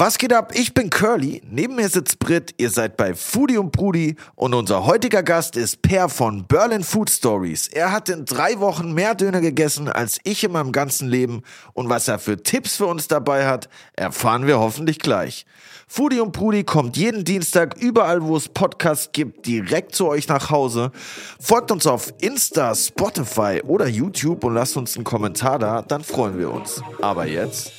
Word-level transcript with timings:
Was 0.00 0.16
geht 0.16 0.32
ab? 0.32 0.52
Ich 0.54 0.74
bin 0.74 0.90
Curly, 0.90 1.42
neben 1.50 1.74
mir 1.74 1.88
sitzt 1.88 2.20
Brit, 2.20 2.54
ihr 2.58 2.70
seid 2.70 2.96
bei 2.96 3.14
Foodie 3.14 3.58
und 3.58 3.72
Brudi 3.72 4.14
und 4.36 4.54
unser 4.54 4.86
heutiger 4.86 5.24
Gast 5.24 5.56
ist 5.56 5.82
Per 5.82 6.08
von 6.08 6.46
Berlin 6.46 6.84
Food 6.84 7.10
Stories. 7.10 7.66
Er 7.66 7.90
hat 7.90 8.08
in 8.08 8.24
drei 8.24 8.60
Wochen 8.60 8.92
mehr 8.92 9.16
Döner 9.16 9.40
gegessen 9.40 9.88
als 9.88 10.20
ich 10.22 10.44
in 10.44 10.52
meinem 10.52 10.70
ganzen 10.70 11.08
Leben 11.08 11.42
und 11.72 11.88
was 11.88 12.06
er 12.06 12.20
für 12.20 12.40
Tipps 12.40 12.76
für 12.76 12.86
uns 12.86 13.08
dabei 13.08 13.48
hat, 13.48 13.68
erfahren 13.94 14.46
wir 14.46 14.60
hoffentlich 14.60 15.00
gleich. 15.00 15.44
Foodie 15.88 16.20
und 16.20 16.30
Brudi 16.30 16.62
kommt 16.62 16.96
jeden 16.96 17.24
Dienstag 17.24 17.76
überall, 17.78 18.22
wo 18.22 18.36
es 18.36 18.48
Podcasts 18.48 19.10
gibt, 19.10 19.46
direkt 19.46 19.96
zu 19.96 20.06
euch 20.06 20.28
nach 20.28 20.50
Hause. 20.50 20.92
Folgt 21.40 21.72
uns 21.72 21.88
auf 21.88 22.14
Insta, 22.20 22.72
Spotify 22.76 23.62
oder 23.66 23.88
YouTube 23.88 24.44
und 24.44 24.54
lasst 24.54 24.76
uns 24.76 24.94
einen 24.94 25.02
Kommentar 25.02 25.58
da, 25.58 25.82
dann 25.82 26.04
freuen 26.04 26.38
wir 26.38 26.52
uns. 26.52 26.80
Aber 27.00 27.26
jetzt, 27.26 27.72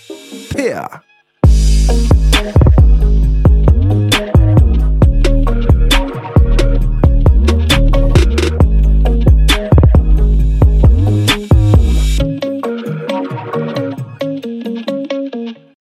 Per. 0.50 1.02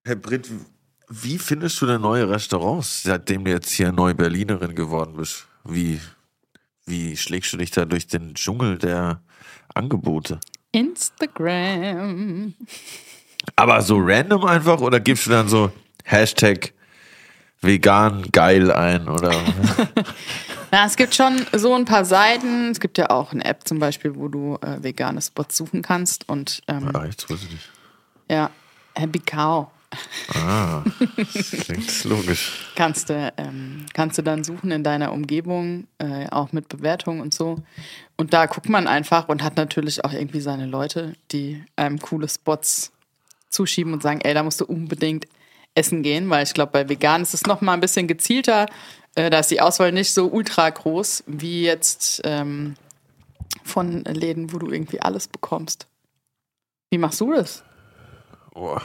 Herr 0.08 0.16
Britt, 0.16 0.50
wie 1.10 1.36
findest 1.36 1.82
du 1.82 1.86
denn 1.86 2.00
neue 2.00 2.30
Restaurants, 2.30 3.02
seitdem 3.02 3.44
du 3.44 3.50
jetzt 3.50 3.70
hier 3.70 3.92
neue 3.92 4.14
Berlinerin 4.14 4.74
geworden 4.74 5.18
bist? 5.18 5.46
Wie, 5.64 6.00
wie 6.86 7.14
schlägst 7.14 7.52
du 7.52 7.58
dich 7.58 7.72
da 7.72 7.84
durch 7.84 8.06
den 8.06 8.32
Dschungel 8.32 8.78
der 8.78 9.20
Angebote? 9.74 10.40
Instagram. 10.72 12.54
Aber 13.54 13.82
so 13.82 13.98
random 13.98 14.46
einfach 14.46 14.80
oder 14.80 14.98
gibst 14.98 15.27
du 15.27 15.30
dann 15.30 15.48
so 15.48 15.70
Hashtag 16.10 16.72
vegan 17.60 18.26
geil 18.32 18.72
ein 18.72 19.08
oder? 19.08 19.30
Na, 20.70 20.86
es 20.86 20.96
gibt 20.96 21.14
schon 21.14 21.44
so 21.52 21.74
ein 21.74 21.84
paar 21.84 22.05
Seiten. 22.05 22.70
Es 22.70 22.80
gibt 22.80 22.98
ja 22.98 23.10
auch 23.10 23.33
eine 23.33 23.44
App 23.44 23.66
zum 23.69 23.78
Beispiel, 23.78 24.14
wo 24.16 24.28
du 24.28 24.56
äh, 24.56 24.83
vegane 24.83 25.20
Spots 25.20 25.56
suchen 25.56 25.83
kannst 25.83 26.28
und 26.28 26.62
ähm, 26.66 26.91
ah, 26.94 27.05
jetzt 27.05 27.30
weiß 27.30 27.42
ich 27.44 27.50
nicht. 27.50 27.70
ja, 28.30 28.50
Happy 28.94 29.18
Cow. 29.18 29.68
Ah, 30.34 30.83
das 31.16 31.50
klingt 31.64 32.05
logisch. 32.05 32.70
Kannst 32.74 33.11
du, 33.11 33.33
ähm, 33.36 33.86
kannst 33.94 34.18
du 34.18 34.22
dann 34.22 34.44
suchen 34.44 34.70
in 34.70 34.84
deiner 34.84 35.12
Umgebung, 35.12 35.86
äh, 35.98 36.27
auch 36.30 36.52
mit 36.52 36.68
Bewertungen 36.68 37.20
und 37.20 37.33
so. 37.33 37.62
Und 38.16 38.33
da 38.33 38.46
guckt 38.46 38.68
man 38.68 38.86
einfach 38.86 39.28
und 39.28 39.42
hat 39.42 39.56
natürlich 39.56 40.05
auch 40.05 40.12
irgendwie 40.12 40.40
seine 40.40 40.66
Leute, 40.66 41.14
die 41.33 41.62
einem 41.77 41.98
coole 41.98 42.28
Spots 42.28 42.92
zuschieben 43.50 43.92
und 43.94 44.02
sagen, 44.02 44.20
ey, 44.22 44.34
da 44.34 44.42
musst 44.42 44.61
du 44.61 44.66
unbedingt 44.66 45.27
essen 45.78 46.02
gehen, 46.02 46.28
weil 46.28 46.42
ich 46.42 46.54
glaube, 46.54 46.72
bei 46.72 46.88
vegan 46.88 47.22
ist 47.22 47.34
es 47.34 47.46
noch 47.46 47.60
mal 47.60 47.74
ein 47.74 47.80
bisschen 47.80 48.06
gezielter. 48.08 48.66
Äh, 49.14 49.30
da 49.30 49.38
ist 49.38 49.50
die 49.50 49.60
Auswahl 49.60 49.92
nicht 49.92 50.12
so 50.12 50.26
ultra 50.26 50.68
groß 50.68 51.24
wie 51.26 51.62
jetzt 51.62 52.20
ähm, 52.24 52.74
von 53.64 54.04
Läden, 54.04 54.52
wo 54.52 54.58
du 54.58 54.70
irgendwie 54.70 55.00
alles 55.00 55.28
bekommst. 55.28 55.86
Wie 56.90 56.98
machst 56.98 57.20
du 57.20 57.32
das? 57.32 57.62
Boah. 58.52 58.82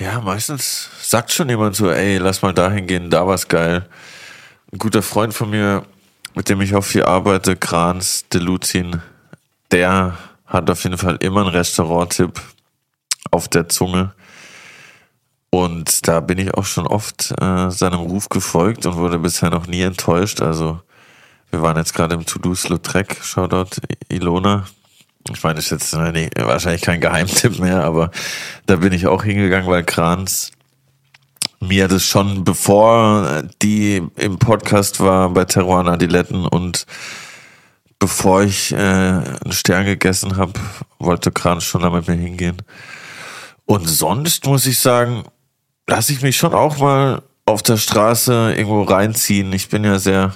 Ja, 0.00 0.20
meistens 0.20 0.90
sagt 1.00 1.30
schon 1.30 1.48
jemand 1.48 1.76
so, 1.76 1.90
ey, 1.90 2.18
lass 2.18 2.42
mal 2.42 2.52
dahin 2.52 2.86
gehen, 2.86 3.08
da 3.08 3.26
war's 3.26 3.46
geil. 3.46 3.88
Ein 4.72 4.78
guter 4.78 5.02
Freund 5.02 5.32
von 5.32 5.50
mir, 5.50 5.86
mit 6.34 6.48
dem 6.48 6.60
ich 6.60 6.74
auch 6.74 6.82
viel 6.82 7.04
arbeite, 7.04 7.56
Kranz, 7.56 8.26
Deluzin, 8.28 9.00
der 9.70 10.18
hat 10.44 10.68
auf 10.68 10.82
jeden 10.82 10.98
Fall 10.98 11.16
immer 11.20 11.42
einen 11.42 11.50
Restaurant-Tipp 11.50 12.40
auf 13.32 13.48
der 13.48 13.68
Zunge. 13.68 14.14
Und 15.50 16.06
da 16.08 16.20
bin 16.20 16.38
ich 16.38 16.54
auch 16.54 16.64
schon 16.64 16.86
oft 16.86 17.34
äh, 17.40 17.70
seinem 17.70 18.00
Ruf 18.00 18.28
gefolgt 18.28 18.86
und 18.86 18.96
wurde 18.96 19.18
bisher 19.18 19.50
noch 19.50 19.66
nie 19.66 19.82
enttäuscht. 19.82 20.40
Also 20.40 20.80
wir 21.50 21.60
waren 21.60 21.76
jetzt 21.76 21.92
gerade 21.92 22.14
im 22.14 22.24
Toulouse-Lautrec, 22.24 23.18
Shoutout 23.22 23.80
Ilona. 24.08 24.64
Ich 25.30 25.42
meine, 25.42 25.56
das 25.56 25.66
ist 25.66 25.92
jetzt 25.92 25.94
nee, 25.94 26.30
wahrscheinlich 26.36 26.80
kein 26.80 27.00
Geheimtipp 27.00 27.58
mehr, 27.58 27.84
aber 27.84 28.10
da 28.66 28.76
bin 28.76 28.92
ich 28.92 29.06
auch 29.06 29.24
hingegangen, 29.24 29.68
weil 29.68 29.84
Kranz 29.84 30.52
mir 31.60 31.86
das 31.86 32.04
schon 32.04 32.42
bevor 32.42 33.42
die 33.62 34.02
im 34.16 34.38
Podcast 34.38 34.98
war 34.98 35.28
bei 35.28 35.44
Teruana 35.44 35.92
Adiletten 35.92 36.46
und 36.46 36.86
bevor 37.98 38.42
ich 38.42 38.72
äh, 38.72 38.76
einen 38.76 39.52
Stern 39.52 39.84
gegessen 39.84 40.36
habe, 40.36 40.54
wollte 40.98 41.30
Kranz 41.30 41.64
schon 41.64 41.82
da 41.82 41.90
mit 41.90 42.08
mir 42.08 42.16
hingehen. 42.16 42.56
Und 43.72 43.88
sonst 43.88 44.44
muss 44.44 44.66
ich 44.66 44.78
sagen, 44.78 45.24
lasse 45.86 46.12
ich 46.12 46.20
mich 46.20 46.36
schon 46.36 46.52
auch 46.52 46.76
mal 46.76 47.22
auf 47.46 47.62
der 47.62 47.78
Straße 47.78 48.52
irgendwo 48.54 48.82
reinziehen. 48.82 49.50
Ich 49.54 49.70
bin 49.70 49.82
ja 49.82 49.98
sehr 49.98 50.34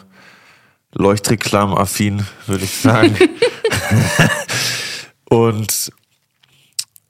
Leuchtreklamaffin, 0.94 2.24
würde 2.46 2.64
ich 2.64 2.74
sagen. 2.78 3.14
und 5.28 5.92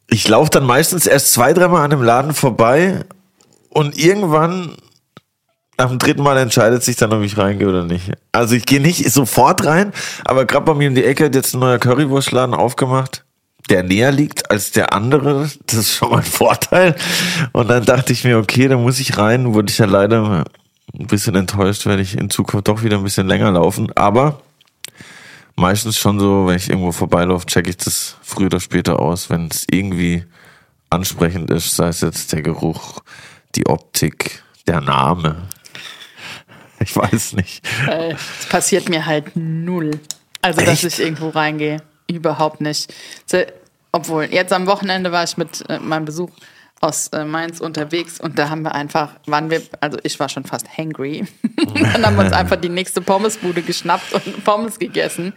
ich 0.08 0.26
laufe 0.26 0.50
dann 0.50 0.64
meistens 0.64 1.06
erst 1.06 1.32
zwei, 1.32 1.52
dreimal 1.52 1.84
an 1.84 1.90
dem 1.90 2.02
Laden 2.02 2.34
vorbei 2.34 3.04
und 3.68 3.96
irgendwann 3.96 4.74
nach 5.78 5.90
dem 5.90 6.00
dritten 6.00 6.24
Mal 6.24 6.38
entscheidet 6.38 6.82
sich 6.82 6.96
dann, 6.96 7.12
ob 7.12 7.22
ich 7.22 7.38
reingehe 7.38 7.68
oder 7.68 7.84
nicht. 7.84 8.10
Also 8.32 8.56
ich 8.56 8.66
gehe 8.66 8.80
nicht 8.80 9.12
sofort 9.12 9.64
rein, 9.64 9.92
aber 10.24 10.44
gerade 10.44 10.64
bei 10.64 10.74
mir 10.74 10.88
in 10.88 10.96
die 10.96 11.04
Ecke 11.04 11.26
hat 11.26 11.36
jetzt 11.36 11.54
ein 11.54 11.60
neuer 11.60 11.78
Currywurstladen 11.78 12.52
aufgemacht, 12.52 13.25
der 13.70 13.82
näher 13.82 14.12
liegt 14.12 14.50
als 14.50 14.70
der 14.70 14.92
andere. 14.92 15.50
Das 15.66 15.74
ist 15.74 15.94
schon 15.94 16.10
mal 16.10 16.18
ein 16.18 16.24
Vorteil. 16.24 16.96
Und 17.52 17.68
dann 17.68 17.84
dachte 17.84 18.12
ich 18.12 18.24
mir, 18.24 18.38
okay, 18.38 18.68
da 18.68 18.76
muss 18.76 19.00
ich 19.00 19.18
rein. 19.18 19.54
Wurde 19.54 19.70
ich 19.70 19.78
ja 19.78 19.86
leider 19.86 20.44
ein 20.98 21.06
bisschen 21.06 21.34
enttäuscht, 21.34 21.86
werde 21.86 22.02
ich 22.02 22.16
in 22.16 22.30
Zukunft 22.30 22.68
doch 22.68 22.82
wieder 22.82 22.98
ein 22.98 23.04
bisschen 23.04 23.26
länger 23.26 23.50
laufen. 23.50 23.90
Aber 23.96 24.40
meistens 25.56 25.98
schon 25.98 26.20
so, 26.20 26.46
wenn 26.46 26.56
ich 26.56 26.68
irgendwo 26.68 26.92
vorbeilaufe, 26.92 27.46
checke 27.46 27.70
ich 27.70 27.76
das 27.76 28.16
früher 28.22 28.46
oder 28.46 28.60
später 28.60 29.00
aus, 29.00 29.30
wenn 29.30 29.48
es 29.48 29.66
irgendwie 29.70 30.24
ansprechend 30.90 31.50
ist, 31.50 31.74
sei 31.74 31.88
es 31.88 32.00
jetzt 32.00 32.32
der 32.32 32.42
Geruch, 32.42 33.00
die 33.54 33.66
Optik, 33.66 34.42
der 34.66 34.80
Name. 34.80 35.48
Ich 36.78 36.94
weiß 36.94 37.32
nicht. 37.32 37.66
Es 37.88 38.46
passiert 38.48 38.88
mir 38.88 39.06
halt 39.06 39.34
null. 39.34 39.98
Also, 40.42 40.60
Echt? 40.60 40.84
dass 40.84 40.84
ich 40.84 41.00
irgendwo 41.00 41.30
reingehe. 41.30 41.82
Überhaupt 42.08 42.60
nicht. 42.60 42.92
Obwohl, 43.92 44.24
jetzt 44.24 44.52
am 44.52 44.66
Wochenende 44.66 45.10
war 45.10 45.24
ich 45.24 45.36
mit 45.36 45.64
äh, 45.70 45.78
meinem 45.78 46.04
Besuch 46.04 46.30
aus 46.80 47.08
äh, 47.08 47.24
Mainz 47.24 47.60
unterwegs 47.60 48.20
und 48.20 48.38
da 48.38 48.50
haben 48.50 48.62
wir 48.62 48.74
einfach, 48.74 49.12
waren 49.24 49.48
wir, 49.50 49.62
also 49.80 49.98
ich 50.02 50.20
war 50.20 50.28
schon 50.28 50.44
fast 50.44 50.66
hangry. 50.76 51.26
Dann 51.74 52.04
haben 52.04 52.16
wir 52.16 52.24
uns 52.24 52.32
einfach 52.34 52.56
die 52.56 52.68
nächste 52.68 53.00
Pommesbude 53.00 53.62
geschnappt 53.62 54.12
und 54.12 54.44
Pommes 54.44 54.78
gegessen. 54.78 55.32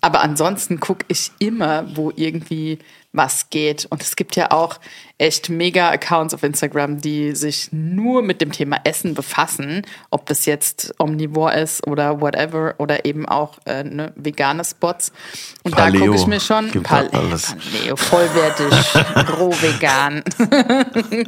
Aber 0.00 0.22
ansonsten 0.22 0.80
gucke 0.80 1.04
ich 1.08 1.30
immer, 1.38 1.84
wo 1.94 2.10
irgendwie 2.16 2.78
was 3.12 3.50
geht. 3.50 3.86
Und 3.90 4.02
es 4.02 4.14
gibt 4.14 4.36
ja 4.36 4.52
auch 4.52 4.78
echt 5.18 5.48
mega 5.48 5.90
Accounts 5.90 6.32
auf 6.32 6.42
Instagram, 6.42 7.00
die 7.00 7.34
sich 7.34 7.72
nur 7.72 8.22
mit 8.22 8.40
dem 8.40 8.52
Thema 8.52 8.78
Essen 8.84 9.14
befassen, 9.14 9.82
ob 10.10 10.26
das 10.26 10.46
jetzt 10.46 10.94
omnivore 10.98 11.58
ist 11.58 11.86
oder 11.86 12.20
whatever 12.20 12.74
oder 12.78 13.04
eben 13.04 13.26
auch 13.26 13.58
äh, 13.66 13.82
ne, 13.82 14.12
vegane 14.14 14.64
Spots. 14.64 15.12
Und 15.64 15.72
da 15.76 15.84
Paleo. 15.84 16.06
gucke 16.06 16.16
ich 16.16 16.26
mir 16.26 16.40
schon 16.40 16.70
Pal 16.82 17.08
alles. 17.08 17.54
Paleo, 17.54 17.96
vollwertig, 17.96 18.72
roh 19.38 19.52
vegan. 19.60 20.22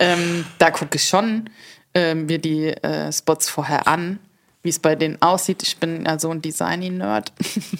ähm, 0.00 0.44
da 0.58 0.70
gucke 0.70 0.96
ich 0.96 1.08
schon 1.08 1.48
äh, 1.94 2.14
mir 2.14 2.38
die 2.38 2.66
äh, 2.68 3.10
Spots 3.12 3.48
vorher 3.48 3.88
an, 3.88 4.18
wie 4.62 4.68
es 4.68 4.78
bei 4.78 4.94
denen 4.94 5.20
aussieht. 5.22 5.62
Ich 5.62 5.78
bin 5.78 6.04
ja 6.04 6.18
so 6.18 6.30
ein 6.30 6.42
Designy-Nerd. 6.42 7.32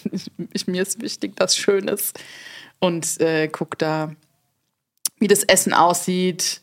mir 0.66 0.82
ist 0.82 1.02
wichtig, 1.02 1.36
dass 1.36 1.56
schön 1.56 1.88
ist. 1.88 2.18
Und 2.84 3.20
äh, 3.20 3.48
guck 3.48 3.78
da, 3.78 4.14
wie 5.18 5.28
das 5.28 5.42
Essen 5.44 5.72
aussieht. 5.72 6.60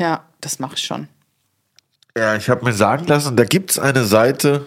Ja, 0.00 0.24
das 0.40 0.58
mache 0.58 0.74
ich 0.74 0.82
schon. 0.84 1.08
Ja, 2.16 2.36
ich 2.36 2.48
habe 2.48 2.64
mir 2.64 2.72
sagen 2.72 3.06
lassen, 3.06 3.36
da 3.36 3.44
gibt's 3.44 3.78
eine 3.78 4.04
Seite, 4.04 4.64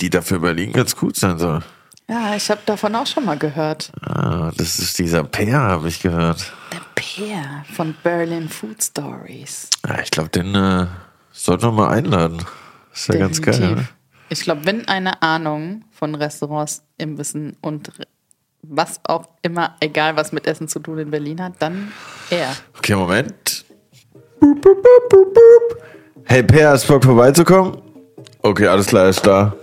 die 0.00 0.10
dafür 0.10 0.40
Berlin 0.40 0.72
ganz 0.72 0.94
gut 0.96 1.16
sein 1.16 1.38
soll. 1.38 1.62
Ja, 2.08 2.36
ich 2.36 2.50
habe 2.50 2.60
davon 2.66 2.94
auch 2.94 3.06
schon 3.06 3.24
mal 3.24 3.36
gehört. 3.38 3.90
Ah, 4.00 4.52
das 4.56 4.78
ist 4.78 4.98
dieser 4.98 5.24
Peer, 5.24 5.58
habe 5.60 5.88
ich 5.88 6.00
gehört. 6.00 6.52
Der 6.72 6.80
Peer 6.94 7.64
von 7.74 7.96
Berlin 8.04 8.48
Food 8.48 8.82
Stories. 8.82 9.68
Ja, 9.86 10.00
ich 10.00 10.10
glaube, 10.12 10.28
den 10.28 10.54
äh, 10.54 10.86
sollten 11.32 11.64
wir 11.64 11.72
mal 11.72 11.88
einladen. 11.88 12.44
ist 12.94 13.08
ja 13.08 13.16
ganz 13.16 13.42
geil. 13.42 13.54
Definitiv. 13.54 13.82
Ne? 13.88 13.88
Ich 14.28 14.40
glaube, 14.40 14.64
wenn 14.66 14.86
eine 14.88 15.22
Ahnung 15.22 15.84
von 15.90 16.14
Restaurants, 16.14 16.82
Imbissen 16.98 17.56
und 17.60 17.98
re- 17.98 18.06
was 18.68 19.00
auch 19.04 19.28
immer, 19.42 19.76
egal 19.80 20.16
was 20.16 20.32
mit 20.32 20.46
Essen 20.46 20.68
zu 20.68 20.78
tun 20.78 20.98
in 20.98 21.10
Berlin 21.10 21.42
hat, 21.42 21.54
dann 21.58 21.92
er. 22.30 22.54
Okay, 22.78 22.94
Moment. 22.94 23.64
Boop, 24.40 24.60
boop, 24.60 24.82
boop, 24.82 25.34
boop. 25.34 25.82
Hey, 26.24 26.42
Peer, 26.42 26.70
hast 26.70 26.88
Bock 26.88 27.04
vorbeizukommen? 27.04 27.78
Okay, 28.42 28.66
alles 28.66 28.86
klar, 28.86 29.08
ist 29.08 29.26
da. 29.26 29.54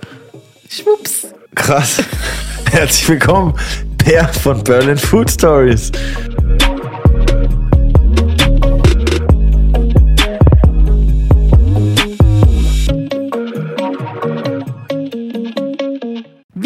Schwupps. 0.70 1.28
Krass. 1.56 2.04
Herzlich 2.72 3.08
willkommen, 3.10 3.54
Peer 3.98 4.28
von 4.28 4.64
Berlin 4.64 4.98
Food 4.98 5.30
Stories. 5.30 5.92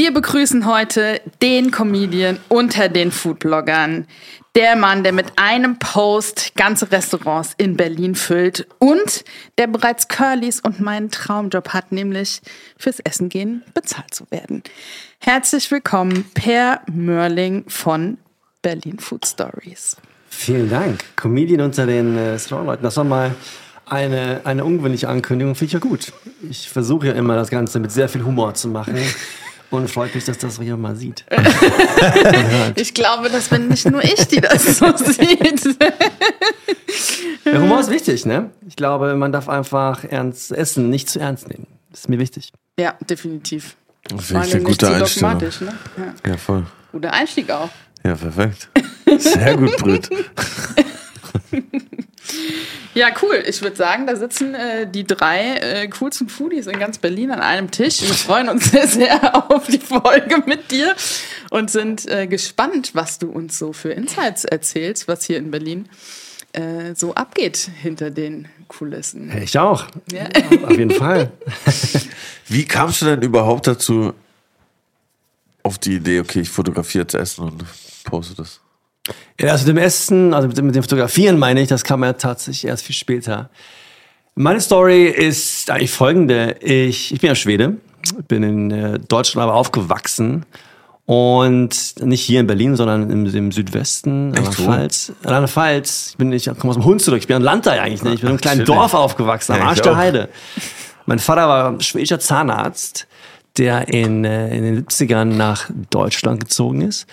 Begrüßen 0.06 0.68
heute 0.68 1.20
den 1.42 1.72
Comedian 1.72 2.38
unter 2.50 2.88
den 2.88 3.12
Foodbloggern. 3.12 4.06
Der 4.54 4.76
Mann, 4.76 5.04
der 5.04 5.12
mit 5.12 5.26
einem 5.38 5.80
Post 5.80 6.54
ganze 6.56 6.92
Restaurants 6.92 7.56
in 7.58 7.76
Berlin 7.76 8.14
füllt 8.14 8.68
und 8.78 9.26
der 9.58 9.66
bereits 9.66 10.08
Curlys 10.08 10.60
und 10.60 10.80
meinen 10.80 11.10
Traumjob 11.10 11.70
hat, 11.70 11.92
nämlich 11.92 12.42
fürs 12.78 13.00
Essen 13.00 13.30
gehen 13.30 13.64
bezahlt 13.74 14.14
zu 14.14 14.26
werden. 14.30 14.62
Herzlich 15.20 15.72
willkommen, 15.72 16.30
Per 16.36 16.82
Mörling 16.86 17.66
von 17.68 18.20
Berlin 18.62 19.00
Food 19.00 19.26
Stories. 19.26 19.98
Vielen 20.30 20.70
Dank. 20.70 21.00
Comedian 21.16 21.62
unter 21.62 21.88
den 21.88 22.16
äh, 22.16 22.30
Restaurantleuten. 22.34 22.84
Das 22.84 22.98
war 22.98 23.04
mal 23.04 23.36
eine, 23.88 24.42
eine 24.44 24.64
ungewöhnliche 24.64 25.10
Ankündigung. 25.10 25.56
Finde 25.56 25.66
ich 25.66 25.74
ja 25.74 25.80
gut. 25.80 26.14
Ich 26.48 26.70
versuche 26.70 27.08
ja 27.08 27.14
immer, 27.14 27.36
das 27.36 27.50
Ganze 27.50 27.80
mit 27.80 27.92
sehr 27.92 28.08
viel 28.10 28.24
Humor 28.24 28.54
zu 28.54 28.68
machen. 28.68 28.96
Und 29.70 29.90
freut 29.90 30.16
mich, 30.16 30.24
dass 30.24 30.38
das 30.38 30.60
hier 30.60 30.78
mal 30.78 30.96
sieht. 30.96 31.26
ich 32.76 32.94
glaube, 32.94 33.30
das 33.30 33.50
bin 33.50 33.68
nicht 33.68 33.90
nur 33.90 34.04
ich, 34.04 34.28
die 34.28 34.40
das 34.40 34.64
so 34.78 34.96
sieht. 34.98 35.78
Der 37.46 37.62
Humor 37.62 37.82
ist 37.82 37.90
wichtig, 37.90 38.26
ne? 38.26 38.52
Ich 38.68 38.78
glaube, 38.78 39.14
man 39.16 39.32
darf 39.32 39.50
einfach 39.50 40.06
ernst 40.06 40.52
essen, 40.52 40.90
nicht 40.90 41.10
zu 41.10 41.20
ernst 41.20 41.50
nehmen. 41.50 41.68
Das 41.92 42.02
ist 42.02 42.10
mir 42.10 42.20
wichtig. 42.20 42.54
Ja, 42.80 42.96
definitiv. 43.10 43.76
Das 44.10 44.32
ich 44.32 44.56
eine 44.56 44.64
gute 44.64 44.88
Einstellung. 44.88 45.38
Ne? 45.38 45.52
Ja. 45.98 46.32
ja, 46.32 46.38
voll. 46.38 46.66
Guter 46.94 47.12
Einstieg 47.12 47.52
auch. 47.52 47.70
Ja, 48.06 48.16
perfekt. 48.16 48.70
Sehr 49.18 49.58
gut, 49.58 49.76
Brit. 49.78 50.10
Ja, 52.94 53.10
cool. 53.22 53.44
Ich 53.46 53.62
würde 53.62 53.76
sagen, 53.76 54.08
da 54.08 54.16
sitzen 54.16 54.56
äh, 54.56 54.90
die 54.90 55.06
drei 55.06 55.58
äh, 55.58 55.88
coolsten 55.88 56.30
Foodies 56.30 56.68
in 56.68 56.80
ganz 56.80 56.98
Berlin 56.98 57.32
an 57.32 57.42
einem 57.42 57.70
Tisch. 57.70 58.02
Wir 58.02 58.14
freuen 58.14 58.50
uns 58.50 58.66
sehr, 58.72 58.88
sehr 58.88 59.52
auf 59.52 59.68
die 59.68 59.80
Folge 59.80 60.44
mit 60.46 60.72
dir 60.72 60.96
und 61.50 61.70
sind 61.70 62.08
äh, 62.08 62.28
gespannt, 62.28 62.92
was 62.94 63.20
du 63.20 63.30
uns 63.30 63.60
so 63.60 63.74
für 63.74 63.92
Insights 63.92 64.46
erzählst, 64.46 65.08
was 65.08 65.24
hier 65.24 65.38
in 65.38 65.52
Berlin 65.52 65.90
äh, 66.54 66.96
so 66.96 67.14
abgeht 67.14 67.70
hinter 67.82 68.10
den 68.10 68.48
Kulissen. 68.68 69.32
Ich 69.42 69.58
auch. 69.60 69.88
Ja. 70.12 70.26
Auf 70.64 70.78
jeden 70.78 70.92
Fall. 70.92 71.32
Wie 72.48 72.66
kamst 72.66 73.02
du 73.02 73.06
denn 73.06 73.22
überhaupt 73.22 73.68
dazu, 73.68 74.14
auf 75.64 75.78
die 75.78 75.96
Idee, 75.96 76.22
okay, 76.22 76.42
ich 76.42 76.50
fotografiere 76.50 77.04
jetzt 77.04 77.14
Essen 77.14 77.44
und 77.44 77.64
poste 78.06 78.36
das? 78.36 78.62
Ja, 79.40 79.52
also 79.52 79.68
mit 79.68 79.78
dem 79.78 79.84
Essen, 79.84 80.34
also 80.34 80.48
mit 80.48 80.76
dem 80.76 80.84
Fotografieren 80.84 81.38
meine 81.38 81.62
ich, 81.62 81.68
das 81.68 81.84
kam 81.84 82.04
ja 82.04 82.14
tatsächlich 82.14 82.66
erst 82.66 82.86
viel 82.86 82.96
später. 82.96 83.50
Meine 84.36 84.62
Story 84.62 85.06
ist 85.06 85.70
eigentlich 85.70 85.92
folgende. 85.92 86.56
Ich, 86.62 87.14
ich 87.14 87.22
bin 87.22 87.30
ja 87.30 87.36
Schwede, 87.36 87.78
bin 88.28 88.44
in 88.44 88.72
äh, 88.72 89.00
Deutschland 89.00 89.44
aber 89.44 89.56
aufgewachsen 89.56 90.46
und 91.06 91.96
nicht 92.02 92.22
hier 92.22 92.40
in 92.40 92.48
Berlin, 92.48 92.76
sondern 92.76 93.10
im, 93.10 93.26
im 93.26 93.52
Südwesten, 93.52 94.36
an 94.36 94.44
der 94.44 94.52
Pfalz. 94.52 95.14
An 95.24 95.42
der 95.42 95.48
Pfalz. 95.48 96.10
Ich 96.12 96.18
bin 96.18 96.32
ich 96.32 96.46
komme 96.46 96.70
aus 96.70 96.76
dem 96.76 96.86
Hund 96.86 97.02
zurück. 97.02 97.20
Ich 97.20 97.28
bin 97.28 97.38
ein 97.38 97.42
Landei 97.42 97.82
eigentlich. 97.82 98.04
Ne? 98.04 98.14
Ich 98.14 98.22
bin 98.22 98.28
in 98.28 98.34
einem 98.34 98.42
kleinen 98.42 98.66
Dorf 98.66 98.94
aufgewachsen, 98.94 99.54
am 99.54 99.62
Arsch 99.62 99.82
der 99.82 99.96
Heide. 99.96 100.30
Mein 101.06 101.20
Vater 101.20 101.48
war 101.48 101.82
schwedischer 101.82 102.20
Zahnarzt, 102.20 103.08
der 103.58 103.88
in, 103.88 104.26
äh, 104.26 104.56
in 104.56 104.64
den 104.64 104.86
70ern 104.86 105.26
nach 105.26 105.70
Deutschland 105.90 106.42
gezogen 106.42 106.82
ist 106.82 107.08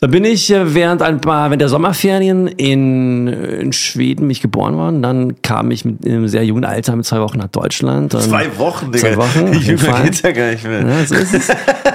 da 0.00 0.06
bin 0.06 0.24
ich 0.24 0.50
äh, 0.50 0.74
während 0.74 1.02
ein 1.02 1.20
paar, 1.20 1.50
während 1.50 1.60
der 1.60 1.68
Sommerferien 1.68 2.46
in, 2.46 3.28
äh, 3.28 3.60
in 3.60 3.72
Schweden 3.74 4.26
mich 4.26 4.40
geboren 4.40 4.74
worden. 4.76 5.02
Dann 5.02 5.42
kam 5.42 5.70
ich 5.70 5.84
mit 5.84 6.06
einem 6.06 6.26
sehr 6.26 6.42
jungen 6.42 6.64
Alter 6.64 6.96
mit 6.96 7.04
zwei 7.04 7.20
Wochen 7.20 7.36
nach 7.36 7.48
Deutschland. 7.48 8.12
Zwei 8.12 8.56
Wochen, 8.56 8.92
Digga. 8.92 9.12
Zwei 9.12 9.16
Wochen. 9.18 9.52
Jünger 9.60 10.02
geht's 10.04 10.22
ja 10.22 10.32
gar 10.32 10.52
nicht 10.52 10.64
mehr. 10.64 10.86
Ja, 10.86 11.04
so 11.04 11.14
ist 11.16 11.34
es. 11.34 11.48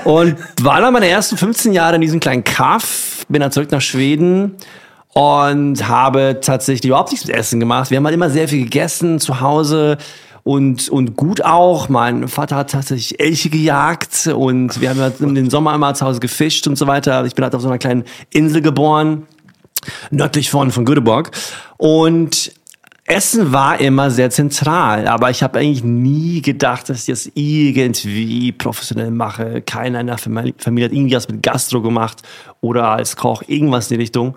Und 0.03 0.35
war 0.61 0.81
dann 0.81 0.93
meine 0.93 1.07
ersten 1.07 1.35
15 1.35 1.73
Jahre 1.73 1.95
in 1.95 2.01
diesem 2.01 2.19
kleinen 2.19 2.43
Kaff. 2.43 3.25
Bin 3.27 3.41
dann 3.41 3.51
zurück 3.51 3.71
nach 3.71 3.81
Schweden 3.81 4.51
und 5.13 5.87
habe 5.87 6.39
tatsächlich 6.41 6.89
überhaupt 6.89 7.11
nichts 7.11 7.25
mit 7.25 7.35
Essen 7.35 7.59
gemacht. 7.59 7.89
Wir 7.89 7.97
haben 7.97 8.05
halt 8.05 8.13
immer 8.13 8.29
sehr 8.29 8.47
viel 8.47 8.65
gegessen 8.65 9.19
zu 9.19 9.41
Hause 9.41 9.97
und, 10.45 10.89
und 10.89 11.17
gut 11.17 11.43
auch. 11.43 11.89
Mein 11.89 12.27
Vater 12.27 12.55
hat 12.55 12.69
tatsächlich 12.69 13.19
Elche 13.19 13.49
gejagt 13.49 14.27
und 14.27 14.79
wir 14.79 14.91
haben 14.91 14.99
halt 14.99 15.19
in 15.19 15.33
den 15.33 15.49
Sommer 15.49 15.73
immer 15.73 15.95
zu 15.95 16.05
Hause 16.05 16.19
gefischt 16.19 16.67
und 16.67 16.77
so 16.77 16.85
weiter. 16.85 17.25
Ich 17.25 17.33
bin 17.33 17.43
halt 17.43 17.55
auf 17.55 17.63
so 17.63 17.67
einer 17.67 17.79
kleinen 17.79 18.03
Insel 18.29 18.61
geboren, 18.61 19.23
nördlich 20.11 20.51
von, 20.51 20.69
von 20.69 20.85
Göteborg. 20.85 21.31
Und 21.77 22.53
Essen 23.05 23.53
war 23.53 23.79
immer 23.79 24.11
sehr 24.11 24.29
zentral, 24.29 25.07
aber 25.07 25.31
ich 25.31 25.41
habe 25.41 25.57
eigentlich 25.57 25.83
nie 25.83 26.43
gedacht, 26.43 26.89
dass 26.89 26.99
ich 26.99 27.05
das 27.05 27.31
irgendwie 27.33 28.51
professionell 28.51 29.09
mache. 29.09 29.63
Keiner 29.63 29.99
in 29.99 30.07
der 30.07 30.19
Familie 30.19 30.53
hat 30.53 30.93
irgendwie 30.93 31.15
was 31.15 31.27
mit 31.27 31.41
Gastro 31.41 31.81
gemacht 31.81 32.21
oder 32.61 32.89
als 32.89 33.15
Koch, 33.15 33.41
irgendwas 33.47 33.89
in 33.89 33.97
die 33.97 34.03
Richtung. 34.03 34.35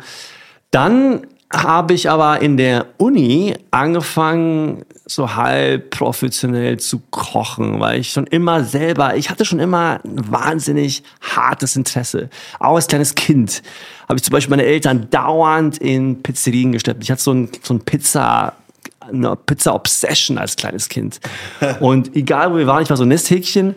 Dann 0.70 1.26
habe 1.52 1.94
ich 1.94 2.10
aber 2.10 2.42
in 2.42 2.56
der 2.58 2.86
Uni 2.98 3.54
angefangen, 3.70 4.84
so 5.06 5.34
halb 5.34 5.88
professionell 5.90 6.78
zu 6.78 7.00
kochen, 7.10 7.80
weil 7.80 8.00
ich 8.00 8.10
schon 8.10 8.26
immer 8.26 8.64
selber, 8.64 9.16
ich 9.16 9.30
hatte 9.30 9.46
schon 9.46 9.58
immer 9.58 10.00
ein 10.04 10.30
wahnsinnig 10.30 11.02
hartes 11.22 11.76
Interesse. 11.76 12.28
Auch 12.60 12.74
als 12.74 12.86
kleines 12.86 13.14
Kind 13.14 13.62
habe 14.06 14.18
ich 14.18 14.22
zum 14.22 14.32
Beispiel 14.32 14.50
meine 14.50 14.68
Eltern 14.68 15.08
dauernd 15.08 15.78
in 15.78 16.22
Pizzerien 16.22 16.72
gesteppt. 16.72 17.02
Ich 17.02 17.10
hatte 17.10 17.22
so 17.22 17.32
ein, 17.32 17.48
so 17.62 17.72
ein 17.72 17.80
Pizza, 17.80 18.52
eine 19.00 19.34
Pizza-Obsession 19.34 20.36
als 20.36 20.56
kleines 20.56 20.90
Kind. 20.90 21.18
Und 21.80 22.14
egal 22.14 22.52
wo 22.52 22.58
wir 22.58 22.66
waren, 22.66 22.82
ich 22.82 22.90
war 22.90 22.98
so 22.98 23.04
ein 23.04 23.08
Nesthäkchen, 23.08 23.74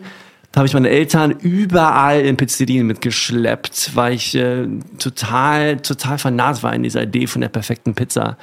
da 0.52 0.58
habe 0.58 0.68
ich 0.68 0.74
meine 0.74 0.90
Eltern 0.90 1.30
überall 1.30 2.20
in 2.20 2.36
Pizzerien 2.36 2.86
mitgeschleppt, 2.86 3.92
weil 3.94 4.12
ich 4.12 4.34
äh, 4.34 4.68
total, 4.98 5.78
total 5.78 6.18
vernarrt 6.18 6.62
war 6.62 6.74
in 6.74 6.82
dieser 6.82 7.02
Idee 7.02 7.26
von 7.26 7.40
der 7.40 7.48
perfekten 7.48 7.94
Pizza. 7.94 8.36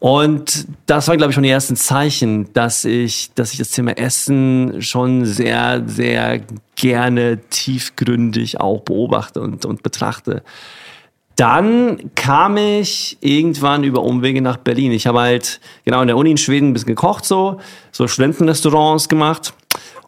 Und 0.00 0.66
das 0.86 1.06
war, 1.06 1.16
glaube 1.16 1.30
ich, 1.30 1.34
schon 1.34 1.44
die 1.44 1.50
ersten 1.50 1.76
Zeichen, 1.76 2.52
dass 2.54 2.84
ich, 2.84 3.32
dass 3.34 3.52
ich 3.52 3.58
das 3.58 3.70
Thema 3.70 3.92
Essen 3.92 4.82
schon 4.82 5.24
sehr, 5.24 5.82
sehr 5.86 6.40
gerne 6.74 7.38
tiefgründig 7.50 8.58
auch 8.58 8.80
beobachte 8.80 9.40
und, 9.40 9.64
und 9.66 9.82
betrachte. 9.82 10.42
Dann 11.36 12.10
kam 12.16 12.56
ich 12.56 13.18
irgendwann 13.20 13.84
über 13.84 14.02
Umwege 14.02 14.42
nach 14.42 14.56
Berlin. 14.56 14.90
Ich 14.90 15.06
habe 15.06 15.20
halt 15.20 15.60
genau 15.84 16.00
in 16.00 16.08
der 16.08 16.16
Uni 16.16 16.32
in 16.32 16.38
Schweden 16.38 16.70
ein 16.70 16.72
bisschen 16.72 16.88
gekocht, 16.88 17.24
so, 17.24 17.60
so 17.92 18.08
Studentenrestaurants 18.08 19.08
gemacht. 19.08 19.52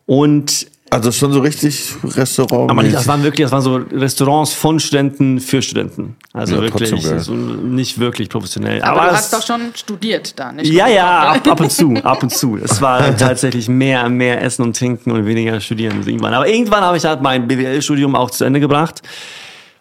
Und 0.06 0.71
also 0.92 1.10
schon 1.10 1.32
so 1.32 1.40
richtig 1.40 1.94
Restaurant. 2.04 2.70
Aber 2.70 2.82
nicht, 2.82 2.94
das 2.94 3.08
waren 3.08 3.22
wirklich, 3.22 3.46
das 3.46 3.52
waren 3.52 3.62
so 3.62 3.76
Restaurants 3.76 4.52
von 4.52 4.78
Studenten 4.78 5.40
für 5.40 5.62
Studenten. 5.62 6.16
Also 6.34 6.56
ja, 6.56 6.62
wirklich 6.62 6.90
so 7.20 7.32
nicht 7.32 7.98
wirklich 7.98 8.28
professionell. 8.28 8.82
Aber, 8.82 9.00
Aber 9.00 9.10
du 9.10 9.16
hast 9.16 9.32
doch 9.32 9.42
schon 9.42 9.72
studiert 9.74 10.38
da, 10.38 10.52
nicht? 10.52 10.70
Ja, 10.70 10.88
ja, 10.88 11.30
ab, 11.30 11.48
ab, 11.48 11.60
und 11.60 11.72
zu, 11.72 11.94
ab 12.02 12.22
und 12.22 12.30
zu. 12.30 12.58
Es 12.62 12.82
war 12.82 13.16
tatsächlich 13.16 13.70
mehr, 13.70 14.06
mehr 14.10 14.42
Essen 14.42 14.64
und 14.64 14.76
Trinken 14.76 15.12
und 15.12 15.24
weniger 15.24 15.58
Studieren 15.60 16.06
irgendwann. 16.06 16.34
Aber 16.34 16.46
irgendwann 16.46 16.82
habe 16.82 16.98
ich 16.98 17.04
halt 17.06 17.22
mein 17.22 17.48
BWL-Studium 17.48 18.14
auch 18.14 18.30
zu 18.30 18.44
Ende 18.44 18.60
gebracht 18.60 19.00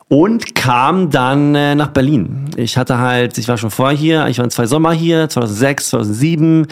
und 0.08 0.56
kam 0.56 1.10
dann 1.10 1.56
äh, 1.56 1.76
nach 1.76 1.90
Berlin. 1.90 2.46
Ich 2.56 2.78
hatte 2.78 3.00
halt, 3.00 3.38
ich 3.38 3.50
war 3.50 3.58
schon 3.58 3.70
vorher 3.70 3.98
hier, 3.98 4.28
ich 4.28 4.38
war 4.38 4.48
zwei 4.48 4.66
Sommer 4.66 4.94
hier, 4.94 5.28
2006, 5.28 5.90
2007 5.90 6.68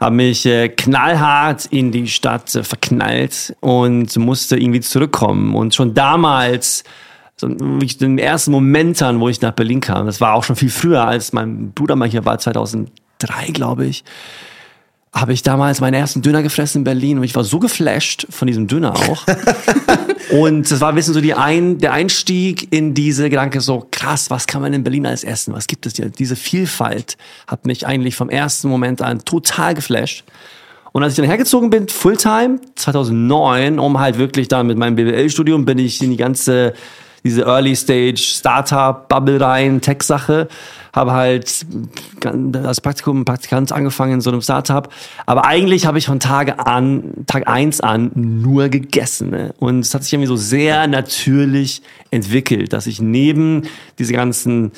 habe 0.00 0.16
mich 0.16 0.46
äh, 0.46 0.70
knallhart 0.70 1.66
in 1.66 1.92
die 1.92 2.08
Stadt 2.08 2.54
äh, 2.54 2.64
verknallt 2.64 3.54
und 3.60 4.16
musste 4.16 4.56
irgendwie 4.56 4.80
zurückkommen. 4.80 5.54
Und 5.54 5.74
schon 5.74 5.92
damals, 5.92 6.84
so 7.36 7.46
in 7.46 7.78
den 7.78 8.18
ersten 8.18 8.50
Momenten, 8.50 9.20
wo 9.20 9.28
ich 9.28 9.42
nach 9.42 9.52
Berlin 9.52 9.80
kam, 9.80 10.06
das 10.06 10.20
war 10.20 10.34
auch 10.34 10.44
schon 10.44 10.56
viel 10.56 10.70
früher, 10.70 11.06
als 11.06 11.32
mein 11.32 11.72
Bruder 11.72 11.96
mal 11.96 12.08
hier 12.08 12.24
war, 12.24 12.38
2003, 12.38 12.90
glaube 13.52 13.86
ich, 13.86 14.02
habe 15.12 15.32
ich 15.32 15.42
damals 15.42 15.80
meinen 15.80 15.94
ersten 15.94 16.22
Döner 16.22 16.42
gefressen 16.42 16.80
in 16.80 16.84
Berlin 16.84 17.18
und 17.18 17.24
ich 17.24 17.34
war 17.34 17.42
so 17.42 17.58
geflasht 17.58 18.26
von 18.30 18.46
diesem 18.46 18.68
Döner 18.68 18.94
auch. 18.94 19.26
und 20.30 20.70
das 20.70 20.80
war 20.80 20.90
ein 20.90 20.94
bisschen 20.94 21.14
so 21.14 21.20
die 21.20 21.34
ein, 21.34 21.78
der 21.78 21.92
Einstieg 21.92 22.72
in 22.72 22.94
diese 22.94 23.28
Gedanke 23.28 23.60
so, 23.60 23.88
krass, 23.90 24.30
was 24.30 24.46
kann 24.46 24.62
man 24.62 24.72
in 24.72 24.84
Berlin 24.84 25.06
alles 25.06 25.24
essen? 25.24 25.52
Was 25.52 25.66
gibt 25.66 25.84
es 25.86 25.96
hier? 25.96 26.10
Diese 26.10 26.36
Vielfalt 26.36 27.16
hat 27.48 27.66
mich 27.66 27.86
eigentlich 27.86 28.14
vom 28.14 28.30
ersten 28.30 28.68
Moment 28.68 29.02
an 29.02 29.24
total 29.24 29.74
geflasht. 29.74 30.24
Und 30.92 31.02
als 31.02 31.12
ich 31.12 31.16
dann 31.16 31.26
hergezogen 31.26 31.70
bin, 31.70 31.88
Fulltime, 31.88 32.60
2009, 32.76 33.78
um 33.78 33.98
halt 33.98 34.18
wirklich 34.18 34.48
dann 34.48 34.66
mit 34.66 34.78
meinem 34.78 34.96
BWL-Studium 34.96 35.64
bin 35.64 35.78
ich 35.78 36.02
in 36.02 36.10
die 36.10 36.16
ganze, 36.16 36.74
diese 37.24 37.42
Early 37.42 37.76
Stage 37.76 38.18
Startup, 38.18 39.08
Bubble 39.08 39.40
rein, 39.40 39.80
Tech-Sache 39.80 40.48
habe 40.92 41.12
halt 41.12 41.66
als 42.54 42.80
Praktikum, 42.80 43.24
Praktikant 43.24 43.72
angefangen 43.72 44.14
in 44.14 44.20
so 44.20 44.30
einem 44.30 44.42
Startup. 44.42 44.92
Aber 45.26 45.44
eigentlich 45.46 45.86
habe 45.86 45.98
ich 45.98 46.06
von 46.06 46.20
Tage 46.20 46.66
an, 46.66 47.24
Tag 47.26 47.48
eins 47.48 47.80
an 47.80 48.10
nur 48.14 48.68
gegessen. 48.68 49.30
Ne? 49.30 49.54
Und 49.58 49.80
es 49.80 49.94
hat 49.94 50.02
sich 50.02 50.12
irgendwie 50.12 50.28
so 50.28 50.36
sehr 50.36 50.86
natürlich 50.86 51.82
entwickelt, 52.10 52.72
dass 52.72 52.86
ich 52.86 53.00
neben 53.00 53.62
diese 53.98 54.12
ganzen 54.12 54.72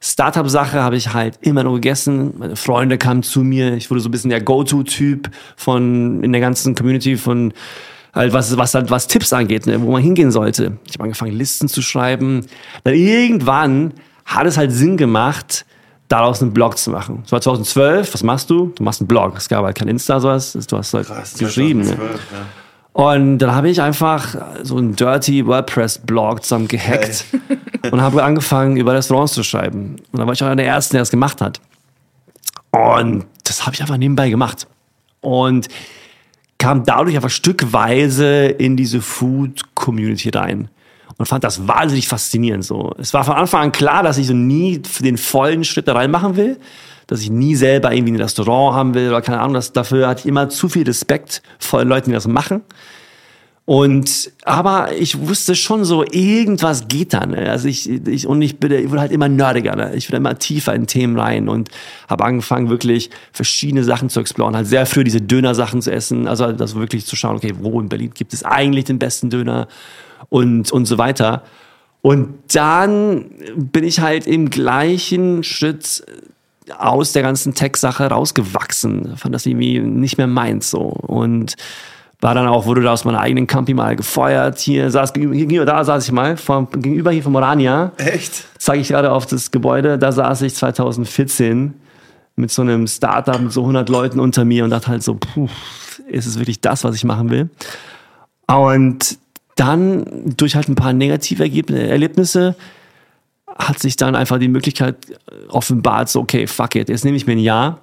Startup-Sache 0.00 0.82
habe 0.82 0.96
ich 0.96 1.14
halt 1.14 1.38
immer 1.40 1.62
nur 1.62 1.76
gegessen. 1.76 2.34
Meine 2.36 2.56
Freunde 2.56 2.98
kamen 2.98 3.22
zu 3.22 3.40
mir. 3.40 3.74
Ich 3.74 3.90
wurde 3.90 4.00
so 4.00 4.10
ein 4.10 4.12
bisschen 4.12 4.28
der 4.28 4.42
Go-To-Typ 4.42 5.30
von 5.56 6.22
in 6.22 6.32
der 6.32 6.42
ganzen 6.42 6.74
Community 6.74 7.16
von 7.16 7.54
Halt, 8.14 8.32
was, 8.32 8.56
was, 8.56 8.74
halt, 8.74 8.90
was 8.90 9.08
Tipps 9.08 9.32
angeht, 9.32 9.66
ne, 9.66 9.80
wo 9.82 9.90
man 9.90 10.02
hingehen 10.02 10.30
sollte. 10.30 10.78
Ich 10.86 10.94
habe 10.94 11.04
angefangen, 11.04 11.32
Listen 11.32 11.68
zu 11.68 11.82
schreiben. 11.82 12.46
Dann 12.84 12.94
irgendwann 12.94 13.94
hat 14.24 14.46
es 14.46 14.56
halt 14.56 14.70
Sinn 14.72 14.96
gemacht, 14.96 15.64
daraus 16.08 16.40
einen 16.40 16.52
Blog 16.52 16.78
zu 16.78 16.90
machen. 16.90 17.20
Das 17.22 17.32
war 17.32 17.40
2012, 17.40 18.14
was 18.14 18.22
machst 18.22 18.50
du? 18.50 18.72
Du 18.76 18.82
machst 18.84 19.00
einen 19.00 19.08
Blog. 19.08 19.36
Es 19.36 19.48
gab 19.48 19.64
halt 19.64 19.76
kein 19.76 19.88
Insta, 19.88 20.20
sowas. 20.20 20.52
Du 20.52 20.76
hast 20.76 20.94
halt 20.94 21.06
Krass, 21.06 21.34
geschrieben. 21.34 21.80
Ne? 21.80 21.86
2012, 21.86 22.20
ja. 22.32 22.38
Und 22.94 23.38
dann 23.38 23.52
habe 23.52 23.68
ich 23.68 23.82
einfach 23.82 24.36
so 24.62 24.76
einen 24.76 24.94
dirty 24.94 25.44
WordPress-Blog 25.44 26.44
zusammen 26.44 26.68
gehackt 26.68 27.24
und 27.90 28.00
habe 28.00 28.22
angefangen, 28.22 28.76
über 28.76 28.94
Restaurants 28.94 29.32
zu 29.32 29.42
schreiben. 29.42 29.96
Und 30.12 30.18
dann 30.20 30.26
war 30.26 30.32
ich 30.32 30.42
auch 30.44 30.46
einer 30.46 30.56
der 30.56 30.66
Ersten, 30.66 30.94
der 30.94 31.02
das 31.02 31.10
gemacht 31.10 31.40
hat. 31.40 31.60
Und 32.70 33.26
das 33.42 33.66
habe 33.66 33.74
ich 33.74 33.80
einfach 33.80 33.96
nebenbei 33.96 34.30
gemacht. 34.30 34.68
Und 35.20 35.66
kam 36.58 36.84
dadurch 36.84 37.16
einfach 37.16 37.30
stückweise 37.30 38.46
in 38.46 38.76
diese 38.76 39.00
Food-Community 39.00 40.30
rein. 40.30 40.68
Und 41.16 41.26
fand 41.26 41.44
das 41.44 41.68
wahnsinnig 41.68 42.08
faszinierend. 42.08 42.64
So. 42.64 42.92
Es 42.98 43.14
war 43.14 43.24
von 43.24 43.34
Anfang 43.34 43.62
an 43.62 43.72
klar, 43.72 44.02
dass 44.02 44.18
ich 44.18 44.26
so 44.26 44.34
nie 44.34 44.82
den 44.98 45.16
vollen 45.16 45.62
Schritt 45.62 45.86
da 45.86 45.92
rein 45.92 46.10
machen 46.10 46.36
will. 46.36 46.58
Dass 47.06 47.20
ich 47.20 47.30
nie 47.30 47.54
selber 47.54 47.92
irgendwie 47.92 48.14
ein 48.14 48.20
Restaurant 48.20 48.74
haben 48.74 48.94
will 48.94 49.08
oder 49.08 49.22
keine 49.22 49.40
Ahnung. 49.40 49.54
Das, 49.54 49.72
dafür 49.72 50.08
hatte 50.08 50.20
ich 50.20 50.26
immer 50.26 50.48
zu 50.48 50.68
viel 50.68 50.84
Respekt 50.84 51.42
vor 51.58 51.80
den 51.80 51.88
Leuten, 51.88 52.10
die 52.10 52.14
das 52.14 52.26
machen. 52.26 52.62
Und 53.66 54.30
aber 54.44 54.92
ich 54.92 55.26
wusste 55.26 55.54
schon 55.54 55.86
so, 55.86 56.04
irgendwas 56.04 56.86
geht 56.86 57.14
da. 57.14 57.24
Ne? 57.24 57.50
Also 57.50 57.66
ich, 57.66 57.88
ich 57.88 58.26
und 58.26 58.42
ich 58.42 58.58
bin, 58.58 58.70
ich 58.72 58.90
wurde 58.90 59.00
halt 59.00 59.12
immer 59.12 59.28
nerdiger. 59.28 59.74
Ne? 59.74 59.94
Ich 59.94 60.08
wurde 60.08 60.18
immer 60.18 60.38
tiefer 60.38 60.74
in 60.74 60.86
Themen 60.86 61.18
rein 61.18 61.48
und 61.48 61.70
habe 62.06 62.24
angefangen 62.24 62.68
wirklich 62.68 63.08
verschiedene 63.32 63.82
Sachen 63.82 64.10
zu 64.10 64.20
exploren. 64.20 64.54
Halt 64.54 64.66
sehr 64.66 64.84
früh 64.84 65.02
diese 65.02 65.22
Döner-Sachen 65.22 65.80
zu 65.80 65.90
essen. 65.90 66.28
Also 66.28 66.52
das 66.52 66.74
wirklich 66.74 67.06
zu 67.06 67.16
schauen, 67.16 67.36
okay, 67.36 67.54
wo 67.58 67.80
in 67.80 67.88
Berlin 67.88 68.10
gibt 68.12 68.34
es 68.34 68.44
eigentlich 68.44 68.84
den 68.84 68.98
besten 68.98 69.30
Döner 69.30 69.66
und 70.28 70.70
und 70.70 70.84
so 70.84 70.98
weiter. 70.98 71.42
Und 72.02 72.34
dann 72.52 73.30
bin 73.56 73.84
ich 73.84 74.00
halt 74.00 74.26
im 74.26 74.50
gleichen 74.50 75.42
Schritt 75.42 76.04
aus 76.76 77.12
der 77.12 77.22
ganzen 77.22 77.54
Tech-Sache 77.54 78.08
rausgewachsen. 78.08 79.16
Fand 79.16 79.34
das 79.34 79.46
irgendwie 79.46 79.80
nicht 79.80 80.18
mehr 80.18 80.26
meins 80.26 80.68
so 80.68 80.80
und 80.80 81.54
war 82.24 82.34
dann 82.34 82.48
auch, 82.48 82.64
wurde 82.64 82.80
da 82.80 82.94
aus 82.94 83.04
meiner 83.04 83.20
eigenen 83.20 83.46
Campi 83.46 83.74
mal 83.74 83.96
gefeuert. 83.96 84.58
Hier 84.58 84.90
saß 84.90 85.12
gegenüber, 85.12 85.66
da 85.66 85.84
saß 85.84 86.06
ich 86.06 86.10
mal, 86.10 86.38
vom, 86.38 86.70
gegenüber 86.70 87.10
hier 87.10 87.22
von 87.22 87.32
Morania. 87.32 87.92
Echt? 87.98 88.46
Zeige 88.56 88.80
ich 88.80 88.88
gerade 88.88 89.12
auf 89.12 89.26
das 89.26 89.50
Gebäude. 89.50 89.98
Da 89.98 90.10
saß 90.10 90.40
ich 90.40 90.54
2014 90.54 91.74
mit 92.36 92.50
so 92.50 92.62
einem 92.62 92.86
Startup 92.86 93.38
mit 93.38 93.52
so 93.52 93.60
100 93.60 93.90
Leuten 93.90 94.20
unter 94.20 94.46
mir 94.46 94.64
und 94.64 94.70
dachte 94.70 94.88
halt 94.88 95.02
so, 95.02 95.16
puh, 95.16 95.50
ist 96.08 96.24
es 96.24 96.38
wirklich 96.38 96.62
das, 96.62 96.82
was 96.82 96.96
ich 96.96 97.04
machen 97.04 97.28
will? 97.28 97.50
Und 98.46 99.18
dann 99.56 100.34
durch 100.34 100.56
halt 100.56 100.70
ein 100.70 100.76
paar 100.76 100.94
negative 100.94 101.44
Erlebnisse 101.78 102.56
hat 103.54 103.80
sich 103.80 103.96
dann 103.96 104.16
einfach 104.16 104.38
die 104.38 104.48
Möglichkeit 104.48 104.96
offenbart, 105.50 106.08
so, 106.08 106.20
okay, 106.20 106.46
fuck 106.46 106.74
it, 106.74 106.88
jetzt 106.88 107.04
nehme 107.04 107.18
ich 107.18 107.26
mir 107.26 107.32
ein 107.32 107.38
Jahr 107.38 107.80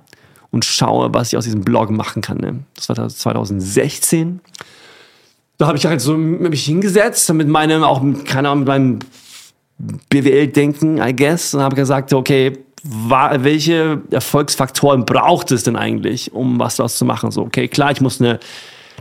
und 0.51 0.65
schaue, 0.65 1.13
was 1.13 1.29
ich 1.29 1.38
aus 1.38 1.46
diesem 1.46 1.62
Blog 1.62 1.89
machen 1.89 2.22
kann. 2.22 2.38
Ne? 2.38 2.60
Das 2.75 2.89
war 2.89 3.08
2016. 3.08 4.41
Da 5.58 5.67
habe 5.67 5.77
ich 5.77 5.86
halt 5.86 6.01
so 6.01 6.17
mich 6.17 6.65
hingesetzt 6.65 7.31
mit 7.34 7.48
meinem, 7.48 7.84
auch 7.84 8.01
mit, 8.01 8.25
keine 8.25 8.50
Ahnung, 8.50 8.60
mit 8.60 8.67
meinem 8.67 9.00
BWL-Denken, 10.10 10.98
I 10.98 11.15
guess, 11.15 11.53
und 11.53 11.62
habe 11.62 11.75
gesagt, 11.75 12.13
okay, 12.13 12.58
welche 12.84 14.01
Erfolgsfaktoren 14.10 15.05
braucht 15.05 15.51
es 15.51 15.63
denn 15.63 15.75
eigentlich, 15.75 16.34
um 16.34 16.60
was 16.60 16.77
daraus 16.77 16.98
zu 16.98 17.05
machen? 17.05 17.31
So, 17.31 17.43
okay, 17.43 17.67
klar, 17.67 17.91
ich 17.91 18.01
muss 18.01 18.20
eine, 18.20 18.39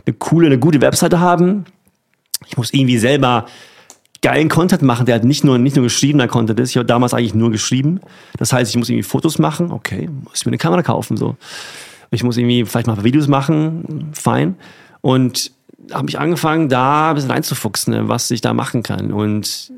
eine 0.05 0.15
coole, 0.15 0.47
eine 0.47 0.59
gute 0.59 0.81
Webseite 0.81 1.19
haben. 1.19 1.65
Ich 2.47 2.57
muss 2.57 2.73
irgendwie 2.73 2.97
selber 2.97 3.45
geilen 4.21 4.49
Content 4.49 4.83
machen, 4.83 5.05
der 5.05 5.13
halt 5.13 5.23
nicht 5.23 5.43
nur, 5.43 5.57
nicht 5.57 5.75
nur 5.75 5.83
geschriebener 5.83 6.27
Content 6.27 6.59
ist. 6.59 6.71
Ich 6.71 6.77
habe 6.77 6.85
damals 6.85 7.13
eigentlich 7.13 7.33
nur 7.33 7.51
geschrieben. 7.51 7.99
Das 8.37 8.53
heißt, 8.53 8.69
ich 8.69 8.77
muss 8.77 8.89
irgendwie 8.89 9.03
Fotos 9.03 9.39
machen. 9.39 9.71
Okay, 9.71 10.09
muss 10.23 10.39
ich 10.39 10.45
mir 10.45 10.51
eine 10.51 10.57
Kamera 10.57 10.83
kaufen, 10.83 11.17
so. 11.17 11.35
Ich 12.11 12.23
muss 12.23 12.37
irgendwie 12.37 12.65
vielleicht 12.65 12.87
mal 12.87 13.03
Videos 13.03 13.27
machen. 13.27 14.11
Fein. 14.13 14.55
Und 15.01 15.51
habe 15.91 16.09
ich 16.09 16.19
angefangen, 16.19 16.69
da 16.69 17.09
ein 17.09 17.15
bisschen 17.15 17.31
reinzufuchsen, 17.31 18.07
was 18.07 18.29
ich 18.31 18.41
da 18.41 18.53
machen 18.53 18.83
kann. 18.83 19.11
Und 19.11 19.71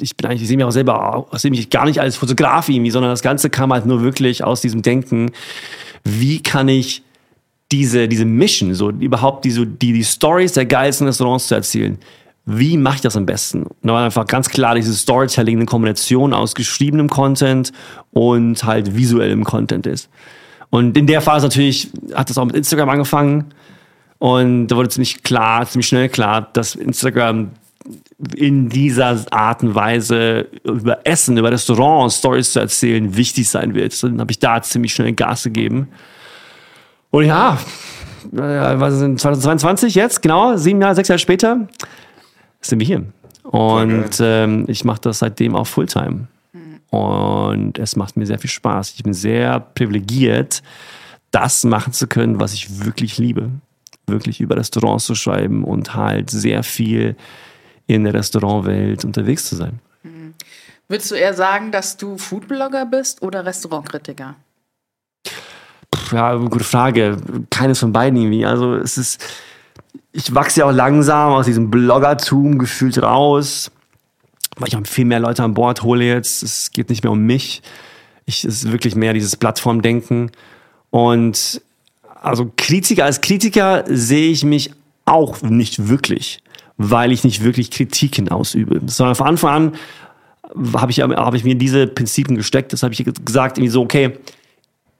ich 0.00 0.16
bin 0.16 0.26
eigentlich, 0.26 0.42
ich 0.42 0.48
sehe 0.48 0.56
mich 0.56 0.66
auch 0.66 0.70
selber, 0.70 1.26
ich 1.32 1.38
sehe 1.38 1.50
mich 1.50 1.70
gar 1.70 1.86
nicht 1.86 2.00
als 2.00 2.16
Fotograf 2.16 2.68
irgendwie, 2.68 2.90
sondern 2.90 3.10
das 3.10 3.22
Ganze 3.22 3.50
kam 3.50 3.72
halt 3.72 3.86
nur 3.86 4.02
wirklich 4.02 4.44
aus 4.44 4.60
diesem 4.60 4.82
Denken, 4.82 5.32
wie 6.04 6.42
kann 6.42 6.68
ich 6.68 7.02
diese, 7.72 8.08
diese 8.08 8.24
Mission, 8.24 8.74
so 8.74 8.90
überhaupt 8.90 9.44
die, 9.44 9.50
so 9.50 9.64
die, 9.64 9.92
die 9.92 10.04
Stories 10.04 10.52
der 10.52 10.66
geilsten 10.66 11.06
Restaurants 11.06 11.48
zu 11.48 11.54
erzählen. 11.54 11.98
Wie 12.50 12.78
mache 12.78 12.96
ich 12.96 13.00
das 13.02 13.14
am 13.14 13.26
besten? 13.26 13.64
Und 13.64 13.76
da 13.82 13.92
war 13.92 14.04
einfach 14.04 14.26
ganz 14.26 14.48
klar 14.48 14.74
dieses 14.74 15.00
Storytelling 15.00 15.58
eine 15.58 15.66
Kombination 15.66 16.32
aus 16.32 16.54
geschriebenem 16.54 17.10
Content 17.10 17.72
und 18.12 18.64
halt 18.64 18.96
visuellem 18.96 19.44
Content 19.44 19.86
ist. 19.86 20.08
Und 20.70 20.96
in 20.96 21.06
der 21.06 21.20
Phase 21.20 21.44
natürlich 21.44 21.90
hat 22.14 22.30
das 22.30 22.38
auch 22.38 22.46
mit 22.46 22.56
Instagram 22.56 22.88
angefangen. 22.88 23.52
Und 24.16 24.68
da 24.68 24.76
wurde 24.76 24.88
ziemlich 24.88 25.22
klar, 25.22 25.66
ziemlich 25.66 25.88
schnell 25.88 26.08
klar, 26.08 26.48
dass 26.54 26.74
Instagram 26.74 27.50
in 28.34 28.70
dieser 28.70 29.26
Art 29.30 29.62
und 29.62 29.74
Weise 29.74 30.46
über 30.64 31.06
Essen, 31.06 31.36
über 31.36 31.52
Restaurants, 31.52 32.16
Stories 32.16 32.54
zu 32.54 32.60
erzählen, 32.60 33.14
wichtig 33.14 33.46
sein 33.46 33.74
wird. 33.74 34.02
Dann 34.02 34.20
habe 34.20 34.30
ich 34.30 34.38
da 34.38 34.62
ziemlich 34.62 34.94
schnell 34.94 35.12
Gas 35.12 35.44
gegeben. 35.44 35.88
Und 37.10 37.26
ja, 37.26 37.58
was 38.32 38.94
sind 38.94 39.20
2022 39.20 39.94
jetzt, 39.94 40.22
genau, 40.22 40.56
sieben 40.56 40.80
Jahre, 40.80 40.94
sechs 40.94 41.08
Jahre 41.08 41.18
später, 41.18 41.68
sind 42.60 42.80
wir 42.80 42.86
hier. 42.86 43.04
Und 43.42 44.18
ähm, 44.20 44.64
ich 44.68 44.84
mache 44.84 45.00
das 45.00 45.20
seitdem 45.20 45.56
auch 45.56 45.66
Fulltime. 45.66 46.26
Und 46.90 47.78
es 47.78 47.96
macht 47.96 48.16
mir 48.16 48.26
sehr 48.26 48.38
viel 48.38 48.50
Spaß. 48.50 48.94
Ich 48.94 49.02
bin 49.02 49.12
sehr 49.12 49.60
privilegiert, 49.60 50.62
das 51.30 51.64
machen 51.64 51.92
zu 51.92 52.06
können, 52.06 52.40
was 52.40 52.54
ich 52.54 52.84
wirklich 52.84 53.18
liebe. 53.18 53.50
Wirklich 54.06 54.40
über 54.40 54.56
Restaurants 54.56 55.04
zu 55.04 55.14
schreiben 55.14 55.64
und 55.64 55.94
halt 55.94 56.30
sehr 56.30 56.62
viel 56.62 57.14
in 57.86 58.04
der 58.04 58.14
Restaurantwelt 58.14 59.04
unterwegs 59.04 59.46
zu 59.46 59.56
sein. 59.56 59.80
Würdest 60.88 61.10
du 61.10 61.14
eher 61.16 61.34
sagen, 61.34 61.70
dass 61.70 61.98
du 61.98 62.16
Foodblogger 62.16 62.86
bist 62.86 63.20
oder 63.22 63.44
Restaurantkritiker? 63.44 64.36
Ja, 66.10 66.34
gute 66.36 66.64
Frage. 66.64 67.18
Keines 67.50 67.80
von 67.80 67.92
beiden 67.92 68.18
irgendwie. 68.18 68.46
Also 68.46 68.76
es 68.76 68.96
ist, 68.96 69.22
ich 70.12 70.34
wachse 70.34 70.60
ja 70.60 70.66
auch 70.66 70.72
langsam 70.72 71.32
aus 71.32 71.46
diesem 71.46 71.70
Bloggertum 71.70 72.58
gefühlt 72.58 73.02
raus, 73.02 73.70
weil 74.56 74.68
ich 74.68 74.76
auch 74.76 74.86
viel 74.86 75.04
mehr 75.04 75.20
Leute 75.20 75.42
an 75.42 75.54
Bord 75.54 75.82
hole 75.82 76.04
jetzt. 76.04 76.42
Es 76.42 76.72
geht 76.72 76.88
nicht 76.88 77.04
mehr 77.04 77.12
um 77.12 77.20
mich. 77.20 77.62
Ich, 78.26 78.44
es 78.44 78.64
ist 78.64 78.72
wirklich 78.72 78.94
mehr 78.94 79.12
dieses 79.12 79.36
Plattformdenken. 79.36 80.30
Und 80.90 81.60
also 82.20 82.50
Kritiker, 82.56 83.04
als 83.04 83.20
Kritiker 83.20 83.84
sehe 83.86 84.30
ich 84.30 84.44
mich 84.44 84.70
auch 85.04 85.42
nicht 85.42 85.88
wirklich, 85.88 86.42
weil 86.76 87.12
ich 87.12 87.24
nicht 87.24 87.44
wirklich 87.44 87.70
Kritiken 87.70 88.28
ausübe. 88.28 88.80
Sondern 88.86 89.14
von 89.14 89.26
Anfang 89.26 89.50
an 89.50 89.72
habe 90.74 90.90
ich, 90.90 91.00
habe 91.00 91.36
ich 91.36 91.44
mir 91.44 91.54
diese 91.54 91.86
Prinzipien 91.86 92.36
gesteckt. 92.36 92.72
Das 92.72 92.82
habe 92.82 92.94
ich 92.94 93.04
gesagt, 93.04 93.58
irgendwie 93.58 93.72
so, 93.72 93.82
okay, 93.82 94.18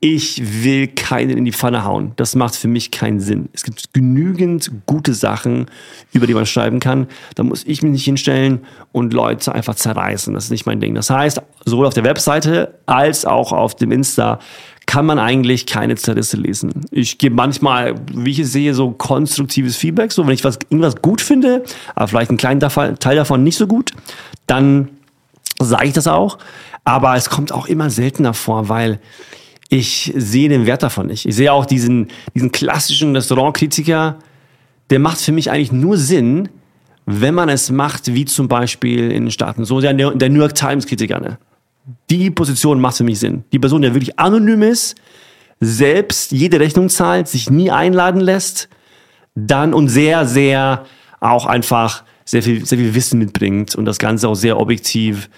ich 0.01 0.63
will 0.63 0.87
keinen 0.87 1.37
in 1.37 1.43
die 1.43 1.51
Pfanne 1.51 1.83
hauen. 1.83 2.13
Das 2.15 2.33
macht 2.33 2.55
für 2.55 2.69
mich 2.69 2.89
keinen 2.89 3.19
Sinn. 3.19 3.49
Es 3.51 3.63
gibt 3.63 3.93
genügend 3.93 4.71
gute 4.85 5.13
Sachen, 5.13 5.65
über 6.13 6.25
die 6.25 6.33
man 6.33 6.45
schreiben 6.45 6.79
kann. 6.79 7.07
Da 7.35 7.43
muss 7.43 7.65
ich 7.65 7.81
mich 7.81 7.91
nicht 7.91 8.05
hinstellen 8.05 8.59
und 8.93 9.13
Leute 9.13 9.53
einfach 9.53 9.75
zerreißen. 9.75 10.33
Das 10.33 10.45
ist 10.45 10.51
nicht 10.51 10.65
mein 10.65 10.79
Ding. 10.79 10.95
Das 10.95 11.09
heißt, 11.09 11.41
sowohl 11.65 11.85
auf 11.85 11.93
der 11.93 12.05
Webseite 12.05 12.79
als 12.85 13.25
auch 13.25 13.51
auf 13.51 13.75
dem 13.75 13.91
Insta 13.91 14.39
kann 14.85 15.05
man 15.05 15.19
eigentlich 15.19 15.65
keine 15.65 15.95
Zerrisse 15.95 16.37
lesen. 16.37 16.85
Ich 16.91 17.17
gebe 17.17 17.35
manchmal, 17.35 17.95
wie 18.13 18.31
ich 18.31 18.39
es 18.39 18.53
sehe, 18.53 18.73
so 18.73 18.91
konstruktives 18.91 19.75
Feedback. 19.75 20.13
So, 20.13 20.25
wenn 20.25 20.33
ich 20.33 20.45
was, 20.45 20.59
irgendwas 20.69 20.95
gut 21.01 21.21
finde, 21.21 21.63
aber 21.93 22.07
vielleicht 22.07 22.29
einen 22.29 22.37
kleinen 22.37 22.61
Teil 22.61 23.15
davon 23.15 23.43
nicht 23.43 23.57
so 23.57 23.67
gut, 23.67 23.91
dann 24.47 24.87
sage 25.61 25.87
ich 25.87 25.93
das 25.93 26.07
auch. 26.07 26.37
Aber 26.85 27.15
es 27.17 27.29
kommt 27.29 27.51
auch 27.51 27.67
immer 27.67 27.89
seltener 27.89 28.33
vor, 28.33 28.69
weil 28.69 28.99
ich 29.69 30.11
sehe 30.15 30.49
den 30.49 30.65
Wert 30.65 30.81
davon 30.83 31.07
nicht. 31.07 31.25
Ich 31.27 31.35
sehe 31.35 31.53
auch 31.53 31.65
diesen, 31.65 32.07
diesen 32.33 32.51
klassischen 32.51 33.15
Restaurantkritiker, 33.15 34.17
der 34.89 34.99
macht 34.99 35.21
für 35.21 35.31
mich 35.31 35.51
eigentlich 35.51 35.71
nur 35.71 35.97
Sinn, 35.97 36.49
wenn 37.05 37.35
man 37.35 37.49
es 37.49 37.69
macht, 37.69 38.13
wie 38.13 38.25
zum 38.25 38.47
Beispiel 38.47 39.11
in 39.11 39.25
den 39.25 39.31
Staaten. 39.31 39.65
So 39.65 39.79
der, 39.79 39.93
der 39.93 40.29
New 40.29 40.39
York 40.39 40.55
Times-Kritiker. 40.55 41.19
Ne? 41.19 41.37
Die 42.09 42.31
Position 42.31 42.81
macht 42.81 42.97
für 42.97 43.03
mich 43.03 43.19
Sinn. 43.19 43.43
Die 43.51 43.59
Person, 43.59 43.81
der 43.83 43.93
wirklich 43.93 44.19
anonym 44.19 44.63
ist, 44.63 44.95
selbst 45.59 46.31
jede 46.31 46.59
Rechnung 46.59 46.89
zahlt, 46.89 47.27
sich 47.27 47.49
nie 47.49 47.69
einladen 47.69 48.21
lässt, 48.21 48.69
dann 49.35 49.73
und 49.73 49.89
sehr, 49.89 50.25
sehr 50.25 50.85
auch 51.19 51.45
einfach 51.45 52.03
sehr 52.25 52.41
viel, 52.41 52.65
sehr 52.65 52.77
viel 52.77 52.95
Wissen 52.95 53.19
mitbringt 53.19 53.75
und 53.75 53.85
das 53.85 53.99
Ganze 53.99 54.27
auch 54.29 54.35
sehr 54.35 54.59
objektiv 54.59 55.29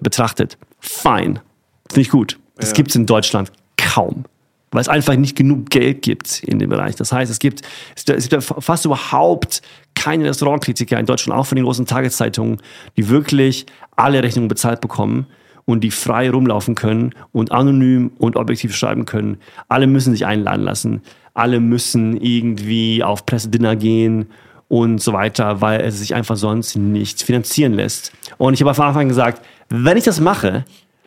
betrachtet. 0.00 0.58
Fein. 0.80 1.40
Finde 1.88 2.00
ich 2.00 2.10
gut. 2.10 2.38
Das 2.56 2.70
Ja. 2.70 2.74
gibt's 2.76 2.94
in 2.94 3.06
Deutschland 3.06 3.52
kaum. 3.76 4.24
weil 4.72 4.80
es 4.82 4.88
einfach 4.88 5.14
nicht 5.16 5.36
genug 5.36 5.70
Geld 5.70 6.02
gibt 6.02 6.42
in 6.42 6.58
dem 6.58 6.68
Bereich. 6.68 6.96
Das 6.96 7.10
heißt, 7.10 7.30
es 7.30 7.38
gibt, 7.38 7.62
es 7.94 8.28
gibt 8.28 8.42
fast 8.42 8.84
überhaupt 8.84 9.62
keine 9.94 10.28
Restaurantkritiker 10.28 10.98
in 10.98 11.06
Deutschland, 11.06 11.38
auch 11.38 11.46
von 11.46 11.56
den 11.56 11.64
großen 11.64 11.86
Tageszeitungen, 11.86 12.60
die 12.96 13.08
wirklich 13.08 13.64
alle 13.94 14.22
Rechnungen 14.22 14.48
bezahlt 14.48 14.80
bekommen 14.80 15.26
und 15.64 15.82
die 15.82 15.90
frei 15.90 16.30
rumlaufen 16.30 16.74
können 16.74 17.14
und 17.32 17.52
anonym 17.52 18.12
und 18.18 18.36
objektiv 18.36 18.74
schreiben 18.76 19.06
können. 19.06 19.38
Alle 19.68 19.86
müssen 19.86 20.12
sich 20.12 20.26
einladen 20.26 20.62
lassen. 20.62 21.02
Alle 21.32 21.60
müssen 21.60 22.16
irgendwie 22.20 23.02
auf 23.02 23.24
Pressedinner 23.24 23.76
gehen 23.76 24.26
und 24.68 25.00
so 25.00 25.12
weiter, 25.12 25.60
weil 25.60 25.80
es 25.82 25.98
sich 25.98 26.14
einfach 26.14 26.36
sonst 26.36 26.76
nicht 26.76 27.22
finanzieren 27.22 27.72
lässt. 27.72 28.12
Und 28.38 28.54
ich 28.54 28.62
habe 28.62 28.74
von 28.74 28.86
Anfang 28.86 29.02
an 29.02 29.08
gesagt, 29.08 29.44
wenn 29.68 29.96
ich 29.96 30.04
das 30.04 30.20
mache, 30.20 30.64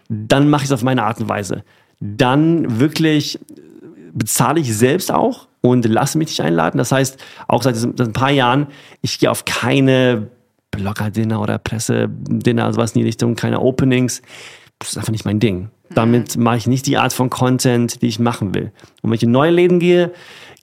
dann 0.07 0.49
mache 0.49 0.63
ich 0.63 0.69
es 0.69 0.71
auf 0.71 0.83
meine 0.83 1.03
Art 1.03 1.19
und 1.19 1.29
Weise. 1.29 1.63
Dann 1.99 2.79
wirklich 2.79 3.39
bezahle 4.13 4.59
ich 4.59 4.75
selbst 4.75 5.11
auch 5.11 5.47
und 5.61 5.85
lasse 5.85 6.17
mich 6.17 6.29
nicht 6.29 6.41
einladen. 6.41 6.77
Das 6.77 6.91
heißt, 6.91 7.17
auch 7.47 7.61
seit, 7.61 7.75
seit 7.75 7.99
ein 8.01 8.13
paar 8.13 8.31
Jahren, 8.31 8.67
ich 9.01 9.19
gehe 9.19 9.29
auf 9.29 9.45
keine 9.45 10.27
Blogger-Dinner 10.71 11.41
oder 11.41 11.57
Presse-Dinner, 11.57 12.71
sowas 12.73 12.93
in 12.93 12.99
die 12.99 13.05
Richtung, 13.05 13.35
keine 13.35 13.59
Openings. 13.59 14.21
Das 14.79 14.91
ist 14.91 14.97
einfach 14.97 15.11
nicht 15.11 15.25
mein 15.25 15.39
Ding. 15.39 15.69
Damit 15.89 16.37
mache 16.37 16.57
ich 16.57 16.67
nicht 16.67 16.85
die 16.85 16.97
Art 16.97 17.13
von 17.13 17.29
Content, 17.29 18.01
die 18.01 18.07
ich 18.07 18.19
machen 18.19 18.53
will. 18.53 18.71
Und 19.01 19.09
wenn 19.09 19.15
ich 19.15 19.23
in 19.23 19.31
neue 19.31 19.51
Läden 19.51 19.79
gehe, 19.79 20.13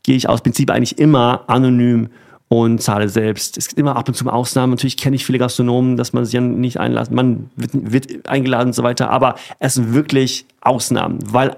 gehe 0.05 0.17
ich 0.17 0.29
aus 0.29 0.41
Prinzip 0.41 0.71
eigentlich 0.71 0.99
immer 0.99 1.45
anonym 1.49 2.09
und 2.49 2.81
zahle 2.81 3.09
selbst. 3.09 3.59
Es 3.59 3.69
gibt 3.69 3.79
immer 3.79 3.97
ab 3.97 4.09
und 4.09 4.15
zu 4.15 4.29
Ausnahmen. 4.29 4.73
Natürlich 4.73 4.97
kenne 4.97 5.17
ich 5.17 5.27
viele 5.27 5.39
Gastronomen, 5.39 5.97
dass 5.97 6.13
man 6.13 6.25
sich 6.25 6.35
ja 6.35 6.41
nicht 6.41 6.79
einladen, 6.79 7.15
man 7.15 7.51
wird, 7.57 7.71
wird 7.73 8.29
eingeladen 8.29 8.69
und 8.69 8.73
so 8.75 8.83
weiter. 8.83 9.11
Aber 9.11 9.37
es 9.59 9.75
sind 9.75 9.95
wirklich 9.95 10.47
Ausnahmen, 10.61 11.19
weil 11.33 11.57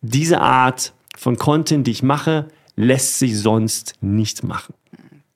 diese 0.00 0.40
Art 0.40 0.92
von 1.16 1.36
Content, 1.36 1.86
die 1.86 1.90
ich 1.90 2.02
mache, 2.02 2.46
lässt 2.76 3.18
sich 3.18 3.38
sonst 3.38 3.94
nicht 4.00 4.44
machen. 4.44 4.74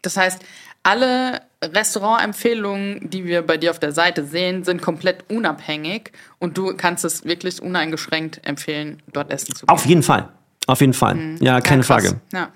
Das 0.02 0.16
heißt, 0.16 0.40
alle 0.84 1.40
Restaurantempfehlungen, 1.62 3.10
die 3.10 3.24
wir 3.24 3.42
bei 3.42 3.56
dir 3.56 3.70
auf 3.70 3.78
der 3.78 3.92
Seite 3.92 4.24
sehen, 4.24 4.64
sind 4.64 4.82
komplett 4.82 5.30
unabhängig 5.30 6.12
und 6.38 6.58
du 6.58 6.74
kannst 6.76 7.04
es 7.04 7.24
wirklich 7.24 7.62
uneingeschränkt 7.62 8.40
empfehlen, 8.44 9.00
dort 9.12 9.32
essen 9.32 9.54
zu 9.54 9.66
gehen. 9.66 9.74
Auf 9.74 9.86
jeden 9.86 10.02
Fall. 10.02 10.28
Auf 10.66 10.80
jeden 10.80 10.92
Fall. 10.92 11.14
Mhm. 11.14 11.36
Ja, 11.40 11.60
keine 11.60 11.82
ja, 11.82 11.86
Frage. 11.86 12.20
Ja. 12.32 12.48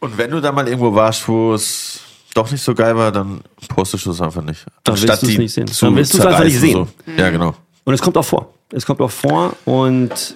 Und 0.00 0.18
wenn 0.18 0.30
du 0.30 0.40
da 0.40 0.52
mal 0.52 0.66
irgendwo 0.66 0.94
warst, 0.94 1.26
wo 1.28 1.54
es 1.54 2.00
doch 2.34 2.50
nicht 2.50 2.62
so 2.62 2.74
geil 2.74 2.96
war, 2.96 3.12
dann 3.12 3.40
postest 3.68 4.06
du 4.06 4.10
es 4.10 4.20
einfach 4.20 4.42
nicht. 4.42 4.66
Dann 4.82 5.00
wirst 5.00 5.22
du 5.22 5.26
es 5.26 5.38
nicht 5.38 5.52
sehen. 5.52 5.70
Dann 5.80 5.96
wirst 5.96 6.14
du 6.14 6.18
es 6.18 6.26
einfach 6.26 6.44
nicht 6.44 6.58
sehen. 6.58 6.72
So. 6.72 6.88
Mhm. 7.06 7.18
Ja, 7.18 7.30
genau. 7.30 7.54
Und 7.84 7.94
es 7.94 8.02
kommt 8.02 8.16
auch 8.16 8.24
vor. 8.24 8.52
Es 8.70 8.84
kommt 8.84 9.00
auch 9.00 9.10
vor 9.10 9.54
und 9.64 10.34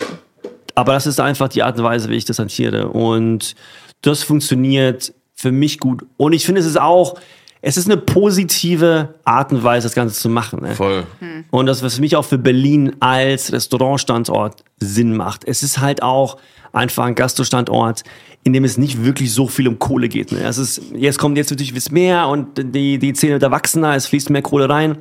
aber 0.79 0.93
das 0.93 1.09
ist 1.09 1.19
einfach 1.19 1.49
die 1.49 1.65
Art 1.65 1.77
und 1.77 1.83
Weise, 1.83 2.09
wie 2.09 2.15
ich 2.15 2.25
das 2.25 2.39
hantiere. 2.39 2.89
Und 2.91 3.57
das 4.03 4.23
funktioniert 4.23 5.13
für 5.35 5.51
mich 5.51 5.81
gut. 5.81 6.07
Und 6.17 6.35
ich 6.35 6.47
finde, 6.47 6.61
es 6.61 6.69
ist 6.69 6.81
auch, 6.81 7.19
es 7.61 7.77
ist 7.77 7.87
eine 7.87 7.97
positive 7.97 9.15
Art 9.25 9.51
und 9.51 9.65
Weise, 9.65 9.89
das 9.89 9.95
Ganze 9.97 10.15
zu 10.15 10.29
machen. 10.29 10.61
Ne? 10.63 10.77
Voll. 10.77 11.05
Hm. 11.19 11.47
Und 11.51 11.67
das, 11.67 11.83
was 11.83 11.97
für 11.97 12.01
mich 12.01 12.15
auch 12.15 12.25
für 12.25 12.39
Berlin 12.39 12.95
als 13.01 13.53
Restaurantstandort 13.53 14.63
Sinn 14.77 15.17
macht. 15.17 15.43
Es 15.49 15.65
ist 15.65 15.81
halt 15.81 16.01
auch 16.05 16.37
einfach 16.73 17.07
ein 17.07 17.17
Gastrostandort, 17.17 18.05
in 18.45 18.53
dem 18.53 18.65
es 18.65 18.79
nicht 18.79 19.05
wirklich 19.05 19.33
so 19.33 19.47
viel 19.47 19.69
um 19.69 19.79
Kohle 19.79 20.09
geht. 20.09 20.33
Ne? 20.33 20.41
Es 20.41 20.59
ist, 20.59 20.81
jetzt 20.95 21.19
kommt 21.19 21.37
jetzt 21.37 21.51
natürlich 21.51 21.77
was 21.77 21.91
mehr 21.91 22.29
und 22.29 22.75
die, 22.75 22.99
die 22.99 23.13
Zähne 23.13 23.39
da 23.39 23.51
wachsen 23.51 23.83
da, 23.83 23.95
es 23.95 24.07
fließt 24.07 24.31
mehr 24.31 24.43
Kohle 24.43 24.69
rein. 24.69 24.99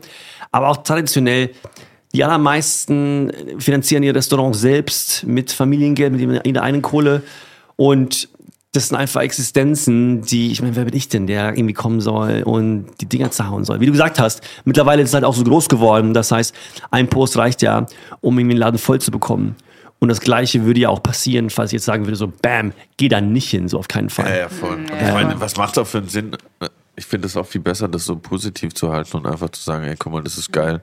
Aber 0.51 0.70
auch 0.70 0.77
traditionell, 0.77 1.51
die 2.13 2.24
allermeisten 2.24 3.32
finanzieren 3.60 4.03
ihr 4.03 4.15
Restaurant 4.15 4.56
selbst 4.56 5.25
mit 5.25 5.51
Familiengeld, 5.51 6.13
mit 6.13 6.46
ihrer 6.46 6.63
eigenen 6.63 6.82
Kohle. 6.82 7.24
Und 7.75 8.29
das 8.72 8.89
sind 8.89 8.98
einfach 8.98 9.22
Existenzen, 9.22 10.21
die, 10.21 10.52
ich 10.52 10.62
meine, 10.62 10.76
wer 10.76 10.86
bin 10.86 10.95
ich 10.95 11.10
denn, 11.10 11.28
der 11.28 11.50
irgendwie 11.58 11.73
kommen 11.73 12.02
soll 12.02 12.43
und 12.43 12.88
die 13.02 13.06
Dinger 13.06 13.32
zerhauen 13.32 13.65
soll? 13.65 13.80
Wie 13.80 13.86
du 13.86 13.91
gesagt 13.91 14.19
hast, 14.19 14.41
mittlerweile 14.65 15.02
ist 15.02 15.10
es 15.10 15.13
halt 15.13 15.23
auch 15.23 15.34
so 15.34 15.43
groß 15.43 15.69
geworden. 15.69 16.13
Das 16.13 16.32
heißt, 16.32 16.54
ein 16.91 17.08
Post 17.08 17.38
reicht 17.38 17.62
ja, 17.62 17.86
um 18.21 18.38
irgendwie 18.38 18.56
den 18.56 18.60
Laden 18.60 18.78
voll 18.78 19.00
zu 19.00 19.12
bekommen. 19.12 19.56
Und 19.99 20.10
das 20.10 20.21
Gleiche 20.21 20.63
würde 20.63 20.79
ja 20.79 20.89
auch 20.89 21.01
passieren, 21.01 21.49
falls 21.49 21.71
ich 21.71 21.77
jetzt 21.77 21.86
sagen 21.86 22.05
würde, 22.05 22.15
so, 22.15 22.27
bam, 22.27 22.73
geh 22.97 23.07
da 23.07 23.19
nicht 23.19 23.49
hin, 23.49 23.67
so 23.67 23.79
auf 23.79 23.88
keinen 23.88 24.10
Fall. 24.10 24.29
Ja, 24.29 24.38
ja, 24.38 24.49
voll. 24.49 24.79
Ja. 24.89 25.07
Ich 25.07 25.13
meine, 25.13 25.39
was 25.39 25.57
macht 25.57 25.75
das 25.75 25.89
für 25.89 25.99
einen 25.99 26.10
Sinn? 26.10 26.38
Ich 26.95 27.05
finde 27.05 27.27
es 27.27 27.36
auch 27.36 27.45
viel 27.45 27.62
besser, 27.62 27.88
das 27.88 28.05
so 28.05 28.15
positiv 28.15 28.73
zu 28.73 28.91
halten 28.91 29.17
und 29.17 29.25
einfach 29.25 29.49
zu 29.49 29.62
sagen, 29.62 29.86
ey, 29.86 29.95
guck 29.97 30.13
mal, 30.13 30.23
das 30.23 30.38
ist 30.38 30.51
geil. 30.51 30.81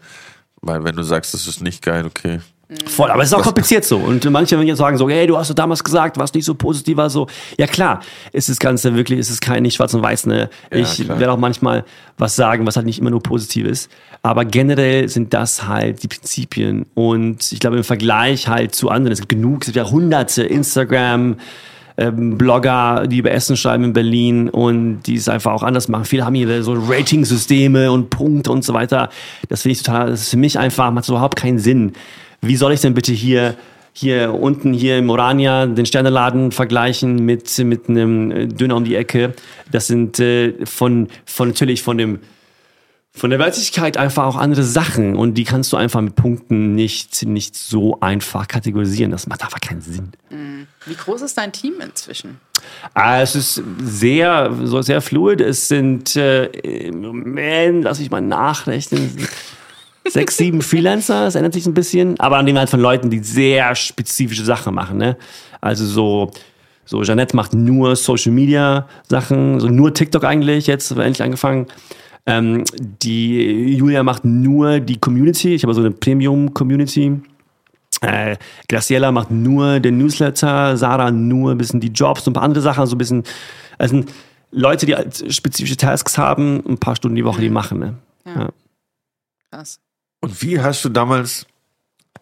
Weil 0.61 0.83
wenn 0.85 0.97
du 0.97 1.03
sagst, 1.03 1.35
das 1.35 1.47
ist 1.47 1.61
nicht 1.61 1.83
geil, 1.83 2.07
okay, 2.07 2.41
Voll, 2.87 3.11
aber 3.11 3.23
es 3.23 3.29
ist 3.29 3.35
auch 3.35 3.43
kompliziert 3.43 3.85
so. 3.85 3.99
Und 3.99 4.25
manche 4.31 4.57
werden 4.57 4.67
jetzt 4.67 4.79
sagen 4.79 4.97
so, 4.97 5.09
hey, 5.09 5.27
du 5.27 5.37
hast 5.37 5.51
doch 5.51 5.55
damals 5.55 5.85
gesagt, 5.85 6.19
was 6.19 6.33
nicht 6.33 6.47
so 6.47 6.55
positiv 6.55 6.97
war, 6.97 7.11
so. 7.11 7.27
Ja 7.59 7.67
klar, 7.67 8.01
ist 8.33 8.49
das 8.49 8.59
Ganze 8.59 8.95
wirklich, 8.95 9.19
ist 9.19 9.31
es 9.31 9.41
kein 9.41 9.63
nicht 9.63 9.75
schwarz 9.75 9.93
und 9.93 10.03
weiß, 10.03 10.27
ne? 10.27 10.49
Ja, 10.73 10.79
ich 10.79 11.07
werde 11.07 11.33
auch 11.33 11.39
manchmal 11.39 11.85
was 12.17 12.37
sagen, 12.37 12.67
was 12.67 12.77
halt 12.77 12.87
nicht 12.87 12.99
immer 12.99 13.11
nur 13.11 13.23
positiv 13.23 13.67
ist. 13.67 13.91
Aber 14.23 14.47
generell 14.47 15.09
sind 15.11 15.35
das 15.35 15.69
halt 15.69 16.03
die 16.03 16.09
Prinzipien. 16.09 16.87
Und 16.95 17.53
ich 17.53 17.61
glaube, 17.61 17.77
im 17.77 17.85
Vergleich 17.85 18.49
halt 18.49 18.75
zu 18.75 18.89
anderen, 18.89 19.13
es 19.13 19.21
gibt 19.21 19.31
genug, 19.31 19.63
es 19.63 19.67
gibt 19.67 19.77
ja 19.77 19.91
hunderte 19.91 20.45
Instagram, 20.45 21.37
ähm, 21.97 22.39
Blogger, 22.39 23.07
die 23.07 23.19
über 23.19 23.31
Essen 23.31 23.57
schreiben 23.57 23.85
in 23.85 23.93
Berlin 23.93 24.49
und 24.49 25.03
die 25.03 25.17
es 25.17 25.29
einfach 25.29 25.53
auch 25.53 25.63
anders 25.63 25.89
machen. 25.89 26.07
Viele 26.07 26.25
haben 26.25 26.35
hier 26.35 26.63
so 26.63 26.75
Ratingsysteme 26.75 27.93
und 27.93 28.11
Punkte 28.11 28.51
und 28.51 28.65
so 28.65 28.75
weiter. 28.75 29.11
Das 29.49 29.63
finde 29.63 29.73
ich 29.75 29.83
total, 29.83 30.11
das 30.11 30.23
ist 30.23 30.31
für 30.31 30.37
mich 30.37 30.59
einfach, 30.59 30.91
macht 30.91 31.09
überhaupt 31.09 31.37
keinen 31.37 31.59
Sinn 31.59 31.93
wie 32.47 32.57
soll 32.57 32.73
ich 32.73 32.81
denn 32.81 32.95
bitte 32.95 33.13
hier 33.13 33.57
hier 33.97 34.35
unten 34.35 34.73
hier 34.73 34.99
im 34.99 35.09
Orania 35.09 35.67
den 35.67 35.87
Sterneladen 35.87 36.51
vergleichen 36.51 37.25
mit 37.25 37.57
mit 37.59 37.89
einem 37.89 38.49
Döner 38.57 38.77
um 38.77 38.85
die 38.85 38.97
Ecke. 38.97 39.35
Das 39.71 39.87
sind 39.87 40.19
äh, 40.19 40.67
von 40.67 41.09
von 41.25 41.49
natürlich 41.49 41.83
von 41.83 41.97
dem 41.97 42.19
von 43.17 43.31
der 43.31 43.39
Wertigkeit 43.39 43.97
einfach 43.97 44.25
auch 44.25 44.35
andere 44.35 44.65
Sachen 44.65 45.15
und 45.15 45.35
die 45.35 45.45
kannst 45.45 45.73
du 45.73 45.77
einfach 45.77 46.01
mit 46.01 46.17
Punkten 46.17 46.75
nicht 46.75 47.25
nicht 47.25 47.55
so 47.55 48.01
einfach 48.01 48.49
kategorisieren. 48.49 49.13
Das 49.13 49.29
macht 49.29 49.45
einfach 49.45 49.61
keinen 49.61 49.81
Sinn. 49.81 50.11
Mhm. 50.29 50.67
Wie 50.87 50.97
groß 50.97 51.23
ist 51.23 51.39
dein 51.39 51.53
Team 51.53 51.75
inzwischen? 51.81 52.41
Ah, 52.95 53.21
es 53.21 53.37
ist 53.37 53.63
sehr 53.81 54.53
so 54.65 54.83
sehr 54.83 55.01
fluid. 55.03 55.41
Es 55.41 55.69
sind 55.69 56.17
äh, 56.17 56.47
im 56.47 57.01
Moment, 57.01 57.85
lass 57.85 58.01
ich 58.01 58.11
mal 58.11 58.21
nachrechnen 58.21 59.17
sechs, 60.09 60.37
sieben 60.37 60.63
Freelancer, 60.63 61.25
das 61.25 61.35
ändert 61.35 61.55
sich 61.55 61.67
ein 61.67 61.75
bisschen, 61.75 62.19
aber 62.21 62.37
an 62.39 62.47
dem 62.47 62.59
halt 62.59 62.71
von 62.71 62.81
Leuten, 62.81 63.11
die 63.11 63.21
sehr 63.21 63.75
spezifische 63.75 64.45
Sachen 64.45 64.75
machen, 64.75 64.99
ne? 64.99 65.17
Also 65.61 65.87
so, 65.87 66.31
so 66.85 67.03
Jeanette 67.03 67.35
macht 67.35 67.55
nur 67.55 67.97
Social 67.97 68.33
Media 68.33 68.87
Sachen, 69.09 69.61
so 69.61 69.69
nur 69.69 69.95
TikTok 69.95 70.25
eigentlich, 70.25 70.67
jetzt 70.67 70.91
haben 70.91 70.99
wir 70.99 71.05
endlich 71.05 71.23
angefangen. 71.23 71.67
Ähm, 72.27 72.65
die 72.79 73.77
Julia 73.77 74.03
macht 74.03 74.25
nur 74.25 74.81
die 74.81 74.99
Community, 74.99 75.55
ich 75.55 75.63
habe 75.63 75.75
so 75.75 75.81
eine 75.81 75.91
Premium-Community. 75.91 77.21
Äh, 78.01 78.37
Graciela 78.69 79.13
macht 79.13 79.31
nur 79.31 79.81
den 79.81 79.99
Newsletter, 79.99 80.77
Sarah 80.77 81.11
nur 81.11 81.53
ein 81.53 81.59
bisschen 81.59 81.81
die 81.81 81.89
Jobs 81.89 82.27
und 82.27 82.33
ein 82.33 82.35
paar 82.35 82.43
andere 82.43 82.63
Sachen, 82.63 82.87
so 82.87 82.95
ein 82.95 82.99
bisschen, 82.99 83.25
also 83.79 84.03
Leute, 84.51 84.87
die 84.87 84.95
spezifische 85.33 85.77
Tasks 85.77 86.17
haben, 86.17 86.63
ein 86.67 86.79
paar 86.79 86.97
Stunden 86.97 87.17
die 87.17 87.25
Woche, 87.25 87.41
die 87.41 87.51
machen. 87.51 87.79
Ne? 87.79 87.95
Ja. 88.25 88.33
ja. 88.35 88.49
Krass. 89.51 89.81
Und 90.25 90.41
wie 90.41 90.59
hast 90.59 90.83
du 90.83 90.89
damals, 90.89 91.45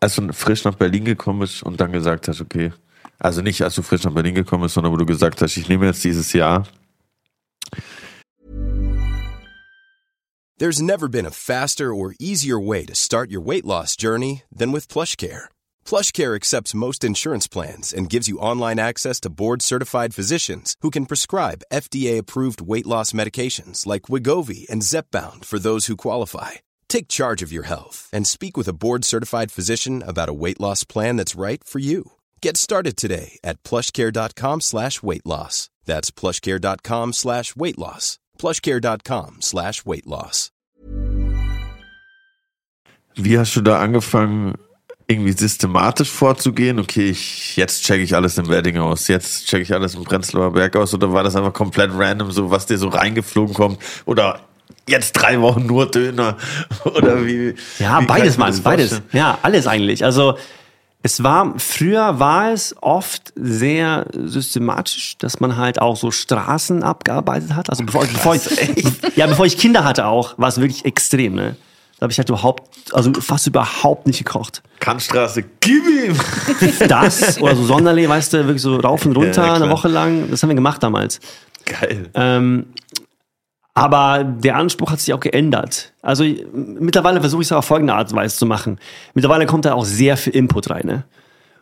als 0.00 0.16
du 0.16 0.32
frisch 0.32 0.64
nach 0.64 0.74
Berlin 0.74 1.04
gekommen 1.04 1.38
bist 1.38 1.62
und 1.62 1.80
dann 1.80 1.92
gesagt 1.92 2.26
hast, 2.26 2.40
okay, 2.40 2.72
also 3.20 3.42
nicht 3.42 3.62
als 3.62 3.76
du 3.76 3.82
frisch 3.82 4.02
nach 4.02 4.10
Berlin 4.10 4.34
gekommen 4.34 4.64
bist, 4.64 4.74
sondern 4.74 4.92
wo 4.92 4.96
du 4.96 5.06
gesagt 5.06 5.40
hast, 5.40 5.56
ich 5.56 5.68
nehme 5.68 5.86
jetzt 5.86 6.02
dieses 6.02 6.32
Jahr. 6.32 6.66
There's 10.58 10.82
never 10.82 11.08
been 11.08 11.26
a 11.26 11.30
faster 11.30 11.94
or 11.94 12.16
easier 12.18 12.58
way 12.58 12.84
to 12.86 12.94
start 12.96 13.30
your 13.30 13.40
weight 13.40 13.64
loss 13.64 13.94
journey 13.94 14.42
than 14.50 14.72
with 14.72 14.88
PlushCare. 14.88 15.44
PlushCare 15.84 16.34
accepts 16.34 16.74
most 16.74 17.04
insurance 17.04 17.46
plans 17.46 17.92
and 17.92 18.10
gives 18.10 18.26
you 18.26 18.40
online 18.40 18.80
access 18.80 19.20
to 19.20 19.30
board-certified 19.30 20.12
physicians 20.12 20.74
who 20.80 20.90
can 20.90 21.06
prescribe 21.06 21.62
FDA-approved 21.72 22.60
weight 22.60 22.86
loss 22.86 23.12
medications 23.12 23.86
like 23.86 24.08
Wigovi 24.10 24.68
and 24.68 24.82
Zepbound 24.82 25.44
for 25.44 25.60
those 25.60 25.86
who 25.86 25.96
qualify. 25.96 26.62
Take 26.92 27.08
charge 27.08 27.40
of 27.40 27.50
your 27.50 27.64
health 27.64 28.10
and 28.12 28.26
speak 28.26 28.54
with 28.54 28.68
a 28.68 28.74
board 28.74 29.02
certified 29.06 29.50
physician 29.50 30.02
about 30.06 30.28
a 30.28 30.34
weight 30.34 30.60
loss 30.60 30.84
plan 30.84 31.16
that's 31.16 31.34
right 31.34 31.64
for 31.64 31.78
you. 31.78 32.12
Get 32.42 32.58
started 32.58 32.98
today 32.98 33.38
at 33.42 33.62
plushcare.com 33.62 34.60
slash 34.60 35.02
weight 35.02 35.24
loss. 35.24 35.70
That's 35.86 36.10
plushcare.com 36.10 37.14
slash 37.14 37.56
weight 37.56 37.78
loss. 37.78 38.18
Plushcare.com 38.38 39.36
slash 39.40 39.86
weight 39.86 40.06
loss. 40.06 40.50
Wie 43.14 43.38
hast 43.38 43.56
du 43.56 43.62
da 43.62 43.80
angefangen, 43.80 44.58
irgendwie 45.06 45.32
systematisch 45.32 46.10
vorzugehen? 46.10 46.78
Okay, 46.78 47.08
ich, 47.08 47.56
jetzt 47.56 47.84
checke 47.84 48.02
ich 48.02 48.14
alles 48.14 48.36
im 48.36 48.50
Wedding 48.50 48.76
aus, 48.76 49.08
jetzt 49.08 49.46
checke 49.46 49.62
ich 49.62 49.72
alles 49.72 49.94
im 49.94 50.04
Prenzlauer 50.04 50.52
Berg 50.52 50.76
aus, 50.76 50.92
oder 50.92 51.10
war 51.10 51.24
das 51.24 51.36
einfach 51.36 51.54
komplett 51.54 51.90
random, 51.94 52.30
so 52.32 52.50
was 52.50 52.66
dir 52.66 52.76
so 52.76 52.88
reingeflogen 52.88 53.54
kommt? 53.54 53.78
Oder 54.04 54.40
jetzt 54.88 55.12
drei 55.12 55.40
Wochen 55.40 55.66
nur 55.66 55.90
Döner 55.90 56.36
oder 56.84 57.24
wie? 57.24 57.54
Ja, 57.78 58.00
wie 58.00 58.06
beides, 58.06 58.36
Mann, 58.38 58.58
beides. 58.62 59.00
Ja, 59.12 59.38
alles 59.42 59.66
eigentlich. 59.66 60.04
Also 60.04 60.34
Es 61.04 61.22
war, 61.24 61.54
früher 61.58 62.20
war 62.20 62.52
es 62.52 62.76
oft 62.80 63.32
sehr 63.34 64.06
systematisch, 64.12 65.16
dass 65.18 65.40
man 65.40 65.56
halt 65.56 65.80
auch 65.80 65.96
so 65.96 66.10
Straßen 66.12 66.82
abgearbeitet 66.84 67.54
hat. 67.56 67.70
Also 67.70 67.84
bevor, 67.84 68.02
bevor 68.06 68.36
ich, 68.36 68.42
ja, 69.16 69.26
bevor 69.26 69.46
ich 69.46 69.58
Kinder 69.58 69.82
hatte 69.84 70.06
auch, 70.06 70.38
war 70.38 70.48
es 70.48 70.60
wirklich 70.60 70.84
extrem, 70.84 71.34
ne? 71.34 71.56
Da 71.98 72.04
habe 72.04 72.12
ich 72.12 72.18
halt 72.18 72.28
überhaupt, 72.28 72.68
also 72.92 73.12
fast 73.14 73.46
überhaupt 73.46 74.06
nicht 74.08 74.18
gekocht. 74.18 74.62
Kantstraße, 74.80 75.44
gib 75.60 75.84
ihm! 75.86 76.16
Das 76.88 77.40
oder 77.40 77.54
so 77.54 77.64
Sonderlee, 77.64 78.08
weißt 78.08 78.32
du, 78.32 78.38
wirklich 78.38 78.62
so 78.62 78.76
rauf 78.76 79.06
und 79.06 79.16
runter 79.16 79.46
Ja, 79.46 79.54
eine. 79.54 79.70
Woche 79.70 79.86
lang. 79.88 80.28
Das 80.30 80.42
haben 80.42 80.50
wir 80.50 80.56
gemacht 80.56 80.82
damals. 80.82 81.20
Geil. 81.64 82.10
Ähm, 82.14 82.66
aber 83.74 84.24
der 84.24 84.56
Anspruch 84.56 84.90
hat 84.90 85.00
sich 85.00 85.14
auch 85.14 85.20
geändert. 85.20 85.92
Also 86.02 86.24
mittlerweile 86.52 87.20
versuche 87.20 87.42
ich 87.42 87.48
es 87.48 87.52
auf 87.52 87.64
folgende 87.64 87.94
Art 87.94 88.10
und 88.10 88.16
Weise 88.16 88.36
zu 88.36 88.44
machen. 88.46 88.78
Mittlerweile 89.14 89.46
kommt 89.46 89.64
da 89.64 89.74
auch 89.74 89.84
sehr 89.84 90.16
viel 90.16 90.34
Input 90.34 90.70
rein. 90.70 90.82
Ne? 90.84 91.04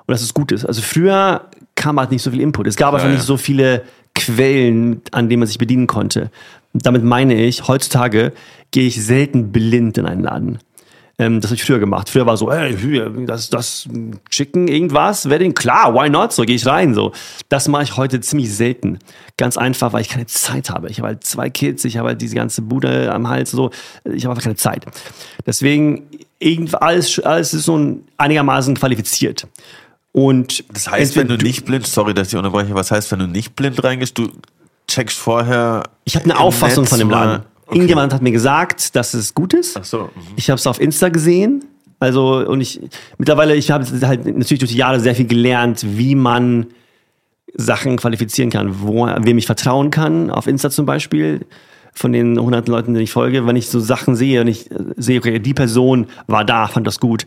Und 0.06 0.12
das 0.12 0.22
ist 0.22 0.34
gut 0.34 0.50
ist. 0.50 0.64
Also 0.64 0.82
früher 0.82 1.48
kam 1.76 2.00
halt 2.00 2.10
nicht 2.10 2.22
so 2.22 2.30
viel 2.32 2.40
Input. 2.40 2.66
Es 2.66 2.76
gab 2.76 2.94
einfach 2.94 3.06
Ja, 3.06 3.12
nicht 3.12 3.22
ja. 3.22 3.26
so 3.26 3.36
viele 3.36 3.84
Quellen, 4.14 5.02
an 5.12 5.28
denen 5.28 5.40
man 5.40 5.46
sich 5.46 5.58
bedienen 5.58 5.86
konnte. 5.86 6.30
Damit 6.72 7.04
meine 7.04 7.34
ich, 7.34 7.68
heutzutage 7.68 8.32
gehe 8.72 8.86
ich 8.86 9.04
selten 9.04 9.52
blind 9.52 9.98
in 9.98 10.06
einen 10.06 10.22
Laden. 10.22 10.58
Ähm, 11.20 11.42
das 11.42 11.50
habe 11.50 11.56
ich 11.56 11.64
früher 11.64 11.78
gemacht. 11.78 12.08
Früher 12.08 12.24
war 12.24 12.38
so, 12.38 12.50
hier, 12.50 13.10
das, 13.26 13.50
das 13.50 13.86
Chicken, 14.30 14.68
irgendwas, 14.68 15.28
Wedding, 15.28 15.52
klar, 15.52 15.94
why 15.94 16.08
not? 16.08 16.32
So 16.32 16.44
gehe 16.44 16.56
ich 16.56 16.66
rein. 16.66 16.94
So, 16.94 17.12
das 17.50 17.68
mache 17.68 17.82
ich 17.82 17.96
heute 17.98 18.22
ziemlich 18.22 18.54
selten. 18.54 18.98
Ganz 19.36 19.58
einfach, 19.58 19.92
weil 19.92 20.00
ich 20.00 20.08
keine 20.08 20.24
Zeit 20.24 20.70
habe. 20.70 20.88
Ich 20.88 20.98
habe 20.98 21.08
halt 21.08 21.24
zwei 21.24 21.50
Kids, 21.50 21.84
ich 21.84 21.98
habe 21.98 22.08
halt 22.08 22.22
diese 22.22 22.36
ganze 22.36 22.62
Bude 22.62 23.12
am 23.12 23.28
Hals, 23.28 23.50
so. 23.50 23.70
Ich 24.04 24.24
habe 24.24 24.32
einfach 24.32 24.44
keine 24.44 24.56
Zeit. 24.56 24.86
Deswegen 25.44 26.04
irgend 26.38 26.80
alles, 26.80 27.18
alles 27.20 27.52
ist 27.52 27.64
so 27.64 27.76
ein, 27.76 28.04
einigermaßen 28.16 28.74
qualifiziert. 28.76 29.46
Und 30.12 30.64
Das 30.72 30.90
heißt, 30.90 31.16
wenn 31.16 31.28
du 31.28 31.36
nicht 31.36 31.66
blind, 31.66 31.86
sorry, 31.86 32.14
dass 32.14 32.28
ich 32.28 32.36
unterbreche, 32.36 32.74
was 32.74 32.90
heißt, 32.90 33.12
wenn 33.12 33.18
du 33.18 33.26
nicht 33.26 33.54
blind 33.56 33.84
reingehst, 33.84 34.16
du 34.16 34.30
checkst 34.88 35.18
vorher. 35.18 35.82
Ich 36.04 36.16
habe 36.16 36.24
eine 36.24 36.38
Auffassung 36.38 36.84
Netz 36.84 36.90
von 36.90 36.98
dem 36.98 37.10
Laden. 37.10 37.44
Okay. 37.70 37.78
Irgendjemand 37.78 38.12
hat 38.12 38.20
mir 38.20 38.32
gesagt, 38.32 38.96
dass 38.96 39.14
es 39.14 39.34
gut 39.34 39.54
ist. 39.54 39.76
Ach 39.76 39.84
so. 39.84 39.98
mhm. 40.02 40.10
Ich 40.36 40.50
habe 40.50 40.58
es 40.58 40.66
auf 40.66 40.80
Insta 40.80 41.08
gesehen. 41.08 41.64
Also 42.00 42.46
und 42.46 42.60
ich 42.60 42.80
mittlerweile, 43.18 43.54
ich 43.54 43.70
habe 43.70 43.84
halt 44.02 44.24
natürlich 44.24 44.58
durch 44.58 44.72
die 44.72 44.78
Jahre 44.78 45.00
sehr 45.00 45.14
viel 45.14 45.26
gelernt, 45.26 45.84
wie 45.86 46.14
man 46.14 46.66
Sachen 47.54 47.96
qualifizieren 47.96 48.50
kann, 48.50 48.80
wo, 48.82 49.06
wem 49.06 49.38
ich 49.38 49.46
vertrauen 49.46 49.90
kann, 49.90 50.30
auf 50.30 50.46
Insta 50.46 50.70
zum 50.70 50.86
Beispiel, 50.86 51.46
von 51.92 52.12
den 52.12 52.38
hunderten 52.40 52.72
Leuten, 52.72 52.94
denen 52.94 53.04
ich 53.04 53.10
folge, 53.10 53.46
wenn 53.46 53.56
ich 53.56 53.68
so 53.68 53.80
Sachen 53.80 54.16
sehe 54.16 54.40
und 54.40 54.48
ich 54.48 54.70
sehe, 54.96 55.18
okay, 55.18 55.38
die 55.38 55.54
Person 55.54 56.06
war 56.26 56.44
da, 56.44 56.68
fand 56.68 56.86
das 56.86 57.00
gut, 57.00 57.26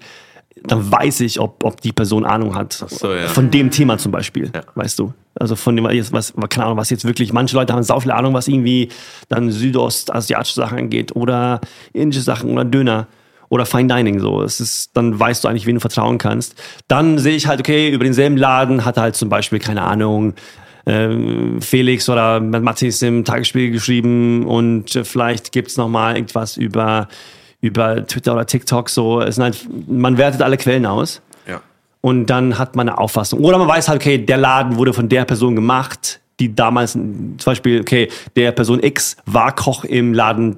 dann 0.67 0.91
weiß 0.91 1.21
ich, 1.21 1.39
ob, 1.39 1.63
ob 1.63 1.82
die 1.82 1.91
Person 1.91 2.26
Ahnung 2.26 2.56
hat. 2.56 2.73
so, 2.73 3.13
ja. 3.13 3.28
Von 3.28 3.52
dem 3.52 3.69
Thema 3.71 3.97
zum 3.97 4.12
Beispiel, 4.12 4.52
Ja. 4.54 4.62
weißt 4.76 4.99
du. 4.99 5.13
Also 5.36 5.56
von 5.56 5.76
dem, 5.76 5.86
was, 5.86 6.13
was, 6.13 6.34
keine 6.49 6.65
Ahnung, 6.65 6.78
was 6.78 6.89
jetzt 6.89 7.06
wirklich, 7.06 7.34
manche 7.34 7.56
Leute 7.56 7.73
haben 7.73 7.84
sau 7.84 7.99
viel 7.99 8.12
Ahnung, 8.12 8.34
was 8.34 8.47
irgendwie 8.47 8.89
dann 9.30 9.49
südostasiatische 9.52 10.56
Sachen 10.56 10.78
angeht 10.78 11.15
oder 11.15 11.60
indische 11.91 12.21
Sachen 12.21 12.52
oder 12.52 12.65
Döner 12.65 13.08
oder 13.49 13.65
Fine 13.65 13.93
Dining 13.93 14.19
so. 14.19 14.41
Es 14.41 14.60
ist, 14.60 14.91
dann 14.95 15.19
weißt 15.19 15.43
du 15.43 15.47
eigentlich, 15.47 15.65
wen 15.65 15.76
du 15.76 15.82
vertrauen 15.82 16.17
kannst. 16.17 16.56
Dann 16.88 17.17
sehe 17.17 17.36
ich 17.36 17.47
halt, 17.47 17.60
okay, 17.60 17.89
über 17.89 18.04
denselben 18.04 18.38
Laden 18.38 18.86
hat 18.86 18.97
halt 18.97 19.15
zum 19.15 19.30
Beispiel, 19.30 19.60
keine 19.60 19.82
Ahnung, 19.84 20.34
ähm, 20.86 21.62
Felix 21.62 22.10
oder 22.10 22.39
Matthias 22.39 23.02
im 23.02 23.23
Tagesspiel 23.26 23.71
geschrieben 23.71 24.45
und 24.45 24.99
vielleicht 25.04 25.52
gibt's 25.52 25.78
noch 25.78 25.88
mal 25.88 26.15
irgendwas 26.15 26.58
über, 26.58 27.08
über 27.63 28.06
Twitter 28.06 28.34
oder 28.34 28.45
TikTok 28.45 28.89
so. 28.89 29.21
Es 29.21 29.36
sind 29.36 29.43
halt, 29.45 29.67
man 29.88 30.17
wertet 30.17 30.41
alle 30.41 30.58
Quellen 30.58 30.86
aus 30.86 31.21
Ja. 31.47 31.62
und 32.02 32.26
dann 32.28 32.60
hat 32.60 32.76
man 32.76 32.89
eine 32.89 32.97
Auffassung. 32.97 33.39
Oder 33.39 33.58
man 33.58 33.69
weiß 33.69 33.88
halt, 33.88 34.02
okay, 34.02 34.17
der 34.17 34.36
Laden 34.38 34.76
wurde 34.76 34.91
von 34.93 35.08
der 35.08 35.23
Person 35.23 35.56
gemacht, 35.56 36.19
die 36.41 36.54
damals, 36.54 36.91
zum 36.91 37.38
Beispiel, 37.45 37.80
okay, 37.80 38.10
der 38.36 38.52
Person 38.52 38.84
X 38.84 39.15
war 39.26 39.56
Koch 39.56 39.86
im 39.86 40.13
Laden 40.13 40.58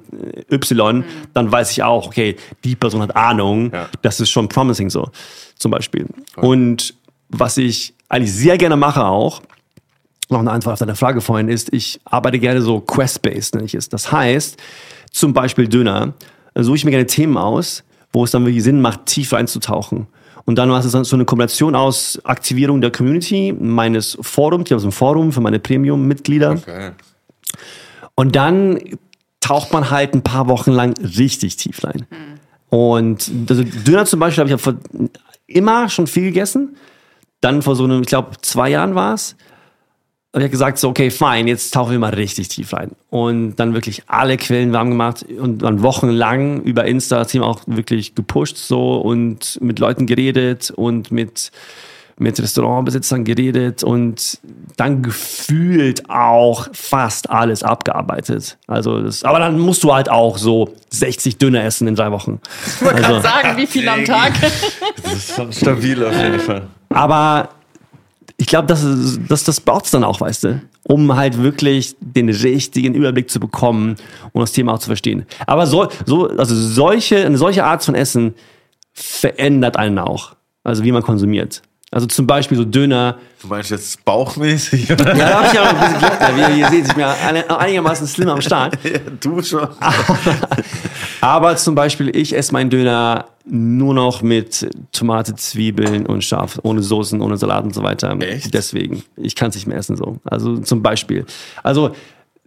äh, 0.50 0.54
Y, 0.54 1.04
dann 1.32 1.52
weiß 1.52 1.70
ich 1.70 1.82
auch, 1.84 2.06
okay, 2.08 2.34
die 2.64 2.74
Person 2.74 3.02
hat 3.02 3.14
Ahnung, 3.14 3.70
Ja. 3.72 3.88
das 4.02 4.18
ist 4.18 4.30
schon 4.30 4.48
promising 4.48 4.90
so, 4.90 5.08
zum 5.56 5.70
Beispiel. 5.70 6.06
Und 6.36 6.94
was 7.28 7.56
ich 7.56 7.94
eigentlich 8.08 8.32
sehr 8.32 8.58
gerne 8.58 8.76
mache 8.76 9.04
auch, 9.04 9.42
noch 10.28 10.40
eine 10.40 10.50
Antwort 10.50 10.72
auf 10.72 10.78
deine 10.80 10.96
Frage 10.96 11.20
vorhin 11.20 11.48
ist, 11.48 11.72
ich 11.72 12.00
arbeite 12.04 12.40
gerne 12.40 12.62
so 12.62 12.80
quest-based, 12.80 13.54
nenne 13.54 13.66
ich 13.66 13.74
es. 13.74 13.88
Das 13.88 14.10
heißt, 14.10 14.56
zum 15.12 15.32
Beispiel 15.34 15.68
Döner, 15.68 16.14
suche 16.62 16.76
ich 16.76 16.84
mir 16.84 16.90
gerne 16.90 17.06
Themen 17.06 17.36
aus, 17.36 17.84
wo 18.12 18.24
es 18.24 18.30
dann 18.30 18.44
wirklich 18.46 18.64
Sinn 18.64 18.80
macht, 18.80 19.06
tief 19.06 19.32
einzutauchen. 19.32 20.06
Und 20.44 20.56
dann 20.56 20.70
hast 20.70 20.92
du 20.92 21.04
so 21.04 21.16
eine 21.16 21.24
Kombination 21.24 21.74
aus 21.74 22.20
Aktivierung 22.24 22.80
der 22.80 22.92
Community, 22.92 23.52
meines 23.58 24.16
Forums, 24.20 24.66
ich 24.66 24.72
habe 24.72 24.80
so 24.80 24.88
ein 24.88 24.92
Forum 24.92 25.32
für 25.32 25.40
meine 25.40 25.58
Premium-Mitglieder. 25.58 26.54
Geil. 26.56 26.94
Und 28.14 28.36
dann 28.36 28.78
taucht 29.40 29.72
man 29.72 29.90
halt 29.90 30.14
ein 30.14 30.22
paar 30.22 30.48
Wochen 30.48 30.70
lang 30.70 30.94
richtig 30.98 31.56
tief 31.56 31.84
rein. 31.84 32.06
Und 32.68 33.30
also 33.48 33.62
Döner 33.62 34.06
zum 34.06 34.20
Beispiel 34.20 34.44
habe 34.44 34.54
ich 34.54 35.56
immer 35.56 35.88
schon 35.88 36.06
viel 36.06 36.24
gegessen. 36.24 36.76
Dann 37.40 37.62
vor 37.62 37.76
so 37.76 37.84
einem, 37.84 38.02
ich 38.02 38.08
glaube, 38.08 38.36
zwei 38.42 38.70
Jahren 38.70 38.94
war 38.94 39.14
es. 39.14 39.36
Und 40.36 40.42
ich 40.42 40.44
habe 40.48 40.50
gesagt, 40.50 40.76
so, 40.76 40.90
okay, 40.90 41.10
fein, 41.10 41.48
jetzt 41.48 41.72
tauchen 41.72 41.92
wir 41.92 41.98
mal 41.98 42.12
richtig 42.12 42.48
tief 42.48 42.74
rein. 42.74 42.90
Und 43.08 43.56
dann 43.56 43.72
wirklich 43.72 44.02
alle 44.06 44.36
Quellen 44.36 44.70
warm 44.74 44.90
gemacht 44.90 45.24
und 45.40 45.62
dann 45.62 45.80
wochenlang 45.82 46.60
über 46.60 46.84
Insta 46.84 47.20
das 47.20 47.28
Thema 47.28 47.46
auch 47.46 47.60
wirklich 47.64 48.14
gepusht 48.14 48.58
so 48.58 48.96
und 48.96 49.58
mit 49.62 49.78
Leuten 49.78 50.04
geredet 50.04 50.70
und 50.76 51.10
mit, 51.10 51.52
mit 52.18 52.38
Restaurantbesitzern 52.38 53.24
geredet 53.24 53.82
und 53.82 54.38
dann 54.76 55.00
gefühlt 55.02 56.10
auch 56.10 56.68
fast 56.74 57.30
alles 57.30 57.62
abgearbeitet. 57.62 58.58
Also 58.66 59.00
das, 59.00 59.24
aber 59.24 59.38
dann 59.38 59.58
musst 59.58 59.84
du 59.84 59.94
halt 59.94 60.10
auch 60.10 60.36
so 60.36 60.74
60 60.90 61.38
Döner 61.38 61.64
essen 61.64 61.88
in 61.88 61.94
drei 61.94 62.10
Wochen. 62.12 62.42
Ich 62.66 62.82
wollte 62.84 62.96
Also- 62.96 63.08
gerade 63.08 63.22
sagen, 63.22 63.56
wie 63.56 63.66
viel 63.66 63.88
am 63.88 64.04
Tag? 64.04 64.34
Das 65.02 65.14
ist 65.14 65.34
schon 65.34 65.50
stabil 65.50 66.04
auf 66.04 66.12
jeden 66.14 66.40
Fall. 66.40 66.66
Aber 66.90 67.48
ich 68.38 68.46
glaube, 68.46 68.66
das, 68.66 68.84
das, 69.28 69.44
das 69.44 69.60
braucht 69.60 69.86
es 69.86 69.90
dann 69.90 70.04
auch, 70.04 70.20
weißt 70.20 70.44
du, 70.44 70.62
um 70.82 71.16
halt 71.16 71.38
wirklich 71.38 71.96
den 72.00 72.28
richtigen 72.28 72.94
Überblick 72.94 73.30
zu 73.30 73.40
bekommen 73.40 73.96
und 74.32 74.40
das 74.40 74.52
Thema 74.52 74.74
auch 74.74 74.78
zu 74.78 74.86
verstehen. 74.86 75.24
Aber 75.46 75.66
so, 75.66 75.88
so, 76.04 76.28
also 76.28 76.54
solche, 76.54 77.24
eine 77.24 77.38
solche 77.38 77.64
Art 77.64 77.84
von 77.84 77.94
Essen 77.94 78.34
verändert 78.92 79.76
einen 79.76 79.98
auch. 79.98 80.36
Also 80.64 80.84
wie 80.84 80.92
man 80.92 81.02
konsumiert. 81.02 81.62
Also 81.92 82.06
zum 82.08 82.26
Beispiel 82.26 82.58
so 82.58 82.64
Döner. 82.64 83.18
Du 83.40 83.46
meinst 83.46 83.70
jetzt 83.70 84.04
bauchmäßig? 84.04 84.88
Ja, 84.88 84.96
da 84.96 85.04
habe 85.06 85.46
ich 85.46 85.52
ja 85.52 85.62
ein 85.62 85.78
bisschen 85.78 85.98
Glück. 85.98 86.50
Wie 86.50 86.60
ihr, 86.60 86.68
seht, 86.68 86.88
ich 86.88 86.94
bin 86.94 87.00
ja 87.00 87.56
einigermaßen 87.56 88.06
slim 88.06 88.28
am 88.28 88.42
Start. 88.42 88.76
du 89.20 89.42
schon. 89.42 89.66
Aber 91.20 91.56
zum 91.56 91.74
Beispiel, 91.74 92.14
ich 92.14 92.36
esse 92.36 92.52
meinen 92.52 92.70
Döner 92.70 93.26
nur 93.44 93.94
noch 93.94 94.22
mit 94.22 94.68
Tomate, 94.92 95.34
Zwiebeln 95.36 96.06
und 96.06 96.24
scharf, 96.24 96.58
ohne 96.62 96.82
Soßen, 96.82 97.20
ohne 97.20 97.36
Salat 97.36 97.64
und 97.64 97.74
so 97.74 97.82
weiter. 97.82 98.16
Echt? 98.20 98.52
Deswegen. 98.52 99.04
Ich 99.16 99.34
kann 99.34 99.50
es 99.50 99.54
nicht 99.54 99.66
mehr 99.66 99.78
essen 99.78 99.96
so. 99.96 100.18
Also 100.24 100.58
zum 100.58 100.82
Beispiel. 100.82 101.24
Also 101.62 101.92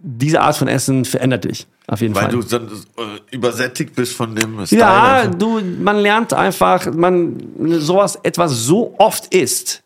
diese 0.01 0.41
Art 0.41 0.55
von 0.55 0.67
Essen 0.67 1.05
verändert 1.05 1.45
dich. 1.45 1.67
Auf 1.88 2.01
jeden 2.01 2.15
Weil 2.15 2.23
Fall. 2.23 2.32
du 2.32 2.41
dann 2.43 2.67
äh, 2.67 3.36
übersättigt 3.36 3.95
bist 3.95 4.13
von 4.13 4.36
dem 4.36 4.65
Style. 4.65 4.82
ja, 4.82 5.27
du, 5.27 5.60
man 5.82 5.97
lernt 5.97 6.34
einfach, 6.34 6.93
man 6.93 7.38
sowas 7.79 8.17
etwas 8.23 8.51
so 8.51 8.93
oft 8.97 9.34
isst, 9.34 9.84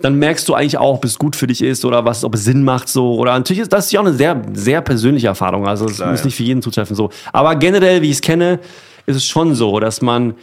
dann 0.00 0.16
merkst 0.16 0.48
du 0.48 0.54
eigentlich 0.54 0.78
auch, 0.78 0.96
ob 0.96 1.04
es 1.04 1.18
gut 1.18 1.34
für 1.34 1.46
dich 1.46 1.62
ist 1.62 1.84
oder 1.84 2.04
was, 2.04 2.24
ob 2.24 2.34
es 2.34 2.44
Sinn 2.44 2.62
macht 2.62 2.88
so. 2.88 3.16
Oder 3.16 3.32
natürlich 3.32 3.62
ist 3.62 3.72
das 3.72 3.90
ja 3.90 4.00
auch 4.00 4.06
eine 4.06 4.14
sehr, 4.14 4.40
sehr 4.52 4.80
persönliche 4.80 5.26
Erfahrung. 5.26 5.66
Also 5.66 5.86
es 5.86 5.98
muss 5.98 6.20
ja. 6.20 6.24
nicht 6.24 6.36
für 6.36 6.44
jeden 6.44 6.62
zutreffen 6.62 6.94
so. 6.94 7.10
Aber 7.32 7.56
generell, 7.56 8.00
wie 8.02 8.06
ich 8.06 8.16
es 8.16 8.20
kenne, 8.20 8.60
ist 9.06 9.16
es 9.16 9.24
schon 9.24 9.54
so, 9.54 9.80
dass 9.80 10.00
man 10.00 10.34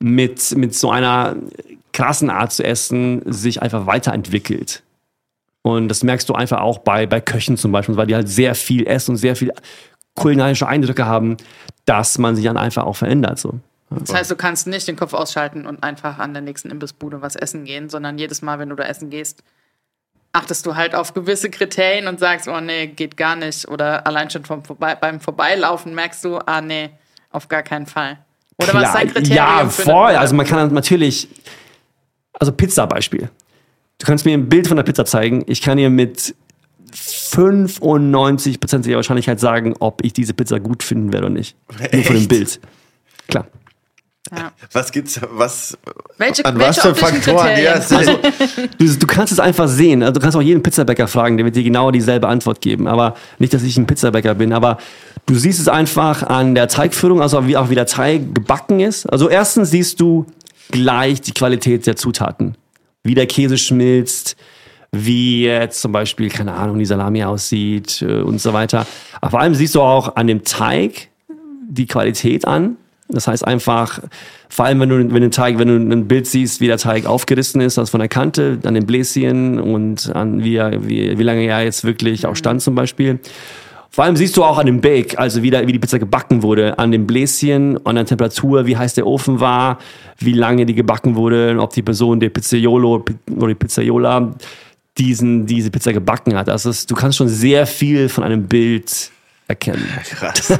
mit, 0.00 0.56
mit 0.56 0.74
so 0.74 0.90
einer 0.90 1.36
krassen 1.92 2.30
Art 2.30 2.52
zu 2.52 2.64
essen 2.64 3.22
sich 3.26 3.62
einfach 3.62 3.86
weiterentwickelt. 3.86 4.82
Und 5.62 5.88
das 5.88 6.02
merkst 6.02 6.28
du 6.28 6.34
einfach 6.34 6.60
auch 6.60 6.78
bei, 6.78 7.06
bei 7.06 7.20
Köchen 7.20 7.56
zum 7.56 7.72
Beispiel, 7.72 7.96
weil 7.96 8.06
die 8.06 8.14
halt 8.14 8.28
sehr 8.28 8.54
viel 8.54 8.86
essen 8.86 9.12
und 9.12 9.16
sehr 9.16 9.36
viel 9.36 9.52
kulinarische 10.14 10.66
Eindrücke 10.66 11.06
haben, 11.06 11.36
dass 11.84 12.18
man 12.18 12.36
sich 12.36 12.44
dann 12.44 12.56
einfach 12.56 12.84
auch 12.84 12.96
verändert. 12.96 13.38
So. 13.38 13.54
Das 13.90 14.14
heißt, 14.14 14.30
du 14.30 14.36
kannst 14.36 14.68
nicht 14.68 14.86
den 14.86 14.96
Kopf 14.96 15.14
ausschalten 15.14 15.66
und 15.66 15.82
einfach 15.82 16.18
an 16.18 16.32
der 16.32 16.42
nächsten 16.42 16.70
Imbissbude 16.70 17.22
was 17.22 17.34
essen 17.34 17.64
gehen, 17.64 17.90
sondern 17.90 18.18
jedes 18.18 18.40
Mal, 18.40 18.58
wenn 18.60 18.68
du 18.68 18.76
da 18.76 18.84
essen 18.84 19.10
gehst, 19.10 19.42
achtest 20.32 20.64
du 20.64 20.76
halt 20.76 20.94
auf 20.94 21.12
gewisse 21.12 21.50
Kriterien 21.50 22.06
und 22.06 22.20
sagst, 22.20 22.46
oh 22.46 22.60
nee, 22.60 22.86
geht 22.86 23.16
gar 23.16 23.34
nicht. 23.34 23.66
Oder 23.68 24.06
allein 24.06 24.30
schon 24.30 24.44
vom 24.44 24.64
Vorbei 24.64 24.94
beim 24.94 25.20
Vorbeilaufen 25.20 25.94
merkst 25.94 26.24
du, 26.24 26.38
ah 26.38 26.60
nee, 26.60 26.90
auf 27.30 27.48
gar 27.48 27.64
keinen 27.64 27.86
Fall. 27.86 28.18
Oder 28.62 28.74
was 28.74 28.84
ist 28.84 28.94
dein 28.94 29.08
Kriterium? 29.08 29.36
Ja, 29.36 29.68
voll. 29.68 30.14
Also 30.14 30.36
man 30.36 30.46
kann 30.46 30.72
natürlich, 30.72 31.28
also 32.34 32.52
Pizza-Beispiel. 32.52 33.28
Du 33.98 34.06
kannst 34.06 34.24
mir 34.24 34.34
ein 34.34 34.48
Bild 34.48 34.68
von 34.68 34.76
der 34.76 34.84
Pizza 34.84 35.04
zeigen. 35.04 35.42
Ich 35.46 35.62
kann 35.62 35.78
dir 35.78 35.90
mit 35.90 36.34
95%iger 36.92 38.96
Wahrscheinlichkeit 38.96 39.40
sagen, 39.40 39.74
ob 39.80 40.04
ich 40.04 40.12
diese 40.12 40.34
Pizza 40.34 40.60
gut 40.60 40.82
finden 40.82 41.12
werde 41.12 41.26
oder 41.26 41.34
nicht. 41.34 41.56
Nur 41.68 42.04
von 42.04 42.14
dem 42.14 42.16
Echt? 42.16 42.28
Bild. 42.28 42.60
Klar. 43.28 43.46
Ja. 44.36 44.52
Was 44.72 44.92
gibt's, 44.92 45.18
was, 45.30 45.76
Welche- 46.18 46.44
an 46.44 46.58
welche 46.58 46.68
was 46.68 46.80
für 46.80 46.94
Faktoren? 46.94 47.58
Ja, 47.62 47.72
also, 47.72 48.18
Du, 48.78 48.86
du 48.98 49.06
kannst 49.06 49.32
es 49.32 49.40
einfach 49.40 49.66
sehen. 49.66 50.02
Also 50.02 50.14
du 50.14 50.20
kannst 50.20 50.36
auch 50.36 50.42
jeden 50.42 50.62
Pizzabäcker 50.62 51.08
fragen, 51.08 51.36
der 51.38 51.46
wird 51.46 51.56
dir 51.56 51.62
genau 51.64 51.90
dieselbe 51.90 52.28
Antwort 52.28 52.60
geben. 52.60 52.86
Aber 52.86 53.14
nicht, 53.38 53.54
dass 53.54 53.62
ich 53.62 53.76
ein 53.78 53.86
Pizzabäcker 53.86 54.34
bin, 54.34 54.52
aber 54.52 54.76
du 55.26 55.34
siehst 55.34 55.58
es 55.58 55.68
einfach 55.68 56.22
an 56.22 56.54
der 56.54 56.68
Teigführung, 56.68 57.22
also 57.22 57.46
wie 57.46 57.56
auch 57.56 57.70
wie 57.70 57.74
der 57.74 57.86
Teig 57.86 58.34
gebacken 58.34 58.80
ist. 58.80 59.06
Also 59.06 59.28
erstens 59.28 59.70
siehst 59.70 60.00
du 60.00 60.26
gleich 60.70 61.20
die 61.22 61.32
Qualität 61.32 61.86
der 61.86 61.96
Zutaten. 61.96 62.56
Wie 63.02 63.14
der 63.14 63.26
Käse 63.26 63.56
schmilzt, 63.56 64.36
wie 64.92 65.44
jetzt 65.44 65.80
zum 65.80 65.92
Beispiel, 65.92 66.28
keine 66.28 66.52
Ahnung, 66.52 66.78
die 66.78 66.84
Salami 66.84 67.24
aussieht 67.24 68.02
äh, 68.02 68.20
und 68.20 68.40
so 68.40 68.52
weiter. 68.52 68.86
Aber 69.22 69.30
vor 69.30 69.40
allem 69.40 69.54
siehst 69.54 69.74
du 69.74 69.80
auch 69.80 70.16
an 70.16 70.26
dem 70.26 70.44
Teig 70.44 71.08
die 71.68 71.86
Qualität 71.86 72.46
an. 72.46 72.76
Das 73.12 73.26
heißt 73.26 73.46
einfach, 73.46 74.00
vor 74.48 74.64
allem 74.64 74.80
wenn 74.80 74.88
du, 74.88 74.96
wenn 75.14 75.22
den 75.22 75.30
Teig, 75.30 75.58
wenn 75.58 75.68
du 75.68 75.94
ein 75.94 76.08
Bild 76.08 76.26
siehst, 76.26 76.60
wie 76.60 76.66
der 76.66 76.78
Teig 76.78 77.06
aufgerissen 77.06 77.60
ist, 77.60 77.78
also 77.78 77.90
von 77.90 78.00
der 78.00 78.08
Kante, 78.08 78.58
an 78.64 78.74
den 78.74 78.86
Bläschen 78.86 79.58
und 79.58 80.14
an 80.14 80.44
wie, 80.44 80.56
er, 80.56 80.88
wie, 80.88 81.18
wie 81.18 81.22
lange 81.22 81.44
er 81.44 81.62
jetzt 81.62 81.84
wirklich 81.84 82.26
auch 82.26 82.36
stand 82.36 82.62
zum 82.62 82.74
Beispiel. 82.74 83.20
Vor 83.92 84.04
allem 84.04 84.14
siehst 84.14 84.36
du 84.36 84.44
auch 84.44 84.58
an 84.58 84.66
dem 84.66 84.80
Bake, 84.80 85.18
also 85.18 85.42
wie, 85.42 85.50
der, 85.50 85.66
wie 85.66 85.72
die 85.72 85.80
Pizza 85.80 85.98
gebacken 85.98 86.44
wurde, 86.44 86.78
an 86.78 86.92
dem 86.92 87.08
Bläschen, 87.08 87.84
an 87.84 87.96
der 87.96 88.06
Temperatur, 88.06 88.66
wie 88.66 88.76
heiß 88.76 88.94
der 88.94 89.04
Ofen 89.04 89.40
war, 89.40 89.78
wie 90.18 90.32
lange 90.32 90.64
die 90.64 90.76
gebacken 90.76 91.16
wurde, 91.16 91.50
und 91.50 91.58
ob 91.58 91.72
die 91.72 91.82
Person, 91.82 92.20
der 92.20 92.28
Pizzaiolo 92.28 93.04
oder 93.36 93.48
die 93.48 93.56
Pizzaiola, 93.56 94.32
diesen, 94.96 95.46
diese 95.46 95.70
Pizza 95.70 95.92
gebacken 95.92 96.36
hat. 96.36 96.48
Also 96.48 96.70
es, 96.70 96.86
du 96.86 96.94
kannst 96.94 97.18
schon 97.18 97.28
sehr 97.28 97.66
viel 97.66 98.08
von 98.08 98.22
einem 98.22 98.44
Bild 98.44 99.10
erkennen. 99.50 99.86
krass. 100.08 100.48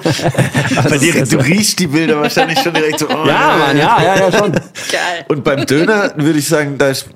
Bei 0.88 0.98
dir, 0.98 1.24
du 1.24 1.36
riechst 1.38 1.78
die 1.78 1.86
Bilder 1.86 2.20
wahrscheinlich 2.20 2.58
schon 2.58 2.74
direkt 2.74 2.98
so. 2.98 3.08
Oh, 3.08 3.24
Ja, 3.26 3.56
Mann, 3.56 3.78
ja, 3.78 4.02
ja, 4.02 4.16
ja, 4.18 4.32
schon. 4.36 4.52
Geil. 4.52 5.24
Und 5.28 5.44
beim 5.44 5.64
Döner 5.64 6.12
würde 6.16 6.38
ich 6.38 6.48
sagen, 6.48 6.76
da 6.76 6.88
ist 6.88 7.08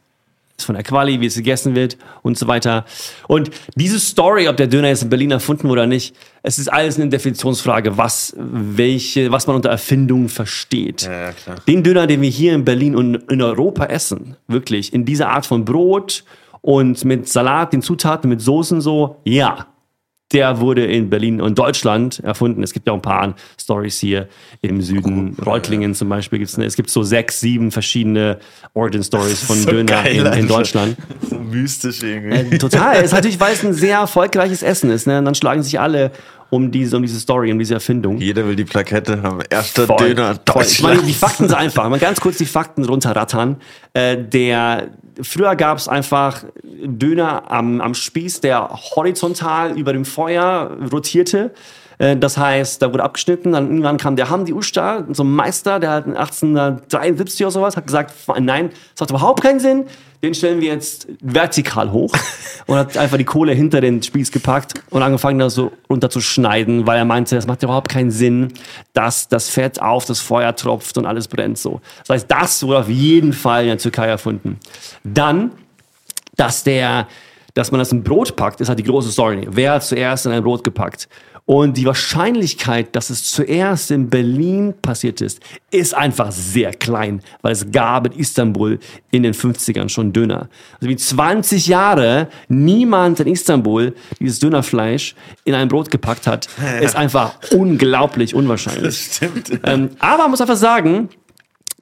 ist 0.60 0.66
von 0.66 0.76
der 0.76 0.84
Quali, 0.84 1.20
wie 1.22 1.26
es 1.26 1.36
gegessen 1.36 1.76
wird 1.76 1.98
und 2.22 2.38
so 2.38 2.48
weiter. 2.48 2.86
Und 3.28 3.50
diese 3.76 4.00
Story, 4.00 4.48
ob 4.48 4.58
der 4.58 4.68
Döner 4.68 4.90
jetzt 4.90 5.04
in 5.04 5.10
Berlin 5.10 5.32
erfunden 5.32 5.68
wurde 5.68 5.82
oder 5.82 5.88
nicht, 5.88 6.16
es 6.44 6.60
ist 6.60 6.72
alles 6.72 6.98
eine 6.98 7.10
Definitionsfrage, 7.10 7.98
was, 7.98 8.34
welche, 8.38 9.32
was 9.32 9.48
man 9.48 9.56
unter 9.56 9.70
Erfindung 9.70 10.30
versteht. 10.30 11.04
Ja, 11.04 11.32
klar. 11.32 11.58
Den 11.68 11.84
Döner, 11.84 12.08
den 12.08 12.22
wir 12.22 12.30
hier 12.30 12.54
in 12.54 12.64
Berlin 12.64 12.96
und 12.96 13.16
in 13.32 13.42
Europa 13.42 13.86
essen, 13.86 14.36
wirklich, 14.48 14.94
in 14.94 15.06
dieser 15.06 15.30
Art 15.30 15.46
von 15.46 15.66
Brot 15.66 16.24
und 16.62 17.04
mit 17.06 17.28
Salat, 17.28 17.74
den 17.74 17.82
Zutaten, 17.82 18.30
mit 18.30 18.42
Soßen 18.42 18.82
so, 18.82 19.18
ja, 19.24 19.68
der 20.32 20.60
wurde 20.60 20.86
in 20.86 21.10
Berlin 21.10 21.42
und 21.42 21.58
Deutschland 21.58 22.20
erfunden. 22.20 22.62
Es 22.62 22.74
gibt 22.74 22.86
ja 22.86 22.94
auch 22.94 22.98
ein 22.98 23.02
paar 23.02 23.36
Stories 23.60 24.00
hier 24.00 24.28
im 24.62 24.82
Süden. 24.82 25.36
Reutlingen 25.44 25.96
zum 25.96 26.10
Beispiel 26.10 26.40
gibt's 26.40 26.58
ne, 26.58 26.66
es 26.66 26.76
gibt 26.76 26.90
so 26.90 27.02
sechs, 27.02 27.40
sieben 27.40 27.72
verschiedene 27.72 28.38
Origin 28.74 29.04
Stories 29.04 29.42
von 29.46 29.58
So 29.58 29.72
Döner 29.72 30.04
geil 30.04 30.18
in, 30.18 30.34
in. 30.34 30.48
Deutschland. 30.48 30.98
So 31.30 31.38
mystisch 31.40 32.04
irgendwie. 32.04 32.58
Total. 32.58 32.98
Es 32.98 33.06
ist 33.06 33.12
natürlich, 33.14 33.40
weil 33.40 33.54
es 33.54 33.64
ein 33.64 33.74
sehr 33.74 33.98
erfolgreiches 34.00 34.64
Essen 34.64 34.90
ist. 34.90 35.08
Ne? 35.08 35.20
Und 35.20 35.26
dann 35.26 35.36
schlagen 35.36 35.64
sich 35.64 35.80
alle 35.80 36.12
um 36.50 36.72
diese, 36.72 36.98
um 36.98 37.04
diese 37.04 37.20
Story, 37.20 37.52
um 37.52 37.60
diese 37.60 37.76
Erfindung. 37.76 38.18
Jeder 38.18 38.46
will 38.48 38.56
die 38.56 38.66
Plakette 38.66 39.22
haben. 39.22 39.40
Erster 39.50 39.86
Voll, 39.86 39.98
Döner 39.98 40.40
voll. 40.48 40.64
Ich 40.64 40.82
meine, 40.82 40.96
Deutschland. 40.96 41.10
die 41.10 41.14
Fakten 41.14 41.48
sind 41.48 41.58
einfach. 41.58 41.90
Mal 41.90 42.00
ganz 42.00 42.20
kurz 42.20 42.38
die 42.38 42.46
Fakten 42.46 42.86
runterrattern. 42.86 43.58
Äh, 43.94 44.18
der, 44.18 44.90
früher 45.22 45.56
gab 45.56 45.78
es 45.78 45.88
einfach 45.88 46.44
Döner 46.64 47.52
am, 47.52 47.82
am 47.82 47.94
Spieß, 47.94 48.42
der 48.42 48.70
horizontal 48.96 49.78
über 49.78 49.94
dem 49.94 50.06
Feuer 50.06 50.78
rotierte. 50.92 51.52
Äh, 52.00 52.18
Das 52.18 52.38
heißt, 52.38 52.82
da 52.82 52.92
wurde 52.92 53.04
abgeschnitten, 53.04 53.52
dann 53.52 53.68
irgendwann 53.68 53.98
kam 53.98 54.16
der 54.16 54.30
Hamdi 54.30 54.54
Usta, 54.54 55.06
so 55.12 55.24
ein 55.24 55.32
Meister, 55.32 55.80
der 55.80 55.92
hat 55.92 56.08
1873 56.08 57.46
oder 57.46 57.52
sowas, 57.52 57.78
hat 57.78 57.86
gesagt, 57.86 58.14
nein, 58.40 58.72
das 58.96 59.02
hat 59.02 59.10
überhaupt 59.12 59.44
keinen 59.44 59.60
Sinn, 59.60 59.86
den 60.22 60.34
stellen 60.34 60.60
wir 60.60 60.68
jetzt 60.68 61.08
vertikal 61.22 61.92
hoch 61.92 62.14
und 62.66 62.78
hat 62.78 62.98
einfach 62.98 63.18
die 63.18 63.24
Kohle 63.26 63.54
hinter 63.54 63.80
den 63.80 64.02
Spieß 64.04 64.32
gepackt 64.32 64.74
und 64.90 65.02
angefangen, 65.02 65.40
das 65.40 65.54
so 65.54 65.72
runterzuschneiden, 65.90 66.86
weil 66.88 66.98
er 66.98 67.06
meinte, 67.06 67.36
das 67.36 67.48
macht 67.48 67.64
überhaupt 67.64 67.90
keinen 67.90 68.12
Sinn, 68.12 68.54
dass 68.94 69.28
das 69.30 69.50
Fett 69.50 69.82
auf 69.82 70.06
das 70.06 70.20
Feuer 70.20 70.56
tropft 70.56 70.98
und 70.98 71.06
alles 71.06 71.28
brennt 71.28 71.58
so. 71.58 71.80
Das 72.06 72.16
heißt, 72.16 72.32
das 72.32 72.64
wurde 72.64 72.80
auf 72.80 72.90
jeden 72.90 73.32
Fall 73.34 73.64
in 73.64 73.70
der 73.70 73.78
Türkei 73.78 74.08
erfunden. 74.08 74.58
Dann, 75.06 75.52
dass 76.36 76.64
der, 76.64 77.08
dass 77.54 77.72
man 77.72 77.80
das 77.80 77.92
in 77.92 78.04
Brot 78.04 78.36
packt, 78.36 78.60
ist 78.60 78.68
halt 78.68 78.80
die 78.80 78.84
große 78.84 79.12
Story. 79.12 79.48
Wer 79.50 79.74
hat 79.74 79.84
zuerst 79.84 80.26
in 80.26 80.34
ein 80.34 80.44
Brot 80.44 80.64
gepackt? 80.64 81.08
Und 81.50 81.78
die 81.78 81.86
Wahrscheinlichkeit, 81.88 82.96
dass 82.96 83.10
es 83.10 83.24
zuerst 83.24 83.90
in 83.90 84.08
Berlin 84.08 84.76
passiert 84.84 85.20
ist, 85.20 85.40
ist 85.72 85.96
einfach 85.96 86.32
sehr 86.32 86.72
klein, 86.74 87.24
weil 87.42 87.54
es 87.54 87.72
gab 87.72 88.06
in 88.06 88.20
Istanbul 88.20 88.78
in 89.10 89.24
den 89.24 89.34
50ern 89.34 89.90
schon 89.90 90.14
Döner. 90.14 90.48
Also 90.76 90.90
wie 90.90 90.96
20 90.96 91.66
Jahre 91.66 92.28
niemand 92.50 93.20
in 93.22 93.26
Istanbul 93.26 93.96
dieses 94.20 94.38
Dönerfleisch 94.38 95.16
in 95.44 95.56
ein 95.56 95.70
Brot 95.70 95.90
gepackt 95.90 96.28
hat, 96.28 96.48
ist 96.82 96.96
einfach 96.96 97.40
unglaublich 97.50 98.36
unwahrscheinlich. 98.36 99.10
Stimmt. 99.16 99.60
Ähm, 99.64 99.90
aber 99.98 100.20
man 100.20 100.30
muss 100.30 100.42
einfach 100.42 100.56
sagen, 100.56 101.10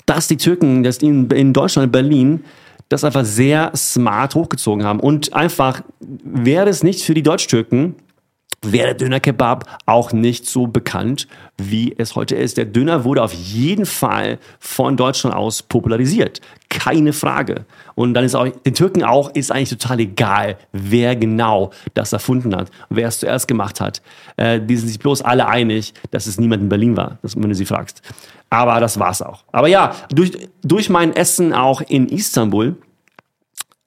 dass 0.05 0.29
die 0.29 0.37
Türken, 0.37 0.83
dass 0.83 0.99
die 0.99 1.07
in, 1.07 1.29
in 1.31 1.51
Deutschland, 1.51 1.87
in 1.87 1.91
Berlin, 1.91 2.45
das 2.87 3.03
einfach 3.03 3.25
sehr 3.25 3.73
smart 3.75 4.33
hochgezogen 4.33 4.85
haben. 4.85 5.01
Und 5.01 5.33
einfach 5.33 5.81
wäre 5.99 6.69
es 6.69 6.83
nicht 6.83 7.03
für 7.03 7.13
die 7.13 7.23
Deutsch-Türken, 7.23 7.95
wäre 8.63 8.87
der 8.87 8.93
Döner-Kebab 8.95 9.65
auch 9.85 10.11
nicht 10.11 10.47
so 10.47 10.67
bekannt, 10.67 11.27
wie 11.57 11.93
es 11.97 12.15
heute 12.15 12.35
ist. 12.35 12.57
Der 12.57 12.65
Döner 12.65 13.03
wurde 13.03 13.23
auf 13.23 13.33
jeden 13.33 13.85
Fall 13.85 14.39
von 14.59 14.97
Deutschland 14.97 15.35
aus 15.35 15.61
popularisiert. 15.61 16.41
Keine 16.69 17.13
Frage. 17.13 17.65
Und 17.95 18.13
dann 18.13 18.23
ist 18.23 18.35
auch, 18.35 18.47
den 18.47 18.73
Türken 18.73 19.03
auch, 19.03 19.33
ist 19.33 19.51
eigentlich 19.51 19.69
total 19.69 19.99
egal, 19.99 20.57
wer 20.71 21.15
genau 21.15 21.71
das 21.93 22.13
erfunden 22.13 22.55
hat, 22.55 22.69
wer 22.89 23.07
es 23.07 23.19
zuerst 23.19 23.47
gemacht 23.47 23.79
hat. 23.79 24.01
Äh, 24.37 24.59
die 24.59 24.75
sind 24.75 24.87
sich 24.87 24.99
bloß 24.99 25.21
alle 25.21 25.47
einig, 25.47 25.93
dass 26.11 26.27
es 26.27 26.39
niemand 26.39 26.63
in 26.63 26.69
Berlin 26.69 26.97
war, 26.97 27.19
wenn 27.21 27.49
du 27.49 27.55
sie 27.55 27.65
fragst. 27.65 28.01
Aber 28.49 28.79
das 28.79 28.99
war's 28.99 29.21
auch. 29.21 29.43
Aber 29.51 29.67
ja, 29.67 29.95
durch, 30.09 30.31
durch 30.61 30.89
mein 30.89 31.15
Essen 31.15 31.53
auch 31.53 31.81
in 31.81 32.07
Istanbul, 32.07 32.75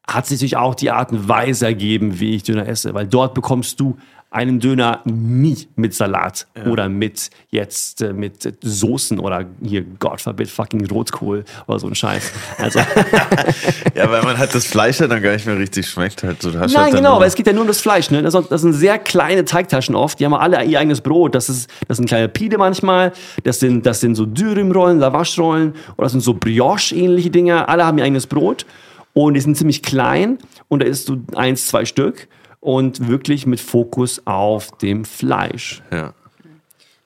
hat 0.07 0.27
sich 0.27 0.39
natürlich 0.39 0.57
auch 0.57 0.75
die 0.75 0.91
Art 0.91 1.13
und 1.13 1.29
Weise 1.29 1.67
ergeben, 1.67 2.19
wie 2.19 2.35
ich 2.35 2.43
Döner 2.43 2.67
esse, 2.67 2.95
weil 2.95 3.07
dort 3.07 3.33
bekommst 3.33 3.79
du 3.79 3.97
einen 4.33 4.61
Döner 4.61 5.01
nie 5.05 5.67
mit 5.75 5.93
Salat 5.93 6.47
oder 6.71 6.89
mit 6.89 7.31
jetzt 7.51 8.01
äh, 8.01 8.13
mit 8.13 8.57
Soßen 8.63 9.19
oder 9.19 9.45
hier 9.61 9.85
Gott 9.99 10.21
verbit 10.21 10.49
fucking 10.49 10.87
Rotkohl 10.87 11.45
oder 11.67 11.79
so 11.81 11.89
ein 11.89 11.95
Scheiß. 11.97 12.31
Also 12.59 12.79
Ja, 13.95 14.11
weil 14.11 14.23
man 14.23 14.39
halt 14.39 14.55
das 14.55 14.67
Fleisch 14.67 15.01
ja 15.01 15.09
dann 15.09 15.21
gar 15.21 15.33
nicht 15.33 15.47
mehr 15.47 15.59
richtig 15.59 15.89
schmeckt. 15.89 16.23
Halt. 16.23 16.43
Du 16.45 16.49
hast 16.59 16.73
Nein, 16.73 16.85
halt 16.85 16.95
genau, 16.95 17.19
weil 17.19 17.27
es 17.27 17.35
geht 17.35 17.47
ja 17.49 17.53
nur 17.53 17.63
um 17.63 17.67
das 17.69 17.81
Fleisch. 17.81 18.11
Ne? 18.11 18.23
Das, 18.23 18.33
sind- 18.33 18.51
das 18.53 18.61
sind 18.61 18.73
sehr 18.73 18.99
kleine 18.99 19.45
Teigtaschen 19.45 19.95
oft. 19.97 20.21
Die 20.21 20.25
haben 20.25 20.35
alle 20.35 20.63
ihr 20.65 20.79
eigenes 20.79 21.01
Brot. 21.01 21.35
Das, 21.35 21.49
ist, 21.49 21.69
das 21.89 21.97
sind 21.97 22.07
kleine 22.07 22.29
Pide 22.29 22.57
manchmal. 22.57 23.13
Das 23.45 23.59
sind, 23.59 23.85
das 23.85 24.01
sind 24.01 24.15
so 24.15 24.27
Dürümrollen, 24.27 24.99
Lavaschrollen. 25.01 25.71
Oder 25.97 26.05
das 26.05 26.13
sind 26.13 26.21
so 26.21 26.35
Brioche-ähnliche 26.35 27.31
Dinge. 27.31 27.69
Alle 27.69 27.85
haben 27.85 27.99
ihr 27.99 28.05
eigenes 28.05 28.27
Brot. 28.29 28.65
Und 29.13 29.35
die 29.35 29.41
sind 29.41 29.57
ziemlich 29.57 29.83
klein. 29.83 30.39
Und 30.69 30.83
da 30.83 30.87
isst 30.87 31.09
du 31.09 31.23
eins, 31.35 31.67
zwei 31.67 31.85
Stück. 31.85 32.29
Und 32.61 33.09
wirklich 33.09 33.47
mit 33.47 33.61
Fokus 33.61 34.27
auf 34.27 34.71
dem 34.79 35.05
Fleisch. 35.05 35.83
Ja. 35.91 36.15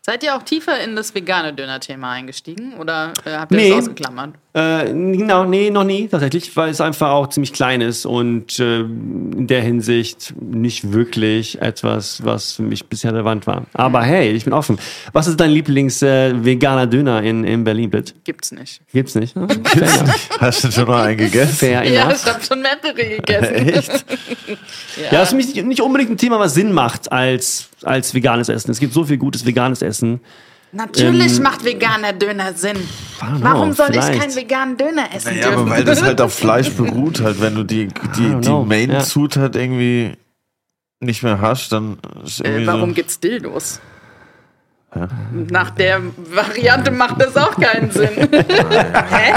Seid 0.06 0.22
ihr 0.22 0.36
auch 0.36 0.42
tiefer 0.42 0.78
in 0.84 0.96
das 0.96 1.14
vegane 1.14 1.54
Döner-Thema 1.54 2.10
eingestiegen 2.10 2.74
oder 2.74 3.14
äh, 3.24 3.30
habt 3.30 3.52
ihr 3.52 3.56
Nee. 3.56 3.70
das 3.70 3.78
ausgeklammert? 3.84 4.34
Äh, 4.52 4.84
genau, 4.92 5.44
nee, 5.46 5.70
noch 5.70 5.82
nie 5.84 6.08
tatsächlich, 6.08 6.54
weil 6.56 6.68
es 6.68 6.82
einfach 6.82 7.08
auch 7.08 7.28
ziemlich 7.30 7.54
klein 7.54 7.80
ist 7.80 8.04
und 8.04 8.58
äh, 8.60 8.80
in 8.80 9.46
der 9.46 9.62
Hinsicht 9.62 10.34
nicht 10.38 10.92
wirklich 10.92 11.60
etwas, 11.62 12.22
was 12.22 12.52
für 12.52 12.62
mich 12.62 12.84
bisher 12.84 13.12
relevant 13.14 13.46
war. 13.46 13.64
Aber 13.72 14.02
hey, 14.02 14.30
ich 14.32 14.44
bin 14.44 14.52
offen. 14.52 14.78
Was 15.14 15.26
ist 15.26 15.40
dein 15.40 15.50
Lieblings-veganer 15.52 16.86
Döner 16.86 17.22
in, 17.22 17.42
in 17.44 17.64
Berlin, 17.64 17.88
bitte? 17.88 18.12
Gibt's 18.24 18.52
nicht. 18.52 18.82
Gibt's 18.92 19.14
nicht? 19.14 19.34
Hast 20.38 20.64
du 20.64 20.70
schon 20.70 20.86
mal 20.86 21.06
einen 21.06 21.16
gegessen? 21.16 21.54
Fair 21.54 21.82
Ja, 21.84 22.02
enough. 22.04 22.22
ich 22.26 22.30
habe 22.30 22.44
schon 22.44 22.60
mehrere 22.60 22.94
gegessen. 22.94 23.54
Echt? 23.68 24.04
Ja, 24.96 25.10
das 25.18 25.22
ist 25.24 25.28
für 25.30 25.36
mich 25.36 25.64
nicht 25.64 25.80
unbedingt 25.80 26.10
ein 26.10 26.16
Thema, 26.18 26.38
was 26.38 26.54
Sinn 26.54 26.72
macht 26.72 27.10
als, 27.10 27.68
als 27.84 28.14
veganes 28.14 28.48
Essen. 28.48 28.70
Es 28.70 28.78
gibt 28.80 28.92
so 28.94 29.04
viel 29.04 29.18
gutes 29.18 29.44
veganes 29.46 29.82
Essen. 29.82 30.20
Natürlich 30.72 31.38
macht 31.40 31.64
veganer 31.64 32.12
Döner 32.12 32.52
Sinn. 32.54 32.76
know, 33.20 33.28
Warum 33.40 33.72
soll 33.72 33.90
ich 33.90 34.00
vielleicht. 34.02 34.20
keinen 34.20 34.34
veganen 34.34 34.76
Döner 34.76 35.06
essen 35.14 35.38
Ja, 35.38 35.46
aber 35.46 35.56
dürfen? 35.56 35.70
weil 35.70 35.84
das 35.84 36.02
halt 36.02 36.20
auf 36.20 36.34
Fleisch 36.38 36.70
beruht, 36.70 37.20
halt, 37.20 37.40
wenn 37.40 37.54
du 37.54 37.62
die, 37.62 37.88
die, 38.16 38.34
die 38.40 38.50
Main-Zutat 38.50 39.54
irgendwie 39.54 40.14
nicht 40.98 41.22
mehr 41.22 41.40
hast, 41.40 41.70
dann 41.70 41.98
ist 42.24 42.44
äh, 42.44 42.66
warum 42.66 42.90
so. 42.90 42.94
gibt's 42.96 43.20
Dildos? 43.20 43.80
Nach 45.50 45.70
der 45.70 46.00
Variante 46.32 46.90
macht 46.92 47.20
das 47.20 47.36
auch 47.36 47.56
keinen 47.60 47.90
Sinn. 47.90 48.10
Hä? 48.30 49.34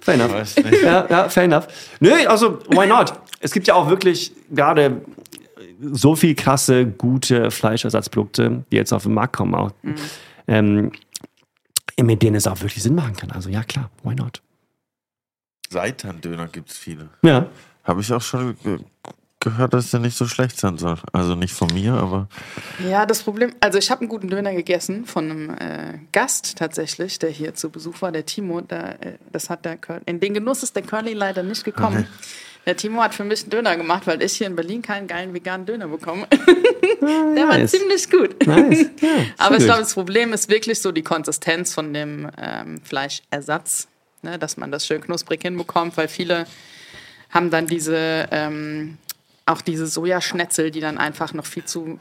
Fair 0.00 0.14
enough. 0.14 0.54
Ja, 0.82 1.06
ja, 1.08 1.28
fair 1.28 1.42
enough. 1.44 1.66
Nö, 2.00 2.12
also, 2.26 2.58
why 2.70 2.86
not? 2.86 3.12
Es 3.40 3.52
gibt 3.52 3.66
ja 3.66 3.74
auch 3.74 3.90
wirklich 3.90 4.32
gerade 4.50 5.02
so 5.80 6.16
viel 6.16 6.34
krasse, 6.34 6.86
gute 6.86 7.50
Fleischersatzprodukte, 7.50 8.64
die 8.70 8.76
jetzt 8.76 8.92
auf 8.92 9.04
den 9.04 9.14
Markt 9.14 9.36
kommen 9.36 9.54
auch. 9.54 9.70
Ähm, 10.46 10.92
mit 12.00 12.22
denen 12.22 12.36
es 12.36 12.46
auch 12.46 12.60
wirklich 12.60 12.82
Sinn 12.82 12.94
machen 12.94 13.16
kann. 13.16 13.30
Also 13.32 13.48
ja, 13.48 13.62
klar, 13.64 13.90
why 14.02 14.14
not? 14.14 14.40
Seitan-Döner 15.70 16.48
gibt 16.48 16.70
es 16.70 16.78
viele. 16.78 17.10
Ja. 17.22 17.46
Habe 17.84 18.00
ich 18.00 18.12
auch 18.12 18.22
schon 18.22 18.56
ge 18.62 18.78
gehört, 19.40 19.72
dass 19.72 19.92
der 19.92 20.00
nicht 20.00 20.16
so 20.16 20.26
schlecht 20.26 20.58
sein 20.58 20.78
soll. 20.78 20.96
Also 21.12 21.36
nicht 21.36 21.54
von 21.54 21.68
mir, 21.72 21.94
aber 21.94 22.28
Ja, 22.88 23.06
das 23.06 23.22
Problem, 23.22 23.54
also 23.60 23.78
ich 23.78 23.88
habe 23.90 24.00
einen 24.00 24.08
guten 24.08 24.28
Döner 24.28 24.52
gegessen 24.52 25.06
von 25.06 25.30
einem 25.30 25.50
äh, 25.50 25.98
Gast 26.10 26.58
tatsächlich, 26.58 27.20
der 27.20 27.30
hier 27.30 27.54
zu 27.54 27.70
Besuch 27.70 28.02
war, 28.02 28.10
der 28.10 28.26
Timo. 28.26 28.60
Da, 28.60 28.90
äh, 29.00 29.18
das 29.30 29.48
hat 29.48 29.64
der 29.64 29.76
Cur 29.76 30.00
in 30.06 30.18
den 30.18 30.34
Genuss 30.34 30.64
ist 30.64 30.74
der 30.74 30.82
Curly 30.82 31.12
leider 31.12 31.44
nicht 31.44 31.64
gekommen. 31.64 32.08
Der 32.68 32.76
Timo 32.76 33.00
hat 33.00 33.14
für 33.14 33.24
mich 33.24 33.40
einen 33.40 33.50
Döner 33.50 33.78
gemacht, 33.78 34.06
weil 34.06 34.20
ich 34.20 34.34
hier 34.34 34.46
in 34.46 34.54
Berlin 34.54 34.82
keinen 34.82 35.06
geilen 35.06 35.32
veganen 35.32 35.64
Döner 35.64 35.88
bekomme. 35.88 36.26
der 37.00 37.48
war 37.48 37.56
nice. 37.56 37.70
ziemlich 37.70 38.10
gut. 38.10 38.46
Nice. 38.46 38.90
Ja, 39.00 39.08
Aber 39.38 39.56
ich 39.56 39.64
glaube, 39.64 39.80
das 39.80 39.94
Problem 39.94 40.34
ist 40.34 40.50
wirklich 40.50 40.78
so 40.78 40.92
die 40.92 41.00
Konsistenz 41.00 41.72
von 41.72 41.94
dem 41.94 42.30
ähm, 42.36 42.78
Fleischersatz, 42.84 43.88
ne, 44.20 44.38
dass 44.38 44.58
man 44.58 44.70
das 44.70 44.86
schön 44.86 45.00
knusprig 45.00 45.40
hinbekommt, 45.40 45.96
weil 45.96 46.08
viele 46.08 46.44
haben 47.30 47.50
dann 47.50 47.66
diese, 47.66 48.28
ähm, 48.32 48.98
auch 49.46 49.62
diese 49.62 49.86
Sojaschnetzel, 49.86 50.70
die 50.70 50.80
dann 50.80 50.98
einfach 50.98 51.32
noch 51.32 51.46
viel 51.46 51.64
zu, 51.64 51.98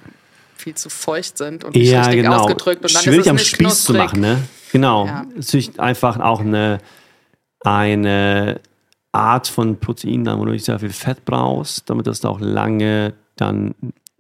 viel 0.58 0.76
zu 0.76 0.90
feucht 0.90 1.38
sind 1.38 1.64
und 1.64 1.76
nicht 1.76 1.92
ja, 1.92 2.02
richtig 2.02 2.24
genau. 2.24 2.40
ausgedrückt. 2.42 2.84
Und 2.84 2.94
dann 2.94 3.04
Schwierig 3.04 3.20
ist 3.20 3.26
es 3.26 3.30
am 3.30 3.36
nicht 3.38 3.48
Spieß 3.48 3.84
zu 3.86 3.94
knusprig. 3.94 4.00
machen, 4.00 4.20
ne? 4.20 4.44
Genau. 4.74 5.06
Ja. 5.06 5.26
Es 5.40 5.54
ist 5.54 5.80
einfach 5.80 6.20
auch 6.20 6.42
eine, 6.42 6.80
eine 7.62 8.60
Art 9.12 9.48
von 9.48 9.80
Protein, 9.80 10.24
da 10.24 10.38
wo 10.38 10.46
du 10.46 10.52
nicht 10.52 10.66
sehr 10.66 10.80
viel 10.80 10.92
Fett 10.92 11.26
brauchst, 11.26 11.90
damit 11.90 12.08
das 12.08 12.20
da 12.20 12.30
auch 12.30 12.40
lange 12.40 13.14
dann 13.36 13.74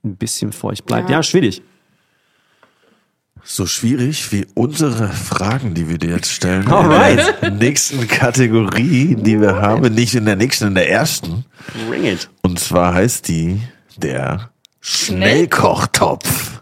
ein 0.04 0.16
bisschen 0.16 0.52
feucht 0.52 0.86
bleibt. 0.86 1.10
Ja, 1.10 1.18
Ja. 1.18 1.24
schwierig. 1.24 1.62
so 3.44 3.66
schwierig 3.66 4.32
wie 4.34 4.46
unsere 4.56 5.08
Fragen, 5.10 5.74
die 5.74 5.88
wir 5.88 5.98
dir 5.98 6.10
jetzt 6.12 6.32
stellen. 6.32 6.68
Alright. 6.72 7.20
In 7.42 7.42
der 7.42 7.52
nächsten 7.70 8.08
Kategorie, 8.08 9.16
die 9.16 9.40
wir 9.40 9.56
haben, 9.62 9.94
nicht 9.94 10.16
in 10.16 10.26
der 10.26 10.36
nächsten, 10.36 10.68
in 10.68 10.76
der 10.76 10.90
ersten. 10.90 11.46
Bring 11.88 12.04
it. 12.06 12.30
Und 12.42 12.60
zwar 12.60 12.94
heißt 12.94 13.28
die 13.30 13.62
der 13.98 14.52
Schnellkochtopf. 14.82 16.62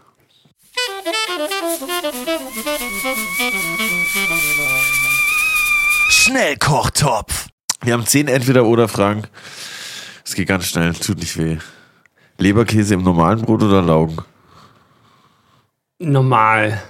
Schnellkochtopf. 6.16 7.48
Wir 7.86 7.92
haben 7.92 8.04
zehn 8.04 8.26
Entweder-Oder-Fragen. 8.26 9.28
Es 10.24 10.34
geht 10.34 10.48
ganz 10.48 10.66
schnell, 10.66 10.92
tut 10.94 11.18
nicht 11.18 11.38
weh. 11.38 11.58
Leberkäse 12.36 12.94
im 12.94 13.04
normalen 13.04 13.42
Brot 13.42 13.62
oder 13.62 13.80
Laugen? 13.80 14.16
Normal, 16.00 16.82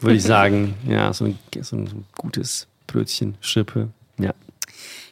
würde 0.00 0.14
ich 0.14 0.22
sagen. 0.22 0.74
Ja, 0.86 1.12
so 1.12 1.24
ein, 1.24 1.36
so 1.62 1.74
ein 1.74 2.06
gutes 2.16 2.68
Brötchen, 2.86 3.36
Schippe. 3.40 3.88
Ja. 4.20 4.34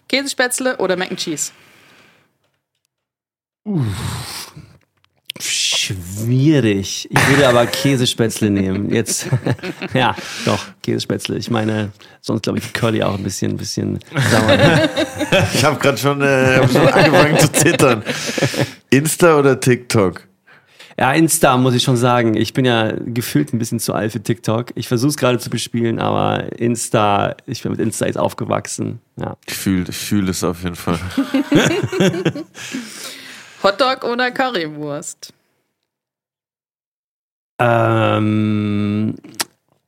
Käsespätzle 0.09 0.77
oder 0.77 0.97
Mac 0.97 1.11
and 1.11 1.19
Cheese? 1.19 1.51
Schwierig. 5.85 7.09
Ich 7.11 7.29
würde 7.29 7.47
aber 7.47 7.67
Käsespätzle 7.67 8.49
nehmen. 8.49 8.91
Jetzt, 8.91 9.29
ja, 9.95 10.17
doch, 10.47 10.65
Käsespätzle. 10.83 11.37
Ich 11.37 11.51
meine, 11.51 11.91
sonst 12.23 12.43
glaube 12.43 12.59
ich 12.59 12.73
Curly 12.73 13.03
auch 13.03 13.19
ein 13.19 13.23
bisschen, 13.23 13.53
ein 13.53 13.57
bisschen 13.59 13.99
sauer. 14.31 14.59
Ich 15.53 15.65
habe 15.65 15.79
gerade 15.79 15.99
schon, 15.99 16.23
äh, 16.23 16.59
hab 16.61 16.71
schon 16.71 16.87
angefangen 16.87 17.39
zu 17.39 17.53
zittern. 17.53 18.03
Insta 18.89 19.39
oder 19.39 19.59
TikTok? 19.59 20.27
Ja, 20.99 21.13
Insta 21.13 21.57
muss 21.57 21.75
ich 21.75 21.83
schon 21.83 21.97
sagen. 21.97 22.35
Ich 22.35 22.55
bin 22.55 22.65
ja 22.65 22.93
gefühlt 23.05 23.53
ein 23.53 23.59
bisschen 23.59 23.81
zu 23.81 23.93
alt 23.93 24.13
für 24.13 24.23
TikTok. 24.23 24.71
Ich 24.77 24.89
versuche 24.89 25.11
es 25.11 25.17
gerade 25.17 25.39
zu 25.39 25.51
bespielen, 25.51 25.99
aber 25.99 26.59
Insta, 26.59 27.37
ich 27.47 27.63
bin 27.63 27.73
mit 27.73 27.81
Insta 27.81 28.07
jetzt 28.07 28.19
aufgewachsen. 28.19 29.01
Ja. 29.17 29.37
Ich 29.47 29.55
fühle 29.55 29.85
ich 29.89 29.97
fühl 29.97 30.29
es 30.29 30.45
auf 30.45 30.63
jeden 30.63 30.77
Fall. 30.77 31.01
Hotdog 33.63 34.05
oder 34.05 34.31
Currywurst? 34.31 35.35
Ähm, 37.59 39.15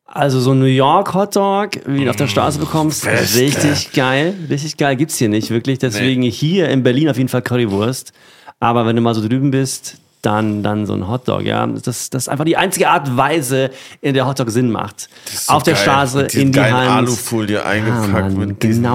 also 0.06 0.40
so 0.40 0.52
ein 0.52 0.60
New 0.60 0.64
York 0.66 1.12
Hotdog, 1.14 1.72
wie 1.86 2.04
du 2.04 2.10
auf 2.10 2.16
der 2.16 2.28
Straße 2.28 2.58
bekommst, 2.58 3.04
Beste. 3.04 3.40
richtig 3.40 3.92
geil. 3.92 4.34
Richtig 4.48 4.76
geil 4.76 4.96
gibt's 4.96 5.18
hier 5.18 5.28
nicht 5.28 5.50
wirklich. 5.50 5.78
Deswegen 5.78 6.22
hier 6.22 6.68
in 6.70 6.82
Berlin 6.82 7.08
auf 7.08 7.16
jeden 7.16 7.28
Fall 7.28 7.42
Currywurst. 7.42 8.12
Aber 8.60 8.86
wenn 8.86 8.96
du 8.96 9.02
mal 9.02 9.14
so 9.14 9.26
drüben 9.26 9.50
bist, 9.50 9.98
dann, 10.22 10.62
dann 10.62 10.86
so 10.86 10.94
ein 10.94 11.08
Hotdog, 11.08 11.42
ja. 11.42 11.66
Das, 11.66 12.10
das 12.10 12.24
ist 12.24 12.28
einfach 12.28 12.44
die 12.44 12.56
einzige 12.56 12.88
Art 12.88 13.08
und 13.08 13.16
Weise, 13.16 13.70
in 14.00 14.14
der 14.14 14.26
Hotdog 14.26 14.50
Sinn 14.50 14.70
macht. 14.70 15.08
So 15.26 15.52
auf 15.52 15.62
der 15.62 15.74
geil. 15.74 15.82
Straße, 15.82 16.22
in 16.32 16.52
die 16.52 16.60
Hand. 16.60 16.90
Alufolie 16.90 17.64
eingepackt 17.64 18.12
Mann, 18.12 18.48
mit 18.48 18.62
diesen 18.62 18.86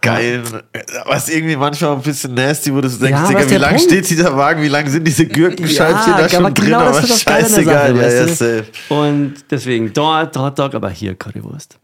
genau. 0.00 0.14
geilen, 0.16 0.62
was 1.06 1.28
irgendwie 1.28 1.56
manchmal 1.56 1.92
ein 1.92 2.02
bisschen 2.02 2.34
nasty, 2.34 2.72
wo 2.74 2.80
du 2.80 2.88
denkst, 2.88 3.02
Ja, 3.10 3.28
Digga, 3.28 3.44
wie 3.44 3.46
der 3.48 3.58
lang 3.58 3.70
Punkt? 3.76 3.84
steht 3.84 4.10
dieser 4.10 4.36
Wagen, 4.36 4.62
wie 4.62 4.68
lang 4.68 4.88
sind 4.88 5.06
diese 5.06 5.26
Gürkenscheibchen 5.26 6.12
Ja, 6.12 6.18
da 6.18 6.28
schon 6.28 6.44
aber 6.46 6.54
drin, 6.54 6.66
genau 6.66 6.84
das 6.84 6.98
aber 6.98 7.06
das 7.06 7.20
scheißegal, 7.22 7.94
Sache, 7.96 7.98
ja, 7.98 8.08
ja, 8.08 8.26
weißt 8.26 8.40
du? 8.40 8.64
safe. 8.64 8.94
Und 8.94 9.34
deswegen 9.50 9.92
dort 9.92 10.36
Hotdog, 10.36 10.74
aber 10.74 10.90
hier 10.90 11.14
Currywurst. 11.14 11.78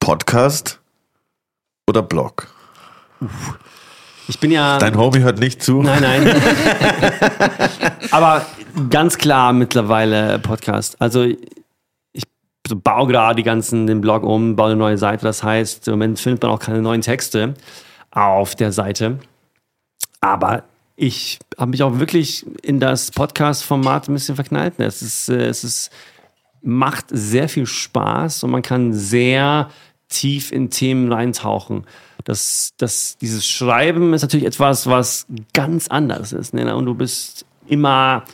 Podcast 0.00 0.80
oder 1.88 2.02
Blog? 2.02 2.48
Ich 4.28 4.38
bin 4.40 4.50
ja. 4.50 4.78
Dein 4.78 4.96
Homie 4.96 5.20
hört 5.20 5.38
nicht 5.38 5.62
zu. 5.62 5.82
Nein, 5.82 6.02
nein. 6.02 6.42
Aber 8.10 8.44
ganz 8.90 9.18
klar 9.18 9.52
mittlerweile 9.52 10.38
Podcast. 10.38 10.96
Also 11.00 11.26
ich 12.66 12.74
baue 12.74 13.08
gerade 13.08 13.36
die 13.36 13.42
ganzen, 13.42 13.86
den 13.86 14.00
Blog 14.00 14.22
um, 14.22 14.56
baue 14.56 14.68
eine 14.68 14.76
neue 14.76 14.98
Seite. 14.98 15.24
Das 15.24 15.42
heißt, 15.42 15.88
im 15.88 15.94
Moment 15.94 16.18
findet 16.18 16.42
man 16.42 16.52
auch 16.52 16.60
keine 16.60 16.80
neuen 16.80 17.02
Texte 17.02 17.54
auf 18.10 18.54
der 18.54 18.72
Seite. 18.72 19.18
Aber 20.20 20.64
ich 20.96 21.38
habe 21.58 21.72
mich 21.72 21.82
auch 21.82 21.98
wirklich 21.98 22.46
in 22.62 22.80
das 22.80 23.10
Podcast-Format 23.10 24.08
ein 24.08 24.14
bisschen 24.14 24.36
verknallt. 24.36 24.74
Es 24.78 25.02
ist, 25.02 25.28
äh, 25.28 25.46
es 25.46 25.64
ist, 25.64 25.90
macht 26.62 27.06
sehr 27.10 27.48
viel 27.48 27.66
Spaß 27.66 28.44
und 28.44 28.50
man 28.50 28.62
kann 28.62 28.92
sehr 28.92 29.68
tief 30.08 30.52
in 30.52 30.70
Themen 30.70 31.12
reintauchen. 31.12 31.84
Das, 32.24 32.72
das, 32.78 33.18
dieses 33.18 33.46
Schreiben 33.46 34.14
ist 34.14 34.22
natürlich 34.22 34.46
etwas, 34.46 34.86
was 34.86 35.26
ganz 35.52 35.88
anders 35.88 36.32
ist. 36.32 36.54
Ne? 36.54 36.74
Und 36.74 36.86
du 36.86 36.94
bist 36.94 37.44
immer 37.66 38.24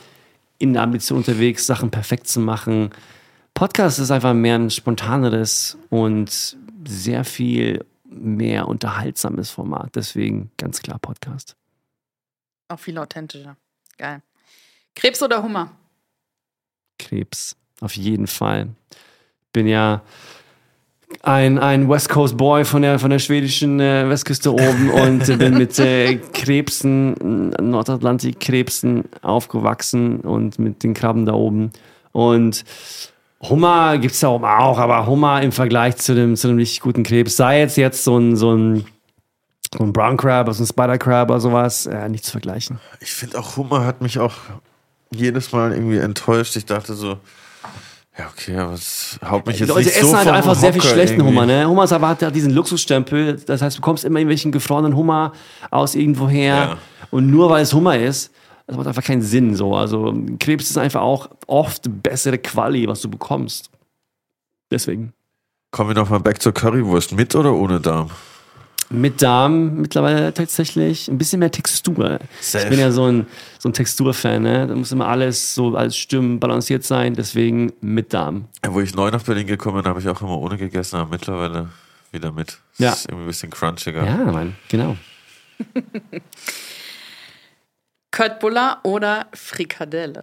in 0.59 0.73
der 0.73 0.83
Ambition 0.83 1.17
unterwegs, 1.17 1.65
Sachen 1.65 1.89
perfekt 1.89 2.27
zu 2.27 2.39
machen. 2.39 2.91
Podcast 3.53 3.99
ist 3.99 4.11
einfach 4.11 4.33
mehr 4.33 4.55
ein 4.55 4.69
spontaneres 4.69 5.77
und 5.89 6.57
sehr 6.87 7.23
viel 7.23 7.85
mehr 8.05 8.67
unterhaltsames 8.67 9.51
Format. 9.51 9.95
Deswegen 9.95 10.51
ganz 10.57 10.81
klar 10.81 10.99
Podcast. 10.99 11.55
Auch 12.67 12.79
viel 12.79 12.97
authentischer. 12.97 13.57
Geil. 13.97 14.21
Krebs 14.95 15.21
oder 15.21 15.41
Hummer? 15.43 15.71
Krebs, 16.99 17.55
auf 17.79 17.95
jeden 17.95 18.27
Fall. 18.27 18.69
Bin 19.53 19.67
ja 19.67 20.01
ein, 21.23 21.59
ein 21.59 21.89
West 21.89 22.09
Coast 22.09 22.37
Boy 22.37 22.65
von 22.65 22.81
der, 22.81 22.99
von 22.99 23.09
der 23.09 23.19
schwedischen 23.19 23.79
äh, 23.79 24.07
Westküste 24.09 24.53
oben 24.53 24.89
und 24.93 25.27
äh, 25.27 25.35
bin 25.35 25.57
mit 25.57 25.77
äh, 25.79 26.15
Krebsen, 26.15 27.49
Nordatlantik-Krebsen 27.59 29.05
aufgewachsen 29.21 30.21
und 30.21 30.57
mit 30.59 30.83
den 30.83 30.93
Krabben 30.93 31.25
da 31.25 31.33
oben. 31.33 31.71
Und 32.11 32.63
Hummer 33.41 33.97
gibt 33.97 34.13
es 34.13 34.19
da 34.19 34.29
oben 34.29 34.45
auch, 34.45 34.77
aber 34.77 35.05
Hummer 35.07 35.41
im 35.41 35.51
Vergleich 35.51 35.97
zu 35.97 36.13
dem, 36.13 36.35
zu 36.35 36.47
dem 36.47 36.57
richtig 36.57 36.81
guten 36.81 37.03
Krebs, 37.03 37.37
sei 37.37 37.59
jetzt 37.59 37.77
jetzt 37.77 38.03
so 38.03 38.17
ein, 38.17 38.35
so 38.35 38.53
ein, 38.53 38.85
so 39.75 39.83
ein 39.83 39.93
Brown 39.93 40.17
Crab 40.17 40.47
oder 40.47 40.53
so 40.53 40.63
ein 40.63 40.67
Spider 40.67 40.97
Crab 40.97 41.29
oder 41.29 41.39
sowas, 41.39 41.87
äh, 41.87 42.07
nicht 42.09 42.23
zu 42.23 42.31
vergleichen. 42.31 42.79
Ich 42.99 43.11
finde 43.11 43.39
auch 43.39 43.57
Hummer 43.57 43.85
hat 43.85 44.01
mich 44.01 44.19
auch 44.19 44.35
jedes 45.09 45.51
Mal 45.51 45.73
irgendwie 45.73 45.97
enttäuscht. 45.97 46.55
Ich 46.55 46.65
dachte 46.65 46.93
so, 46.93 47.17
ja, 48.17 48.27
okay, 48.27 48.57
aber 48.57 48.73
es 48.73 49.19
haut 49.27 49.45
mich 49.47 49.55
Die 49.55 49.63
jetzt 49.63 49.69
Leute 49.69 49.87
nicht 49.87 49.97
essen 49.97 50.09
so 50.09 50.17
halt 50.17 50.27
vom 50.27 50.35
einfach 50.35 50.55
sehr 50.55 50.73
viel 50.73 50.81
Hocker 50.81 50.93
schlechten 50.93 51.21
irgendwie. 51.21 51.35
Hummer. 51.35 51.45
Ne? 51.45 51.67
Hummer 51.67 51.85
ist 51.85 51.93
aber 51.93 52.09
hat 52.09 52.21
ja 52.21 52.29
diesen 52.29 52.51
Luxusstempel. 52.51 53.41
Das 53.45 53.61
heißt, 53.61 53.77
du 53.77 53.81
bekommst 53.81 54.03
immer 54.03 54.19
irgendwelchen 54.19 54.51
gefrorenen 54.51 54.95
Hummer 54.95 55.31
aus 55.69 55.95
irgendwoher. 55.95 56.55
Ja. 56.55 56.77
Und 57.09 57.31
nur 57.31 57.49
weil 57.49 57.63
es 57.63 57.73
Hummer 57.73 57.97
ist, 57.97 58.31
das 58.71 58.77
macht 58.77 58.87
einfach 58.87 59.03
keinen 59.03 59.21
Sinn. 59.21 59.53
So. 59.53 59.75
Also 59.75 60.13
Krebs 60.39 60.69
ist 60.69 60.77
einfach 60.77 61.01
auch 61.01 61.29
oft 61.45 61.83
bessere 62.01 62.37
Quali, 62.37 62.87
was 62.87 63.01
du 63.01 63.09
bekommst. 63.09 63.69
Deswegen. 64.71 65.11
Kommen 65.71 65.89
wir 65.89 65.95
nochmal 65.95 66.21
back 66.21 66.41
zur 66.41 66.53
Currywurst. 66.53 67.11
Mit 67.11 67.35
oder 67.35 67.53
ohne 67.53 67.81
Darm? 67.81 68.09
Mit 68.89 69.21
Darm 69.21 69.81
mittlerweile 69.81 70.33
tatsächlich 70.33 71.09
ein 71.09 71.17
bisschen 71.17 71.39
mehr 71.39 71.51
Textur. 71.51 72.19
Safe. 72.39 72.63
Ich 72.63 72.69
bin 72.69 72.79
ja 72.79 72.91
so 72.91 73.05
ein, 73.05 73.25
so 73.59 73.67
ein 73.67 73.73
Texturfan. 73.73 74.41
Ne? 74.41 74.67
Da 74.67 74.75
muss 74.75 74.93
immer 74.93 75.07
alles 75.09 75.53
so 75.53 75.75
als 75.75 75.97
Stimmen 75.97 76.39
balanciert 76.39 76.85
sein. 76.85 77.13
Deswegen 77.13 77.73
mit 77.81 78.13
Darm. 78.13 78.45
Ja, 78.63 78.73
wo 78.73 78.79
ich 78.79 78.95
neu 78.95 79.11
nach 79.11 79.23
Berlin 79.23 79.47
gekommen 79.47 79.81
bin, 79.81 79.85
habe 79.89 79.99
ich 79.99 80.07
auch 80.07 80.21
immer 80.21 80.37
ohne 80.37 80.55
gegessen, 80.57 80.95
aber 80.95 81.09
mittlerweile 81.09 81.67
wieder 82.13 82.31
mit. 82.31 82.59
Das 82.77 82.79
Ja. 82.79 82.91
ist 82.93 83.05
irgendwie 83.07 83.25
ein 83.25 83.27
bisschen 83.27 83.49
crunchiger. 83.49 84.05
Ja, 84.05 84.15
Mann, 84.31 84.55
genau. 84.69 84.95
Köttbullar 88.11 88.79
oder 88.83 89.25
Frikadelle? 89.33 90.21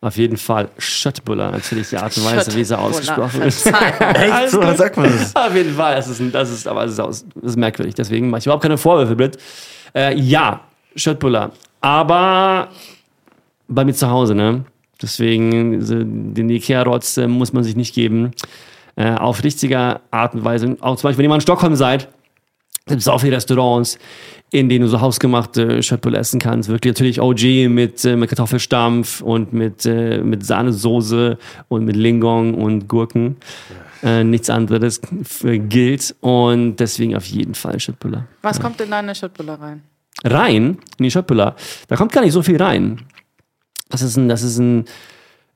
Auf 0.00 0.16
jeden 0.16 0.36
Fall 0.36 0.70
Schöttbuller, 0.78 1.50
natürlich 1.50 1.90
die 1.90 1.98
Art 1.98 2.16
und 2.16 2.24
Weise, 2.24 2.54
wie 2.54 2.64
sie 2.64 2.78
ausgesprochen 2.78 3.40
wird. 3.42 3.52
Verzeihung. 3.52 4.14
Echt? 4.42 4.50
So 4.50 4.74
sagt 4.74 4.96
man 4.96 5.12
das. 5.12 5.36
Auf 5.36 5.54
jeden 5.54 5.74
Fall, 5.74 5.96
das 5.96 6.08
ist, 6.08 6.34
das 6.34 6.50
ist, 6.50 6.66
aber 6.66 6.86
das 6.86 6.98
ist, 6.98 7.26
das 7.34 7.50
ist 7.50 7.56
merkwürdig. 7.56 7.94
Deswegen 7.94 8.30
mache 8.30 8.40
ich 8.40 8.46
überhaupt 8.46 8.62
keine 8.62 8.78
Vorwürfe 8.78 9.14
mit. 9.16 9.38
Äh, 9.94 10.18
ja, 10.18 10.60
Schöttbuller. 10.94 11.52
Aber 11.80 12.68
bei 13.68 13.84
mir 13.84 13.94
zu 13.94 14.08
Hause, 14.08 14.34
ne? 14.34 14.64
Deswegen, 15.00 16.34
den 16.34 16.48
Ikea-Rotz 16.48 17.18
äh, 17.18 17.28
muss 17.28 17.52
man 17.52 17.64
sich 17.64 17.76
nicht 17.76 17.94
geben. 17.94 18.30
Äh, 18.96 19.12
auf 19.12 19.44
richtiger 19.44 20.00
Art 20.10 20.34
und 20.34 20.44
Weise. 20.44 20.76
Auch 20.80 20.96
zum 20.96 21.08
Beispiel, 21.08 21.18
wenn 21.18 21.24
ihr 21.26 21.28
mal 21.28 21.34
in 21.34 21.40
Stockholm 21.42 21.76
seid, 21.76 22.08
gibt 22.86 23.00
es 23.00 23.08
auch 23.08 23.20
viele 23.20 23.36
Restaurants, 23.36 23.98
in 24.50 24.68
denen 24.68 24.84
du 24.84 24.88
so 24.88 25.00
hausgemachte 25.00 25.82
Schöttbulle 25.82 26.18
essen 26.18 26.38
kannst. 26.38 26.68
Wirklich 26.68 26.94
natürlich 26.94 27.20
OG 27.20 27.68
mit, 27.68 28.04
äh, 28.04 28.16
mit 28.16 28.28
Kartoffelstampf 28.28 29.20
und 29.20 29.52
mit, 29.52 29.84
äh, 29.86 30.18
mit 30.18 30.46
Sahnesoße 30.46 31.36
und 31.68 31.84
mit 31.84 31.96
Lingong 31.96 32.54
und 32.54 32.86
Gurken. 32.88 33.36
Äh, 34.02 34.24
nichts 34.24 34.50
anderes 34.50 35.00
gilt 35.42 36.14
und 36.20 36.76
deswegen 36.76 37.16
auf 37.16 37.24
jeden 37.26 37.54
Fall 37.54 37.80
Schöttbuller. 37.80 38.26
Was 38.42 38.60
kommt 38.60 38.80
in 38.80 38.90
deine 38.90 39.14
Schöttbuller 39.14 39.54
rein? 39.60 39.82
Rein 40.24 40.78
in 40.98 41.02
die 41.02 41.10
Schöttbuller, 41.10 41.56
da 41.88 41.96
kommt 41.96 42.12
gar 42.12 42.22
nicht 42.22 42.32
so 42.32 42.42
viel 42.42 42.62
rein. 42.62 43.00
Das 43.88 44.02
ist 44.02 44.16
ein, 44.16 44.28
das 44.28 44.42
ist 44.42 44.58
ein 44.58 44.84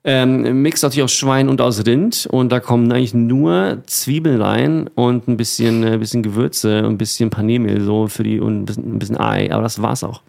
ähm, 0.03 0.61
Mix 0.63 0.81
natürlich 0.81 1.03
aus 1.03 1.13
Schwein 1.13 1.47
und 1.47 1.61
aus 1.61 1.85
Rind 1.85 2.27
und 2.31 2.49
da 2.51 2.59
kommen 2.59 2.91
eigentlich 2.91 3.13
nur 3.13 3.83
Zwiebeln 3.85 4.41
rein 4.41 4.87
und 4.95 5.27
ein 5.27 5.37
bisschen, 5.37 5.83
äh, 5.83 5.97
bisschen 5.97 6.23
Gewürze 6.23 6.79
und 6.79 6.93
ein 6.93 6.97
bisschen 6.97 7.29
Paneermehl 7.29 7.81
so 7.81 8.07
für 8.07 8.23
die 8.23 8.39
und 8.39 8.61
ein 8.61 8.65
bisschen, 8.65 8.95
ein 8.95 8.99
bisschen 8.99 9.19
Ei, 9.19 9.51
aber 9.53 9.61
das 9.63 9.81
war's 9.81 10.03
auch. 10.03 10.21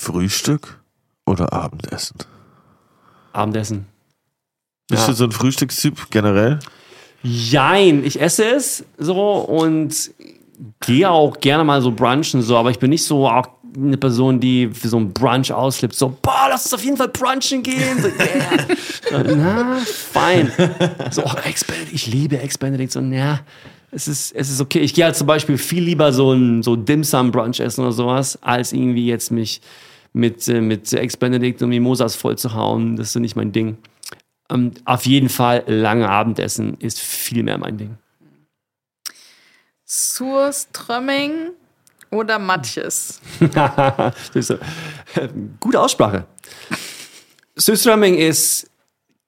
Frühstück 0.00 0.80
oder 1.26 1.52
Abendessen? 1.52 2.16
Abendessen. 3.32 3.86
Bist 4.88 5.02
Ja. 5.02 5.08
du 5.08 5.14
so 5.14 5.24
ein 5.24 5.32
Frühstückstyp 5.32 6.10
generell? 6.10 6.58
Jein, 7.22 8.04
ich 8.04 8.20
esse 8.20 8.44
es 8.44 8.84
so 8.98 9.38
und 9.38 10.10
gehe 10.80 11.10
auch 11.10 11.40
gerne 11.40 11.64
mal 11.64 11.80
so 11.80 11.90
brunchen 11.90 12.42
so, 12.42 12.56
aber 12.56 12.70
ich 12.70 12.78
bin 12.78 12.90
nicht 12.90 13.04
so 13.04 13.26
auch 13.28 13.48
eine 13.76 13.96
Person, 13.96 14.40
die 14.40 14.68
für 14.68 14.88
so 14.88 14.98
ein 14.98 15.12
Brunch 15.12 15.52
ausflippt, 15.52 15.94
so, 15.94 16.16
boah, 16.22 16.46
lass 16.48 16.64
uns 16.64 16.74
auf 16.74 16.84
jeden 16.84 16.96
Fall 16.96 17.08
brunchen 17.08 17.62
gehen. 17.62 18.00
So, 18.00 18.08
yeah. 18.08 19.24
so, 19.26 19.34
na, 19.36 19.76
fein. 19.84 20.50
So, 21.10 21.22
oh, 21.24 21.32
Ex 21.44 21.64
Benedict, 21.64 21.92
ich 21.92 22.06
liebe 22.06 22.38
Ex 22.38 22.56
Benedict. 22.58 22.92
So, 22.92 23.00
ja, 23.00 23.40
es 23.90 24.08
ist, 24.08 24.32
es 24.32 24.50
ist 24.50 24.60
okay. 24.60 24.80
Ich 24.80 24.94
gehe 24.94 25.04
halt 25.04 25.16
zum 25.16 25.26
Beispiel 25.26 25.58
viel 25.58 25.82
lieber 25.82 26.12
so 26.12 26.32
ein 26.32 26.62
so 26.62 26.76
Dim 26.76 27.04
Sum 27.04 27.30
Brunch 27.30 27.60
essen 27.60 27.82
oder 27.82 27.92
sowas, 27.92 28.38
als 28.42 28.72
irgendwie 28.72 29.06
jetzt 29.06 29.30
mich 29.30 29.60
mit, 30.12 30.46
äh, 30.48 30.60
mit 30.60 30.92
Ex 30.92 31.16
Benedict 31.16 31.62
und 31.62 31.68
Mimosas 31.70 32.16
voll 32.16 32.36
zu 32.38 32.54
hauen. 32.54 32.96
Das 32.96 33.08
ist 33.08 33.16
nicht 33.16 33.36
mein 33.36 33.52
Ding. 33.52 33.78
Ähm, 34.50 34.72
auf 34.84 35.06
jeden 35.06 35.28
Fall 35.28 35.64
lange 35.66 36.08
Abendessen 36.08 36.76
ist 36.78 37.00
viel 37.00 37.42
mehr 37.42 37.58
mein 37.58 37.78
Ding. 37.78 37.98
Surströmming 39.84 41.50
oder 42.14 42.38
Matjes? 42.38 43.20
Gute 45.60 45.80
Aussprache. 45.80 46.26
Süßramming 47.56 48.16
ist 48.16 48.70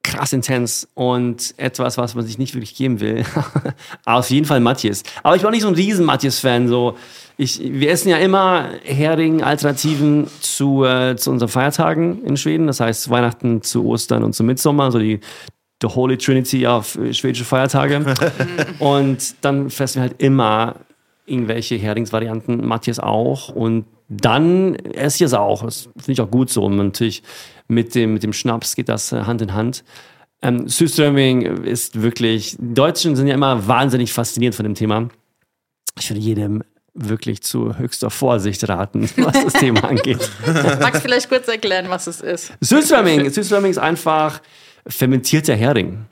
krass 0.07 0.33
intens 0.33 0.89
und 0.95 1.55
etwas, 1.57 1.99
was 1.99 2.15
man 2.15 2.25
sich 2.25 2.39
nicht 2.39 2.55
wirklich 2.55 2.75
geben 2.75 3.01
will. 3.01 3.25
Auf 4.05 4.31
jeden 4.31 4.47
Fall 4.47 4.61
Matthias. 4.61 5.03
Aber 5.23 5.37
ich 5.37 5.43
war 5.43 5.51
nicht 5.51 5.63
so 5.63 5.69
ein 5.69 5.75
riesen 5.75 6.07
Matthias-Fan. 6.07 6.69
So. 6.69 6.97
Ich, 7.37 7.61
wir 7.61 7.91
essen 7.91 8.09
ja 8.09 8.17
immer 8.19 8.69
Hering-Alternativen 8.85 10.29
zu, 10.41 10.85
äh, 10.85 11.17
zu 11.17 11.31
unseren 11.31 11.49
Feiertagen 11.49 12.25
in 12.25 12.37
Schweden. 12.37 12.67
Das 12.69 12.81
heißt 12.81 13.11
Weihnachten 13.11 13.63
zu 13.63 13.85
Ostern 13.85 14.23
und 14.23 14.33
zu 14.33 14.45
Mitsommer, 14.45 14.93
so 14.93 14.99
die 14.99 15.21
The 15.83 15.89
Holy 15.89 16.17
Trinity 16.17 16.67
auf 16.67 16.97
äh, 16.97 17.13
schwedische 17.13 17.45
Feiertage. 17.45 18.15
und 18.79 19.35
dann 19.45 19.71
fressen 19.71 19.97
wir 19.97 20.03
halt 20.03 20.23
immer 20.23 20.77
irgendwelche 21.27 21.77
Heringsvarianten, 21.77 22.67
Matthias 22.67 22.99
auch. 22.99 23.49
Und 23.49 23.85
dann 24.09 24.77
esse 24.77 25.17
ich 25.17 25.23
es 25.23 25.35
auch. 25.35 25.65
Das 25.65 25.89
finde 25.97 26.13
ich 26.13 26.21
auch 26.21 26.31
gut 26.31 26.51
so. 26.51 26.65
Und 26.65 26.77
natürlich 26.77 27.23
mit 27.69 27.95
dem, 27.95 28.15
mit 28.15 28.23
dem 28.23 28.33
Schnaps 28.33 28.77
geht 28.77 28.89
das 28.89 29.13
äh, 29.13 29.23
Hand 29.23 29.43
in 29.43 29.53
Hand. 29.53 29.85
Ähm, 30.43 30.69
Süßströmming 30.69 31.65
ist 31.65 32.01
wirklich, 32.03 32.57
die 32.59 32.75
Deutschen 32.75 33.17
sind 33.17 33.27
ja 33.27 33.35
immer 33.35 33.67
wahnsinnig 33.67 34.13
fasziniert 34.13 34.55
von 34.55 34.65
dem 34.65 34.75
Thema. 34.75 35.09
Ich 35.99 36.11
würde 36.11 36.21
jedem 36.21 36.63
wirklich 36.95 37.43
zu 37.43 37.77
höchster 37.79 38.11
Vorsicht 38.11 38.69
raten, 38.69 39.09
was 39.17 39.45
das 39.45 39.53
Thema 39.55 39.85
angeht. 39.85 40.31
Magst 40.81 40.97
du 40.97 41.01
vielleicht 41.01 41.29
kurz 41.29 41.49
erklären, 41.49 41.87
was 41.89 42.07
es 42.07 42.21
ist? 42.21 42.53
Süßströmming 42.61 43.27
ist 43.27 43.79
einfach 43.79 44.41
fermentierter 44.87 45.55
Hering. 45.55 46.07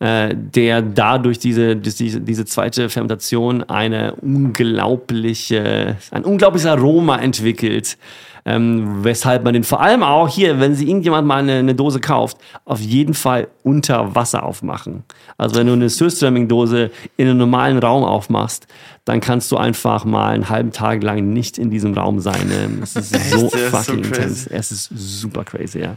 Äh, 0.00 0.34
der 0.34 0.82
dadurch 0.82 1.38
diese, 1.38 1.74
diese, 1.74 2.20
diese 2.20 2.44
zweite 2.44 2.88
Fermentation 2.88 3.64
eine 3.64 4.14
unglaubliche, 4.14 5.96
ein 6.10 6.24
unglaubliches 6.24 6.68
Aroma 6.68 7.16
entwickelt. 7.18 7.98
Ähm, 8.44 9.04
weshalb 9.04 9.44
man 9.44 9.52
den 9.52 9.64
vor 9.64 9.82
allem 9.82 10.02
auch 10.02 10.28
hier, 10.28 10.58
wenn 10.58 10.74
sie 10.74 10.88
irgendjemand 10.88 11.26
mal 11.26 11.40
eine, 11.40 11.54
eine, 11.54 11.74
Dose 11.74 12.00
kauft, 12.00 12.38
auf 12.64 12.80
jeden 12.80 13.12
Fall 13.12 13.48
unter 13.62 14.14
Wasser 14.14 14.44
aufmachen. 14.44 15.02
Also 15.36 15.56
wenn 15.56 15.66
du 15.66 15.74
eine 15.74 15.90
Surströmming-Dose 15.90 16.90
in 17.18 17.28
einem 17.28 17.36
normalen 17.36 17.78
Raum 17.78 18.04
aufmachst, 18.04 18.66
dann 19.04 19.20
kannst 19.20 19.52
du 19.52 19.58
einfach 19.58 20.06
mal 20.06 20.30
einen 20.30 20.48
halben 20.48 20.70
Tag 20.70 21.02
lang 21.02 21.30
nicht 21.32 21.58
in 21.58 21.70
diesem 21.70 21.92
Raum 21.92 22.20
sein. 22.20 22.50
Ähm, 22.50 22.80
es 22.82 22.96
ist 22.96 23.12
so 23.30 23.50
fucking 23.50 24.04
so 24.04 24.14
intens. 24.14 24.46
Es 24.46 24.72
ist 24.72 24.90
super 24.94 25.44
crazy, 25.44 25.80
ja. 25.80 25.96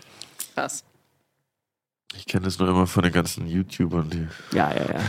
Krass. 0.55 0.83
Ich 2.15 2.25
kenne 2.25 2.45
das 2.45 2.59
nur 2.59 2.67
immer 2.69 2.87
von 2.87 3.03
den 3.03 3.13
ganzen 3.13 3.47
YouTubern, 3.47 4.09
die. 4.09 4.27
Ja, 4.55 4.73
ja, 4.73 4.85
ja. 4.93 4.99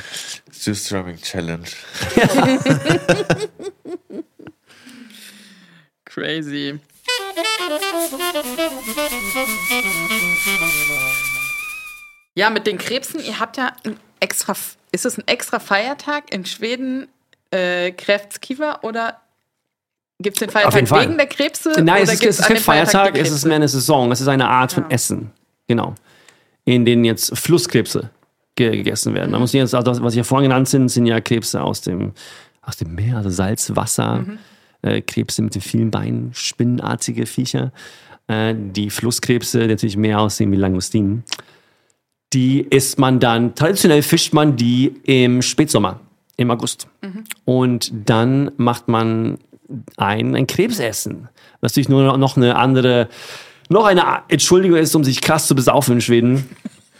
Surströmming 0.50 1.20
Challenge. 1.20 1.66
Crazy. 6.04 6.78
Ja, 12.34 12.50
mit 12.50 12.66
den 12.66 12.78
Krebsen, 12.78 13.20
ihr 13.20 13.38
habt 13.40 13.56
ja 13.56 13.72
ein 13.84 13.96
extra, 14.20 14.54
ist 14.92 15.04
es 15.04 15.18
ein 15.18 15.26
extra 15.26 15.58
Feiertag 15.58 16.32
in 16.32 16.46
Schweden, 16.46 17.08
äh, 17.50 17.92
Kräftskiva 17.92 18.80
oder 18.82 19.20
gibt 20.18 20.36
es 20.36 20.40
den 20.40 20.50
Feiertag 20.50 20.90
wegen 21.00 21.16
der 21.16 21.26
Krebse? 21.26 21.72
Nein, 21.82 22.04
es 22.04 22.14
ist, 22.14 22.24
es 22.24 22.38
ist 22.40 22.46
kein 22.46 22.56
Feiertag, 22.58 23.18
es 23.18 23.30
ist 23.30 23.44
mehr 23.44 23.56
eine 23.56 23.68
Saison, 23.68 24.12
es 24.12 24.20
ist 24.20 24.28
eine 24.28 24.48
Art 24.48 24.72
von 24.72 24.84
ja. 24.84 24.90
Essen. 24.90 25.30
Genau. 25.66 25.94
In 26.64 26.84
denen 26.84 27.04
jetzt 27.04 27.36
Flusskrebse 27.36 28.10
gegessen 28.54 29.14
werden. 29.14 29.30
Mhm. 29.30 29.32
Da 29.32 29.38
muss 29.38 29.54
ich 29.54 29.58
jetzt, 29.58 29.74
also, 29.74 30.02
was 30.02 30.12
ich 30.12 30.18
ja 30.18 30.24
vorhin 30.24 30.50
genannt 30.50 30.68
sind, 30.68 30.88
sind 30.88 31.06
ja 31.06 31.20
Krebse 31.20 31.62
aus 31.62 31.80
dem, 31.80 32.12
aus 32.60 32.76
dem 32.76 32.94
Meer, 32.94 33.16
also 33.16 33.30
Salz, 33.30 33.74
Wasser. 33.74 34.20
Mhm 34.20 34.38
äh, 34.82 35.00
Krebse 35.00 35.42
mit 35.42 35.54
den 35.54 35.62
vielen 35.62 35.90
Beinen, 35.90 36.30
spinnenartige 36.34 37.26
Viecher. 37.26 37.72
Äh, 38.26 38.54
die 38.56 38.90
Flusskrebse, 38.90 39.60
die 39.60 39.68
natürlich 39.68 39.96
mehr 39.96 40.20
aussehen 40.20 40.52
wie 40.52 40.56
Langustinen. 40.56 41.24
Die 42.32 42.60
isst 42.60 42.98
man 42.98 43.20
dann, 43.20 43.54
traditionell 43.54 44.02
fischt 44.02 44.32
man 44.32 44.56
die 44.56 44.94
im 45.04 45.42
Spätsommer, 45.42 46.00
im 46.36 46.50
August. 46.50 46.88
Mhm. 47.02 47.24
Und 47.44 47.92
dann 48.06 48.50
macht 48.56 48.88
man 48.88 49.38
ein, 49.96 50.34
ein 50.34 50.46
Krebsessen. 50.46 51.28
Was 51.60 51.72
natürlich 51.72 51.88
nur 51.88 52.16
noch 52.18 52.36
eine 52.36 52.56
andere, 52.56 53.08
noch 53.72 53.84
eine 53.84 54.04
Entschuldigung 54.28 54.78
ist, 54.78 54.94
um 54.94 55.04
sich 55.04 55.20
krass 55.20 55.46
zu 55.46 55.54
besaufen 55.54 55.94
in 55.94 56.00
Schweden. 56.00 56.48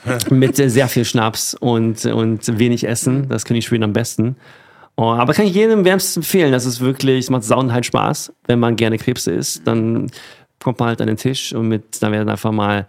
mit 0.30 0.56
sehr 0.56 0.88
viel 0.88 1.04
Schnaps 1.04 1.54
und, 1.54 2.04
und 2.06 2.58
wenig 2.58 2.86
Essen. 2.86 3.28
Das 3.28 3.44
können 3.44 3.60
die 3.60 3.66
Schweden 3.66 3.84
am 3.84 3.92
besten. 3.92 4.36
Oh, 4.96 5.10
aber 5.10 5.32
kann 5.32 5.46
ich 5.46 5.54
jedem 5.54 5.84
wärmstens 5.84 6.16
empfehlen. 6.16 6.52
Das 6.52 6.66
ist 6.66 6.80
wirklich, 6.80 7.20
es 7.20 7.30
macht 7.30 7.44
Sauen 7.44 7.72
halt 7.72 7.86
Spaß. 7.86 8.32
Wenn 8.46 8.58
man 8.58 8.76
gerne 8.76 8.98
Krebse 8.98 9.32
isst, 9.32 9.66
dann 9.66 10.10
kommt 10.60 10.78
man 10.80 10.88
halt 10.88 11.00
an 11.00 11.06
den 11.06 11.16
Tisch 11.16 11.52
und 11.54 11.68
mit, 11.68 12.02
da 12.02 12.12
werden 12.12 12.28
einfach 12.28 12.52
mal 12.52 12.86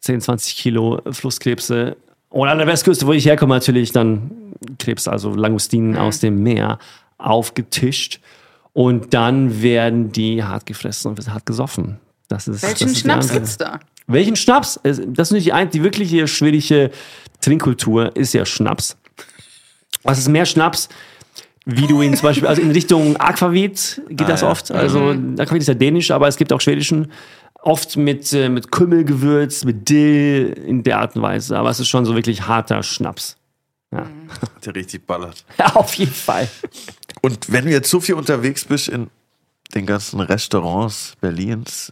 10, 0.00 0.20
20 0.20 0.56
Kilo 0.56 1.00
Flusskrebse. 1.10 1.96
Und 2.30 2.48
an 2.48 2.58
der 2.58 2.66
Westküste, 2.66 3.06
wo 3.06 3.12
ich 3.12 3.24
herkomme, 3.26 3.54
natürlich 3.54 3.92
dann 3.92 4.30
Krebs, 4.78 5.06
also 5.06 5.34
Langustinen 5.34 5.92
mhm. 5.92 5.98
aus 5.98 6.18
dem 6.20 6.42
Meer, 6.42 6.78
aufgetischt. 7.18 8.20
Und 8.72 9.14
dann 9.14 9.62
werden 9.62 10.10
die 10.10 10.42
hart 10.42 10.66
gefressen 10.66 11.10
und 11.10 11.28
hart 11.32 11.46
gesoffen. 11.46 12.00
Das 12.34 12.48
ist, 12.48 12.62
Welchen 12.62 12.88
das 12.88 12.92
ist 12.92 13.00
Schnaps 13.00 13.28
gibt's 13.32 13.56
da? 13.56 13.80
Welchen 14.06 14.36
Schnaps? 14.36 14.80
Das 14.82 14.98
ist 14.98 15.32
nicht 15.32 15.46
die, 15.46 15.66
die 15.72 15.82
wirkliche 15.82 16.26
schwedische 16.26 16.90
Trinkkultur, 17.40 18.14
ist 18.16 18.34
ja 18.34 18.44
Schnaps. 18.44 18.96
Was 20.02 20.18
ist 20.18 20.28
mehr 20.28 20.44
Schnaps? 20.44 20.88
wie 21.66 21.86
du 21.86 22.02
ihn 22.02 22.14
zum 22.14 22.24
Beispiel, 22.24 22.46
also 22.46 22.60
in 22.60 22.70
Richtung 22.72 23.16
Aquavit 23.16 24.02
geht 24.10 24.22
ah, 24.22 24.24
das 24.24 24.42
ja. 24.42 24.50
oft. 24.50 24.70
Also 24.70 25.14
mhm. 25.14 25.36
Aquavit 25.38 25.62
ist 25.62 25.68
ja 25.68 25.74
dänisch, 25.74 26.10
aber 26.10 26.28
es 26.28 26.36
gibt 26.36 26.52
auch 26.52 26.60
schwedischen. 26.60 27.10
Oft 27.62 27.96
mit, 27.96 28.30
äh, 28.34 28.50
mit 28.50 28.70
Kümmelgewürz, 28.70 29.64
mit 29.64 29.88
Dill 29.88 30.52
in 30.66 30.82
der 30.82 30.98
Art 30.98 31.16
und 31.16 31.22
Weise. 31.22 31.56
Aber 31.56 31.70
es 31.70 31.80
ist 31.80 31.88
schon 31.88 32.04
so 32.04 32.14
wirklich 32.14 32.46
harter 32.46 32.82
Schnaps. 32.82 33.38
Ja. 33.90 34.06
Der 34.66 34.74
richtig 34.74 35.06
ballert. 35.06 35.46
Ja, 35.58 35.74
auf 35.74 35.94
jeden 35.94 36.12
Fall. 36.12 36.46
Und 37.22 37.50
wenn 37.50 37.64
du 37.64 37.70
jetzt 37.70 37.88
so 37.88 38.00
viel 38.00 38.16
unterwegs 38.16 38.66
bist 38.66 38.88
in 38.88 39.08
den 39.74 39.86
ganzen 39.86 40.20
Restaurants 40.20 41.14
Berlins, 41.22 41.90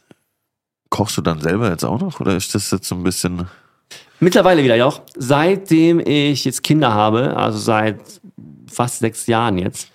kochst 0.93 1.17
du 1.17 1.23
dann 1.23 1.41
selber 1.41 1.71
jetzt 1.71 1.85
auch 1.85 1.99
noch? 1.99 2.21
Oder 2.21 2.37
ist 2.37 2.55
das 2.55 2.71
jetzt 2.71 2.87
so 2.87 2.95
ein 2.95 3.03
bisschen. 3.03 3.49
Mittlerweile 4.21 4.63
wieder, 4.63 4.77
ja 4.77 4.87
auch. 4.87 5.01
Seitdem 5.17 5.99
ich 5.99 6.45
jetzt 6.45 6.63
Kinder 6.63 6.95
habe, 6.95 7.37
also 7.37 7.59
seit 7.59 7.99
fast 8.71 9.01
sechs 9.01 9.27
Jahren 9.27 9.59
jetzt, 9.59 9.91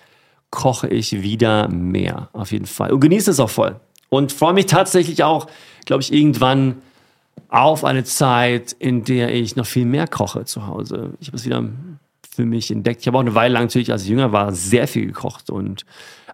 koche 0.50 0.88
ich 0.88 1.22
wieder 1.22 1.68
mehr, 1.68 2.28
auf 2.32 2.52
jeden 2.52 2.66
Fall. 2.66 2.92
Und 2.92 3.00
genieße 3.00 3.30
es 3.30 3.40
auch 3.40 3.48
voll. 3.48 3.76
Und 4.10 4.32
freue 4.32 4.52
mich 4.52 4.66
tatsächlich 4.66 5.22
auch, 5.22 5.46
glaube 5.86 6.02
ich, 6.02 6.12
irgendwann 6.12 6.76
auf 7.48 7.84
eine 7.84 8.04
Zeit, 8.04 8.72
in 8.78 9.04
der 9.04 9.32
ich 9.32 9.56
noch 9.56 9.66
viel 9.66 9.86
mehr 9.86 10.08
koche 10.08 10.44
zu 10.44 10.66
Hause. 10.66 11.12
Ich 11.20 11.28
habe 11.28 11.36
es 11.36 11.44
wieder 11.44 11.62
für 12.28 12.44
mich 12.44 12.70
entdeckt. 12.70 13.02
Ich 13.02 13.06
habe 13.06 13.18
auch 13.18 13.22
eine 13.22 13.34
Weile 13.34 13.54
lang 13.54 13.64
natürlich, 13.64 13.92
als 13.92 14.02
ich 14.02 14.08
jünger 14.08 14.32
war, 14.32 14.52
sehr 14.52 14.88
viel 14.88 15.06
gekocht 15.06 15.48
und 15.48 15.84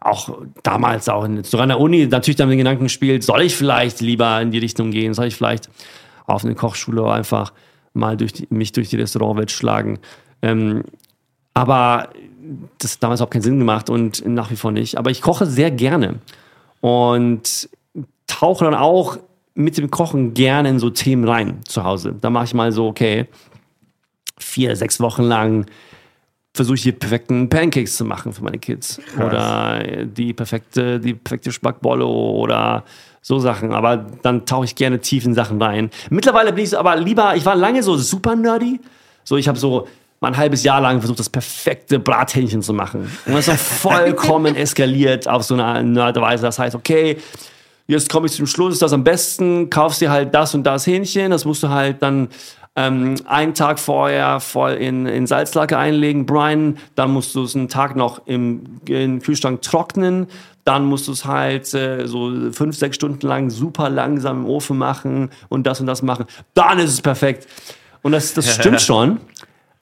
auch 0.04 0.38
damals 0.62 1.08
auch 1.08 1.24
in, 1.24 1.42
sogar 1.44 1.64
an 1.64 1.70
der 1.70 1.80
Uni 1.80 2.06
natürlich 2.06 2.36
dann 2.36 2.50
den 2.50 2.58
Gedanken 2.58 2.84
gespielt, 2.84 3.24
soll 3.24 3.42
ich 3.42 3.56
vielleicht 3.56 4.00
lieber 4.00 4.40
in 4.40 4.50
die 4.50 4.58
Richtung 4.58 4.90
gehen, 4.90 5.14
soll 5.14 5.26
ich 5.26 5.34
vielleicht 5.34 5.70
auf 6.26 6.44
eine 6.44 6.54
Kochschule 6.54 7.10
einfach 7.10 7.52
mal 7.94 8.16
durch 8.16 8.34
die, 8.34 8.46
mich 8.50 8.72
durch 8.72 8.90
die 8.90 8.96
Restaurantwelt 8.96 9.50
schlagen. 9.50 9.98
Ähm, 10.42 10.84
aber 11.54 12.10
das 12.78 12.94
hat 12.94 13.02
damals 13.02 13.20
überhaupt 13.20 13.32
keinen 13.32 13.42
Sinn 13.42 13.58
gemacht 13.58 13.88
und 13.88 14.26
nach 14.26 14.50
wie 14.50 14.56
vor 14.56 14.72
nicht. 14.72 14.98
Aber 14.98 15.10
ich 15.10 15.22
koche 15.22 15.46
sehr 15.46 15.70
gerne 15.70 16.16
und 16.80 17.68
tauche 18.26 18.64
dann 18.64 18.74
auch 18.74 19.18
mit 19.54 19.78
dem 19.78 19.90
Kochen 19.90 20.34
gerne 20.34 20.68
in 20.68 20.78
so 20.78 20.90
Themen 20.90 21.26
rein 21.26 21.60
zu 21.64 21.84
Hause. 21.84 22.14
Da 22.20 22.28
mache 22.28 22.44
ich 22.44 22.54
mal 22.54 22.72
so, 22.72 22.88
okay, 22.88 23.26
vier, 24.36 24.76
sechs 24.76 25.00
Wochen 25.00 25.22
lang 25.22 25.66
versuche 26.54 26.76
ich 26.76 26.82
die 26.82 26.92
perfekten 26.92 27.48
Pancakes 27.48 27.96
zu 27.96 28.04
machen 28.04 28.32
für 28.32 28.42
meine 28.42 28.58
Kids. 28.58 29.00
Krass. 29.14 29.26
Oder 29.26 30.04
die 30.04 30.32
perfekte, 30.32 31.00
die 31.00 31.14
perfekte 31.14 31.50
Spackbolle 31.50 32.06
oder 32.06 32.84
so 33.20 33.40
Sachen. 33.40 33.72
Aber 33.72 33.96
dann 34.22 34.46
tauche 34.46 34.64
ich 34.64 34.76
gerne 34.76 35.00
tief 35.00 35.24
in 35.24 35.34
Sachen 35.34 35.60
rein. 35.60 35.90
Mittlerweile 36.10 36.52
bin 36.52 36.64
ich 36.64 36.70
so, 36.70 36.78
aber 36.78 36.96
lieber, 36.96 37.34
ich 37.34 37.44
war 37.44 37.56
lange 37.56 37.82
so 37.82 37.96
super 37.96 38.36
nerdy. 38.36 38.80
So, 39.24 39.36
ich 39.36 39.48
habe 39.48 39.58
so 39.58 39.88
mal 40.20 40.28
ein 40.28 40.36
halbes 40.36 40.62
Jahr 40.62 40.80
lang 40.80 41.00
versucht, 41.00 41.18
das 41.18 41.28
perfekte 41.28 41.98
Brathähnchen 41.98 42.62
zu 42.62 42.72
machen. 42.72 43.10
Und 43.26 43.34
das 43.34 43.48
ist 43.48 43.60
vollkommen 43.80 44.54
eskaliert 44.54 45.26
auf 45.26 45.42
so 45.42 45.54
eine 45.54 45.82
Nerdweise. 45.82 46.44
Das 46.44 46.58
heißt, 46.60 46.76
okay, 46.76 47.16
jetzt 47.88 48.08
komme 48.08 48.26
ich 48.26 48.32
zum 48.32 48.46
Schluss, 48.46 48.74
ist 48.74 48.82
das 48.82 48.92
am 48.92 49.02
besten, 49.02 49.70
kaufst 49.70 50.00
dir 50.00 50.10
halt 50.10 50.34
das 50.34 50.54
und 50.54 50.62
das 50.62 50.86
Hähnchen, 50.86 51.32
das 51.32 51.44
musst 51.44 51.64
du 51.64 51.68
halt 51.68 52.00
dann 52.00 52.28
ähm, 52.76 53.14
einen 53.26 53.54
Tag 53.54 53.78
vorher 53.78 54.40
voll 54.40 54.72
in, 54.72 55.06
in 55.06 55.26
Salzlake 55.26 55.78
einlegen, 55.78 56.26
brinen, 56.26 56.78
dann 56.94 57.12
musst 57.12 57.34
du 57.34 57.44
es 57.44 57.54
einen 57.54 57.68
Tag 57.68 57.94
noch 57.94 58.26
im, 58.26 58.80
im 58.88 59.20
Kühlschrank 59.20 59.62
trocknen, 59.62 60.26
dann 60.64 60.84
musst 60.86 61.08
du 61.08 61.12
es 61.12 61.24
halt 61.24 61.72
äh, 61.74 62.06
so 62.06 62.50
fünf, 62.52 62.76
sechs 62.76 62.96
Stunden 62.96 63.26
lang 63.26 63.50
super 63.50 63.90
langsam 63.90 64.44
im 64.44 64.46
Ofen 64.46 64.78
machen 64.78 65.30
und 65.48 65.66
das 65.66 65.80
und 65.80 65.86
das 65.86 66.02
machen. 66.02 66.24
Dann 66.54 66.78
ist 66.78 66.90
es 66.90 67.00
perfekt. 67.00 67.46
Und 68.02 68.12
das, 68.12 68.34
das 68.34 68.54
stimmt 68.54 68.80
schon. 68.80 69.20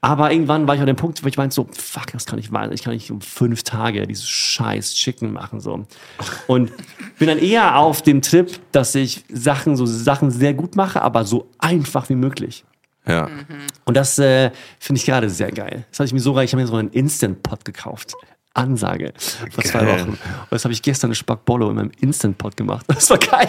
Aber 0.05 0.33
irgendwann 0.33 0.67
war 0.67 0.75
ich 0.75 0.81
an 0.81 0.89
dem 0.89 0.97
Punkt, 0.97 1.23
wo 1.23 1.29
ich 1.29 1.37
meinte 1.37 1.55
so, 1.55 1.69
fuck, 1.71 2.09
das 2.13 2.27
kann 2.27 2.41
ich 2.41 2.51
mal, 2.51 2.73
ich 2.73 2.83
kann 2.83 2.93
nicht 2.93 3.13
um 3.13 3.21
fünf 3.21 3.63
Tage 3.63 4.05
dieses 4.09 4.29
scheiß 4.29 4.95
Chicken 4.95 5.33
machen, 5.33 5.61
so. 5.61 5.87
Und 6.49 6.73
bin 7.21 7.29
dann 7.29 7.39
eher 7.39 7.77
auf 7.77 8.03
dem 8.03 8.21
Trip, 8.21 8.51
dass 8.73 8.97
ich 8.97 9.25
Sachen, 9.29 9.77
so 9.77 9.87
Sachen 9.87 10.33
sehr 10.33 10.55
gut 10.55 10.75
mache, 10.75 11.03
aber 11.03 11.25
so 11.25 11.47
einfach 11.59 12.09
wie 12.09 12.17
möglich. 12.17 12.65
Ja. 13.07 13.29
Und 13.85 13.97
das 13.97 14.19
äh, 14.19 14.51
finde 14.79 15.01
ich 15.01 15.07
gerade 15.07 15.29
sehr 15.29 15.51
geil. 15.51 15.85
Das 15.91 15.99
habe 15.99 16.07
ich 16.07 16.13
mir 16.13 16.21
sogar, 16.21 16.45
ich 16.45 16.53
habe 16.53 16.63
mir 16.63 16.69
so 16.69 16.77
einen 16.77 16.91
Instant 16.91 17.43
Pot 17.43 17.65
gekauft. 17.65 18.15
Ansage 18.55 19.15
vor 19.51 19.65
zwei 19.65 19.87
Wochen. 19.87 20.11
Und 20.11 20.19
das 20.51 20.65
habe 20.65 20.75
ich 20.75 20.83
gestern 20.83 21.09
eine 21.09 21.15
Spackbollo 21.15 21.71
in 21.71 21.77
meinem 21.77 21.91
Instant 22.01 22.37
Pot 22.37 22.57
gemacht. 22.57 22.85
Das 22.87 23.09
war 23.09 23.19
geil. 23.19 23.49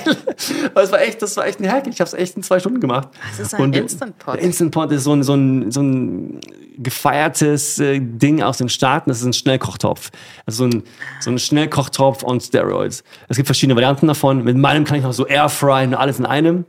Das 0.74 0.91
war 0.91 1.01
echt, 1.01 1.22
das 1.22 1.36
war 1.36 1.45
echt 1.45 1.60
ein 1.60 1.70
Hack. 1.70 1.88
Ich 1.88 1.99
habe 1.99 2.08
es 2.08 2.14
echt 2.14 2.38
in 2.38 2.43
zwei 2.43 2.60
Stunden 2.60 2.80
gemacht. 2.80 3.10
Was 3.32 3.39
ist 3.39 3.54
ein 3.54 3.62
und 3.62 3.76
Instant 3.76 4.18
Pot? 4.18 4.39
Instant 4.39 4.72
Pot 4.72 4.91
ist 4.91 5.04
so 5.04 5.14
ein, 5.14 5.24
so 5.24 5.34
ein, 5.34 5.72
so 5.72 5.82
ein 5.82 6.39
gefeiertes 6.78 7.80
äh, 7.80 7.99
Ding 7.99 8.41
aus 8.41 8.60
den 8.60 8.70
Staaten. 8.70 9.10
Das 9.10 9.20
ist 9.20 9.26
ein 9.26 9.34
Schnellkochtopf. 9.34 10.10
Also 10.45 10.70
so 10.70 10.78
ein, 10.78 10.84
so 11.20 11.32
ein 11.32 11.38
Schnellkochtopf 11.38 12.24
on 12.24 12.39
Steroids. 12.39 13.04
Es 13.28 13.36
gibt 13.36 13.47
verschiedene 13.47 13.76
Varianten 13.76 14.08
davon. 14.08 14.43
Mit 14.43 14.56
meinem 14.56 14.86
kann 14.86 14.97
ich 14.97 15.04
noch 15.04 15.14
so 15.14 15.28
Airfryen 15.28 15.89
und 15.89 15.95
alles 15.95 16.18
in 16.18 16.26
einem. 16.26 16.66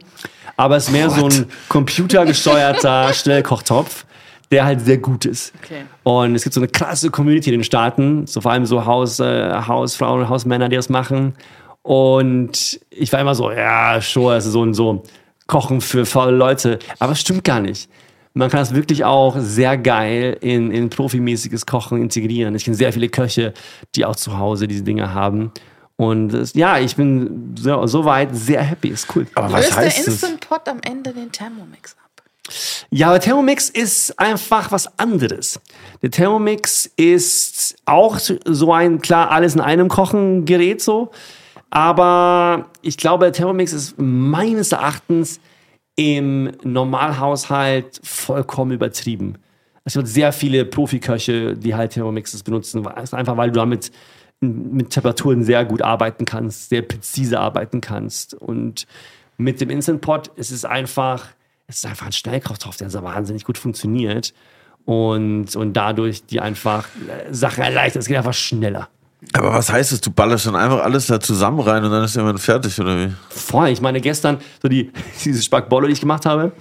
Aber 0.57 0.76
es 0.76 0.84
ist 0.86 0.92
mehr 0.92 1.11
What? 1.11 1.32
so 1.32 1.40
ein 1.40 1.46
computergesteuerter 1.68 3.12
Schnellkochtopf 3.14 4.05
der 4.50 4.64
halt 4.64 4.80
sehr 4.82 4.98
gut 4.98 5.24
ist. 5.24 5.52
Okay. 5.64 5.82
Und 6.05 6.36
es 6.36 6.44
gibt 6.44 6.55
so 6.55 6.61
eine 6.61 6.68
krasse 6.68 7.11
Community 7.11 7.50
in 7.50 7.59
den 7.59 7.64
Staaten, 7.64 8.26
so 8.26 8.40
vor 8.40 8.52
allem 8.52 8.66
so 8.66 8.84
Haus, 8.84 9.18
äh, 9.18 9.52
Hausfrauen 9.52 10.20
und 10.20 10.28
Hausmänner, 10.28 10.68
die 10.68 10.76
das 10.76 10.88
machen. 10.88 11.34
Und 11.82 12.80
ich 12.90 13.12
war 13.12 13.20
immer 13.20 13.34
so, 13.34 13.50
ja, 13.50 14.00
schon, 14.00 14.32
also 14.32 14.50
so 14.50 14.61
und 14.61 14.74
so 14.74 15.02
Kochen 15.46 15.80
für 15.80 16.07
faule 16.07 16.36
Leute. 16.36 16.78
Aber 16.98 17.12
es 17.12 17.20
stimmt 17.20 17.44
gar 17.44 17.61
nicht. 17.61 17.90
Man 18.32 18.48
kann 18.48 18.61
das 18.61 18.74
wirklich 18.74 19.05
auch 19.05 19.36
sehr 19.38 19.76
geil 19.76 20.36
in, 20.40 20.70
in 20.70 20.88
profimäßiges 20.88 21.66
Kochen 21.66 22.00
integrieren. 22.00 22.55
Ich 22.55 22.64
kenne 22.64 22.76
sehr 22.76 22.92
viele 22.92 23.09
Köche, 23.09 23.55
die 23.94 24.05
auch 24.05 24.16
zu 24.16 24.38
Hause 24.38 24.66
diese 24.66 24.82
Dinge 24.82 25.14
haben. 25.14 25.52
Und 25.97 26.55
ja, 26.55 26.78
ich 26.78 26.97
bin 26.97 27.55
so, 27.59 27.86
soweit 27.86 28.34
sehr 28.34 28.62
happy. 28.62 28.88
Ist 28.88 29.14
cool. 29.14 29.26
Aber 29.34 29.53
was 29.53 29.66
Löst 29.66 29.70
der 29.70 29.84
heißt 29.84 29.99
das? 29.99 30.07
Instant 30.07 30.40
Pot 30.40 30.68
am 30.68 30.80
Ende 30.82 31.12
den 31.12 31.30
Thermomix 31.30 31.97
ab? 32.05 32.22
Ja, 32.90 33.09
aber 33.09 33.20
Thermomix 33.20 33.70
ist 33.70 34.18
einfach 34.18 34.72
was 34.72 34.99
anderes. 34.99 35.61
Der 36.03 36.11
Thermomix 36.11 36.90
ist 36.97 37.76
auch 37.86 38.18
so 38.18 38.72
ein, 38.72 39.01
klar, 39.01 39.30
alles 39.30 39.55
in 39.55 39.61
einem 39.61 39.88
Kochen 39.88 40.45
Gerät 40.45 40.82
so. 40.82 41.11
Aber 41.70 42.70
ich 42.82 42.97
glaube, 42.97 43.24
der 43.24 43.32
Thermomix 43.32 43.72
ist 43.72 43.95
meines 43.99 44.72
Erachtens 44.72 45.40
im 45.97 46.53
Normalhaushalt 46.62 48.01
vollkommen 48.03 48.72
übertrieben. 48.72 49.38
Es 49.84 49.95
gibt 49.95 50.09
sehr 50.09 50.32
viele 50.32 50.64
Profiköche, 50.64 51.55
die 51.55 51.74
halt 51.74 51.92
Thermomixes 51.92 52.42
benutzen, 52.42 52.86
einfach 52.86 53.36
weil 53.36 53.51
du 53.51 53.61
damit 53.61 53.92
mit 54.41 54.91
Temperaturen 54.91 55.43
sehr 55.45 55.64
gut 55.64 55.82
arbeiten 55.82 56.24
kannst, 56.24 56.68
sehr 56.68 56.82
präzise 56.82 57.41
arbeiten 57.41 57.80
kannst. 57.80 58.35
Und 58.35 58.87
mit 59.37 59.61
dem 59.61 59.70
Instant 59.70 60.01
Pot 60.01 60.28
ist 60.37 60.51
es 60.51 60.64
einfach, 60.64 61.28
es 61.66 61.78
ist 61.78 61.87
einfach 61.87 62.07
ein 62.07 62.12
Schnellkochtopf, 62.12 62.76
der 62.76 62.91
so 62.91 63.03
wahnsinnig 63.03 63.45
gut 63.45 63.59
funktioniert. 63.59 64.35
Und, 64.85 65.57
und 65.57 65.72
dadurch 65.72 66.26
die 66.26 66.41
einfach 66.41 66.87
äh, 67.09 67.32
Sachen 67.32 67.64
erleichtert. 67.64 68.03
Es 68.03 68.09
geht 68.09 68.18
einfach 68.18 68.35
schneller. 68.35 68.89
Aber 69.32 69.55
was 69.55 69.72
heißt 69.72 69.93
das? 69.93 70.01
Du 70.03 70.11
ballerst 70.11 70.47
dann 70.47 70.57
einfach 70.57 70.82
alles 70.82 71.07
da 71.07 71.18
zusammen 71.18 71.61
rein 71.61 71.82
und 71.85 71.91
dann 71.91 72.05
ist 72.05 72.16
irgendwann 72.16 72.39
fertig, 72.39 72.78
oder 72.78 72.99
wie? 72.99 73.12
Voll. 73.30 73.68
Ich 73.68 73.80
meine, 73.80 74.01
gestern, 74.01 74.39
so 74.61 74.68
die, 74.68 74.93
diese 75.24 75.43
Spackbolle, 75.43 75.87
die 75.87 75.95
ich 75.95 76.01
gemacht 76.01 76.26
habe, 76.26 76.53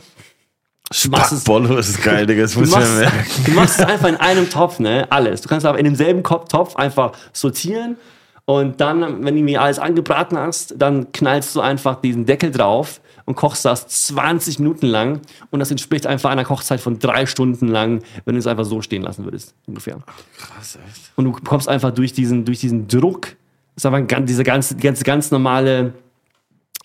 machst 1.09 1.31
es- 1.33 1.41
Spackbollo 1.41 1.77
ist 1.77 2.01
geil, 2.03 2.25
Digga. 2.25 2.43
Das 2.43 2.53
Du 2.53 2.59
muss 2.59 2.69
ich 2.69 2.73
ja 2.75 2.79
machst, 2.81 2.99
merken. 2.99 3.43
du 3.45 3.51
machst 3.51 3.79
es 3.79 3.85
einfach 3.85 4.09
in 4.09 4.15
einem 4.17 4.49
Topf, 4.49 4.79
ne? 4.79 5.07
Alles. 5.09 5.41
Du 5.41 5.49
kannst 5.49 5.65
aber 5.65 5.77
in 5.79 5.85
demselben 5.85 6.23
Topf 6.23 6.75
einfach 6.75 7.13
sortieren 7.31 7.97
und 8.45 8.81
dann, 8.81 9.23
wenn 9.23 9.35
du 9.35 9.41
mir 9.41 9.61
alles 9.61 9.79
angebraten 9.79 10.37
hast, 10.37 10.75
dann 10.77 11.11
knallst 11.11 11.55
du 11.55 11.61
einfach 11.61 12.01
diesen 12.01 12.25
Deckel 12.25 12.51
drauf 12.51 12.99
und 13.25 13.35
kochst 13.35 13.63
das 13.63 13.87
20 13.87 14.59
Minuten 14.59 14.85
lang 14.87 15.21
und 15.49 15.59
das 15.59 15.71
entspricht 15.71 16.05
einfach 16.05 16.29
einer 16.29 16.43
Kochzeit 16.43 16.81
von 16.81 16.99
drei 16.99 17.25
Stunden 17.25 17.69
lang, 17.69 18.03
wenn 18.25 18.35
du 18.35 18.39
es 18.39 18.47
einfach 18.47 18.65
so 18.65 18.81
stehen 18.81 19.01
lassen 19.01 19.23
würdest, 19.23 19.55
ungefähr. 19.65 19.97
Krass, 20.37 20.77
echt. 20.87 21.11
Und 21.15 21.23
du 21.25 21.31
kommst 21.31 21.69
einfach 21.69 21.91
durch 21.91 22.11
diesen, 22.11 22.43
durch 22.43 22.59
diesen 22.59 22.89
Druck, 22.89 23.21
das 23.75 23.83
ist 23.83 23.85
einfach 23.85 23.99
ein 23.99 24.07
ganz, 24.07 24.27
diese 24.27 24.43
ganze, 24.43 24.75
ganz, 24.75 25.03
ganz 25.05 25.31
normale 25.31 25.93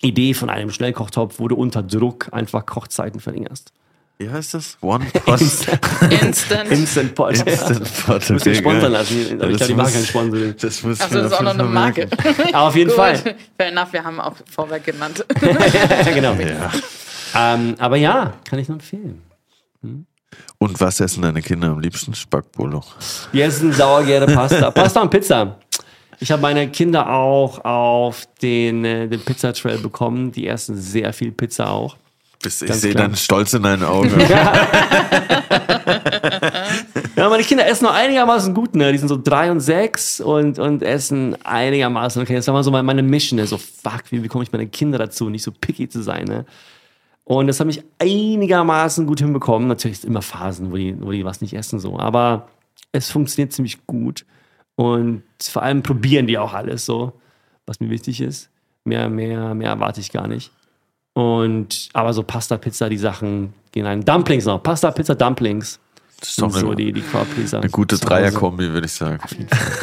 Idee 0.01 0.33
von 0.33 0.49
einem 0.49 0.71
Schnellkochtopf, 0.71 1.39
wo 1.39 1.49
du 1.49 1.55
unter 1.55 1.83
Druck 1.83 2.29
einfach 2.31 2.65
Kochzeiten 2.65 3.19
verringerst. 3.19 3.73
Wie 4.21 4.29
heißt 4.29 4.53
das? 4.53 4.77
One 4.81 5.05
Pot. 5.05 5.39
Instant. 6.21 6.69
Instant 6.71 7.15
Pot. 7.15 7.37
Instant 7.37 8.05
Pot. 8.05 8.29
Du 8.29 8.33
musst 8.33 8.45
mich 8.45 8.53
okay, 8.53 8.55
sponsern 8.55 8.81
geil. 8.81 8.91
lassen. 8.91 9.15
Aber 9.41 9.45
Ja, 9.45 9.49
ich 9.51 9.57
das 9.57 9.67
glaube, 9.67 9.67
die 9.67 9.73
machen 9.73 9.83
muss- 9.85 9.93
kein 9.93 10.05
Sponsoring. 10.05 10.55
Das 10.61 10.83
muss 10.83 10.99
Achso, 11.01 11.15
das 11.15 11.25
ist 11.31 11.37
auch 11.37 11.41
noch 11.43 11.53
eine 11.53 11.63
Marke. 11.63 12.09
Aber 12.51 12.67
auf 12.67 12.75
jeden 12.75 12.91
Fall. 12.91 13.15
Fair 13.17 13.67
enough, 13.71 13.93
wir 13.93 14.03
haben 14.03 14.19
auch 14.19 14.35
Vorwerk 14.51 14.83
genannt. 14.83 15.25
ja, 15.41 16.11
genau. 16.13 16.33
Ja. 16.33 16.71
Ähm, 17.35 17.75
aber 17.79 17.95
ja, 17.95 18.33
kann 18.43 18.59
ich 18.59 18.67
nur 18.67 18.75
empfehlen. 18.77 19.21
Und 20.57 20.81
was 20.81 20.99
essen 20.99 21.21
deine 21.21 21.41
Kinder 21.41 21.67
am 21.69 21.79
liebsten? 21.79 22.13
Spackbollo. 22.13 22.83
Die 23.31 23.41
essen 23.41 23.71
sauergäre 23.71 24.25
Pasta. 24.25 24.71
Pasta 24.71 25.01
und 25.01 25.11
Pizza. 25.11 25.59
Ich 26.19 26.31
habe 26.31 26.41
meine 26.41 26.67
Kinder 26.69 27.09
auch 27.09 27.63
auf 27.63 28.27
den, 28.41 28.83
äh, 28.83 29.07
den 29.07 29.21
Pizza-Trail 29.21 29.77
bekommen. 29.77 30.31
Die 30.33 30.47
essen 30.47 30.75
sehr 30.75 31.13
viel 31.13 31.31
Pizza 31.31 31.69
auch. 31.69 31.95
Bis- 32.41 32.61
Ich 32.61 32.73
sehe 32.73 32.93
deinen 32.93 33.15
Stolz 33.15 33.53
in 33.53 33.63
deinen 33.63 33.83
Augen. 33.83 34.11
Ja, 37.15 37.27
meine 37.29 37.43
Kinder 37.43 37.67
essen 37.67 37.83
noch 37.85 37.93
einigermaßen 37.93 38.53
gut, 38.53 38.75
ne? 38.75 38.91
Die 38.93 38.97
sind 38.97 39.09
so 39.09 39.19
drei 39.21 39.51
und 39.51 39.59
sechs 39.59 40.21
und, 40.21 40.57
und 40.57 40.81
essen 40.83 41.35
einigermaßen 41.43 42.21
okay. 42.21 42.35
Das 42.35 42.47
war 42.47 42.53
mal 42.53 42.63
so 42.63 42.71
meine 42.71 43.03
Mission, 43.03 43.37
ne? 43.37 43.45
So, 43.45 43.57
fuck, 43.57 44.03
wie 44.11 44.19
bekomme 44.19 44.43
ich 44.43 44.51
meine 44.53 44.67
Kinder 44.67 44.97
dazu, 44.97 45.29
nicht 45.29 45.43
so 45.43 45.51
picky 45.51 45.89
zu 45.89 46.01
sein, 46.01 46.23
ne? 46.25 46.45
Und 47.25 47.47
das 47.47 47.59
habe 47.59 47.69
ich 47.71 47.83
einigermaßen 47.99 49.05
gut 49.05 49.19
hinbekommen. 49.19 49.67
Natürlich 49.67 49.97
ist 49.97 50.05
immer 50.05 50.21
Phasen, 50.21 50.71
wo 50.71 50.77
die, 50.77 50.95
wo 51.01 51.11
die 51.11 51.25
was 51.25 51.41
nicht 51.41 51.53
essen, 51.53 51.79
so. 51.79 51.99
Aber 51.99 52.47
es 52.93 53.11
funktioniert 53.11 53.51
ziemlich 53.53 53.85
gut. 53.85 54.25
Und 54.75 55.23
vor 55.41 55.61
allem 55.63 55.83
probieren 55.83 56.25
die 56.25 56.37
auch 56.37 56.53
alles 56.53 56.85
so, 56.85 57.11
was 57.65 57.81
mir 57.81 57.89
wichtig 57.89 58.21
ist. 58.21 58.49
Mehr, 58.85 59.09
mehr, 59.09 59.53
mehr 59.53 59.71
erwarte 59.71 59.99
ich 59.99 60.11
gar 60.11 60.27
nicht. 60.27 60.51
Und, 61.19 61.89
aber 61.93 62.13
so 62.13 62.23
Pasta, 62.23 62.57
Pizza, 62.57 62.87
die 62.89 62.97
Sachen 62.97 63.53
gehen 63.73 63.85
ein. 63.85 64.03
Dumplings 64.05 64.45
noch. 64.45 64.63
Pasta, 64.63 64.89
Pizza, 64.91 65.15
Dumplings. 65.15 65.77
Das 66.19 66.29
ist 66.29 66.41
doch 66.41 66.49
eine, 66.51 66.59
so 66.59 66.73
die, 66.73 66.91
die 66.93 67.03
eine 67.53 67.69
gute. 67.69 67.97
Dreierkombi, 67.97 68.71
würde 68.71 68.85
ich 68.87 68.93
sagen. 68.93 69.19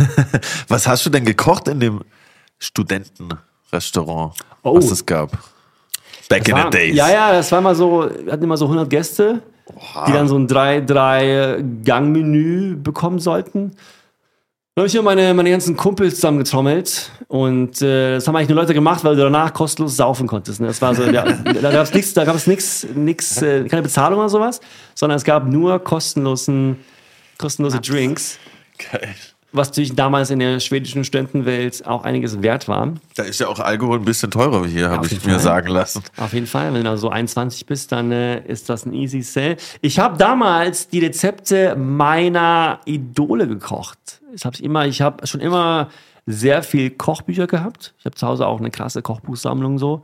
Was 0.69 0.87
hast 0.87 1.05
du 1.07 1.11
denn 1.11 1.25
gekocht 1.25 1.67
in 1.69 1.81
dem 1.81 2.03
Studentenrestaurant, 2.59 4.35
Oh. 4.63 4.77
was 4.77 4.91
es 4.91 5.05
gab? 5.07 5.31
Back 6.29 6.49
in 6.49 6.55
War- 6.55 6.65
the 6.65 6.71
days. 6.79 6.97
Ja, 6.97 7.09
ja, 7.11 7.33
das 7.33 7.51
war 7.53 7.61
mal 7.61 7.75
so, 7.75 8.09
wir 8.25 8.33
hatten 8.33 8.43
immer 8.45 8.57
so 8.57 8.65
100 8.67 8.89
Gäste, 8.91 9.43
die 10.09 10.13
dann 10.13 10.29
so 10.29 10.37
ein 10.39 10.47
3-3-Gang-Menü 10.49 12.77
bekommen 12.77 13.19
sollten. 13.19 13.73
Dann 14.77 14.83
habe 14.83 14.89
ich 14.89 14.93
hier 14.93 15.01
meine, 15.01 15.33
meine 15.33 15.51
ganzen 15.51 15.75
Kumpels 15.75 16.17
zusammengetrommelt 16.17 17.11
und 17.29 17.81
äh, 17.81 18.17
das 18.17 18.29
haben 18.29 18.37
eigentlich 18.37 18.51
nur 18.51 18.59
Leute 18.59 18.75
gemacht, 18.75 19.03
weil 19.05 19.17
du 19.17 19.23
danach 19.23 19.55
kostenlos 19.55 19.97
saufen 19.97 20.27
konntest. 20.27 20.61
Ne? 20.61 20.67
Das 20.67 20.83
war 20.83 20.95
so, 20.95 21.11
der, 21.11 21.25
da 21.63 21.73
gab 21.73 21.85
es 21.85 21.95
nichts, 21.95 22.13
da 22.13 22.27
gab 22.27 22.37
es 22.37 22.47
nichts, 22.47 22.87
nichts, 22.95 23.41
äh, 23.41 23.65
keine 23.69 23.81
Bezahlung 23.81 24.19
oder 24.19 24.29
sowas, 24.29 24.61
sondern 24.95 25.17
es 25.17 25.25
gab 25.25 25.47
nur 25.47 25.79
kostenlosen, 25.79 26.77
kostenlose 27.39 27.81
Drinks, 27.81 28.39
Geil. 28.93 29.15
Was 29.57 29.69
natürlich 29.69 29.95
damals 29.95 30.31
in 30.31 30.39
der 30.39 30.61
schwedischen 30.61 31.05
Studentenwelt 31.05 31.87
auch 31.87 32.05
einiges 32.05 32.43
wert 32.43 32.69
war. 32.69 32.93
Da 33.15 33.25
ist 33.25 33.41
ja 33.41 33.49
auch 33.49 33.59
Alkohol 33.59 33.99
ein 33.99 34.05
bisschen 34.05 34.31
teurer 34.31 34.65
wie 34.65 34.71
hier, 34.71 34.91
habe 34.91 35.07
ich 35.07 35.13
jeden 35.13 35.27
mir 35.27 35.35
Fall. 35.35 35.43
sagen 35.43 35.69
lassen. 35.69 36.03
Auf 36.17 36.33
jeden 36.33 36.47
Fall, 36.47 36.73
wenn 36.75 36.85
du 36.85 36.97
so 36.97 37.09
21 37.09 37.67
bist, 37.67 37.93
dann 37.93 38.13
äh, 38.13 38.41
ist 38.47 38.69
das 38.69 38.87
ein 38.87 38.93
easy 38.93 39.23
sell. 39.23 39.57
Ich 39.81 39.99
habe 39.99 40.17
damals 40.19 40.89
die 40.89 41.01
Rezepte 41.01 41.77
meiner 41.77 42.81
Idole 42.85 43.49
gekocht. 43.49 44.21
Ich 44.35 44.45
habe 44.45 44.59
immer, 44.59 44.87
ich 44.87 45.01
habe 45.03 45.27
schon 45.27 45.41
immer 45.41 45.89
sehr 46.27 46.63
viel 46.63 46.91
Kochbücher 46.91 47.47
gehabt. 47.47 47.95
Ich 47.99 48.05
habe 48.05 48.17
zu 48.17 48.27
Hause 48.27 48.47
auch 48.47 48.59
eine 48.59 48.71
krasse 48.71 49.03
Kochbuchsammlung 49.03 49.79
so. 49.79 50.03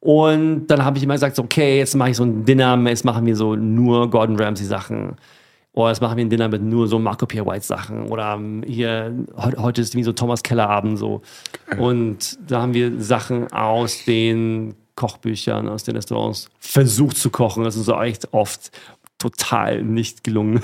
Und 0.00 0.68
dann 0.68 0.84
habe 0.84 0.98
ich 0.98 1.04
immer 1.04 1.14
gesagt, 1.14 1.36
so, 1.36 1.42
okay, 1.42 1.78
jetzt 1.78 1.96
mache 1.96 2.10
ich 2.10 2.16
so 2.16 2.24
ein 2.24 2.44
Dinner, 2.44 2.78
jetzt 2.86 3.04
machen 3.04 3.26
wir 3.26 3.34
so 3.34 3.56
nur 3.56 4.10
Gordon 4.10 4.38
Ramsay 4.38 4.64
Sachen. 4.64 5.16
Oder 5.76 5.90
jetzt 5.90 6.00
machen 6.00 6.16
wir 6.16 6.24
ein 6.24 6.30
Dinner 6.30 6.48
mit 6.48 6.62
nur 6.62 6.88
so 6.88 6.98
Marco 6.98 7.26
Pierre 7.26 7.46
White 7.46 7.64
Sachen. 7.66 8.08
Oder 8.08 8.32
ähm, 8.34 8.64
hier, 8.66 9.14
heu- 9.36 9.56
heute 9.58 9.82
ist 9.82 9.94
wie 9.94 10.02
so 10.02 10.12
Thomas 10.12 10.42
Keller 10.42 10.68
Abend 10.70 10.98
so. 10.98 11.20
Und 11.78 12.38
da 12.50 12.62
haben 12.62 12.72
wir 12.74 12.98
Sachen 13.00 13.52
aus 13.52 14.04
den 14.06 14.74
Kochbüchern, 14.94 15.68
aus 15.68 15.84
den 15.84 15.94
Restaurants 15.96 16.48
versucht 16.58 17.18
zu 17.18 17.28
kochen. 17.28 17.62
Das 17.64 17.76
ist 17.76 17.84
so 17.84 18.00
echt 18.00 18.32
oft 18.32 18.70
total 19.18 19.82
nicht 19.82 20.24
gelungen. 20.24 20.62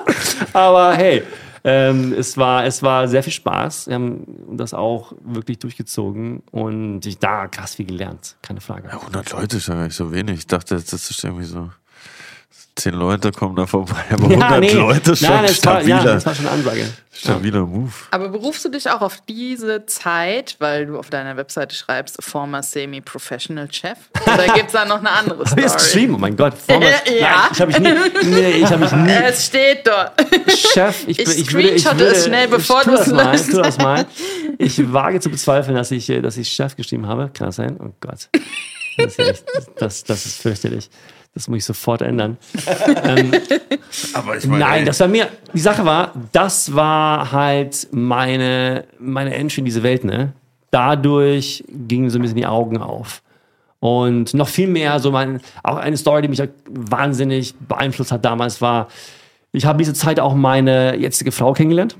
Aber 0.52 0.94
hey, 0.94 1.22
ähm, 1.62 2.12
es, 2.12 2.36
war, 2.36 2.64
es 2.64 2.82
war 2.82 3.06
sehr 3.06 3.22
viel 3.22 3.32
Spaß. 3.32 3.86
Wir 3.86 3.94
haben 3.94 4.56
das 4.56 4.74
auch 4.74 5.12
wirklich 5.24 5.58
durchgezogen 5.60 6.42
und 6.50 7.06
ich 7.06 7.18
da 7.18 7.46
krass 7.46 7.76
viel 7.76 7.86
gelernt. 7.86 8.36
Keine 8.42 8.60
Frage. 8.60 8.90
100 8.90 9.30
Leute 9.32 9.56
ist 9.58 9.68
ja 9.68 9.74
gar 9.74 9.84
nicht 9.84 9.94
so 9.96 10.10
wenig. 10.12 10.38
Ich 10.38 10.46
dachte, 10.48 10.74
das 10.74 10.92
ist 10.92 11.22
irgendwie 11.22 11.44
so. 11.44 11.70
Zehn 12.78 12.94
Leute 12.94 13.32
kommen 13.32 13.56
da 13.56 13.66
vorbei, 13.66 13.96
aber 14.10 14.24
100 14.28 14.72
Leute 14.74 15.16
schon 15.16 15.28
Nein, 15.28 15.42
das 15.48 15.64
war, 15.66 15.80
stabiler, 15.80 15.96
ja, 15.96 16.04
das 16.04 16.24
war 16.26 16.34
schon 16.36 16.46
eine 16.46 16.54
Ansage. 16.54 16.88
stabiler 17.12 17.66
Move. 17.66 17.90
Aber 18.12 18.28
berufst 18.28 18.64
du 18.64 18.68
dich 18.68 18.88
auch 18.88 19.00
auf 19.00 19.20
diese 19.28 19.84
Zeit, 19.86 20.54
weil 20.60 20.86
du 20.86 20.96
auf 20.96 21.10
deiner 21.10 21.36
Webseite 21.36 21.74
schreibst, 21.74 22.22
former 22.22 22.62
semi-professional 22.62 23.68
Chef? 23.72 23.98
Oder 24.32 24.46
gibt 24.54 24.66
es 24.68 24.72
da 24.74 24.84
noch 24.84 24.98
eine 25.00 25.10
andere 25.10 25.40
Hab 25.44 25.58
ich 25.58 25.64
Story? 25.66 25.82
geschrieben? 25.82 26.14
Oh 26.14 26.18
mein 26.18 26.36
Gott. 26.36 26.54
Former, 26.54 26.86
Ja. 27.20 27.48
Nein, 27.50 27.50
ich 27.52 27.60
habe 27.60 27.72
mich 27.72 27.80
nie, 27.80 28.30
nee, 28.30 28.50
ich 28.58 28.66
habe 28.66 28.78
mich 28.78 28.92
nie 28.92 29.10
Es 29.10 29.46
steht 29.46 29.84
dort. 29.84 30.12
Chef, 30.56 31.02
ich, 31.08 31.18
Ich 31.18 31.24
bin- 31.24 31.34
ich 31.38 31.52
würde, 31.52 31.68
ich 31.70 31.82
screenshotte 31.82 31.98
würde, 31.98 32.14
es 32.16 32.24
schnell, 32.26 32.46
bevor 32.48 32.82
tu 32.82 32.90
du 32.90 32.96
das 32.96 33.06
es 33.08 33.12
mal, 33.12 33.32
löst. 33.32 33.50
tu 33.50 33.56
das 33.60 33.78
mal. 33.78 34.06
Ich 34.58 34.92
wage 34.92 35.18
zu 35.18 35.30
bezweifeln, 35.30 35.76
dass 35.76 35.90
ich, 35.90 36.08
äh, 36.10 36.20
dass 36.22 36.36
ich 36.36 36.48
Chef 36.48 36.76
geschrieben 36.76 37.08
habe. 37.08 37.30
Kann 37.34 37.48
das 37.48 37.56
sein? 37.56 37.76
Oh 37.82 37.90
Gott. 38.00 38.28
Das 38.98 39.06
ist, 39.12 39.18
ja 39.18 39.24
echt, 39.26 39.44
das, 39.78 40.04
das 40.04 40.26
ist 40.26 40.40
fürchterlich. 40.42 40.88
Das 41.34 41.48
muss 41.48 41.58
ich 41.58 41.64
sofort 41.64 42.02
ändern. 42.02 42.36
Aber 44.14 44.36
ich 44.36 44.46
meine, 44.46 44.64
Nein, 44.64 44.84
das 44.84 44.98
war 45.00 45.08
mir, 45.08 45.28
die 45.52 45.60
Sache 45.60 45.84
war, 45.84 46.12
das 46.32 46.74
war 46.74 47.30
halt 47.30 47.88
meine, 47.92 48.84
meine 48.98 49.34
Entry 49.34 49.60
in 49.60 49.64
diese 49.64 49.82
Welt, 49.82 50.04
ne? 50.04 50.32
Dadurch 50.70 51.64
gingen 51.68 52.10
so 52.10 52.18
ein 52.18 52.22
bisschen 52.22 52.36
die 52.36 52.46
Augen 52.46 52.78
auf. 52.78 53.22
Und 53.80 54.34
noch 54.34 54.48
viel 54.48 54.66
mehr, 54.66 54.98
so 54.98 55.12
mein, 55.12 55.40
auch 55.62 55.76
eine 55.76 55.96
Story, 55.96 56.22
die 56.22 56.28
mich 56.28 56.40
halt 56.40 56.50
wahnsinnig 56.68 57.54
beeinflusst 57.56 58.10
hat 58.10 58.24
damals, 58.24 58.60
war, 58.60 58.88
ich 59.52 59.64
habe 59.64 59.78
diese 59.78 59.94
Zeit 59.94 60.20
auch 60.20 60.34
meine 60.34 60.96
jetzige 60.96 61.32
Frau 61.32 61.52
kennengelernt. 61.52 61.96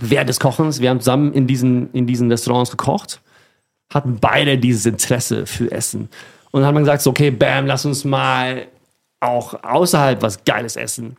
Während 0.00 0.28
des 0.28 0.38
Kochens, 0.38 0.80
wir 0.80 0.90
haben 0.90 1.00
zusammen 1.00 1.32
in 1.32 1.46
diesen, 1.46 1.90
in 1.92 2.06
diesen 2.06 2.30
Restaurants 2.30 2.70
gekocht, 2.70 3.20
hatten 3.92 4.18
beide 4.20 4.58
dieses 4.58 4.86
Interesse 4.86 5.46
für 5.46 5.72
Essen. 5.72 6.08
Und 6.50 6.60
dann 6.60 6.66
hat 6.68 6.74
man 6.74 6.82
gesagt, 6.82 7.02
so, 7.02 7.10
okay, 7.10 7.30
bam, 7.30 7.66
lass 7.66 7.84
uns 7.84 8.04
mal 8.04 8.66
auch 9.20 9.62
außerhalb 9.62 10.22
was 10.22 10.44
Geiles 10.44 10.76
essen. 10.76 11.16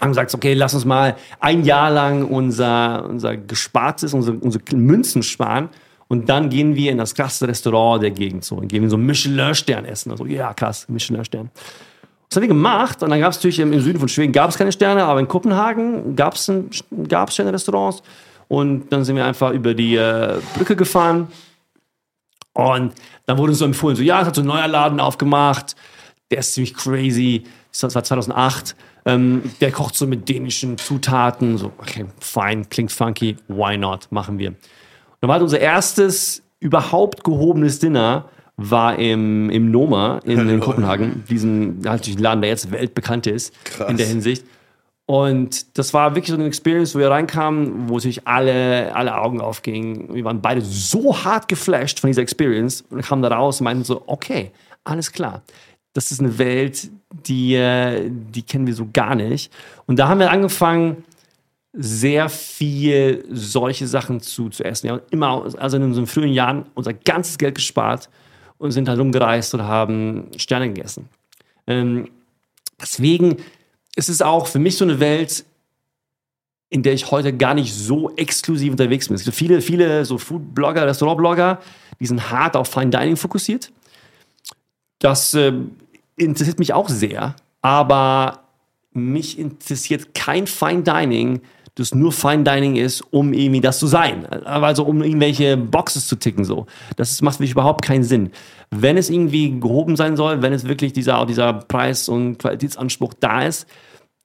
Haben 0.00 0.10
gesagt, 0.10 0.34
okay, 0.34 0.54
lass 0.54 0.74
uns 0.74 0.84
mal 0.84 1.16
ein 1.40 1.64
Jahr 1.64 1.90
lang 1.90 2.24
unser, 2.26 3.06
unser 3.08 3.36
Gespartes, 3.36 4.12
unsere, 4.12 4.36
unsere 4.36 4.62
Münzen 4.74 5.22
sparen. 5.22 5.70
Und 6.08 6.28
dann 6.28 6.50
gehen 6.50 6.76
wir 6.76 6.92
in 6.92 6.98
das 6.98 7.14
krasseste 7.14 7.48
Restaurant 7.48 8.02
der 8.02 8.10
Gegend 8.12 8.44
so 8.44 8.56
und 8.56 8.68
gehen 8.68 8.82
wir 8.82 8.90
so 8.90 8.96
Michelin-Stern 8.96 9.84
essen. 9.86 10.12
Also, 10.12 10.26
ja, 10.26 10.54
krass, 10.54 10.88
Michelin-Stern. 10.88 11.50
Das 12.28 12.36
haben 12.36 12.42
wir 12.42 12.48
gemacht 12.48 13.02
und 13.02 13.10
dann 13.10 13.20
gab 13.20 13.30
es 13.30 13.38
natürlich 13.38 13.60
im, 13.60 13.80
Süden 13.80 13.98
von 13.98 14.08
Schweden 14.08 14.32
gab 14.32 14.56
keine 14.56 14.72
Sterne, 14.72 15.04
aber 15.04 15.20
in 15.20 15.28
Kopenhagen 15.28 16.16
gab 16.16 16.34
es 16.34 16.50
Sterne-Restaurants 17.28 18.02
und 18.48 18.92
dann 18.92 19.04
sind 19.04 19.16
wir 19.16 19.24
einfach 19.24 19.52
über 19.52 19.74
die 19.74 19.96
äh, 19.96 20.34
Brücke 20.56 20.76
gefahren 20.76 21.28
und 22.56 22.94
dann 23.26 23.38
wurde 23.38 23.50
uns 23.50 23.58
so 23.58 23.64
empfohlen, 23.64 23.96
so 23.96 24.02
ja, 24.02 24.20
es 24.20 24.26
hat 24.26 24.34
so 24.34 24.40
ein 24.40 24.46
neuer 24.46 24.68
Laden 24.68 24.98
aufgemacht, 25.00 25.76
der 26.30 26.38
ist 26.38 26.54
ziemlich 26.54 26.74
crazy, 26.74 27.44
das 27.78 27.94
war 27.94 28.02
2008, 28.02 28.74
ähm, 29.04 29.42
der 29.60 29.70
kocht 29.72 29.94
so 29.94 30.06
mit 30.06 30.28
dänischen 30.28 30.78
Zutaten, 30.78 31.58
so 31.58 31.72
okay, 31.78 32.06
fein, 32.18 32.68
klingt 32.68 32.92
funky, 32.92 33.36
why 33.48 33.76
not, 33.76 34.08
machen 34.10 34.38
wir. 34.38 34.48
Und 34.48 34.56
dann 35.20 35.28
war 35.28 35.34
halt 35.34 35.42
unser 35.42 35.60
erstes 35.60 36.42
überhaupt 36.60 37.24
gehobenes 37.24 37.78
Dinner 37.78 38.28
war 38.56 38.98
im, 38.98 39.50
im 39.50 39.70
Noma 39.70 40.20
in, 40.24 40.48
in 40.48 40.60
Kopenhagen, 40.60 41.24
diesem 41.28 41.80
natürlich 41.80 42.18
Laden, 42.18 42.40
der 42.40 42.50
jetzt 42.50 42.72
weltbekannt 42.72 43.26
ist 43.26 43.52
Krass. 43.64 43.90
in 43.90 43.98
der 43.98 44.06
Hinsicht. 44.06 44.46
Und 45.06 45.78
das 45.78 45.94
war 45.94 46.16
wirklich 46.16 46.30
so 46.30 46.34
eine 46.34 46.46
Experience, 46.46 46.94
wo 46.94 46.98
wir 46.98 47.10
reinkamen, 47.10 47.88
wo 47.88 48.00
sich 48.00 48.26
alle, 48.26 48.94
alle 48.94 49.16
Augen 49.16 49.40
aufgingen. 49.40 50.12
Wir 50.12 50.24
waren 50.24 50.42
beide 50.42 50.60
so 50.60 51.16
hart 51.24 51.46
geflasht 51.46 52.00
von 52.00 52.08
dieser 52.08 52.22
Experience 52.22 52.84
und 52.90 53.02
kamen 53.02 53.22
da 53.22 53.28
raus 53.28 53.60
und 53.60 53.64
meinten 53.64 53.84
so, 53.84 54.02
okay, 54.06 54.50
alles 54.82 55.12
klar. 55.12 55.42
Das 55.92 56.10
ist 56.10 56.18
eine 56.18 56.36
Welt, 56.38 56.90
die, 57.26 57.54
äh, 57.54 58.10
die 58.10 58.42
kennen 58.42 58.66
wir 58.66 58.74
so 58.74 58.88
gar 58.92 59.14
nicht. 59.14 59.52
Und 59.86 59.98
da 59.98 60.08
haben 60.08 60.18
wir 60.18 60.30
angefangen, 60.30 61.04
sehr 61.72 62.28
viel 62.28 63.24
solche 63.30 63.86
Sachen 63.86 64.20
zu, 64.20 64.48
zu 64.48 64.64
essen. 64.64 64.84
Wir 64.84 64.92
haben 64.94 65.02
immer, 65.10 65.44
also 65.58 65.76
in 65.76 65.84
unseren 65.84 66.06
frühen 66.06 66.32
Jahren, 66.32 66.66
unser 66.74 66.94
ganzes 66.94 67.38
Geld 67.38 67.54
gespart 67.54 68.08
und 68.58 68.72
sind 68.72 68.88
halt 68.88 68.98
rumgereist 68.98 69.54
und 69.54 69.62
haben 69.62 70.30
Sterne 70.36 70.68
gegessen. 70.68 71.08
Ähm, 71.66 72.08
deswegen 72.80 73.36
ist 73.96 74.08
es 74.08 74.22
auch 74.22 74.46
für 74.46 74.60
mich 74.60 74.76
so 74.76 74.84
eine 74.84 75.00
Welt, 75.00 75.44
in 76.68 76.82
der 76.82 76.92
ich 76.92 77.10
heute 77.10 77.32
gar 77.36 77.54
nicht 77.54 77.74
so 77.74 78.14
exklusiv 78.16 78.72
unterwegs 78.72 79.08
bin. 79.08 79.16
Es 79.16 79.24
gibt 79.24 79.36
viele, 79.36 79.60
viele 79.60 80.04
so 80.04 80.18
Food-Blogger, 80.18 80.86
Restaurant-Blogger, 80.86 81.60
die 81.98 82.06
sind 82.06 82.30
hart 82.30 82.56
auf 82.56 82.68
Fine 82.68 82.90
Dining 82.90 83.16
fokussiert. 83.16 83.72
Das 84.98 85.34
äh, 85.34 85.52
interessiert 86.16 86.58
mich 86.58 86.72
auch 86.72 86.88
sehr, 86.88 87.34
aber 87.62 88.44
mich 88.92 89.38
interessiert 89.38 90.14
kein 90.14 90.46
Fine 90.46 90.82
Dining, 90.82 91.40
das 91.76 91.94
nur 91.94 92.10
Fine 92.10 92.42
Dining 92.42 92.76
ist, 92.76 93.02
um 93.12 93.32
irgendwie 93.32 93.60
das 93.60 93.78
zu 93.78 93.86
sein. 93.86 94.26
Also 94.26 94.84
um 94.84 95.02
irgendwelche 95.02 95.56
Boxes 95.56 96.08
zu 96.08 96.16
ticken 96.16 96.44
so. 96.44 96.66
Das 96.96 97.22
macht 97.22 97.36
für 97.36 97.42
mich 97.42 97.52
überhaupt 97.52 97.84
keinen 97.84 98.02
Sinn. 98.02 98.30
Wenn 98.70 98.96
es 98.96 99.10
irgendwie 99.10 99.60
gehoben 99.60 99.94
sein 99.94 100.16
soll, 100.16 100.42
wenn 100.42 100.52
es 100.52 100.66
wirklich 100.66 100.92
dieser, 100.92 101.24
dieser 101.26 101.52
Preis- 101.52 102.08
und 102.08 102.38
Qualitätsanspruch 102.38 103.12
da 103.20 103.42
ist, 103.42 103.66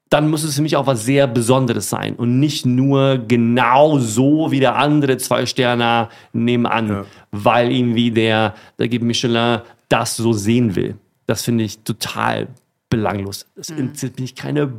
dann 0.10 0.30
muss 0.30 0.44
es 0.44 0.56
für 0.56 0.62
mich 0.62 0.76
auch 0.76 0.88
was 0.88 1.06
sehr 1.06 1.28
Besonderes 1.28 1.90
sein 1.90 2.16
und 2.16 2.40
nicht 2.40 2.66
nur 2.66 3.18
genau 3.18 3.98
so 4.00 4.52
wie 4.52 4.60
der 4.60 4.76
andere 4.78 5.18
zwei 5.18 5.46
Sterne 5.46 6.10
nebenan, 6.34 6.90
Ja. 6.90 7.06
weil 7.32 7.72
irgendwie 7.72 8.12
der, 8.12 8.56
der 8.80 8.88
gibt 8.90 9.06
Michelin 9.06 9.60
das 9.88 10.18
so 10.18 10.34
sehen 10.34 10.76
will. 10.76 10.96
Das 11.28 11.44
finde 11.44 11.64
ich 11.66 11.80
total 11.84 12.48
belanglos. 12.90 13.46
Das 13.56 13.70
interessiert 13.70 14.20
mich 14.20 14.36
keine 14.36 14.72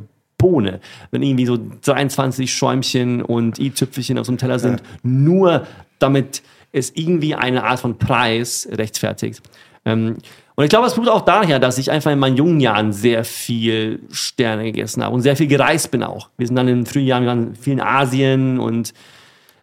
Bohne. 0.43 0.81
Wenn 1.09 1.23
irgendwie 1.23 1.45
so 1.45 1.57
23 1.57 2.53
Schäumchen 2.53 3.21
und 3.21 3.59
i-Tüpfelchen 3.59 4.17
auf 4.17 4.25
so 4.25 4.33
einem 4.33 4.39
Teller 4.39 4.59
sind, 4.59 4.83
nur 5.03 5.65
damit 5.99 6.43
es 6.73 6.91
irgendwie 6.95 7.33
eine 7.33 7.63
Art 7.63 7.79
von 7.79 7.97
Preis 7.97 8.67
rechtfertigt. 8.69 9.41
Ähm, 9.85 10.17
und 10.55 10.65
ich 10.65 10.69
glaube, 10.69 10.85
es 10.85 10.95
kommt 10.95 11.07
auch 11.07 11.21
daher, 11.21 11.59
dass 11.59 11.77
ich 11.77 11.89
einfach 11.89 12.11
in 12.11 12.19
meinen 12.19 12.35
jungen 12.35 12.59
Jahren 12.59 12.91
sehr 12.91 13.23
viel 13.23 14.01
Sterne 14.11 14.65
gegessen 14.65 15.01
habe 15.01 15.15
und 15.15 15.21
sehr 15.21 15.37
viel 15.37 15.47
gereist 15.47 15.91
bin 15.91 16.03
auch. 16.03 16.29
Wir 16.37 16.45
sind 16.45 16.57
dann 16.57 16.67
in 16.67 16.85
frühen 16.85 17.07
Jahren, 17.07 17.23
wir 17.23 17.29
waren 17.29 17.55
viel 17.55 17.73
in 17.73 17.81
Asien 17.81 18.59
und 18.59 18.93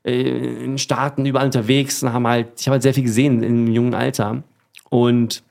äh, 0.02 0.64
in 0.64 0.78
Staaten 0.78 1.26
überall 1.26 1.46
unterwegs 1.46 2.02
und 2.02 2.12
haben 2.14 2.26
halt, 2.26 2.48
ich 2.58 2.66
habe 2.66 2.76
halt 2.76 2.82
sehr 2.82 2.94
viel 2.94 3.04
gesehen 3.04 3.42
im 3.42 3.66
jungen 3.70 3.92
Alter. 3.92 4.42
Und 4.88 5.42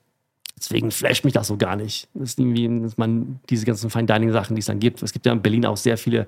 deswegen 0.60 0.92
flasht 0.92 1.24
mich 1.24 1.34
das 1.34 1.48
so 1.48 1.58
gar 1.58 1.76
nicht. 1.76 2.08
Das 2.14 2.32
ist 2.32 2.40
irgendwie, 2.40 2.82
dass 2.82 2.98
man 2.98 3.40
diese 3.50 3.66
ganzen 3.66 3.90
Fine 3.90 4.06
Dining 4.06 4.32
Sachen, 4.32 4.56
die 4.56 4.60
es 4.60 4.66
dann 4.66 4.80
gibt. 4.80 5.02
Es 5.02 5.14
gibt 5.14 5.26
ja 5.26 5.32
in 5.32 5.42
Berlin 5.42 5.66
auch 5.66 5.78
sehr 5.78 5.98
viele 5.98 6.28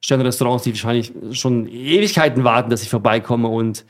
Sterne-Restaurants, 0.00 0.64
die 0.64 0.72
wahrscheinlich 0.72 1.12
schon 1.32 1.66
Ewigkeiten 1.66 2.44
warten, 2.44 2.70
dass 2.70 2.82
ich 2.82 2.90
vorbeikomme 2.90 3.48
und 3.48 3.84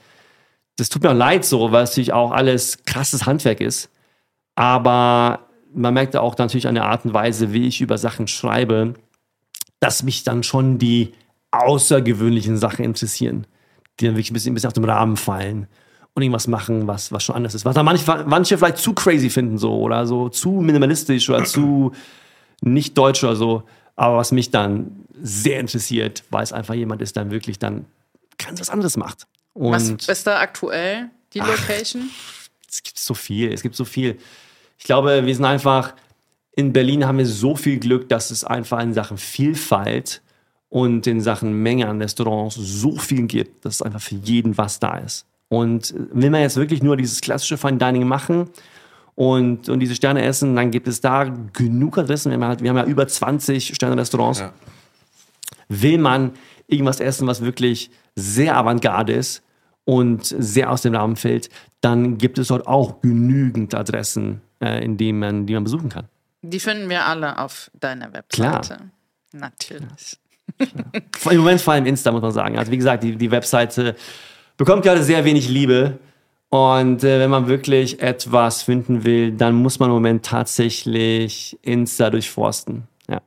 das 0.76 0.88
tut 0.88 1.02
mir 1.02 1.10
auch 1.10 1.14
leid 1.14 1.44
so, 1.44 1.72
weil 1.72 1.84
es 1.84 1.90
natürlich 1.90 2.12
auch 2.12 2.32
alles 2.32 2.84
krasses 2.84 3.26
Handwerk 3.26 3.60
ist. 3.60 3.90
Aber 4.56 5.40
man 5.72 5.94
merkt 5.94 6.16
auch 6.16 6.36
natürlich 6.38 6.66
an 6.66 6.74
der 6.74 6.84
Art 6.84 7.04
und 7.04 7.14
Weise, 7.14 7.52
wie 7.52 7.66
ich 7.66 7.80
über 7.80 7.98
Sachen 7.98 8.28
schreibe, 8.28 8.94
dass 9.80 10.02
mich 10.02 10.24
dann 10.24 10.42
schon 10.42 10.78
die 10.78 11.12
außergewöhnlichen 11.50 12.56
Sachen 12.56 12.84
interessieren, 12.84 13.46
die 13.98 14.06
dann 14.06 14.14
wirklich 14.14 14.30
ein 14.30 14.34
bisschen, 14.34 14.52
ein 14.52 14.54
bisschen 14.54 14.68
auf 14.68 14.74
den 14.74 14.84
Rahmen 14.84 15.16
fallen 15.16 15.68
und 16.14 16.22
irgendwas 16.22 16.46
machen, 16.46 16.86
was, 16.86 17.12
was 17.12 17.24
schon 17.24 17.36
anders 17.36 17.54
ist. 17.54 17.64
Was 17.64 17.74
dann 17.74 17.84
manche, 17.84 18.24
manche 18.26 18.56
vielleicht 18.56 18.78
zu 18.78 18.92
crazy 18.92 19.30
finden 19.30 19.58
so 19.58 19.76
oder 19.80 20.06
so 20.06 20.28
zu 20.28 20.50
minimalistisch 20.50 21.28
oder 21.28 21.44
zu 21.44 21.92
nicht 22.60 22.96
deutsch 22.96 23.24
oder 23.24 23.36
so. 23.36 23.64
Aber 23.96 24.16
was 24.16 24.32
mich 24.32 24.50
dann 24.50 25.04
sehr 25.20 25.60
interessiert, 25.60 26.24
weil 26.30 26.42
es 26.42 26.52
einfach 26.52 26.74
jemand 26.74 27.02
ist, 27.02 27.16
der 27.16 27.30
wirklich 27.30 27.58
dann 27.58 27.86
ganz 28.38 28.60
was 28.60 28.70
anderes 28.70 28.96
macht. 28.96 29.26
Und 29.52 29.72
Was 29.72 29.88
ist 29.90 30.26
da 30.26 30.40
aktuell 30.40 31.10
die 31.32 31.40
Location? 31.40 32.10
es 32.74 32.82
gibt 32.82 32.98
so 32.98 33.14
viel, 33.14 33.52
es 33.52 33.62
gibt 33.62 33.76
so 33.76 33.84
viel. 33.84 34.18
Ich 34.78 34.84
glaube, 34.84 35.24
wir 35.24 35.34
sind 35.34 35.44
einfach, 35.44 35.94
in 36.56 36.72
Berlin 36.72 37.06
haben 37.06 37.18
wir 37.18 37.26
so 37.26 37.56
viel 37.56 37.78
Glück, 37.78 38.08
dass 38.08 38.30
es 38.30 38.44
einfach 38.44 38.80
in 38.80 38.92
Sachen 38.92 39.16
Vielfalt 39.16 40.22
und 40.68 41.06
in 41.06 41.20
Sachen 41.20 41.62
Menge 41.62 41.88
an 41.88 42.02
Restaurants 42.02 42.56
so 42.56 42.96
viel 42.96 43.26
gibt, 43.26 43.64
dass 43.64 43.76
es 43.76 43.82
einfach 43.82 44.00
für 44.00 44.16
jeden 44.16 44.58
was 44.58 44.80
da 44.80 44.98
ist. 44.98 45.26
Und 45.48 45.94
will 46.12 46.30
man 46.30 46.40
jetzt 46.40 46.56
wirklich 46.56 46.82
nur 46.82 46.96
dieses 46.96 47.20
klassische 47.20 47.56
Fine 47.56 47.78
Dining 47.78 48.06
machen 48.06 48.48
und, 49.14 49.68
und 49.68 49.80
diese 49.80 49.94
Sterne 49.94 50.22
essen, 50.24 50.56
dann 50.56 50.70
gibt 50.70 50.88
es 50.88 51.00
da 51.00 51.24
genug 51.52 51.98
Adressen. 51.98 52.30
Wir 52.30 52.36
haben, 52.36 52.44
halt, 52.44 52.62
wir 52.62 52.70
haben 52.70 52.76
ja 52.76 52.84
über 52.84 53.06
20 53.06 53.74
Sterne-Restaurants. 53.74 54.40
Ja. 54.40 54.52
Will 55.68 55.98
man 55.98 56.32
irgendwas 56.66 57.00
essen, 57.00 57.26
was 57.26 57.42
wirklich 57.42 57.90
sehr 58.16 58.56
avantgarde 58.56 59.12
ist 59.12 59.42
und 59.84 60.24
sehr 60.24 60.70
aus 60.70 60.82
dem 60.82 60.94
Rahmen 60.94 61.16
fällt, 61.16 61.50
dann 61.80 62.18
gibt 62.18 62.38
es 62.38 62.48
dort 62.48 62.66
auch 62.66 63.00
genügend 63.02 63.74
Adressen, 63.74 64.40
äh, 64.60 64.82
in 64.84 64.96
denen 64.96 65.18
man, 65.18 65.46
die 65.46 65.54
man 65.54 65.64
besuchen 65.64 65.90
kann. 65.90 66.08
Die 66.42 66.60
finden 66.60 66.88
wir 66.88 67.06
alle 67.06 67.38
auf 67.38 67.70
deiner 67.74 68.12
Webseite. 68.12 68.78
Natürlich. 69.32 70.18
Im 71.30 71.38
Moment 71.38 71.60
vor 71.60 71.74
allem 71.74 71.86
Insta, 71.86 72.12
muss 72.12 72.22
man 72.22 72.32
sagen. 72.32 72.58
Also 72.58 72.70
wie 72.70 72.76
gesagt, 72.76 73.02
die, 73.02 73.16
die 73.16 73.30
Webseite 73.30 73.96
bekommt 74.56 74.82
gerade 74.82 75.02
sehr 75.02 75.24
wenig 75.24 75.48
Liebe. 75.48 75.98
Und 76.48 77.02
äh, 77.02 77.18
wenn 77.18 77.30
man 77.30 77.48
wirklich 77.48 78.00
etwas 78.00 78.62
finden 78.62 79.04
will, 79.04 79.32
dann 79.32 79.54
muss 79.54 79.80
man 79.80 79.88
im 79.88 79.94
Moment 79.94 80.24
tatsächlich 80.24 81.58
Insta 81.62 82.10
durchforsten. 82.10 82.86
Ja. 83.08 83.20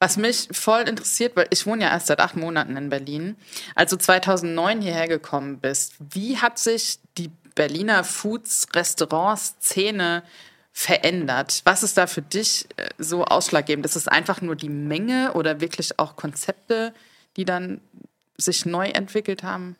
Was 0.00 0.16
mich 0.16 0.48
voll 0.52 0.82
interessiert, 0.82 1.34
weil 1.36 1.48
ich 1.50 1.66
wohne 1.66 1.82
ja 1.82 1.90
erst 1.90 2.06
seit 2.06 2.20
acht 2.20 2.36
Monaten 2.36 2.76
in 2.76 2.88
Berlin. 2.88 3.34
Als 3.74 3.90
du 3.90 3.96
2009 3.96 4.80
hierher 4.80 5.08
gekommen 5.08 5.58
bist, 5.58 5.94
wie 5.98 6.36
hat 6.38 6.56
sich 6.58 7.00
die 7.18 7.32
Berliner 7.56 8.04
Foods-Restaurant-Szene 8.04 10.22
verändert? 10.72 11.62
Was 11.64 11.82
ist 11.82 11.98
da 11.98 12.06
für 12.06 12.22
dich 12.22 12.68
äh, 12.76 12.90
so 12.98 13.24
ausschlaggebend? 13.24 13.84
Ist 13.84 13.96
es 13.96 14.06
einfach 14.06 14.40
nur 14.40 14.54
die 14.54 14.68
Menge 14.68 15.32
oder 15.34 15.60
wirklich 15.60 15.98
auch 15.98 16.14
Konzepte, 16.14 16.94
die 17.36 17.44
dann 17.44 17.80
sich 18.36 18.64
neu 18.64 18.86
entwickelt 18.86 19.42
haben? 19.42 19.74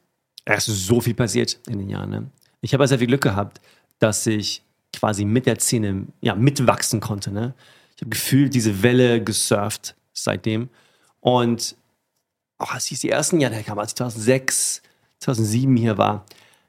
Es 0.57 0.67
ist 0.67 0.87
so 0.87 1.01
viel 1.01 1.15
passiert 1.15 1.59
in 1.69 1.79
den 1.79 1.91
Jahren. 1.91 2.11
Ne? 2.11 2.31
Ich 2.63 2.73
habe 2.73 2.87
sehr 2.89 2.99
viel 2.99 3.07
Glück 3.07 3.21
gehabt, 3.21 3.61
dass 3.99 4.27
ich 4.27 4.63
quasi 4.97 5.25
mit 5.25 5.47
der 5.47 5.59
Szene 5.59 6.07
ja, 6.21 6.35
mitwachsen 6.35 7.01
konnte. 7.01 7.31
Ne? 7.31 7.55
Ich 7.95 8.03
habe 8.03 8.11
gefühlt 8.11 8.55
diese 8.55 8.83
Welle 8.83 9.23
gesurft 9.23 9.95
seitdem. 10.15 10.71
Und 11.21 11.77
auch 12.57 12.73
als 12.73 12.91
ich 12.91 13.01
die 13.01 13.11
ersten 13.11 13.41
Jahre 13.41 13.57
herkam, 13.57 13.79
als 13.79 13.91
ich 13.91 13.97
2006, 13.97 14.83
2007 15.21 15.77
hier 15.77 15.99
war, 15.99 16.25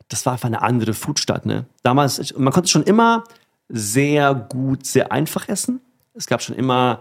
das 0.09 0.25
war 0.25 0.33
einfach 0.33 0.47
eine 0.47 0.61
andere 0.61 0.93
Foodstadt. 0.93 1.45
Ne? 1.45 1.65
Damals, 1.81 2.35
man 2.37 2.51
konnte 2.51 2.69
schon 2.69 2.83
immer 2.83 3.23
sehr 3.69 4.33
gut, 4.33 4.85
sehr 4.85 5.11
einfach 5.11 5.47
essen. 5.47 5.79
Es 6.15 6.27
gab 6.27 6.41
schon 6.41 6.55
immer 6.55 6.99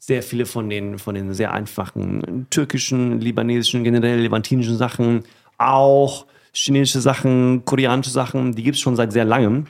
sehr 0.00 0.22
viele 0.24 0.46
von 0.46 0.68
den, 0.68 0.98
von 0.98 1.14
den 1.14 1.32
sehr 1.32 1.52
einfachen 1.52 2.48
türkischen, 2.50 3.20
libanesischen, 3.20 3.84
generell 3.84 4.20
levantinischen 4.20 4.76
Sachen, 4.76 5.24
auch 5.58 6.26
chinesische 6.52 7.00
Sachen, 7.00 7.64
koreanische 7.64 8.10
Sachen, 8.10 8.54
die 8.54 8.62
gibt 8.62 8.76
es 8.76 8.80
schon 8.80 8.96
seit 8.96 9.12
sehr 9.12 9.24
langem. 9.24 9.66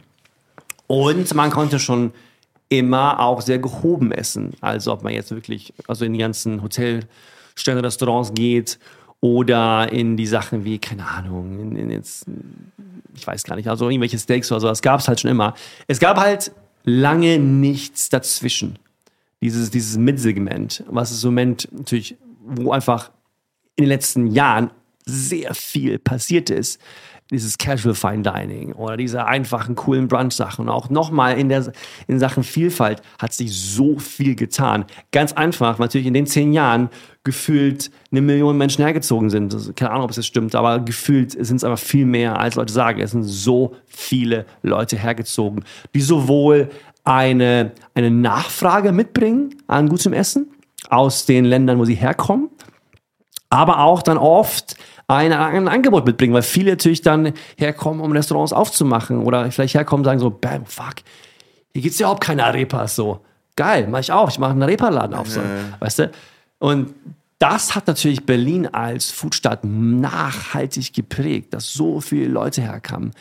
Und 0.87 1.35
man 1.35 1.51
konnte 1.51 1.79
schon 1.79 2.13
immer 2.69 3.21
auch 3.21 3.41
sehr 3.41 3.59
gehoben 3.59 4.13
essen. 4.13 4.55
Also 4.61 4.93
ob 4.93 5.03
man 5.03 5.13
jetzt 5.13 5.31
wirklich 5.31 5.73
also 5.87 6.05
in 6.05 6.13
die 6.13 6.19
ganzen 6.19 6.63
Hotelsterne, 6.63 7.83
Restaurants 7.83 8.33
geht 8.35 8.79
oder 9.21 9.91
in 9.93 10.17
die 10.17 10.27
Sachen 10.27 10.65
wie, 10.65 10.79
keine 10.79 11.07
Ahnung, 11.07 11.59
in, 11.59 11.77
in 11.77 11.91
jetzt, 11.91 12.27
ich 13.15 13.27
weiß 13.27 13.45
gar 13.45 13.57
nicht, 13.57 13.69
also 13.69 13.89
irgendwelche 13.89 14.19
Steaks 14.19 14.53
oder 14.53 14.61
so, 14.61 14.69
das 14.69 14.83
gab 14.83 15.01
es 15.01 15.09
halt 15.09 15.21
schon 15.21 15.31
immer. 15.31 15.55
Es 15.87 15.99
gab 15.99 16.19
halt 16.19 16.53
lange 16.85 17.39
nichts 17.39 18.09
dazwischen. 18.09 18.79
Dieses, 19.41 19.71
dieses 19.71 19.97
Mitsegment, 19.97 20.85
was 20.89 21.13
ist 21.13 21.23
im 21.23 21.31
Moment 21.31 21.69
natürlich, 21.73 22.17
wo 22.45 22.73
einfach 22.73 23.11
in 23.77 23.85
den 23.85 23.89
letzten 23.89 24.27
Jahren 24.27 24.71
sehr 25.09 25.55
viel 25.55 25.99
passiert 25.99 26.51
ist. 26.51 26.81
Dieses 27.31 27.59
Casual 27.59 27.95
Fine 27.95 28.23
Dining 28.23 28.73
oder 28.73 28.97
diese 28.97 29.27
einfachen, 29.27 29.75
coolen 29.75 30.09
Brunch-Sachen. 30.09 30.63
Und 30.63 30.71
auch 30.71 30.89
nochmal 30.89 31.39
in, 31.39 31.51
in 32.07 32.19
Sachen 32.19 32.43
Vielfalt 32.43 33.03
hat 33.19 33.35
sich 33.35 33.53
so 33.55 33.99
viel 33.99 34.35
getan. 34.35 34.87
Ganz 35.13 35.35
einfach, 35.35 35.79
natürlich 35.79 36.07
in 36.07 36.15
den 36.15 36.27
zehn 36.27 36.55
Jahren 36.55 36.89
gefühlt 37.25 37.91
eine 38.11 38.23
Million 38.23 38.57
Menschen 38.57 38.83
hergezogen 38.83 39.29
sind. 39.29 39.77
Keine 39.77 39.91
Ahnung, 39.91 40.05
ob 40.05 40.11
es 40.11 40.17
das 40.17 40.27
stimmt, 40.27 40.55
aber 40.55 40.81
gefühlt 40.81 41.33
sind 41.33 41.59
es 41.59 41.65
aber 41.65 41.77
viel 41.77 42.07
mehr, 42.07 42.39
als 42.39 42.55
Leute 42.55 42.73
sagen. 42.73 43.01
Es 43.03 43.11
sind 43.11 43.25
so 43.25 43.77
viele 43.85 44.47
Leute 44.63 44.97
hergezogen, 44.97 45.65
die 45.95 46.01
sowohl 46.01 46.71
eine, 47.05 47.73
eine 47.95 48.11
Nachfrage 48.11 48.93
mitbringen 48.93 49.55
an 49.67 49.91
gutem 49.91 50.15
Essen 50.15 50.51
aus 50.91 51.27
den 51.27 51.45
Ländern, 51.45 51.79
wo 51.79 51.85
sie 51.85 51.95
herkommen, 51.95 52.49
aber 53.51 53.81
auch 53.81 54.03
dann 54.03 54.19
oft 54.19 54.77
ein, 55.07 55.33
ein 55.33 55.69
Angebot 55.69 56.05
mitbringen, 56.05 56.35
weil 56.35 56.43
viele 56.43 56.73
natürlich 56.73 57.01
dann 57.01 57.33
herkommen, 57.57 58.01
um 58.01 58.13
Restaurants 58.13 58.53
aufzumachen 58.53 59.23
oder 59.25 59.51
vielleicht 59.51 59.75
herkommen 59.75 60.03
und 60.03 60.05
sagen 60.05 60.21
so, 60.21 60.31
bam, 60.31 60.67
fuck, 60.67 60.97
hier 61.73 61.83
gibt's 61.83 61.99
ja 61.99 62.07
überhaupt 62.07 62.25
keine 62.25 62.45
Arepas 62.45 62.95
so. 62.95 63.21
Geil, 63.57 63.89
mach 63.91 64.01
ich 64.01 64.13
auch, 64.13 64.29
ich 64.29 64.39
mache 64.39 64.53
einen 64.53 64.63
Arepa-Laden 64.63 65.15
auf, 65.17 65.29
so, 65.29 65.41
weißt 65.81 65.99
du? 66.01 66.11
Und 66.59 66.95
das 67.39 67.75
hat 67.75 67.87
natürlich 67.87 68.27
Berlin 68.27 68.67
als 68.67 69.11
Foodstadt 69.11 69.65
nachhaltig 69.65 70.93
geprägt, 70.93 71.55
dass 71.55 71.73
so 71.73 72.01
viele 72.01 72.29
Leute 72.29 72.63
herkamen. 72.63 73.13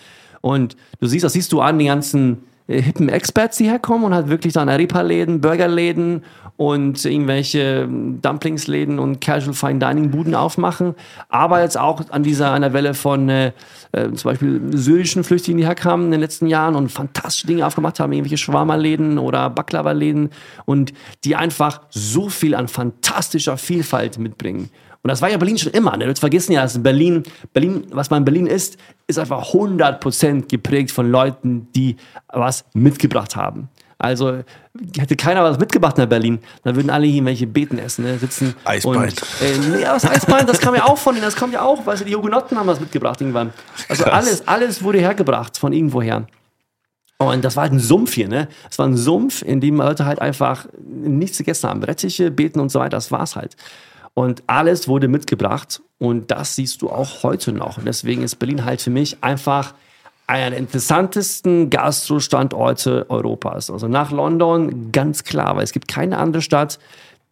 Und 0.42 0.76
du 1.00 1.08
siehst, 1.08 1.24
das 1.24 1.34
siehst 1.34 1.52
du 1.52 1.62
an 1.62 1.78
den 1.78 1.88
ganzen 1.88 2.44
hippen 2.68 3.10
Experts, 3.10 3.58
die 3.58 3.66
herkommen 3.66 4.06
und 4.06 4.14
halt 4.14 4.30
wirklich 4.30 4.54
dann 4.54 4.70
Arepa-Läden, 4.70 5.42
Burgerläden 5.42 6.24
und 6.58 7.06
irgendwelche 7.06 7.88
Dumplingsläden 7.88 9.00
und 9.00 9.22
Casual 9.22 9.54
Fine 9.54 9.80
Dining 9.80 10.10
Buden 10.10 10.34
aufmachen, 10.36 10.96
aber 11.30 11.62
jetzt 11.62 11.78
auch 11.78 12.02
an 12.10 12.24
dieser 12.24 12.52
einer 12.52 12.74
Welle 12.74 12.96
von 12.96 13.30
äh, 13.30 13.52
äh, 13.92 14.12
zum 14.12 14.32
Beispiel 14.32 14.62
syrischen 14.74 15.24
Flüchtlingen, 15.24 15.60
die 15.60 15.68
herkamen 15.68 16.08
in 16.08 16.12
den 16.14 16.22
letzten 16.22 16.48
Jahren 16.48 16.76
und 16.76 16.92
fantastische 16.92 17.48
Dinge 17.48 17.66
aufgemacht 17.66 18.00
haben, 18.00 18.12
irgendwelche 18.12 18.38
Schwarmerläden 18.38 19.20
oder 19.20 19.50
Baklava-Läden 19.52 20.32
und 20.66 20.94
die 21.24 21.36
einfach 21.36 21.82
so 21.90 22.28
viel 22.28 22.56
an 22.56 22.68
fantastischer 22.68 23.58
Vielfalt 23.58 24.18
mitbringen. 24.18 24.70
Und 25.04 25.10
das 25.10 25.22
war 25.22 25.30
ja 25.30 25.38
Berlin 25.38 25.58
schon 25.58 25.72
immer. 25.72 25.96
Ne? 25.96 26.08
Du 26.08 26.16
vergessen 26.16 26.52
ja, 26.52 26.64
dass 26.64 26.82
Berlin, 26.82 27.24
Berlin, 27.54 27.86
was 27.92 28.10
man 28.10 28.22
in 28.22 28.26
Berlin 28.26 28.48
ist, 28.48 28.78
ist 29.08 29.20
einfach 29.20 29.54
100% 29.54 30.48
geprägt 30.50 30.92
von 30.92 31.10
Leuten, 31.10 31.68
die 31.74 31.96
was 32.28 32.66
mitgebracht 32.74 33.36
haben. 33.36 33.70
Also 34.00 34.44
hätte 34.98 35.16
keiner 35.16 35.44
was 35.44 35.58
mitgebracht 35.58 35.98
nach 35.98 36.06
Berlin, 36.06 36.40
dann 36.64 36.76
würden 36.76 36.92
alle 36.92 37.08
hier 37.08 37.16
irgendwelche 37.16 37.48
Beten 37.48 37.80
essen, 37.80 38.06
ne? 38.06 38.20
sitzen. 38.20 38.56
Eisbein. 38.64 38.96
Und, 38.96 39.22
äh, 39.42 39.58
nee, 39.72 39.82
das 39.82 40.06
Eisbein, 40.06 40.46
das 40.46 40.60
kam 40.60 40.76
ja 40.76 40.86
auch 40.86 41.00
von 41.00 41.16
denen, 41.16 41.26
das 41.26 41.36
kommt 41.36 41.54
ja 41.54 41.64
auch, 41.64 41.86
weil 41.86 41.98
die 41.98 42.16
Hugenotten 42.16 42.60
haben 42.60 42.68
was 42.68 42.80
mitgebracht 42.80 43.20
irgendwann. 43.22 43.54
Also 43.90 44.04
Krass. 44.04 44.14
alles, 44.14 44.48
alles 44.48 44.84
wurde 44.84 45.00
hergebracht 45.00 45.58
von 45.58 45.74
irgendwoher. 45.74 46.28
Und 47.18 47.44
das 47.44 47.56
war 47.56 47.64
halt 47.64 47.74
ein 47.74 47.80
Sumpf 47.80 48.14
hier, 48.14 48.28
ne? 48.28 48.48
Das 48.68 48.78
war 48.78 48.88
ein 48.88 48.96
Sumpf, 48.96 49.42
in 49.42 49.60
dem 49.60 49.78
Leute 49.78 50.06
halt 50.06 50.22
einfach 50.22 50.68
nichts 50.80 51.40
gegessen 51.40 51.68
haben. 51.68 51.82
Rettiche, 51.82 52.30
Beten 52.30 52.60
und 52.60 52.70
so 52.70 52.80
weiter, 52.80 52.98
das 52.98 53.12
war's 53.12 53.36
halt. 53.36 53.56
Und 54.18 54.42
alles 54.48 54.88
wurde 54.88 55.08
mitgebracht 55.08 55.84
und 56.00 56.32
das 56.32 56.56
siehst 56.56 56.82
du 56.82 56.90
auch 56.90 57.22
heute 57.22 57.52
noch. 57.52 57.78
Und 57.78 57.86
deswegen 57.86 58.24
ist 58.24 58.38
Berlin 58.38 58.66
halt 58.66 58.82
für 58.82 58.90
mich 58.90 59.18
einfach 59.22 59.76
einer 60.26 60.50
der 60.50 60.58
interessantesten 60.58 61.70
Gastro-Standorte 61.70 63.06
Europas. 63.12 63.70
Also 63.70 63.88
nach 63.88 64.10
London 64.10 64.92
ganz 64.92 65.24
klar, 65.24 65.56
weil 65.56 65.64
es 65.64 65.72
gibt 65.72 65.88
keine 65.88 66.18
andere 66.18 66.42
Stadt, 66.42 66.80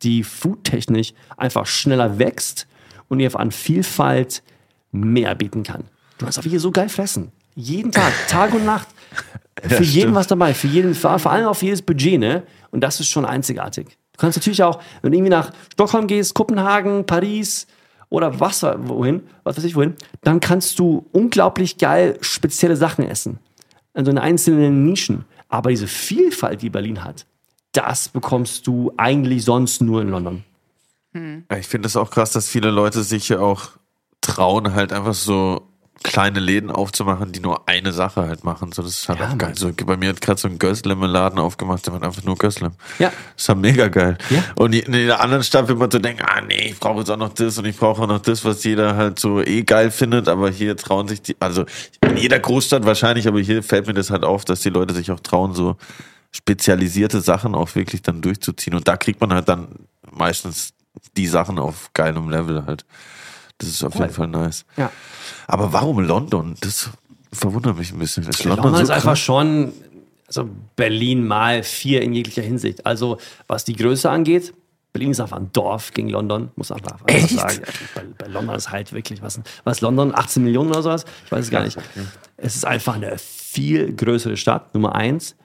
die 0.04 0.22
foodtechnisch 0.22 1.16
einfach 1.38 1.66
schneller 1.66 2.20
wächst 2.20 2.68
und 3.10 3.20
ihr 3.20 3.36
an 3.36 3.50
Vielfalt 3.50 4.44
mehr 4.92 5.34
bieten 5.34 5.64
kann. 5.64 5.86
Du 6.20 6.26
kannst 6.26 6.38
auch 6.38 6.44
hier 6.44 6.60
so 6.60 6.70
geil 6.70 6.90
fressen. 6.90 7.32
Jeden 7.56 7.92
Tag, 7.92 8.14
Tag 8.28 8.54
und 8.54 8.64
Nacht. 8.64 8.90
Für 9.60 9.82
jeden 9.82 9.86
stimmt. 9.86 10.16
was 10.16 10.28
dabei, 10.28 10.54
für 10.54 10.68
jeden, 10.68 10.94
vor 10.94 11.18
vor 11.18 11.32
allem 11.32 11.48
auf 11.48 11.64
jedes 11.64 11.82
Budget, 11.82 12.20
ne? 12.20 12.44
Und 12.70 12.82
das 12.82 13.00
ist 13.00 13.08
schon 13.08 13.26
einzigartig. 13.26 13.98
Du 14.16 14.22
kannst 14.22 14.38
natürlich 14.38 14.64
auch, 14.64 14.80
wenn 15.02 15.12
du 15.12 15.18
irgendwie 15.18 15.32
nach 15.32 15.52
Stockholm 15.74 16.08
gehst, 16.08 16.34
Kopenhagen, 16.34 17.06
Paris 17.06 17.68
oder 18.10 18.40
was 18.40 18.64
wohin, 18.64 19.24
was 19.44 19.58
weiß 19.58 19.66
ich 19.66 19.76
wohin, 19.76 19.96
dann 20.22 20.40
kannst 20.40 20.80
du 20.80 21.06
unglaublich 21.12 21.78
geil 21.78 22.18
spezielle 22.22 22.78
Sachen 22.78 23.06
essen. 23.06 23.40
Also 23.94 24.12
in 24.12 24.18
einzelnen 24.18 24.86
Nischen. 24.86 25.26
Aber 25.50 25.70
diese 25.70 25.88
Vielfalt, 25.88 26.62
die 26.62 26.70
Berlin 26.70 27.04
hat, 27.04 27.26
das 27.74 28.08
bekommst 28.08 28.68
du 28.68 28.94
eigentlich 28.98 29.44
sonst 29.44 29.82
nur 29.82 30.02
in 30.02 30.10
London. 30.10 30.44
Ja, 31.14 31.58
Ich 31.58 31.68
finde 31.68 31.88
es 31.88 31.96
auch 31.96 32.10
krass, 32.10 32.32
dass 32.32 32.48
viele 32.48 32.72
Leute 32.72 33.04
sich 33.04 33.30
ja 33.30 33.40
auch 33.40 33.72
trauen, 34.22 34.74
halt 34.74 34.94
einfach 34.94 35.14
so 35.14 35.68
kleine 36.04 36.40
Läden 36.40 36.72
aufzumachen, 36.72 37.32
die 37.32 37.40
nur 37.40 37.68
eine 37.68 37.92
Sache 37.92 38.28
halt 38.28 38.44
machen. 38.44 38.72
So, 38.72 38.82
das 38.82 39.00
ist 39.00 39.10
halt 39.10 39.20
Ja, 39.20 39.30
auch 39.30 39.38
geil. 39.38 39.54
So, 39.56 39.72
bei 39.72 39.98
mir 39.98 40.10
hat 40.10 40.22
gerade 40.22 40.40
so 40.40 40.48
ein 40.48 40.60
Göslem-Laden 40.60 41.40
aufgemacht, 41.40 41.86
der 41.86 41.94
macht 41.94 42.04
einfach 42.04 42.24
nur 42.24 42.38
Göslem. 42.38 42.74
Ja. 43.00 43.10
Das 43.10 43.44
ist 43.44 43.50
halt 43.50 43.60
mega 43.60 43.88
geil. 43.88 44.18
Ja. 44.30 44.44
Und 44.56 44.74
in 44.76 44.94
jeder 44.94 45.20
anderen 45.22 45.44
Stadt 45.44 45.68
wird 45.68 45.80
man 45.80 45.90
so 45.90 46.00
denken, 46.00 46.24
ah 46.24 46.42
nee, 46.42 46.70
ich 46.72 46.80
brauche 46.80 47.00
jetzt 47.00 47.10
auch 47.10 47.18
noch 47.18 47.34
das 47.34 47.58
und 47.58 47.66
ich 47.66 47.78
brauche 47.78 48.02
auch 48.04 48.08
noch 48.08 48.20
das, 48.22 48.46
was 48.46 48.64
jeder 48.64 48.96
halt 48.96 49.20
so 49.20 49.42
eh 49.42 49.64
geil 49.64 49.90
findet, 49.90 50.28
aber 50.28 50.50
hier 50.50 50.78
trauen 50.78 51.08
sich 51.08 51.22
die, 51.22 51.36
also 51.40 51.66
in 52.02 52.18
jeder 52.18 52.40
Großstadt 52.40 52.86
wahrscheinlich, 52.86 53.28
aber 53.28 53.40
hier 53.40 53.64
fällt 53.64 53.88
mir 53.88 53.94
das 53.94 54.10
halt 54.10 54.24
auf, 54.24 54.46
dass 54.46 54.62
die 54.62 54.70
Leute 54.70 54.94
sich 54.94 55.12
auch 55.12 55.20
trauen, 55.20 55.54
so 55.54 55.78
spezialisierte 56.32 57.22
Sachen 57.22 57.56
auch 57.56 57.74
wirklich 57.76 58.02
dann 58.02 58.22
durchzuziehen. 58.22 58.76
Und 58.76 58.88
da 58.88 58.98
kriegt 58.98 59.22
man 59.22 59.34
halt 59.34 59.48
dann 59.48 59.70
meistens 60.12 60.74
die 61.18 61.28
Sachen 61.28 61.60
auf 61.60 61.92
geilem 61.94 62.30
Level 62.30 62.66
halt. 62.66 62.86
Das 63.58 63.70
ist 63.70 63.84
auf 63.84 63.96
jeden 63.96 64.10
Fall 64.10 64.28
nice. 64.28 64.66
Ja. 64.78 64.92
Aber 65.48 65.72
warum 65.72 66.00
London? 66.00 66.56
Das 66.62 66.90
verwundert 67.32 67.78
mich 67.78 67.92
ein 67.92 68.00
bisschen. 68.00 68.28
Ist 68.28 68.44
London, 68.44 68.66
London 68.66 68.78
so 68.78 68.84
ist 68.84 68.90
einfach 68.90 69.12
krass? 69.12 69.20
schon 69.20 69.74
also 70.28 70.50
Berlin 70.76 71.26
mal 71.26 71.64
vier 71.64 72.02
in 72.02 72.14
jeglicher 72.14 72.42
Hinsicht. 72.42 72.86
Also 72.86 73.18
was 73.48 73.64
die 73.64 73.76
Größe 73.76 74.10
angeht, 74.10 74.54
Berlin 74.92 75.12
ist 75.12 75.20
einfach 75.20 75.38
ein 75.38 75.52
Dorf 75.52 75.92
gegen 75.92 76.10
London, 76.10 76.52
muss 76.56 76.70
man 76.70 76.80
einfach 76.80 77.02
einfach 77.02 77.08
Echt? 77.08 77.30
sagen. 77.32 77.62
Bei, 77.94 78.04
bei 78.18 78.28
London 78.28 78.56
ist 78.56 78.72
halt 78.72 78.94
wirklich 78.94 79.22
was, 79.22 79.40
was 79.64 79.82
London 79.82 80.16
18 80.16 80.44
Millionen 80.44 80.70
oder 80.70 80.82
sowas, 80.82 81.06
ich 81.26 81.32
weiß 81.32 81.46
es 81.46 81.52
gar 81.52 81.64
nicht. 81.64 81.78
Es 82.38 82.56
ist 82.56 82.66
einfach 82.66 82.96
eine 82.96 83.18
viel 83.18 83.94
größere 83.94 84.38
Stadt, 84.38 84.74
Nummer 84.74 84.96
eins. 84.96 85.36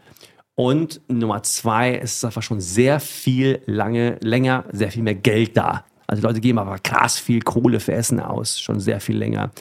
Und 0.54 1.00
Nummer 1.08 1.42
zwei, 1.42 1.96
es 1.96 2.16
ist 2.16 2.24
einfach 2.24 2.42
schon 2.42 2.61
sehr 2.61 3.00
viel 3.00 3.62
lange, 3.66 4.18
länger, 4.20 4.64
sehr 4.72 4.90
viel 4.90 5.02
mehr 5.02 5.14
Geld 5.14 5.56
da. 5.56 5.84
Also 6.11 6.24
Leute 6.24 6.40
geben 6.40 6.58
aber 6.58 6.76
krass 6.80 7.20
viel 7.20 7.40
Kohle 7.40 7.78
für 7.78 7.92
Essen 7.92 8.18
aus, 8.18 8.58
schon 8.58 8.80
sehr 8.80 9.00
viel 9.00 9.16
länger. 9.16 9.52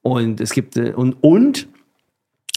Und 0.00 0.40
es 0.40 0.52
gibt, 0.52 0.76
äh, 0.76 0.92
und, 0.94 1.16
und 1.22 1.66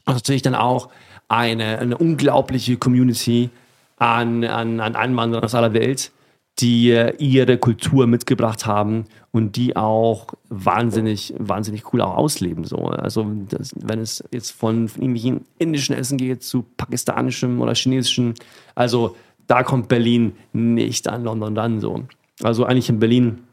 natürlich 0.05 0.43
dann 0.43 0.53
auch 0.53 0.89
eine, 1.27 1.79
eine 1.79 1.97
unglaubliche 1.97 2.77
Community 2.77 3.49
an, 3.97 4.43
an, 4.43 4.79
an 4.79 4.95
Einwanderern 4.95 5.43
aus 5.43 5.55
aller 5.55 5.73
Welt, 5.73 6.11
die 6.59 6.91
äh, 6.91 7.15
ihre 7.17 7.57
Kultur 7.57 8.05
mitgebracht 8.05 8.67
haben 8.67 9.05
und 9.31 9.55
die 9.55 9.75
auch 9.75 10.27
wahnsinnig, 10.49 11.33
wahnsinnig 11.39 11.91
cool 11.91 12.01
auch 12.01 12.17
ausleben. 12.17 12.63
So. 12.63 12.77
Also 12.77 13.25
das, 13.49 13.73
wenn 13.75 13.99
es 13.99 14.23
jetzt 14.31 14.51
von, 14.51 14.87
von 14.87 15.01
irgendwelchen 15.01 15.45
indischen 15.57 15.95
Essen 15.95 16.19
geht 16.19 16.43
zu 16.43 16.63
pakistanischem 16.77 17.59
oder 17.59 17.73
chinesischem, 17.73 18.35
also 18.75 19.15
da 19.47 19.63
kommt 19.63 19.87
Berlin 19.87 20.33
nicht 20.53 21.07
an 21.07 21.23
London 21.23 21.57
ran. 21.57 21.79
So. 21.79 22.03
Also 22.43 22.65
eigentlich 22.65 22.89
in 22.89 22.99
Berlin 22.99 23.43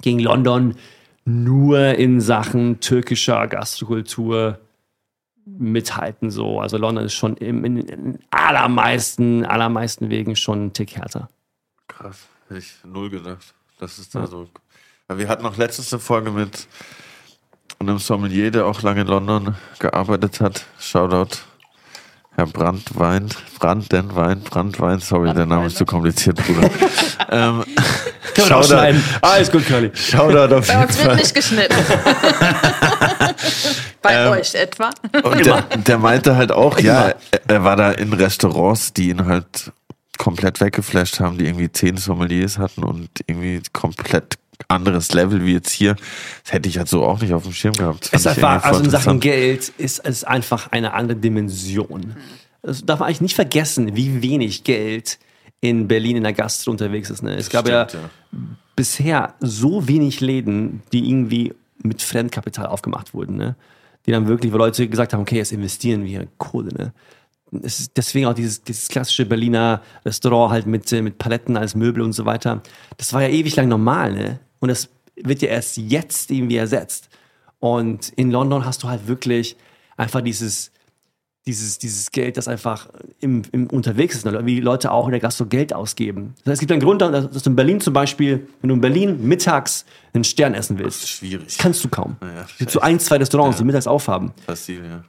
gegen 0.00 0.18
London 0.18 0.74
nur 1.24 1.94
in 1.94 2.20
Sachen 2.20 2.80
türkischer 2.80 3.46
Gastrokultur 3.46 4.58
mithalten 5.44 6.30
so. 6.30 6.60
Also 6.60 6.76
London 6.76 7.04
ist 7.04 7.14
schon 7.14 7.36
im, 7.36 7.64
in, 7.64 7.76
in 7.78 8.18
allermeisten, 8.30 9.44
allermeisten 9.44 10.10
Wegen 10.10 10.36
schon 10.36 10.66
ein 10.66 10.72
Tick 10.72 10.96
härter. 10.96 11.28
Krass, 11.88 12.26
hätte 12.48 12.60
ich 12.60 12.72
null 12.84 13.10
gedacht. 13.10 13.54
Das 13.78 13.98
ist 13.98 14.14
da 14.14 14.26
so. 14.26 14.48
Weil 15.08 15.18
Wir 15.18 15.28
hatten 15.28 15.42
noch 15.42 15.56
letztens 15.56 15.92
eine 15.92 16.00
Folge 16.00 16.30
mit 16.30 16.66
einem 17.78 17.98
Sommelier, 17.98 18.50
der 18.50 18.66
auch 18.66 18.82
lange 18.82 19.02
in 19.02 19.08
London 19.08 19.56
gearbeitet 19.78 20.40
hat. 20.40 20.66
Shoutout. 20.78 21.38
Herr 22.34 22.46
Brandwein, 22.46 23.28
Brandenwein, 23.58 24.40
Brandwein, 24.40 25.00
sorry, 25.00 25.34
der 25.34 25.44
Name 25.44 25.66
ist 25.66 25.76
zu 25.76 25.84
kompliziert, 25.84 26.38
Bruder. 26.46 26.70
ähm, 27.28 27.62
Können 28.42 28.50
wir 28.50 28.56
auch 28.56 28.62
Shoutout- 28.62 28.68
schneiden. 28.68 29.04
Alles 29.20 29.50
gut, 29.50 29.66
Curly. 29.66 29.90
Shoutout 29.94 30.54
auf 30.54 30.66
Bei 30.66 30.72
jeden 30.74 30.86
uns 30.86 30.96
wird 30.98 31.06
Fall. 31.06 31.16
nicht 31.16 31.34
geschnitten. 31.34 31.74
Bei 34.02 34.14
Ähm, 34.14 34.32
euch 34.32 34.54
etwa. 34.54 34.90
Und 35.22 35.46
der, 35.46 35.62
der 35.62 35.98
meinte 35.98 36.36
halt 36.36 36.52
auch, 36.52 36.78
ja, 36.78 37.14
er- 37.46 37.64
war 37.64 37.76
da 37.76 37.92
in 37.92 38.12
Restaurants, 38.12 38.92
die 38.92 39.10
ihn 39.10 39.26
halt 39.26 39.72
komplett 40.18 40.60
weggeflasht 40.60 41.20
haben, 41.20 41.38
die 41.38 41.46
irgendwie 41.46 41.70
zehn 41.70 41.96
Sommeliers 41.96 42.58
hatten 42.58 42.82
und 42.84 43.08
irgendwie 43.26 43.62
komplett 43.72 44.38
anderes 44.68 45.12
Level 45.12 45.44
wie 45.44 45.54
jetzt 45.54 45.70
hier. 45.70 45.96
Das 46.44 46.52
hätte 46.52 46.68
ich 46.68 46.78
halt 46.78 46.88
so 46.88 47.04
auch 47.04 47.20
nicht 47.20 47.32
auf 47.32 47.42
dem 47.44 47.52
Schirm 47.52 47.74
gehabt. 47.74 48.08
Es 48.12 48.26
einfach, 48.26 48.62
also 48.64 48.82
in 48.82 48.90
Sachen 48.90 49.20
Geld 49.20 49.72
ist 49.78 50.00
es 50.04 50.24
einfach 50.24 50.70
eine 50.70 50.94
andere 50.94 51.18
Dimension. 51.18 52.16
Das 52.62 52.84
darf 52.84 53.00
man 53.00 53.08
eigentlich 53.08 53.20
nicht 53.22 53.34
vergessen, 53.34 53.96
wie 53.96 54.22
wenig 54.22 54.62
Geld 54.62 55.18
in 55.62 55.86
Berlin 55.88 56.16
in 56.16 56.24
der 56.24 56.32
Gastro 56.32 56.72
unterwegs 56.72 57.08
ist. 57.08 57.22
Ne? 57.22 57.36
Es 57.36 57.48
gab 57.48 57.66
ja, 57.68 57.88
stimmt, 57.88 58.10
bisher 58.74 59.34
so 59.40 59.86
wenig 59.86 60.20
Läden, 60.20 60.82
die 60.92 61.08
irgendwie 61.08 61.54
mit 61.78 62.02
Fremdkapital 62.02 62.66
aufgemacht 62.66 63.14
wurden. 63.14 63.36
Ne? 63.36 63.54
Die 64.04 64.10
dann 64.10 64.26
wirklich, 64.26 64.52
wo 64.52 64.56
Leute 64.56 64.88
gesagt 64.88 65.12
haben, 65.12 65.20
okay, 65.20 65.36
jetzt 65.36 65.52
investieren 65.52 66.04
wir 66.04 66.26
Kohle. 66.36 66.74
Ne? 66.74 66.92
Es 67.62 67.78
ist 67.78 67.96
deswegen 67.96 68.26
auch 68.26 68.34
dieses, 68.34 68.64
dieses 68.64 68.88
klassische 68.88 69.24
Berliner 69.24 69.82
Restaurant 70.04 70.50
halt 70.50 70.66
mit, 70.66 70.90
äh, 70.92 71.00
mit 71.00 71.18
Paletten 71.18 71.56
als 71.56 71.76
Möbel 71.76 72.02
und 72.02 72.12
so 72.12 72.24
weiter. 72.24 72.60
Das 72.96 73.12
war 73.12 73.22
ja 73.22 73.28
ewig 73.28 73.54
lang 73.54 73.68
normal. 73.68 74.12
Ne? 74.12 74.40
Und 74.58 74.68
das 74.68 74.88
wird 75.14 75.42
ja 75.42 75.48
erst 75.48 75.76
jetzt 75.76 76.32
irgendwie 76.32 76.56
ersetzt. 76.56 77.08
Und 77.60 78.08
in 78.16 78.32
London 78.32 78.64
hast 78.64 78.82
du 78.82 78.88
halt 78.88 79.06
wirklich 79.06 79.56
einfach 79.96 80.22
dieses, 80.22 80.72
dieses, 81.46 81.78
dieses 81.78 82.10
Geld, 82.12 82.36
das 82.36 82.46
einfach 82.46 82.88
im, 83.20 83.42
im 83.50 83.66
unterwegs 83.66 84.14
ist, 84.14 84.24
wie 84.46 84.60
Leute 84.60 84.92
auch 84.92 85.06
in 85.06 85.10
der 85.10 85.20
Gastro 85.20 85.46
Geld 85.46 85.74
ausgeben. 85.74 86.34
Das 86.44 86.52
heißt, 86.52 86.54
es 86.54 86.60
gibt 86.60 86.70
einen 86.72 86.80
Grund, 86.80 87.02
dass 87.02 87.30
du 87.42 87.50
in 87.50 87.56
Berlin 87.56 87.80
zum 87.80 87.92
Beispiel, 87.92 88.46
wenn 88.60 88.68
du 88.68 88.74
in 88.76 88.80
Berlin 88.80 89.26
mittags 89.26 89.84
einen 90.14 90.22
Stern 90.24 90.54
essen 90.54 90.76
Das 90.76 90.84
willst, 90.84 91.02
ist 91.02 91.08
schwierig. 91.08 91.58
kannst 91.58 91.82
du 91.84 91.88
kaum. 91.88 92.16
Ja, 92.22 92.44
es 92.48 92.58
gibt 92.58 92.70
so 92.70 92.80
ein, 92.80 93.00
zwei 93.00 93.16
Restaurants, 93.16 93.56
die 93.56 93.62
Ja. 93.62 93.66
mittags 93.66 93.88
aufhaben, 93.88 94.32
Fossil, 94.46 94.84
ja. 94.84 95.02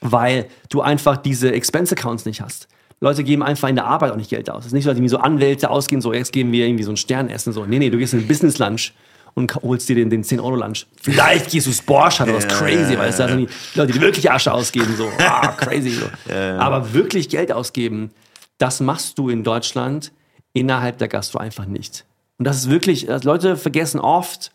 weil 0.00 0.46
du 0.68 0.80
einfach 0.80 1.16
diese 1.16 1.52
Expense-Accounts 1.52 2.24
nicht 2.24 2.40
hast. 2.40 2.68
Leute 3.02 3.24
geben 3.24 3.42
einfach 3.42 3.68
in 3.68 3.76
der 3.76 3.86
Arbeit 3.86 4.12
auch 4.12 4.16
nicht 4.16 4.28
Geld 4.30 4.50
aus. 4.50 4.60
Es 4.60 4.66
ist 4.66 4.72
nicht 4.74 4.84
so, 4.84 4.90
dass 4.90 4.96
irgendwie 4.98 5.08
so 5.08 5.18
Anwälte 5.18 5.70
ausgehen, 5.70 6.02
so 6.02 6.12
jetzt 6.12 6.32
geben 6.32 6.52
wir 6.52 6.66
irgendwie 6.66 6.84
so 6.84 6.90
einen 6.90 6.98
Stern 6.98 7.30
essen. 7.30 7.52
So. 7.52 7.64
Nee, 7.64 7.78
nee, 7.78 7.88
du 7.90 7.96
gehst 7.98 8.12
in 8.12 8.20
den 8.20 8.28
Business-Lunch 8.28 8.92
und 9.34 9.54
holst 9.56 9.88
dir 9.88 9.96
den, 9.96 10.10
den 10.10 10.24
10-Euro-Lunch. 10.24 10.86
Vielleicht 11.00 11.50
gehst 11.50 11.66
du 11.66 11.72
Sporsch 11.72 12.20
oder 12.20 12.34
was 12.34 12.46
crazy, 12.46 12.98
weil 12.98 13.10
es 13.10 13.16
da 13.16 13.28
sind 13.28 13.48
die 13.48 13.78
Leute, 13.78 13.92
die 13.92 14.00
wirklich 14.00 14.30
Asche 14.30 14.52
ausgeben, 14.52 14.94
so, 14.96 15.08
ah, 15.18 15.48
crazy. 15.48 15.90
So. 15.90 16.34
Aber 16.34 16.92
wirklich 16.92 17.28
Geld 17.28 17.52
ausgeben, 17.52 18.10
das 18.58 18.80
machst 18.80 19.18
du 19.18 19.28
in 19.28 19.44
Deutschland 19.44 20.12
innerhalb 20.52 20.98
der 20.98 21.08
Gastro 21.08 21.38
einfach 21.38 21.66
nicht. 21.66 22.04
Und 22.38 22.46
das 22.46 22.58
ist 22.58 22.70
wirklich, 22.70 23.10
also 23.10 23.28
Leute 23.28 23.56
vergessen 23.56 24.00
oft, 24.00 24.52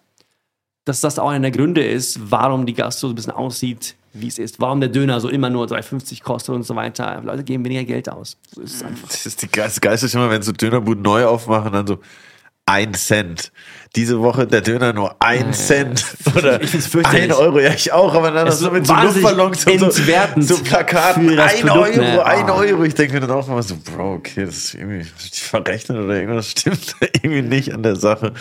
dass 0.85 1.01
das 1.01 1.17
auch 1.19 1.29
einer 1.29 1.49
der 1.49 1.51
Gründe 1.51 1.83
ist, 1.83 2.31
warum 2.31 2.65
die 2.65 2.73
Gastro 2.73 3.07
so 3.07 3.13
ein 3.13 3.15
bisschen 3.15 3.33
aussieht, 3.33 3.95
wie 4.13 4.27
es 4.27 4.39
ist. 4.39 4.59
Warum 4.59 4.79
der 4.79 4.89
Döner 4.89 5.19
so 5.19 5.29
immer 5.29 5.49
nur 5.49 5.65
3,50 5.65 6.23
kostet 6.23 6.55
und 6.55 6.63
so 6.63 6.75
weiter. 6.75 7.21
Leute 7.23 7.43
geben 7.43 7.65
weniger 7.65 7.83
Geld 7.83 8.09
aus. 8.09 8.37
So 8.53 8.61
ist 8.61 8.75
es 8.75 8.83
einfach. 8.83 9.07
Das 9.09 9.25
ist 9.25 9.41
die 9.41 9.47
geilste, 9.47 9.81
geilste 9.81 10.17
mal, 10.17 10.29
wenn 10.29 10.41
so 10.41 10.51
Dönerbuden 10.51 11.03
neu 11.03 11.25
aufmachen, 11.25 11.73
dann 11.73 11.87
so 11.87 11.99
ein 12.67 12.93
Cent. 12.95 13.51
Diese 13.95 14.19
Woche 14.21 14.47
der 14.47 14.61
Döner 14.61 14.91
nur 14.91 15.15
ein 15.21 15.53
Cent. 15.53 16.03
Oder 16.35 16.61
Ich 16.61 16.71
find's 16.71 16.93
ein 17.05 17.31
Euro, 17.31 17.59
ja, 17.59 17.71
ich 17.73 17.91
auch, 17.93 18.13
aber 18.13 18.31
dann 18.31 18.51
so 18.51 18.67
ist 18.67 18.73
mit 18.73 18.87
so 18.87 18.93
Luftballons 18.95 19.65
und 19.67 19.79
so, 19.79 19.91
so 20.41 20.63
Plakaten. 20.63 21.39
Ein 21.39 21.61
Produkt, 21.61 21.97
Euro, 21.97 22.01
ne? 22.01 22.25
ein 22.25 22.49
Oh. 22.49 22.53
Euro. 22.55 22.83
Ich 22.83 22.95
denke 22.95 23.13
mir 23.13 23.19
dann 23.21 23.31
auch 23.31 23.47
mal 23.47 23.61
so, 23.61 23.77
Bro, 23.77 24.15
okay, 24.15 24.45
das 24.45 24.55
ist 24.55 24.73
irgendwie 24.73 25.05
verrechnet 25.31 25.97
oder 25.97 26.15
irgendwas 26.15 26.51
stimmt 26.51 26.95
irgendwie 27.21 27.43
nicht 27.43 27.73
an 27.73 27.83
der 27.83 27.95
Sache. 27.95 28.33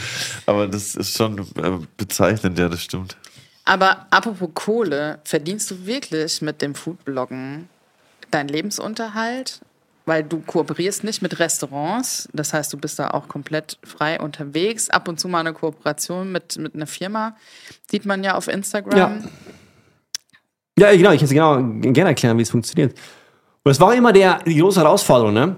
Aber 0.46 0.66
das 0.68 0.94
ist 0.94 1.16
schon 1.16 1.38
äh, 1.38 1.78
bezeichnend, 1.96 2.58
ja, 2.58 2.68
das 2.68 2.82
stimmt. 2.82 3.16
Aber 3.66 4.06
apropos 4.10 4.48
Kohle, 4.54 5.20
verdienst 5.24 5.70
du 5.70 5.86
wirklich 5.86 6.42
mit 6.42 6.62
dem 6.62 6.74
Foodbloggen 6.74 7.68
deinen 8.30 8.48
Lebensunterhalt? 8.48 9.60
Weil 10.06 10.22
du 10.22 10.40
kooperierst 10.40 11.02
nicht 11.02 11.22
mit 11.22 11.38
Restaurants, 11.38 12.28
das 12.34 12.52
heißt, 12.52 12.72
du 12.72 12.76
bist 12.76 12.98
da 12.98 13.10
auch 13.10 13.26
komplett 13.26 13.78
frei 13.82 14.20
unterwegs. 14.20 14.90
Ab 14.90 15.08
und 15.08 15.18
zu 15.18 15.28
mal 15.28 15.40
eine 15.40 15.54
Kooperation 15.54 16.30
mit, 16.30 16.58
mit 16.58 16.74
einer 16.74 16.86
Firma, 16.86 17.36
sieht 17.90 18.04
man 18.04 18.22
ja 18.22 18.34
auf 18.34 18.48
Instagram. 18.48 18.98
Ja. 18.98 19.30
Ja, 20.76 20.96
genau, 20.96 21.12
ich 21.12 21.22
es 21.22 21.30
genau 21.30 21.62
gerne 21.62 22.10
erklären, 22.10 22.36
wie 22.36 22.42
es 22.42 22.50
funktioniert. 22.50 22.98
Und 23.62 23.70
es 23.70 23.80
war 23.80 23.94
immer 23.94 24.12
der, 24.12 24.40
die 24.44 24.56
große 24.56 24.80
Herausforderung, 24.80 25.32
ne? 25.32 25.56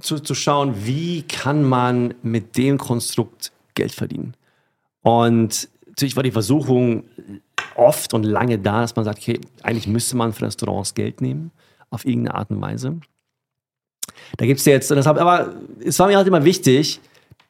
Zu, 0.00 0.20
zu 0.20 0.34
schauen, 0.34 0.74
wie 0.84 1.22
kann 1.22 1.64
man 1.64 2.14
mit 2.22 2.56
dem 2.56 2.76
Konstrukt 2.76 3.50
Geld 3.74 3.92
verdienen. 3.92 4.34
Und 5.00 5.68
natürlich 5.86 6.14
war 6.14 6.22
die 6.22 6.30
Versuchung 6.30 7.04
oft 7.74 8.12
und 8.12 8.24
lange 8.24 8.58
da, 8.58 8.82
dass 8.82 8.94
man 8.94 9.04
sagt, 9.04 9.18
okay, 9.18 9.40
eigentlich 9.62 9.86
müsste 9.86 10.16
man 10.16 10.32
für 10.32 10.44
Restaurants 10.44 10.94
Geld 10.94 11.20
nehmen, 11.20 11.50
auf 11.90 12.04
irgendeine 12.04 12.36
Art 12.36 12.50
und 12.50 12.60
Weise. 12.60 13.00
Da 14.36 14.46
gibt 14.46 14.60
es 14.60 14.66
jetzt, 14.66 14.90
das 14.90 15.06
hab, 15.06 15.20
aber 15.20 15.54
es 15.84 15.98
war 15.98 16.08
mir 16.08 16.16
halt 16.16 16.26
immer 16.26 16.44
wichtig, 16.44 17.00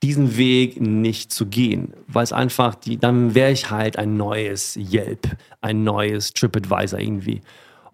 diesen 0.02 0.36
Weg 0.36 0.80
nicht 0.80 1.32
zu 1.32 1.46
gehen, 1.46 1.92
weil 2.06 2.22
es 2.22 2.32
einfach, 2.32 2.74
die, 2.76 2.98
dann 2.98 3.34
wäre 3.34 3.50
ich 3.50 3.70
halt 3.70 3.98
ein 3.98 4.16
neues 4.16 4.76
Yelp, 4.76 5.28
ein 5.60 5.82
neues 5.82 6.32
TripAdvisor 6.34 7.00
irgendwie. 7.00 7.40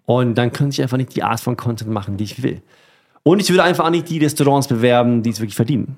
Und 0.05 0.35
dann 0.35 0.51
könnte 0.51 0.75
ich 0.75 0.81
einfach 0.83 0.97
nicht 0.97 1.15
die 1.15 1.23
Art 1.23 1.39
von 1.39 1.57
Content 1.57 1.89
machen, 1.89 2.17
die 2.17 2.25
ich 2.25 2.43
will. 2.43 2.61
Und 3.23 3.39
ich 3.39 3.49
würde 3.49 3.63
einfach 3.63 3.85
auch 3.85 3.89
nicht 3.89 4.07
die 4.07 4.19
Restaurants 4.19 4.67
bewerben, 4.67 5.23
die 5.23 5.31
es 5.31 5.39
wirklich 5.39 5.55
verdienen. 5.55 5.97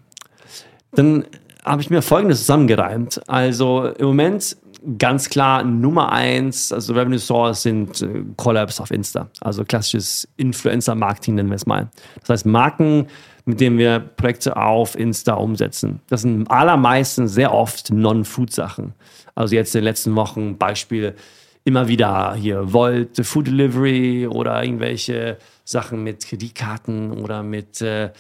Dann 0.93 1.25
habe 1.65 1.82
ich 1.82 1.89
mir 1.89 2.01
Folgendes 2.01 2.39
zusammengereimt. 2.39 3.21
Also 3.28 3.88
im 3.88 4.05
Moment 4.05 4.55
ganz 4.97 5.30
klar 5.30 5.63
Nummer 5.63 6.11
eins, 6.11 6.71
also 6.71 6.93
Revenue 6.93 7.19
Source 7.19 7.63
sind 7.63 8.01
äh, 8.01 8.23
Collabs 8.36 8.80
auf 8.80 8.91
Insta. 8.91 9.30
Also 9.41 9.63
klassisches 9.63 10.28
Influencer-Marketing 10.38 11.36
nennen 11.36 11.49
wir 11.49 11.55
es 11.55 11.65
mal. 11.65 11.89
Das 12.21 12.30
heißt 12.30 12.45
Marken, 12.45 13.07
mit 13.45 13.59
denen 13.61 13.78
wir 13.78 13.99
Projekte 13.99 14.57
auf 14.57 14.97
Insta 14.97 15.34
umsetzen. 15.34 16.01
Das 16.09 16.21
sind 16.21 16.49
allermeistens 16.51 17.34
sehr 17.34 17.53
oft 17.53 17.91
Non-Food-Sachen. 17.91 18.93
Also 19.36 19.55
jetzt 19.55 19.73
in 19.75 19.80
den 19.80 19.86
letzten 19.86 20.15
Wochen 20.15 20.57
Beispiel 20.57 21.15
immer 21.63 21.88
wieder 21.88 22.36
hier 22.36 22.73
Volt, 22.73 23.25
Food 23.25 23.47
Delivery 23.47 24.28
oder 24.28 24.63
irgendwelche 24.63 25.38
Sachen 25.63 26.03
mit 26.03 26.25
Kreditkarten 26.25 27.11
oder 27.11 27.43
mit 27.43 27.82
äh, 27.82 28.11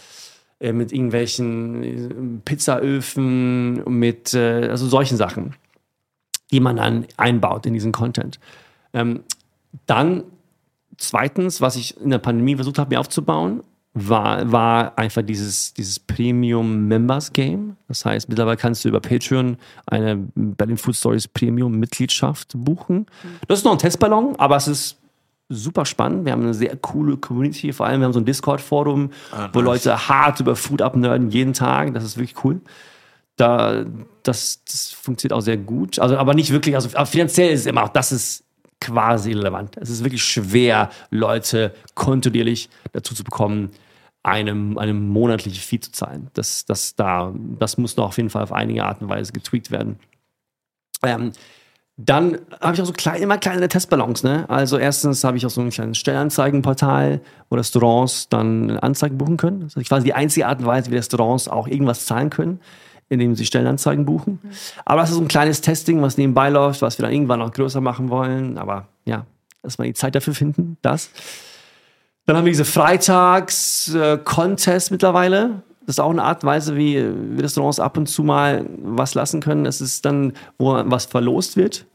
äh, 0.59 0.73
mit 0.73 0.91
irgendwelchen 0.91 1.83
äh, 1.83 2.41
Pizzaöfen, 2.43 3.83
mit 3.85 4.33
äh, 4.33 4.67
also 4.69 4.87
solchen 4.87 5.15
Sachen, 5.15 5.53
die 6.51 6.59
man 6.59 6.77
dann 6.77 7.05
einbaut 7.17 7.65
in 7.65 7.73
diesen 7.73 7.91
Content. 7.91 8.39
Ähm, 8.93 9.23
dann 9.85 10.23
zweitens, 10.97 11.61
was 11.61 11.75
ich 11.75 11.99
in 11.99 12.09
der 12.09 12.17
Pandemie 12.17 12.55
versucht 12.55 12.79
habe, 12.79 12.95
mir 12.95 12.99
aufzubauen, 12.99 13.63
war, 13.93 14.51
war 14.51 14.97
einfach 14.97 15.23
dieses, 15.23 15.73
dieses 15.73 15.99
Premium 15.99 16.87
Members 16.87 17.33
Game. 17.33 17.77
Das 17.87 18.05
heißt, 18.05 18.29
mittlerweile 18.29 18.57
kannst 18.57 18.85
du 18.85 18.89
über 18.89 18.99
Patreon 18.99 19.57
eine 19.87 20.17
Berlin 20.35 20.77
Food 20.77 20.95
Stories 20.95 21.27
Premium 21.27 21.79
Mitgliedschaft 21.79 22.53
buchen. 22.55 23.07
Das 23.47 23.59
ist 23.59 23.65
noch 23.65 23.71
ein 23.71 23.79
Testballon, 23.79 24.35
aber 24.37 24.55
es 24.55 24.67
ist 24.67 24.97
super 25.49 25.85
spannend. 25.85 26.25
Wir 26.25 26.33
haben 26.33 26.43
eine 26.43 26.53
sehr 26.53 26.75
coole 26.75 27.17
Community. 27.17 27.73
Vor 27.73 27.87
allem, 27.87 28.01
wir 28.01 28.05
haben 28.05 28.13
so 28.13 28.19
ein 28.19 28.25
Discord-Forum, 28.25 29.11
wo 29.53 29.61
Leute 29.61 30.07
hart 30.07 30.39
über 30.41 30.55
Food 30.55 30.81
abnörden 30.81 31.31
jeden 31.31 31.53
Tag. 31.53 31.93
Das 31.93 32.03
ist 32.03 32.17
wirklich 32.17 32.43
cool. 32.43 32.61
Da, 33.37 33.85
das, 34.23 34.63
das 34.65 34.91
funktioniert 34.91 35.33
auch 35.33 35.41
sehr 35.41 35.57
gut. 35.57 35.99
Also, 35.99 36.17
aber 36.17 36.33
nicht 36.33 36.51
wirklich, 36.51 36.75
also 36.75 36.89
finanziell 37.05 37.53
ist 37.53 37.67
immer 37.67 37.83
auch, 37.83 37.89
das 37.89 38.11
ist 38.11 38.43
quasi 38.81 39.31
irrelevant. 39.31 39.77
Es 39.77 39.89
ist 39.89 40.03
wirklich 40.03 40.23
schwer, 40.23 40.89
Leute 41.09 41.73
kontinuierlich 41.95 42.69
dazu 42.93 43.15
zu 43.15 43.23
bekommen, 43.23 43.71
einem, 44.23 44.77
einem 44.77 45.07
monatliche 45.07 45.61
Fee 45.61 45.79
zu 45.79 45.91
zahlen. 45.91 46.29
Das, 46.33 46.65
das, 46.65 46.95
da, 46.95 47.33
das 47.59 47.77
muss 47.77 47.95
noch 47.95 48.07
auf 48.07 48.17
jeden 48.17 48.29
Fall 48.29 48.43
auf 48.43 48.51
einige 48.51 48.83
Art 48.83 49.01
und 49.01 49.09
Weise 49.09 49.31
getweakt 49.31 49.71
werden. 49.71 49.99
Ähm, 51.03 51.31
dann 51.95 52.37
habe 52.61 52.75
ich 52.75 52.81
auch 52.81 52.85
so 52.85 52.93
klein, 52.93 53.21
immer 53.23 53.39
kleine 53.39 53.67
Testballons. 53.67 54.23
Ne? 54.23 54.47
Also 54.49 54.77
erstens 54.77 55.23
habe 55.23 55.37
ich 55.37 55.45
auch 55.45 55.49
so 55.49 55.61
ein 55.61 55.71
kleines 55.71 55.97
Stellenanzeigenportal, 55.97 57.21
wo 57.49 57.55
Restaurants 57.55 58.29
dann 58.29 58.77
Anzeigen 58.77 59.17
buchen 59.17 59.37
können. 59.37 59.61
Das 59.61 59.75
ist 59.75 59.87
quasi 59.87 60.05
die 60.05 60.13
einzige 60.13 60.47
Art 60.47 60.59
und 60.59 60.67
Weise, 60.67 60.91
wie 60.91 60.95
Restaurants 60.95 61.47
auch 61.47 61.67
irgendwas 61.67 62.05
zahlen 62.05 62.29
können, 62.29 62.59
indem 63.09 63.35
sie 63.35 63.45
Stellenanzeigen 63.45 64.05
buchen. 64.05 64.39
Aber 64.85 65.01
das 65.01 65.09
ist 65.09 65.15
so 65.15 65.21
ein 65.21 65.27
kleines 65.27 65.59
Testing, 65.61 66.01
was 66.01 66.17
nebenbei 66.17 66.49
läuft, 66.49 66.81
was 66.81 66.97
wir 66.97 67.03
dann 67.03 67.11
irgendwann 67.13 67.37
noch 67.39 67.51
größer 67.53 67.81
machen 67.81 68.09
wollen. 68.09 68.57
Aber 68.57 68.87
ja, 69.05 69.27
erstmal 69.63 69.87
die 69.87 69.93
Zeit 69.93 70.15
dafür 70.15 70.33
finden, 70.33 70.77
das. 70.81 71.11
Dann 72.25 72.35
haben 72.35 72.45
wir 72.45 72.51
diese 72.51 72.65
Freitags-Contest 72.65 74.89
mittlerweile. 74.91 75.61
Das 75.85 75.95
ist 75.95 75.99
auch 75.99 76.09
eine 76.09 76.23
Art 76.23 76.43
und 76.43 76.49
Weise, 76.49 76.75
wie 76.75 76.97
Restaurants 76.97 77.79
ab 77.79 77.97
und 77.97 78.07
zu 78.07 78.23
mal 78.23 78.65
was 78.83 79.15
lassen 79.15 79.39
können. 79.39 79.63
Das 79.63 79.79
ist 79.79 80.03
dann, 80.03 80.33
wo 80.57 80.73
was 80.85 81.05
verlost 81.05 81.55
wird. 81.55 81.85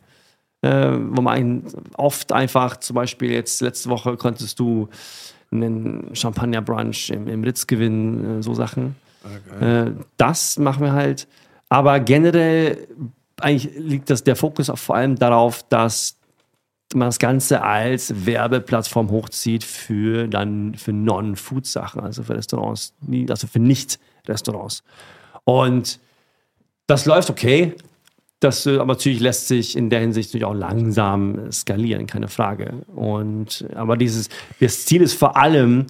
Äh, 0.63 0.97
wo 1.11 1.21
man 1.21 1.65
oft 1.97 2.33
einfach, 2.33 2.77
zum 2.77 2.95
Beispiel 2.95 3.33
jetzt 3.33 3.61
letzte 3.61 3.91
Woche 3.91 4.17
konntest 4.17 4.59
du 4.61 4.89
einen 5.51 6.15
Champagner-Brunch 6.15 7.11
im, 7.11 7.29
im 7.29 7.45
Ritz 7.45 7.67
gewinnen, 7.67 8.39
äh, 8.39 8.43
so 8.43 8.55
Sachen. 8.55 8.95
Äh, 9.61 9.93
das 10.17 10.59
machen 10.59 10.85
wir 10.85 10.93
halt. 10.93 11.29
Aber 11.69 12.01
generell 12.01 12.87
eigentlich 13.41 13.75
liegt 13.77 14.11
das, 14.11 14.25
der 14.25 14.37
Fokus 14.37 14.71
auch 14.71 14.79
vor 14.79 14.97
allem 14.97 15.17
darauf, 15.17 15.63
dass 15.69 16.19
man 16.95 17.09
das 17.09 17.19
Ganze 17.19 17.63
als 17.63 18.27
Werbeplattform 18.27 19.11
hochzieht 19.11 19.65
für 19.65 20.29
dann 20.29 20.75
für 20.75 20.93
Non-Food-Sachen, 20.93 22.01
also 22.01 22.23
für 22.23 22.37
Restaurants, 22.37 22.95
also 23.29 23.47
für 23.47 23.59
Nicht-Restaurants. 23.59 24.83
Und 25.45 25.99
das 26.87 27.07
läuft 27.07 27.31
okay. 27.31 27.75
Das, 28.41 28.67
äh, 28.67 28.77
aber 28.77 28.95
natürlich 28.95 29.21
lässt 29.21 29.49
sich 29.49 29.77
in 29.77 29.89
der 29.89 30.01
Hinsicht 30.01 30.31
natürlich 30.31 30.45
auch 30.45 30.55
langsam 30.55 31.51
skalieren, 31.53 32.07
keine 32.07 32.29
Frage. 32.29 32.85
Und, 32.95 33.65
aber 33.75 33.97
dieses, 33.97 34.29
das 34.61 34.85
Ziel 34.85 35.01
ist 35.03 35.15
vor 35.15 35.37
allem 35.37 35.87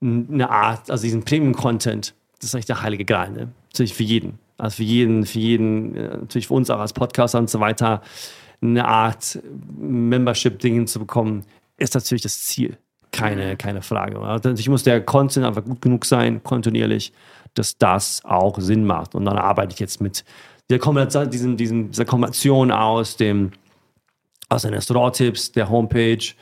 eine 0.00 0.48
Art, 0.48 0.90
also 0.90 1.02
diesen 1.02 1.24
Premium-Content, 1.24 2.14
das 2.42 2.50
ist 2.50 2.54
eigentlich 2.54 2.66
der 2.66 2.82
heilige 2.82 3.04
Gral, 3.04 3.30
ne? 3.30 3.48
Natürlich 3.72 3.94
für 3.94 4.02
jeden. 4.02 4.38
Also 4.58 4.76
für 4.76 4.82
jeden, 4.82 5.24
für 5.24 5.38
jeden, 5.38 5.94
äh, 5.94 6.08
natürlich 6.08 6.48
für 6.48 6.54
uns 6.54 6.70
auch 6.70 6.80
als 6.80 6.92
Podcaster 6.92 7.38
und 7.38 7.48
so 7.48 7.60
weiter, 7.60 8.02
eine 8.60 8.86
Art 8.86 9.40
Membership-Ding 9.78 10.74
hinzubekommen, 10.74 11.44
ist 11.78 11.94
natürlich 11.94 12.22
das 12.22 12.42
Ziel. 12.42 12.76
Keine, 13.12 13.56
keine 13.56 13.82
Frage. 13.82 14.18
Also 14.20 14.48
natürlich 14.48 14.68
muss 14.68 14.82
der 14.82 15.00
Content 15.00 15.46
einfach 15.46 15.64
gut 15.64 15.80
genug 15.80 16.04
sein, 16.04 16.42
kontinuierlich, 16.42 17.12
dass 17.54 17.78
das 17.78 18.24
auch 18.24 18.58
Sinn 18.58 18.84
macht. 18.84 19.14
Und 19.14 19.24
dann 19.24 19.38
arbeite 19.38 19.74
ich 19.74 19.80
jetzt 19.80 20.00
mit 20.00 20.24
dieser 20.68 20.80
Kombination, 20.80 21.30
diesen, 21.30 21.56
diesen, 21.56 21.90
dieser 21.90 22.04
Kombination 22.04 22.70
aus 22.72 23.16
dem 23.16 23.52
aus 24.48 24.62
den 24.62 24.74
Restauranttipps, 24.74 25.52
der 25.52 25.70
Homepage, 25.70 26.34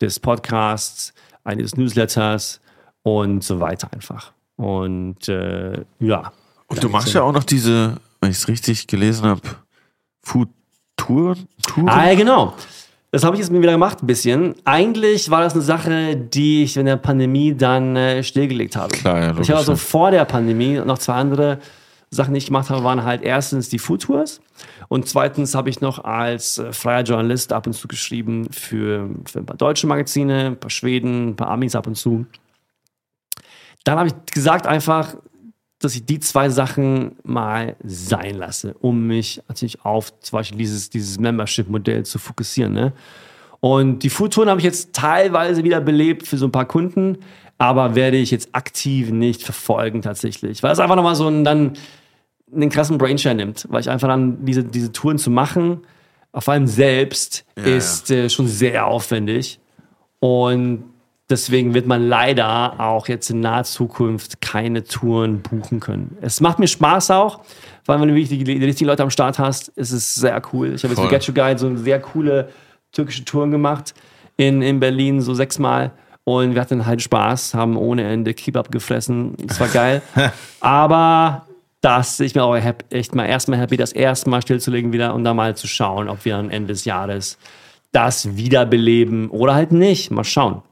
des 0.00 0.18
Podcasts, 0.20 1.12
eines 1.44 1.76
Newsletters 1.76 2.60
und 3.02 3.44
so 3.44 3.60
weiter 3.60 3.92
einfach. 3.92 4.32
Und 4.58 5.28
äh, 5.28 5.84
ja. 6.00 6.32
Und 6.66 6.82
du 6.82 6.88
machst 6.90 7.14
ja 7.14 7.22
auch 7.22 7.32
noch 7.32 7.44
diese, 7.44 7.96
wenn 8.20 8.30
ich 8.30 8.36
es 8.36 8.48
richtig 8.48 8.86
gelesen 8.86 9.24
habe, 9.24 9.40
Food-Tour? 10.22 11.36
Touren? 11.62 11.88
Ah, 11.88 12.10
ja, 12.10 12.14
genau. 12.14 12.54
Das 13.10 13.24
habe 13.24 13.36
ich 13.36 13.40
jetzt 13.40 13.50
mir 13.50 13.62
wieder 13.62 13.72
gemacht, 13.72 14.02
ein 14.02 14.06
bisschen. 14.06 14.54
Eigentlich 14.64 15.30
war 15.30 15.40
das 15.40 15.54
eine 15.54 15.62
Sache, 15.62 16.14
die 16.14 16.64
ich 16.64 16.76
in 16.76 16.84
der 16.84 16.96
Pandemie 16.96 17.54
dann 17.54 17.96
äh, 17.96 18.22
stillgelegt 18.22 18.76
habe. 18.76 18.88
Klar, 18.88 19.20
ja, 19.20 19.38
ich 19.40 19.48
habe 19.48 19.60
also 19.60 19.76
vor 19.76 20.10
der 20.10 20.26
Pandemie 20.26 20.78
noch 20.84 20.98
zwei 20.98 21.14
andere 21.14 21.58
Sachen, 22.10 22.34
die 22.34 22.38
ich 22.38 22.46
gemacht 22.46 22.68
habe, 22.68 22.84
waren 22.84 23.04
halt 23.04 23.22
erstens 23.22 23.68
die 23.68 23.78
Food 23.78 24.02
Tours 24.02 24.40
und 24.88 25.08
zweitens 25.08 25.54
habe 25.54 25.70
ich 25.70 25.80
noch 25.80 26.04
als 26.04 26.58
äh, 26.58 26.72
freier 26.72 27.02
Journalist 27.02 27.52
ab 27.52 27.66
und 27.66 27.74
zu 27.74 27.86
geschrieben 27.88 28.48
für, 28.50 29.08
für 29.24 29.38
ein 29.38 29.46
paar 29.46 29.56
deutsche 29.56 29.86
Magazine, 29.86 30.46
ein 30.46 30.56
paar 30.56 30.70
Schweden, 30.70 31.28
ein 31.28 31.36
paar 31.36 31.48
Amis 31.48 31.74
ab 31.74 31.86
und 31.86 31.96
zu. 31.96 32.26
Dann 33.84 33.98
habe 33.98 34.08
ich 34.08 34.14
gesagt 34.32 34.66
einfach, 34.66 35.16
dass 35.78 35.94
ich 35.94 36.04
die 36.04 36.18
zwei 36.18 36.48
Sachen 36.48 37.16
mal 37.22 37.76
sein 37.84 38.34
lasse, 38.34 38.74
um 38.80 39.06
mich 39.06 39.40
natürlich 39.48 39.84
auf 39.84 40.18
zum 40.20 40.38
Beispiel 40.38 40.58
dieses, 40.58 40.90
dieses 40.90 41.18
Membership-Modell 41.20 42.04
zu 42.04 42.18
fokussieren. 42.18 42.72
Ne? 42.72 42.92
Und 43.60 44.00
die 44.00 44.10
Foodtouren 44.10 44.48
habe 44.48 44.60
ich 44.60 44.64
jetzt 44.64 44.92
teilweise 44.92 45.64
wieder 45.64 45.80
belebt 45.80 46.26
für 46.26 46.36
so 46.36 46.46
ein 46.46 46.52
paar 46.52 46.66
Kunden, 46.66 47.18
aber 47.58 47.94
werde 47.94 48.16
ich 48.16 48.30
jetzt 48.30 48.50
aktiv 48.52 49.10
nicht 49.10 49.42
verfolgen 49.42 50.02
tatsächlich, 50.02 50.62
weil 50.62 50.72
es 50.72 50.78
einfach 50.80 50.96
nochmal 50.96 51.16
so 51.16 51.28
ein, 51.28 51.44
dann 51.44 51.72
einen 52.52 52.70
krassen 52.70 52.98
Brainshare 52.98 53.34
nimmt, 53.34 53.66
weil 53.68 53.80
ich 53.80 53.90
einfach 53.90 54.08
dann 54.08 54.44
diese, 54.44 54.64
diese 54.64 54.92
Touren 54.92 55.18
zu 55.18 55.30
machen, 55.30 55.80
auf 56.32 56.48
allem 56.48 56.66
selbst, 56.66 57.44
ist 57.56 58.10
Äh, 58.10 58.28
schon 58.30 58.46
sehr 58.48 58.86
aufwendig. 58.86 59.60
Und 60.20 60.84
deswegen 61.30 61.74
wird 61.74 61.86
man 61.86 62.08
leider 62.08 62.80
auch 62.80 63.08
jetzt 63.08 63.30
in 63.30 63.40
naher 63.40 63.64
Zukunft 63.64 64.40
keine 64.40 64.84
Touren 64.84 65.42
buchen 65.42 65.80
können. 65.80 66.16
Es 66.20 66.40
macht 66.40 66.58
mir 66.58 66.68
Spaß 66.68 67.10
auch, 67.10 67.40
weil 67.86 68.00
wenn 68.00 68.08
du 68.08 68.14
wirklich 68.14 68.30
die, 68.30 68.44
die 68.44 68.64
richtigen 68.64 68.88
Leute 68.88 69.02
am 69.02 69.10
Start 69.10 69.38
hast, 69.38 69.68
ist 69.68 69.92
es 69.92 70.14
sehr 70.14 70.40
cool. 70.52 70.74
Ich 70.74 70.84
habe 70.84 70.94
jetzt 70.94 71.02
mit 71.02 71.10
Get 71.10 71.24
You 71.24 71.34
Guide 71.34 71.58
so 71.58 71.76
sehr 71.76 72.00
coole 72.00 72.48
türkische 72.92 73.24
Touren 73.24 73.50
gemacht 73.50 73.94
in, 74.36 74.62
in 74.62 74.80
Berlin, 74.80 75.20
so 75.20 75.34
sechsmal. 75.34 75.92
Und 76.24 76.54
wir 76.54 76.60
hatten 76.60 76.84
halt 76.84 77.00
Spaß, 77.00 77.54
haben 77.54 77.76
ohne 77.76 78.04
Ende 78.04 78.34
Kebab 78.34 78.70
gefressen. 78.70 79.34
Es 79.48 79.58
war 79.60 79.68
geil. 79.68 80.02
Aber 80.60 81.46
das 81.80 82.20
ich 82.20 82.34
bin 82.34 82.42
auch 82.42 82.56
echt 82.90 83.14
mal 83.14 83.24
erstmal 83.26 83.58
happy, 83.58 83.76
das 83.76 83.92
erstmal 83.92 84.42
stillzulegen 84.42 84.92
wieder 84.92 85.14
und 85.14 85.24
dann 85.24 85.36
mal 85.36 85.56
zu 85.56 85.66
schauen, 85.66 86.08
ob 86.08 86.24
wir 86.24 86.36
am 86.36 86.50
Ende 86.50 86.68
des 86.68 86.84
Jahres 86.84 87.38
das 87.92 88.36
wiederbeleben 88.36 89.30
oder 89.30 89.54
halt 89.54 89.72
nicht. 89.72 90.10
Mal 90.10 90.24
schauen. 90.24 90.62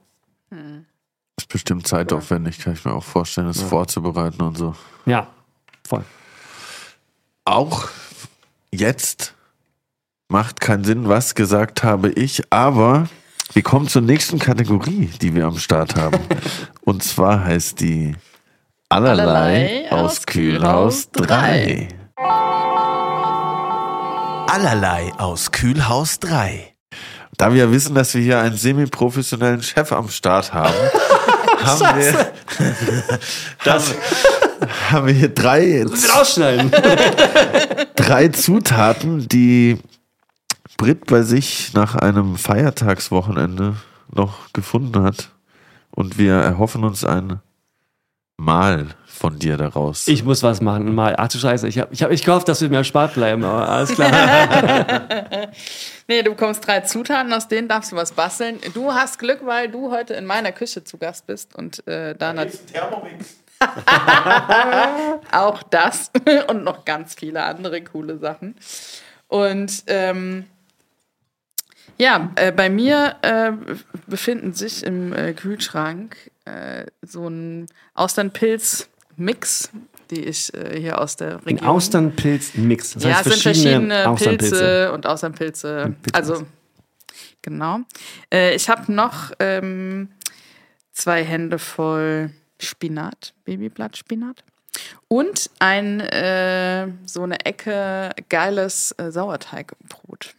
Ist 1.37 1.49
bestimmt 1.49 1.87
zeitaufwendig, 1.87 2.59
kann 2.59 2.73
ich 2.73 2.85
mir 2.85 2.95
auch 2.95 3.05
vorstellen, 3.05 3.47
das 3.49 3.61
vorzubereiten 3.61 4.43
und 4.43 4.57
so. 4.57 4.75
Ja, 5.05 5.29
voll. 5.87 6.05
Auch 7.45 7.89
jetzt 8.73 9.35
macht 10.29 10.61
keinen 10.61 10.85
Sinn, 10.85 11.09
was 11.09 11.35
gesagt 11.35 11.85
habe 11.85 12.11
ich, 12.11 12.43
aber 12.51 13.09
wir 13.53 13.63
kommen 13.63 13.89
zur 13.89 14.03
nächsten 14.03 14.39
Kategorie, 14.39 15.11
die 15.21 15.35
wir 15.35 15.47
am 15.47 15.59
Start 15.59 15.97
haben. 15.97 16.19
Und 16.83 17.03
zwar 17.03 17.45
heißt 17.45 17.81
die 17.81 18.17
Allerlei, 18.89 19.23
Allerlei 19.23 19.93
aus 19.93 20.01
aus 20.01 20.27
Kühlhaus 20.27 21.09
Kühlhaus 21.13 21.29
3. 21.29 21.89
Allerlei 24.49 25.13
aus 25.19 25.53
Kühlhaus 25.53 26.19
3. 26.21 26.76
Da 27.37 27.53
wir 27.53 27.71
wissen, 27.71 27.95
dass 27.95 28.15
wir 28.15 28.23
hier 28.23 28.41
einen 28.41 28.57
semi-professionellen 28.57 29.63
Chef 29.63 29.93
am 29.93 30.09
Start 30.09 30.55
haben, 30.55 30.75
haben, 31.65 31.99
wir, 31.99 32.33
haben, 33.73 33.85
haben 34.91 35.07
wir 35.07 35.15
hier 35.15 35.29
drei, 35.29 35.85
Wir 35.85 36.11
rausschneiden. 36.11 36.71
drei 37.97 38.29
Zutaten, 38.29 39.29
die 39.29 39.79
Brit 40.79 41.07
bei 41.07 41.23
sich 41.23 41.75
nach 41.75 41.95
einem 41.95 42.37
Feiertagswochenende 42.37 43.77
noch 44.13 44.53
gefunden 44.53 45.03
hat. 45.03 45.31
Und 45.91 46.19
wir 46.19 46.35
erhoffen 46.35 46.85
uns 46.85 47.05
ein 47.05 47.41
Mahl 48.37 48.89
von 49.07 49.39
dir 49.39 49.57
daraus. 49.57 50.09
Ich 50.09 50.25
muss 50.25 50.43
was 50.43 50.61
machen. 50.61 50.95
Mal. 50.95 51.15
Ach 51.17 51.29
du 51.29 51.39
Scheiße, 51.39 51.67
ich 51.69 51.79
habe 51.79 51.93
ich 51.93 52.03
hab, 52.03 52.11
ich 52.11 52.23
gehofft, 52.23 52.49
dass 52.49 52.61
wir 52.61 52.69
mir 52.69 52.77
erspart 52.77 53.15
bleiben, 53.15 53.45
aber 53.45 53.69
alles 53.69 53.95
klar. 53.95 54.11
Nee, 56.09 56.23
du 56.23 56.31
bekommst 56.31 56.67
drei 56.67 56.81
Zutaten, 56.81 57.33
aus 57.33 57.49
denen 57.49 57.69
darfst 57.69 57.91
du 57.93 57.97
was 57.97 58.13
basteln. 58.13 58.61
Du 58.75 58.93
hast 58.95 59.19
Glück, 59.19 59.41
weil 59.45 59.69
du 59.69 59.91
heute 59.91 60.15
in 60.15 60.25
meiner 60.25 60.53
Küche 60.53 60.85
zu 60.85 60.99
Gast 60.99 61.27
bist 61.27 61.55
und 61.57 61.87
äh, 61.89 62.15
da 62.15 62.33
nat- 62.33 62.53
auch 65.33 65.63
das 65.65 66.11
und 66.49 66.63
noch 66.65 66.85
ganz 66.85 67.15
viele 67.15 67.43
andere 67.43 67.83
coole 67.83 68.19
Sachen. 68.19 68.55
Und 69.29 69.83
ähm, 69.89 70.45
ja, 71.99 72.31
äh, 72.37 72.53
bei 72.53 72.69
mir 72.69 73.17
äh, 73.23 73.53
befinden 74.07 74.53
sich 74.53 74.85
im 74.85 75.13
äh, 75.13 75.33
Kühlschrank 75.33 76.31
äh, 76.45 76.87
so 77.03 77.27
ein 77.27 77.67
Austernpilz-Mix, 77.95 79.71
die 80.11 80.25
ich 80.25 80.53
äh, 80.55 80.81
hier 80.81 81.01
aus 81.01 81.17
der 81.17 81.37
Ein 81.39 81.45
Region 81.45 81.69
Austernpilz-Mix. 81.69 82.95
Das 82.95 83.03
ja, 83.03 83.11
es 83.11 83.17
heißt 83.17 83.25
sind 83.31 83.43
verschiedene 83.43 84.09
Austernpilze. 84.09 84.51
Pilze 84.51 84.93
und 84.93 85.07
Austernpilze. 85.07 85.95
Pilze. 86.03 86.15
Also, 86.15 86.47
genau. 87.43 87.81
Äh, 88.33 88.55
ich 88.55 88.69
habe 88.69 88.93
noch 88.93 89.33
ähm, 89.39 90.09
zwei 90.93 91.25
Hände 91.25 91.59
voll 91.59 92.31
Spinat, 92.59 93.35
Babyblattspinat. 93.45 94.45
Und 95.09 95.51
ein, 95.59 96.01
äh, 96.01 96.89
so 97.07 97.23
eine 97.23 97.45
Ecke 97.45 98.11
geiles 98.29 98.93
äh, 98.99 99.11
Sauerteigbrot. 99.11 100.35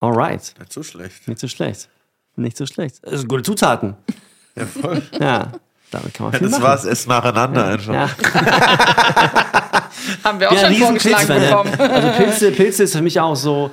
Alright. 0.00 0.54
Nicht 0.58 0.72
so 0.72 0.82
schlecht. 0.82 1.28
Nicht 1.28 1.40
so 1.40 1.48
schlecht. 1.48 1.88
Nicht 2.36 2.56
so 2.56 2.66
schlecht. 2.66 3.00
Das 3.02 3.20
sind 3.20 3.28
gute 3.28 3.42
Zutaten. 3.42 3.96
Ja, 4.56 4.66
voll. 4.66 5.00
Ja, 5.12 5.52
damit 5.90 6.14
kann 6.14 6.26
man 6.26 6.32
viel 6.32 6.42
Das 6.42 6.50
machen. 6.52 6.62
war's, 6.62 6.84
Essen 6.84 7.08
nacheinander 7.08 7.64
einfach. 7.66 7.92
Ja. 7.94 8.08
Haben 10.24 10.40
wir 10.40 10.50
auch 10.50 10.54
Ja, 10.54 10.66
schon 10.66 10.74
vorgeschlagen 10.76 11.26
Pilzfan, 11.26 11.40
bekommen. 11.40 11.72
ja. 11.78 11.86
Also 11.86 12.08
Pilze, 12.22 12.50
Pilze 12.52 12.82
ist 12.84 12.94
für 12.96 13.02
mich 13.02 13.20
auch 13.20 13.34
so 13.36 13.70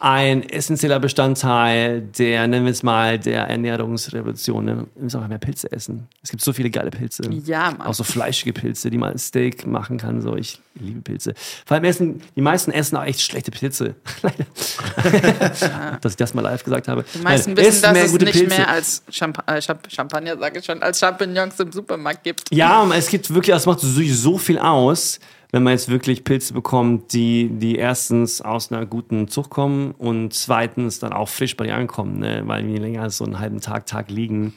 ein 0.00 0.48
essentieller 0.48 1.00
Bestandteil 1.00 2.02
der, 2.02 2.46
nennen 2.46 2.64
wir 2.64 2.72
es 2.72 2.82
mal, 2.82 3.18
der 3.18 3.48
Ernährungsrevolution. 3.48 4.64
Ne? 4.64 4.86
Wir 4.94 5.02
müssen 5.02 5.22
auch 5.22 5.26
mehr 5.28 5.38
Pilze 5.38 5.70
essen. 5.72 6.08
Es 6.22 6.30
gibt 6.30 6.42
so 6.42 6.52
viele 6.52 6.70
geile 6.70 6.90
Pilze. 6.90 7.28
Ja, 7.44 7.72
Mann. 7.72 7.86
Auch 7.86 7.94
so 7.94 8.04
fleischige 8.04 8.52
Pilze, 8.52 8.90
die 8.90 8.98
man 8.98 9.12
als 9.12 9.26
Steak 9.26 9.66
machen 9.66 9.98
kann. 9.98 10.22
So, 10.22 10.36
ich 10.36 10.60
liebe 10.74 11.00
Pilze. 11.00 11.34
Vor 11.66 11.74
allem 11.74 11.84
essen, 11.84 12.22
die 12.36 12.40
meisten 12.40 12.70
essen 12.70 12.96
auch 12.96 13.04
echt 13.04 13.20
schlechte 13.20 13.50
Pilze. 13.50 13.96
Leider. 14.22 15.98
Dass 16.00 16.12
ich 16.12 16.16
das 16.16 16.34
mal 16.34 16.42
live 16.42 16.62
gesagt 16.62 16.88
habe. 16.88 17.04
Die 17.14 17.18
meisten 17.18 17.54
Nein, 17.54 17.64
wissen, 17.64 17.82
dass 17.82 17.92
mehr 17.92 18.04
es 18.04 18.12
nicht 18.12 18.32
Pilze. 18.32 18.46
mehr 18.46 18.68
als 18.68 19.02
Champa 19.10 19.42
äh, 19.52 19.60
Champ 19.60 19.80
Champagner, 19.90 20.38
sage 20.38 20.60
ich 20.60 20.64
schon, 20.64 20.82
als 20.82 21.00
Champignons 21.00 21.58
im 21.58 21.72
Supermarkt 21.72 22.22
gibt. 22.22 22.54
Ja, 22.54 22.88
es 22.94 23.08
gibt 23.08 23.32
wirklich, 23.32 23.54
es 23.54 23.66
macht 23.66 23.80
so, 23.80 23.88
so 23.88 24.38
viel 24.38 24.58
aus, 24.58 25.18
wenn 25.50 25.62
man 25.62 25.72
jetzt 25.72 25.88
wirklich 25.88 26.24
Pilze 26.24 26.52
bekommt, 26.52 27.12
die, 27.12 27.48
die 27.50 27.76
erstens 27.76 28.42
aus 28.42 28.70
einer 28.70 28.84
guten 28.84 29.28
Zucht 29.28 29.50
kommen 29.50 29.92
und 29.92 30.34
zweitens 30.34 30.98
dann 30.98 31.12
auch 31.12 31.28
frisch 31.28 31.56
bei 31.56 31.64
dir 31.64 31.74
ankommen, 31.74 32.18
ne? 32.18 32.42
weil 32.44 32.66
je 32.66 32.76
länger 32.76 33.02
als 33.02 33.16
so 33.16 33.24
einen 33.24 33.38
halben 33.38 33.60
Tag, 33.60 33.86
Tag 33.86 34.10
liegen, 34.10 34.54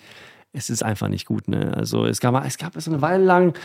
es 0.52 0.70
ist 0.70 0.84
einfach 0.84 1.08
nicht 1.08 1.26
gut. 1.26 1.48
Ne? 1.48 1.74
Also 1.76 2.06
es 2.06 2.20
gab, 2.20 2.46
es 2.46 2.58
gab 2.58 2.80
so 2.82 2.92
eine 2.92 3.02
Weile 3.02 3.24
lang, 3.24 3.58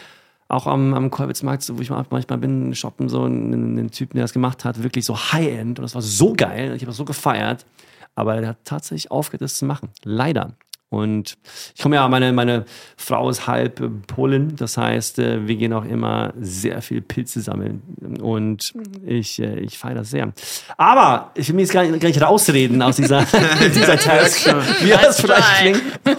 auch 0.48 0.68
am, 0.68 0.94
am 0.94 1.10
Kolwitzmarkt, 1.10 1.68
wo 1.76 1.80
ich 1.80 1.90
manchmal 1.90 2.38
bin, 2.38 2.74
shoppen, 2.74 3.08
so 3.08 3.24
einen, 3.24 3.52
einen 3.52 3.90
Typen, 3.90 4.16
der 4.16 4.24
das 4.24 4.32
gemacht 4.32 4.64
hat, 4.64 4.82
wirklich 4.82 5.04
so 5.04 5.16
High-End. 5.16 5.78
Und 5.80 5.82
das 5.82 5.94
war 5.94 6.02
so 6.02 6.34
geil. 6.34 6.74
Ich 6.76 6.82
habe 6.82 6.86
das 6.86 6.96
so 6.96 7.04
gefeiert. 7.04 7.66
Aber 8.14 8.40
der 8.40 8.50
hat 8.50 8.58
tatsächlich 8.64 9.10
aufgehört, 9.10 9.42
das 9.42 9.54
zu 9.54 9.64
machen. 9.64 9.90
Leider. 10.04 10.52
Und 10.96 11.36
ich 11.74 11.82
komme 11.82 11.96
ja, 11.96 12.08
meine, 12.08 12.32
meine 12.32 12.64
Frau 12.96 13.28
ist 13.28 13.46
halb 13.46 13.80
äh, 13.80 13.88
Polin, 14.06 14.56
das 14.56 14.78
heißt, 14.78 15.18
äh, 15.18 15.46
wir 15.46 15.56
gehen 15.56 15.74
auch 15.74 15.84
immer 15.84 16.32
sehr 16.40 16.80
viel 16.80 17.02
Pilze 17.02 17.42
sammeln. 17.42 17.82
Und 18.22 18.72
ich, 19.04 19.38
äh, 19.38 19.60
ich 19.60 19.76
feiere 19.76 19.96
das 19.96 20.10
sehr. 20.10 20.32
Aber 20.78 21.32
ich 21.34 21.48
will 21.48 21.56
mir 21.56 21.62
jetzt 21.62 21.72
gar 21.72 21.82
nicht, 21.82 22.00
gar 22.00 22.08
nicht 22.08 22.22
rausreden 22.22 22.80
aus 22.80 22.96
dieser, 22.96 23.26
dieser 23.74 23.98
Task, 23.98 24.46
wie 24.80 24.88
das 24.88 25.20
vielleicht 25.20 25.56
klingt. 25.60 25.82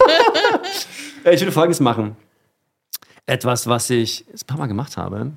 ich 1.24 1.40
würde 1.40 1.52
Folgendes 1.52 1.80
machen. 1.80 2.16
Etwas, 3.26 3.66
was 3.66 3.90
ich 3.90 4.24
ein 4.32 4.46
paar 4.46 4.58
Mal 4.58 4.66
gemacht 4.66 4.96
habe, 4.96 5.32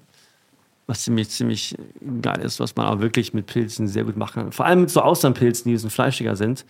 was 0.85 1.01
ziemlich, 1.01 1.29
ziemlich 1.29 1.75
geil 2.21 2.41
ist, 2.41 2.59
was 2.59 2.75
man 2.75 2.85
auch 2.85 2.99
wirklich 2.99 3.33
mit 3.33 3.47
Pilzen 3.47 3.87
sehr 3.87 4.03
gut 4.03 4.17
machen 4.17 4.43
kann. 4.43 4.51
Vor 4.51 4.67
allem 4.67 4.81
mit 4.81 4.91
so 4.91 5.01
Austernpilzen, 5.01 5.63
die 5.65 5.71
ein 5.71 5.75
bisschen 5.75 5.89
fleischiger 5.89 6.35
sind 6.35 6.63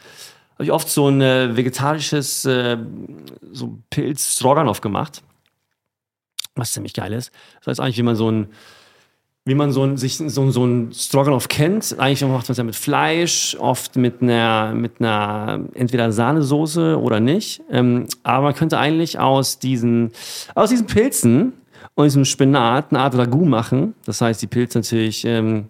habe 0.61 0.65
ich 0.65 0.71
oft 0.71 0.89
so 0.89 1.07
ein 1.07 1.21
äh, 1.21 1.57
vegetarisches 1.57 2.45
äh, 2.45 2.77
so 3.51 3.79
Pilz 3.89 4.35
Stroganoff 4.35 4.79
gemacht, 4.79 5.23
was 6.53 6.71
ziemlich 6.71 6.93
geil 6.93 7.13
ist. 7.13 7.31
Das 7.59 7.67
heißt 7.67 7.79
eigentlich, 7.79 7.97
wie 7.97 8.03
man 8.03 8.15
so 8.15 8.29
ein 8.29 8.47
wie 9.43 9.55
man 9.55 9.71
so 9.71 9.83
ein, 9.83 9.97
sich 9.97 10.17
so, 10.17 10.51
so 10.51 10.63
ein 10.63 10.91
Stroganoff 10.93 11.47
kennt. 11.47 11.95
Eigentlich 11.97 12.21
macht 12.21 12.47
man 12.47 12.51
es 12.51 12.57
ja 12.59 12.63
mit 12.63 12.75
Fleisch, 12.75 13.57
oft 13.59 13.95
mit 13.95 14.21
einer, 14.21 14.71
mit 14.75 14.99
einer 14.99 15.61
entweder 15.73 16.11
Sahnesoße 16.11 17.01
oder 17.01 17.19
nicht. 17.19 17.63
Ähm, 17.71 18.05
aber 18.21 18.43
man 18.43 18.53
könnte 18.53 18.77
eigentlich 18.77 19.17
aus 19.17 19.57
diesen, 19.57 20.11
aus 20.53 20.69
diesen 20.69 20.85
Pilzen 20.85 21.53
und 21.95 22.03
diesem 22.03 22.23
Spinat 22.23 22.91
eine 22.91 22.99
Art 22.99 23.17
Ragout 23.17 23.45
machen. 23.45 23.95
Das 24.05 24.21
heißt, 24.21 24.43
die 24.43 24.47
Pilze 24.47 24.77
natürlich 24.77 25.25
ähm, 25.25 25.65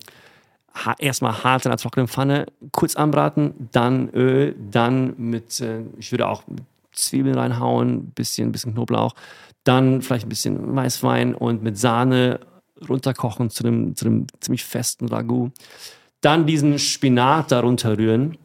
erstmal 0.99 1.43
hart 1.43 1.65
in 1.65 1.72
einer 1.72 1.77
trockenen 1.77 2.07
Pfanne, 2.07 2.48
kurz 2.72 2.95
anbraten, 2.95 3.69
dann 3.72 4.10
Öl, 4.10 4.56
dann 4.72 5.14
mit, 5.18 5.60
äh, 5.60 5.81
ich 5.98 6.11
würde 6.11 6.27
auch 6.27 6.43
Zwiebeln 6.93 7.38
reinhauen, 7.38 8.07
bisschen, 8.11 8.52
bisschen 8.52 8.73
Knoblauch, 8.73 9.14
dann 9.64 10.02
vielleicht 10.02 10.26
ein 10.26 10.30
bisschen 10.30 10.76
Weißwein 10.76 11.35
und 11.35 11.64
mit 11.64 11.77
Sahne 11.77 12.39
runterkochen 12.88 13.49
zu 13.49 13.65
einem, 13.65 13.95
zu 13.95 14.06
einem 14.06 14.27
ziemlich 14.39 14.64
festen 14.64 15.07
Ragout. 15.07 15.52
Dann 16.22 16.45
diesen 16.45 16.80
Spinat 16.80 17.52
darunter 17.52 17.98
rühren, 17.98 18.38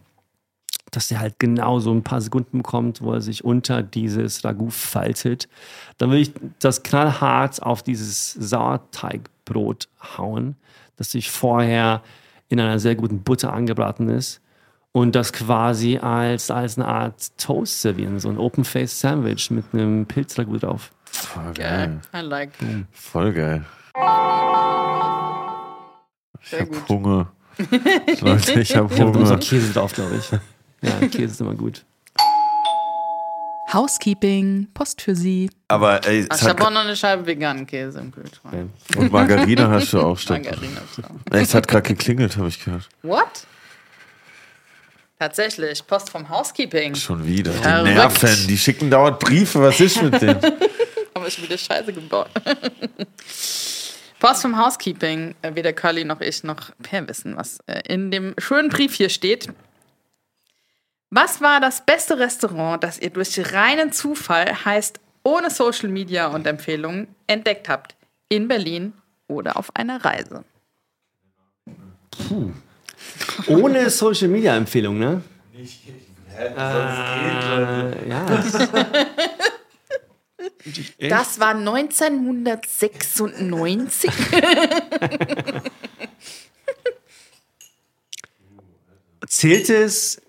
dass 0.91 1.09
der 1.09 1.21
halt 1.21 1.39
genau 1.39 1.79
so 1.79 1.91
ein 1.93 2.03
paar 2.03 2.21
Sekunden 2.21 2.59
bekommt, 2.59 3.03
wo 3.03 3.13
er 3.13 3.21
sich 3.21 3.45
unter 3.45 3.83
dieses 3.83 4.45
Ragout 4.45 4.71
faltet. 4.71 5.49
Dann 5.99 6.11
würde 6.11 6.23
ich 6.23 6.33
das 6.59 6.83
knallhart 6.83 7.63
auf 7.63 7.83
dieses 7.83 8.33
Sauerteigbrot 8.33 9.89
hauen 10.17 10.57
das 10.97 11.11
sich 11.11 11.31
vorher 11.31 12.03
in 12.49 12.61
einer 12.61 12.79
sehr 12.79 12.95
guten 12.95 13.23
Butter 13.23 13.53
angebraten 13.53 14.09
ist 14.09 14.41
und 14.93 15.15
das 15.15 15.33
quasi 15.33 15.99
als, 15.99 16.51
als 16.51 16.79
eine 16.79 16.89
Art 16.89 17.37
Toast 17.39 17.83
servieren, 17.83 18.19
so 18.19 18.29
ein 18.29 18.39
Open-Face 18.39 19.01
Sandwich 19.01 19.51
mit 19.51 19.65
einem 19.73 20.07
Pilzragout 20.07 20.59
drauf. 20.61 20.91
Voll 21.05 21.53
geil. 21.55 22.01
I 22.15 22.21
like. 22.21 22.51
Voll 22.93 23.33
geil. 23.33 23.65
Ich 26.43 26.49
Sehr 26.51 26.61
hab 26.61 26.69
gut. 26.69 26.89
Hunger. 26.89 27.33
Leute, 28.21 28.61
ich 28.61 28.77
hab 28.77 28.91
Ich 28.93 29.01
habe 29.01 29.19
so 29.19 29.25
Hunger. 29.25 29.39
Käse 29.39 29.73
drauf, 29.73 29.93
glaube 29.93 30.17
ich. 30.17 30.31
Ja, 30.83 31.09
Käse 31.09 31.25
ist 31.25 31.41
immer 31.41 31.55
gut. 31.55 31.85
Housekeeping, 33.73 34.69
Post 34.75 35.03
für 35.03 35.15
Sie. 35.17 35.51
Aber 35.69 36.07
ey, 36.07 36.27
Ach, 36.29 36.41
ich 36.41 36.47
habe 36.49 36.65
auch 36.65 36.71
noch 36.71 36.83
eine 36.85 36.95
Scheibe 36.97 37.27
veganen 37.27 37.67
Käse 37.67 37.99
im 38.01 38.13
Kühlschrank. 38.13 38.71
und 38.97 39.13
Margarine 39.13 39.69
hast 39.71 39.93
du 39.93 40.01
auch, 40.01 40.17
stimmt. 40.19 40.45
Margarine 40.45 40.81
auch. 40.81 41.33
Ey, 41.35 41.43
Es 41.43 41.55
hat 41.55 41.67
gerade 41.67 41.89
geklingelt, 41.89 42.37
habe 42.37 42.49
ich 42.49 42.65
gehört. 42.65 42.89
What? 43.03 43.47
Tatsächlich, 45.19 45.87
Post 45.87 46.11
vom 46.11 46.29
Housekeeping. 46.29 46.95
Schon 46.95 47.27
wieder. 47.27 47.51
Die 47.53 47.59
Verrückt. 47.59 47.95
Nerven, 47.95 48.47
die 48.49 48.59
schicken 48.59 48.91
dauernd 48.91 49.19
Briefe. 49.19 49.61
Was 49.63 49.81
ist 49.81 50.03
mit 50.03 50.21
denen? 50.21 50.41
Haben 51.15 51.27
ich 51.27 51.43
wieder 51.43 51.57
Scheiße 51.57 51.93
gebaut. 51.93 52.29
Post 54.21 54.43
vom 54.43 54.59
Housekeeping. 54.59 55.35
Äh, 55.43 55.55
Weder 55.55 55.73
Curly 55.73 56.05
noch 56.05 56.21
ich 56.21 56.45
noch 56.45 56.71
Per 56.83 57.09
wissen, 57.09 57.37
was 57.37 57.59
äh, 57.67 57.81
in 57.89 58.11
dem 58.11 58.35
schönen 58.39 58.69
Brief 58.69 58.95
hier 58.95 59.09
steht. 59.09 59.49
Was 61.11 61.41
war 61.41 61.61
das 61.61 61.87
beste 61.87 62.19
Restaurant, 62.19 62.83
das 62.83 62.99
ihr 62.99 63.11
durch 63.11 63.53
reinen 63.53 63.93
Zufall, 63.93 64.65
heißt 64.65 64.99
ohne 65.23 65.51
Social 65.51 65.89
Media 65.89 66.27
und 66.27 66.45
Empfehlungen, 66.47 67.07
entdeckt 67.27 67.69
habt? 67.69 67.95
In 68.29 68.49
Berlin 68.49 68.93
oder 69.29 69.57
auf 69.57 69.71
einer 69.77 70.05
Reise? 70.05 70.45
Ohne 73.47 73.89
Social 73.91 74.27
Media 74.29 74.57
Empfehlung, 74.57 74.99
ne? 74.99 75.23
Äh, 76.39 78.09
ja. 78.09 78.27
Das 80.99 81.39
war 81.39 81.55
1996. 81.55 84.11
Zählt 89.29 89.71
es, 89.71 90.21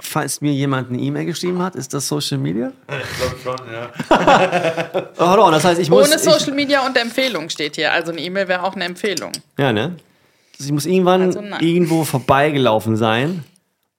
falls 0.00 0.40
mir 0.40 0.52
jemand 0.52 0.90
eine 0.90 0.98
E-Mail 0.98 1.26
geschrieben 1.26 1.60
hat, 1.62 1.74
ist 1.74 1.92
das 1.94 2.06
Social 2.08 2.38
Media? 2.38 2.72
Ich 2.88 3.42
glaube 3.42 3.58
schon, 3.58 3.72
ja. 3.72 5.10
Oh, 5.18 5.26
hold 5.30 5.38
on, 5.40 5.52
das 5.52 5.64
heißt, 5.64 5.80
ich 5.80 5.90
muss. 5.90 6.06
Ohne 6.06 6.16
ich, 6.16 6.22
Social 6.22 6.54
Media 6.54 6.86
und 6.86 6.96
Empfehlung 6.96 7.48
steht 7.50 7.76
hier. 7.76 7.92
Also 7.92 8.12
eine 8.12 8.20
E-Mail 8.20 8.48
wäre 8.48 8.62
auch 8.62 8.74
eine 8.74 8.84
Empfehlung. 8.84 9.32
Ja, 9.58 9.72
ne? 9.72 9.96
Also 10.58 10.66
ich 10.66 10.72
muss 10.72 10.86
irgendwann 10.86 11.22
Also 11.22 11.40
irgendwo 11.60 12.04
vorbeigelaufen 12.04 12.96
sein 12.96 13.44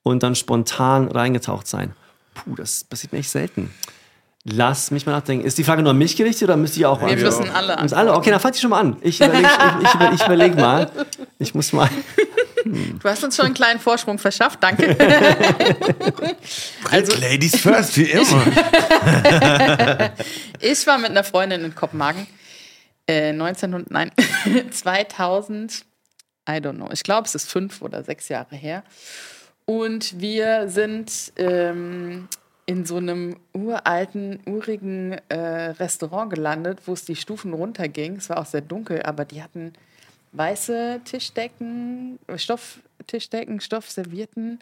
und 0.03 0.23
dann 0.23 0.35
spontan 0.35 1.09
reingetaucht 1.09 1.67
sein. 1.67 1.93
Puh, 2.33 2.55
das 2.55 2.83
passiert 2.83 3.13
mir 3.13 3.19
echt 3.19 3.29
selten. 3.29 3.71
Lass 4.45 4.89
mich 4.91 5.05
mal 5.05 5.11
nachdenken. 5.11 5.45
Ist 5.45 5.57
die 5.57 5.63
Frage 5.63 5.81
nur 5.81 5.91
an 5.91 5.97
mich 5.97 6.15
gerichtet 6.15 6.43
oder 6.43 6.55
müsste 6.55 6.79
ich 6.79 6.85
auch 6.85 7.01
Wir 7.05 7.15
müssen 7.17 7.49
alle 7.51 7.81
Müssen 7.81 7.93
alle? 7.95 8.13
Okay, 8.13 8.31
dann 8.31 8.39
fang 8.39 8.53
ich 8.53 8.61
schon 8.61 8.69
mal 8.69 8.79
an. 8.79 8.95
Ich 9.01 9.19
überlege 9.19 9.47
ich, 9.81 9.93
ich, 9.93 10.13
ich 10.13 10.25
überleg 10.25 10.55
mal. 10.55 10.89
Ich 11.39 11.53
muss 11.53 11.73
mal. 11.73 11.89
Du 12.65 13.03
hast 13.09 13.23
uns 13.23 13.35
schon 13.35 13.45
einen 13.45 13.53
kleinen 13.53 13.79
Vorsprung 13.79 14.19
verschafft, 14.19 14.61
danke. 14.61 14.95
Also, 16.89 17.17
Ladies 17.19 17.59
first, 17.59 17.97
wie 17.97 18.11
immer. 18.11 18.45
Ich 20.61 20.85
war 20.87 20.97
mit 20.97 21.11
einer 21.11 21.23
Freundin 21.23 21.63
in 21.63 21.73
Kopenhagen. 21.73 22.27
Äh, 23.07 23.29
1900, 23.29 23.89
nein, 23.91 24.11
2000, 24.71 25.85
I 26.47 26.53
don't 26.53 26.75
know. 26.75 26.89
Ich 26.91 27.03
glaube, 27.03 27.27
es 27.27 27.35
ist 27.35 27.49
fünf 27.49 27.81
oder 27.81 28.03
sechs 28.03 28.27
Jahre 28.29 28.55
her. 28.55 28.83
Und 29.65 30.19
wir 30.19 30.67
sind 30.67 31.31
ähm, 31.37 32.27
in 32.65 32.85
so 32.85 32.97
einem 32.97 33.37
uralten, 33.53 34.39
urigen 34.45 35.13
äh, 35.29 35.71
Restaurant 35.71 36.31
gelandet, 36.31 36.79
wo 36.85 36.93
es 36.93 37.05
die 37.05 37.15
Stufen 37.15 37.53
runterging. 37.53 38.17
Es 38.17 38.29
war 38.29 38.37
auch 38.37 38.45
sehr 38.45 38.61
dunkel, 38.61 39.01
aber 39.03 39.25
die 39.25 39.41
hatten 39.41 39.73
weiße 40.31 41.01
Tischdecken, 41.05 42.19
Stofftischdecken, 42.35 43.61
Stoffservierten. 43.61 44.59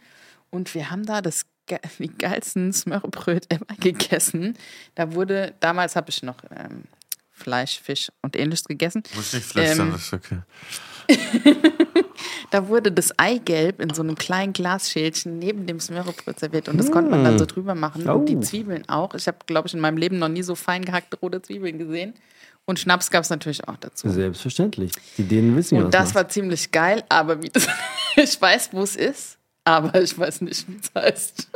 Und 0.49 0.73
wir 0.73 0.89
haben 0.91 1.05
da 1.05 1.21
das 1.21 1.45
die 1.99 2.07
geilsten 2.07 2.71
Smörrebröt 2.71 3.51
ever 3.53 3.65
gegessen. 3.79 4.57
Da 4.95 5.13
wurde, 5.13 5.53
damals 5.59 5.95
habe 5.97 6.09
ich 6.09 6.23
noch 6.23 6.37
ähm, 6.55 6.83
Fleisch, 7.31 7.79
Fisch 7.81 8.09
und 8.21 8.35
ähnliches 8.37 8.63
gegessen. 8.65 9.03
Muss 9.15 9.33
nicht 9.33 9.45
flüstern, 9.45 9.87
Ähm, 9.87 9.91
das 9.91 10.03
ist 10.03 10.13
okay. 10.13 10.39
Da 12.49 12.67
wurde 12.69 12.91
das 12.91 13.17
Eigelb 13.19 13.81
in 13.81 13.93
so 13.93 14.01
einem 14.01 14.15
kleinen 14.15 14.53
Glasschälchen 14.53 15.37
neben 15.37 15.67
dem 15.67 15.79
Smörrebröt 15.81 16.39
serviert 16.39 16.69
und 16.69 16.77
das 16.77 16.91
konnte 16.91 17.11
man 17.11 17.23
dann 17.23 17.37
so 17.37 17.45
drüber 17.45 17.75
machen. 17.75 18.07
Und 18.09 18.25
die 18.27 18.37
Oh. 18.37 18.41
Zwiebeln 18.41 18.87
auch. 18.87 19.13
Ich 19.15 19.27
habe, 19.27 19.37
glaube 19.45 19.67
ich, 19.67 19.73
in 19.73 19.81
meinem 19.81 19.97
Leben 19.97 20.17
noch 20.17 20.29
nie 20.29 20.43
so 20.43 20.55
fein 20.55 20.85
gehackte 20.85 21.17
rote 21.19 21.41
Zwiebeln 21.41 21.77
gesehen. 21.77 22.13
Und 22.69 22.79
Schnaps 22.79 23.09
gab 23.09 23.23
es 23.23 23.29
natürlich 23.29 23.65
auch 23.65 23.77
dazu. 23.77 24.09
Selbstverständlich. 24.09 24.91
Die 25.17 25.23
denen 25.23 25.55
wissen, 25.55 25.77
wie 25.79 25.83
Und 25.83 25.93
das 25.93 26.13
war 26.13 26.27
ziemlich 26.27 26.69
geil, 26.69 27.01
aber 27.07 27.41
wie 27.41 27.49
das, 27.49 27.65
ich 28.17 28.39
weiß, 28.39 28.69
wo 28.73 28.81
es 28.81 28.97
ist, 28.97 29.37
aber 29.63 30.01
ich 30.01 30.17
weiß 30.17 30.41
nicht, 30.41 30.67
wie 30.67 30.75
es 30.75 30.91
heißt. 30.93 31.49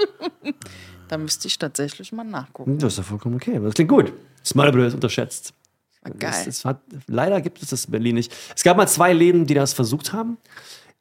da 1.10 1.18
müsste 1.18 1.50
ich 1.50 1.60
tatsächlich 1.60 2.14
mal 2.14 2.24
nachgucken. 2.24 2.78
Das 2.78 2.94
ist 2.94 2.98
ja 2.98 3.04
vollkommen 3.04 3.36
okay. 3.36 3.58
aber 3.58 3.66
Das 3.66 3.76
klingt 3.76 3.92
gut. 3.92 4.14
Smörrebröt 4.46 4.88
ist 4.88 4.94
unterschätzt. 4.94 5.54
War 6.02 6.14
Es, 6.14 6.20
geil. 6.20 6.46
es 6.48 6.66
hat, 6.66 6.80
leider 7.08 7.42
gibt 7.42 7.62
es 7.62 7.70
das 7.70 7.86
in 7.86 7.92
Berlin 7.92 8.16
nicht. 8.16 8.34
Es 8.56 8.64
gab 8.64 8.78
mal 8.78 8.88
zwei 8.88 9.12
Läden, 9.12 9.46
die 9.46 9.54
das 9.54 9.74
versucht 9.74 10.14
haben, 10.14 10.38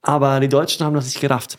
aber 0.03 0.41
die 0.41 0.49
Deutschen 0.49 0.85
haben 0.85 0.95
das 0.95 1.05
nicht 1.05 1.21
gerafft. 1.21 1.57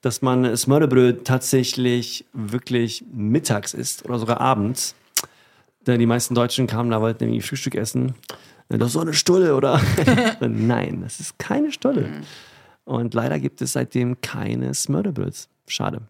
Dass 0.00 0.22
man 0.22 0.56
Smörrebröt 0.56 1.24
tatsächlich 1.24 2.26
wirklich 2.32 3.04
mittags 3.12 3.74
isst 3.74 4.04
oder 4.04 4.18
sogar 4.18 4.40
abends. 4.40 4.96
Denn 5.86 5.98
die 5.98 6.06
meisten 6.06 6.34
Deutschen 6.34 6.66
kamen 6.66 6.90
da, 6.90 7.00
wollten 7.00 7.24
irgendwie 7.24 7.40
Frühstück 7.40 7.74
essen. 7.74 8.14
Das 8.68 8.88
ist 8.88 8.92
so 8.92 9.00
eine 9.00 9.14
Stulle, 9.14 9.56
oder? 9.56 9.80
Nein, 10.40 11.02
das 11.02 11.20
ist 11.20 11.38
keine 11.38 11.72
Stulle. 11.72 12.22
Und 12.84 13.14
leider 13.14 13.38
gibt 13.38 13.60
es 13.62 13.72
seitdem 13.72 14.20
keine 14.20 14.74
Smörrebröts. 14.74 15.48
Schade. 15.66 16.02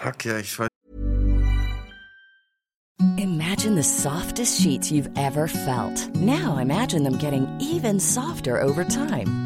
Fuck 0.00 0.24
ja, 0.24 0.38
ich 0.38 0.58
weiß. 0.58 0.68
Imagine 3.18 3.46
Imagine 3.56 3.74
the 3.74 3.82
softest 3.82 4.60
sheets 4.60 4.92
you've 4.92 5.08
ever 5.16 5.48
felt. 5.48 6.14
Now 6.14 6.58
imagine 6.58 7.02
them 7.02 7.16
getting 7.16 7.48
even 7.58 7.98
softer 7.98 8.60
over 8.60 8.84
time. 8.84 9.45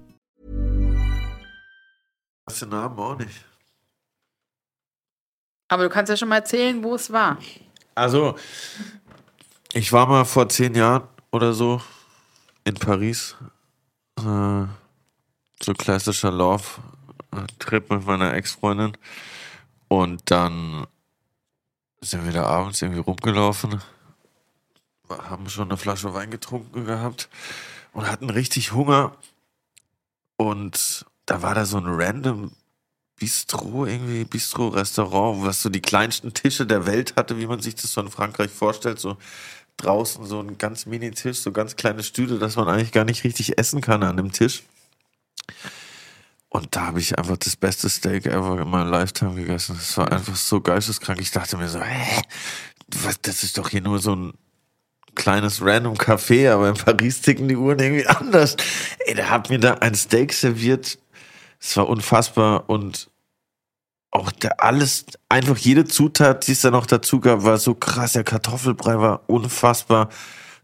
Was 2.45 2.59
den 2.59 2.69
Namen 2.69 2.97
auch 2.97 3.17
nicht. 3.17 3.45
Aber 5.67 5.83
du 5.83 5.89
kannst 5.89 6.09
ja 6.09 6.17
schon 6.17 6.29
mal 6.29 6.37
erzählen, 6.37 6.83
wo 6.83 6.95
es 6.95 7.11
war. 7.11 7.37
Also, 7.95 8.35
ich 9.73 9.93
war 9.93 10.05
mal 10.05 10.25
vor 10.25 10.49
zehn 10.49 10.75
Jahren 10.75 11.07
oder 11.31 11.53
so 11.53 11.81
in 12.63 12.75
Paris. 12.75 13.35
Äh, 14.17 14.65
so 15.63 15.73
klassischer 15.73 16.31
Love-Trip 16.31 17.89
mit 17.89 18.05
meiner 18.05 18.33
Ex-Freundin. 18.33 18.97
Und 19.87 20.29
dann 20.31 20.87
sind 22.01 22.25
wir 22.25 22.33
da 22.33 22.45
abends 22.45 22.81
irgendwie 22.81 23.01
rumgelaufen, 23.01 23.81
haben 25.09 25.49
schon 25.49 25.69
eine 25.69 25.77
Flasche 25.77 26.13
Wein 26.13 26.31
getrunken 26.31 26.85
gehabt 26.85 27.29
und 27.93 28.09
hatten 28.09 28.29
richtig 28.29 28.71
Hunger. 28.71 29.15
Und 30.37 31.05
da 31.25 31.41
war 31.41 31.55
da 31.55 31.65
so 31.65 31.77
ein 31.77 31.85
random 31.85 32.51
Bistro, 33.17 33.85
irgendwie 33.85 34.23
Bistro-Restaurant, 34.23 35.45
was 35.45 35.61
so 35.61 35.69
die 35.69 35.81
kleinsten 35.81 36.33
Tische 36.33 36.65
der 36.65 36.87
Welt 36.87 37.15
hatte, 37.15 37.37
wie 37.37 37.45
man 37.45 37.59
sich 37.59 37.75
das 37.75 37.93
so 37.93 38.01
in 38.01 38.09
Frankreich 38.09 38.49
vorstellt. 38.49 38.99
So 38.99 39.17
draußen 39.77 40.25
so 40.25 40.39
ein 40.39 40.57
ganz 40.57 40.85
Mini-Tisch, 40.85 41.37
so 41.37 41.51
ganz 41.51 41.75
kleine 41.75 42.03
Stühle, 42.03 42.39
dass 42.39 42.55
man 42.55 42.67
eigentlich 42.67 42.91
gar 42.91 43.05
nicht 43.05 43.23
richtig 43.23 43.57
essen 43.57 43.81
kann 43.81 44.03
an 44.03 44.17
dem 44.17 44.31
Tisch. 44.31 44.63
Und 46.49 46.75
da 46.75 46.87
habe 46.87 46.99
ich 46.99 47.17
einfach 47.17 47.37
das 47.37 47.55
beste 47.55 47.89
Steak 47.89 48.25
ever 48.25 48.59
in 48.59 48.69
meinem 48.69 48.91
Lifetime 48.91 49.35
gegessen. 49.35 49.75
Das 49.77 49.97
war 49.97 50.11
einfach 50.11 50.35
so 50.35 50.59
geisteskrank. 50.59 51.21
Ich 51.21 51.31
dachte 51.31 51.57
mir 51.57 51.69
so, 51.69 51.79
hä, 51.79 52.21
was, 53.03 53.21
das 53.21 53.43
ist 53.43 53.57
doch 53.57 53.69
hier 53.69 53.81
nur 53.81 53.99
so 53.99 54.15
ein 54.15 54.33
kleines 55.15 55.61
random 55.61 55.93
Café, 55.93 56.51
aber 56.51 56.69
in 56.69 56.75
Paris 56.75 57.21
ticken 57.21 57.47
die 57.47 57.55
Uhren 57.55 57.79
irgendwie 57.79 58.07
anders. 58.07 58.57
Ey, 59.05 59.13
der 59.13 59.29
hat 59.29 59.49
mir 59.49 59.59
da 59.59 59.75
ein 59.75 59.95
Steak 59.95 60.33
serviert. 60.33 60.97
Es 61.61 61.77
war 61.77 61.87
unfassbar 61.87 62.69
und 62.69 63.09
auch 64.09 64.31
der 64.31 64.61
alles, 64.61 65.05
einfach 65.29 65.57
jede 65.57 65.85
Zutat, 65.85 66.47
die 66.47 66.51
es 66.51 66.61
da 66.61 66.71
noch 66.71 66.85
dazu 66.85 67.21
gab, 67.21 67.43
war 67.43 67.57
so 67.57 67.75
krass. 67.75 68.13
Der 68.13 68.25
Kartoffelbrei 68.25 68.99
war 68.99 69.21
unfassbar. 69.27 70.09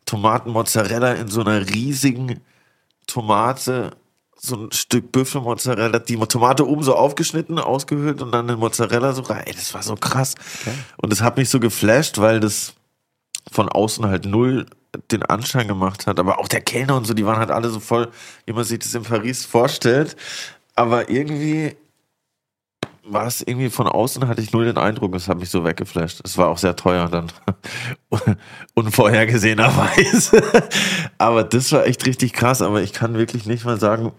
Tomaten 0.06 0.52
Mozzarella 0.52 1.14
in 1.14 1.30
so 1.30 1.42
einer 1.42 1.70
riesigen 1.70 2.42
Tomate, 3.06 3.92
so 4.36 4.56
ein 4.56 4.72
Stück 4.72 5.12
Büffelmozzarella, 5.12 6.00
die 6.00 6.18
Tomate 6.18 6.68
oben 6.68 6.84
so 6.84 6.96
aufgeschnitten, 6.96 7.60
ausgehöhlt 7.60 8.22
und 8.22 8.32
dann 8.32 8.48
den 8.48 8.60
Mozzarella 8.60 9.14
so 9.14 9.22
rein. 9.22 9.44
Ey, 9.46 9.54
das 9.54 9.74
war 9.74 9.84
so 9.84 9.96
krass. 9.96 10.36
Und 10.98 11.12
das 11.12 11.22
hat 11.22 11.38
mich 11.38 11.50
so 11.50 11.60
geflasht, 11.60 12.18
weil 12.18 12.40
das 12.40 12.74
von 13.52 13.70
außen 13.70 14.06
halt 14.06 14.26
null 14.26 14.66
den 15.12 15.24
Anschein 15.24 15.68
gemacht 15.68 16.08
hat. 16.08 16.20
Aber 16.20 16.40
auch 16.40 16.48
der 16.48 16.62
Kellner 16.62 16.96
und 16.96 17.06
so, 17.06 17.14
die 17.14 17.26
waren 17.26 17.38
halt 17.38 17.52
alle 17.52 17.70
so 17.70 17.80
voll, 17.80 18.10
wie 18.46 18.54
man 18.54 18.64
sich 18.64 18.80
das 18.80 18.94
in 18.94 19.04
Paris 19.04 19.46
vorstellt. 19.46 20.16
Aber 20.78 21.10
irgendwie 21.10 21.76
war 23.04 23.26
es 23.26 23.42
irgendwie 23.42 23.72
von 23.72 23.88
außen, 23.88 24.28
hatte 24.28 24.42
ich 24.42 24.52
null 24.52 24.66
den 24.66 24.78
Eindruck, 24.78 25.16
es 25.16 25.28
hat 25.28 25.40
mich 25.40 25.50
so 25.50 25.64
weggeflasht. 25.64 26.22
Es 26.24 26.38
war 26.38 26.50
auch 26.50 26.60
sehr 26.60 26.76
teuer 26.76 27.08
dann. 27.10 27.32
Unvorhergesehenerweise. 28.76 30.44
aber 31.18 31.44
das 31.44 31.72
war 31.72 31.88
echt 31.88 32.06
richtig 32.06 32.34
krass. 32.34 32.62
Aber 32.62 32.84
ich 32.84 32.94
kann 32.94 33.16
wirklich 33.16 33.48
nicht 33.48 33.66
mal 33.66 33.80
sagen, 33.80 34.12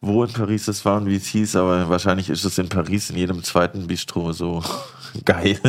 wo 0.00 0.24
in 0.24 0.32
Paris 0.32 0.64
das 0.64 0.82
war 0.86 0.96
und 0.96 1.06
wie 1.06 1.16
es 1.16 1.26
hieß. 1.26 1.56
Aber 1.56 1.90
wahrscheinlich 1.90 2.30
ist 2.30 2.44
es 2.44 2.56
in 2.56 2.70
Paris 2.70 3.10
in 3.10 3.16
jedem 3.16 3.42
zweiten 3.42 3.86
Bistro 3.86 4.32
so 4.32 4.64
geil. 5.26 5.60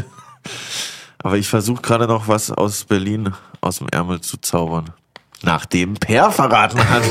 Aber 1.18 1.36
ich 1.36 1.50
versuche 1.50 1.82
gerade 1.82 2.08
noch 2.08 2.30
was 2.30 2.50
aus 2.50 2.86
Berlin 2.86 3.34
aus 3.60 3.80
dem 3.80 3.90
Ärmel 3.90 4.22
zu 4.22 4.38
zaubern. 4.38 4.94
Nachdem 5.42 5.96
Per 5.96 6.32
verraten 6.32 6.80
hat. 6.90 7.04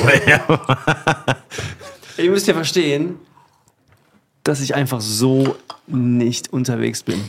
Ihr 2.17 2.31
müsst 2.31 2.47
ja 2.47 2.55
verstehen, 2.55 3.19
dass 4.45 4.61
ich 4.61 4.75
einfach 4.75 5.01
so 5.01 5.57
nicht 5.87 6.53
unterwegs 6.53 7.03
bin. 7.03 7.23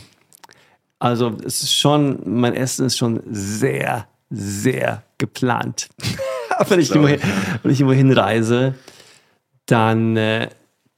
Also 0.98 1.36
es 1.44 1.62
ist 1.62 1.74
schon, 1.74 2.18
mein 2.24 2.54
Essen 2.54 2.86
ist 2.86 2.96
schon 2.96 3.22
sehr, 3.26 4.06
sehr 4.30 5.02
geplant. 5.18 5.88
wenn, 6.68 6.80
ich 6.80 6.90
irgendwo, 6.90 7.08
wenn 7.62 7.72
ich 7.72 7.80
irgendwo 7.80 7.96
hinreise, 7.96 8.74
dann 9.66 10.16
äh, 10.16 10.48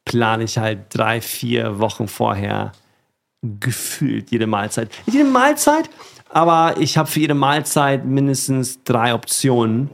plane 0.05 0.45
ich 0.45 0.59
halt 0.59 0.87
drei, 0.91 1.21
vier 1.21 1.79
Wochen 1.79 2.09
vorher 2.09 2.73
gefühlt 3.43 4.31
jede 4.31 4.47
Mahlzeit. 4.47 4.91
Nicht 5.07 5.17
jede 5.17 5.29
Mahlzeit, 5.29 5.91
aber 6.31 6.77
ich 6.79 6.97
habe 6.97 7.09
für 7.09 7.21
jede 7.21 7.35
Mahlzeit 7.35 8.05
mindestens 8.05 8.83
drei 8.85 9.15
Optionen. 9.15 9.91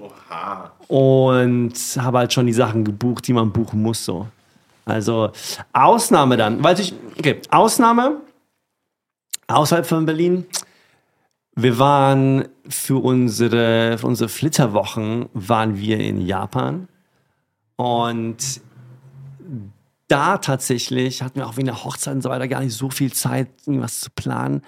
Und 0.89 1.75
habe 1.99 2.19
halt 2.19 2.33
schon 2.33 2.47
die 2.47 2.53
Sachen 2.53 2.85
gebucht, 2.85 3.27
die 3.27 3.33
man 3.33 3.53
buchen 3.53 3.83
muss. 3.83 4.05
So. 4.05 4.29
Also 4.85 5.31
Ausnahme 5.73 6.37
dann, 6.37 6.63
weil 6.63 6.79
ich, 6.81 6.95
okay, 7.19 7.41
Ausnahme 7.51 8.21
außerhalb 9.49 9.87
von 9.87 10.07
Berlin. 10.07 10.47
Wir 11.55 11.79
waren 11.79 12.49
für 12.69 13.03
unsere, 13.03 13.99
für 13.99 14.07
unsere 14.07 14.29
Flitterwochen 14.29 15.29
waren 15.35 15.77
wir 15.77 16.01
in 16.01 16.27
Japan 16.27 16.89
und 17.77 18.63
da 20.09 20.39
tatsächlich 20.39 21.23
hatten 21.23 21.37
wir 21.37 21.47
auch 21.47 21.57
wegen 21.57 21.67
der 21.67 21.85
Hochzeit 21.85 22.15
und 22.15 22.23
so 22.23 22.29
weiter 22.29 22.49
gar 22.49 22.61
nicht 22.61 22.75
so 22.75 22.91
viel 22.91 23.13
Zeit, 23.13 23.49
irgendwas 23.67 24.01
zu 24.01 24.11
planen. 24.11 24.63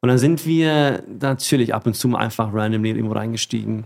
Und 0.00 0.08
dann 0.08 0.18
sind 0.18 0.46
wir 0.46 1.02
natürlich 1.20 1.74
ab 1.74 1.86
und 1.86 1.94
zu 1.94 2.06
mal 2.06 2.18
einfach 2.18 2.52
randomly 2.52 2.90
irgendwo 2.90 3.14
reingestiegen. 3.14 3.84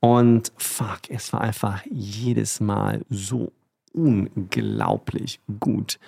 Und 0.00 0.52
fuck, 0.56 1.00
es 1.08 1.32
war 1.32 1.42
einfach 1.42 1.84
jedes 1.90 2.60
Mal 2.60 3.04
so 3.10 3.52
unglaublich 3.92 5.40
gut. 5.60 5.98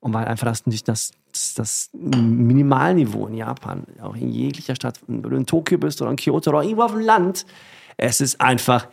Und 0.00 0.12
weil 0.12 0.26
einfach 0.26 0.46
das 0.46 0.62
das, 0.84 1.12
das 1.54 1.90
Minimalniveau 1.92 3.26
in 3.26 3.34
Japan, 3.34 3.84
auch 4.00 4.14
in 4.14 4.30
jeglicher 4.30 4.76
Stadt, 4.76 5.00
wenn 5.06 5.22
du 5.22 5.30
in 5.30 5.46
Tokio 5.46 5.78
bist 5.78 6.00
oder 6.00 6.10
in 6.10 6.16
Kyoto 6.16 6.50
oder 6.50 6.62
irgendwo 6.62 6.82
auf 6.82 6.92
dem 6.92 7.00
Land, 7.00 7.46
es 7.96 8.20
ist 8.20 8.40
einfach 8.40 8.88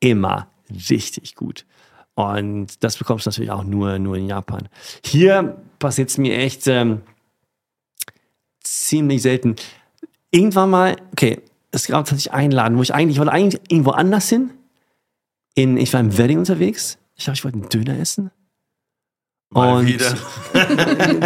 immer 0.00 0.48
richtig 0.90 1.34
gut. 1.34 1.66
Und 2.14 2.82
das 2.82 2.96
bekommst 2.96 3.26
du 3.26 3.30
natürlich 3.30 3.50
auch 3.50 3.64
nur, 3.64 3.98
nur 3.98 4.16
in 4.16 4.28
Japan. 4.28 4.68
Hier 5.04 5.62
passiert 5.78 6.08
es 6.08 6.16
mir 6.16 6.36
echt 6.36 6.66
ähm, 6.66 7.02
ziemlich 8.62 9.20
selten. 9.20 9.56
Irgendwann 10.30 10.70
mal, 10.70 10.96
okay, 11.12 11.42
es 11.76 11.86
gab 11.86 12.06
tatsächlich 12.06 12.32
einen 12.32 12.52
Laden, 12.52 12.78
wo 12.78 12.82
ich 12.82 12.94
eigentlich, 12.94 13.16
ich 13.16 13.18
wollte 13.18 13.32
eigentlich 13.32 13.60
irgendwo 13.68 13.90
anders 13.90 14.28
hin. 14.28 14.50
In, 15.54 15.76
ich 15.76 15.92
war 15.92 16.00
im 16.00 16.16
Wedding 16.18 16.38
unterwegs. 16.38 16.98
Ich 17.14 17.24
dachte, 17.24 17.38
ich 17.38 17.44
wollte 17.44 17.58
einen 17.58 17.68
Döner 17.68 17.98
essen. 17.98 18.30
Mal 19.50 19.78
Und- 19.78 19.86
wieder. 19.86 20.16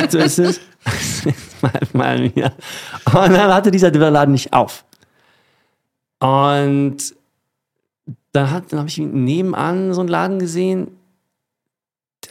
so 0.10 0.18
ist 0.18 0.38
es. 0.38 0.60
mal, 1.62 1.72
mal 1.92 2.22
wieder. 2.22 2.52
Und 3.06 3.32
dann 3.32 3.52
hatte 3.52 3.70
dieser 3.70 3.90
Dönerladen 3.90 4.32
nicht 4.32 4.52
auf. 4.52 4.84
Und 6.20 6.96
dann, 8.32 8.50
hat- 8.50 8.72
dann 8.72 8.80
habe 8.80 8.88
ich 8.88 8.98
nebenan 8.98 9.94
so 9.94 10.00
einen 10.00 10.08
Laden 10.08 10.38
gesehen, 10.38 10.88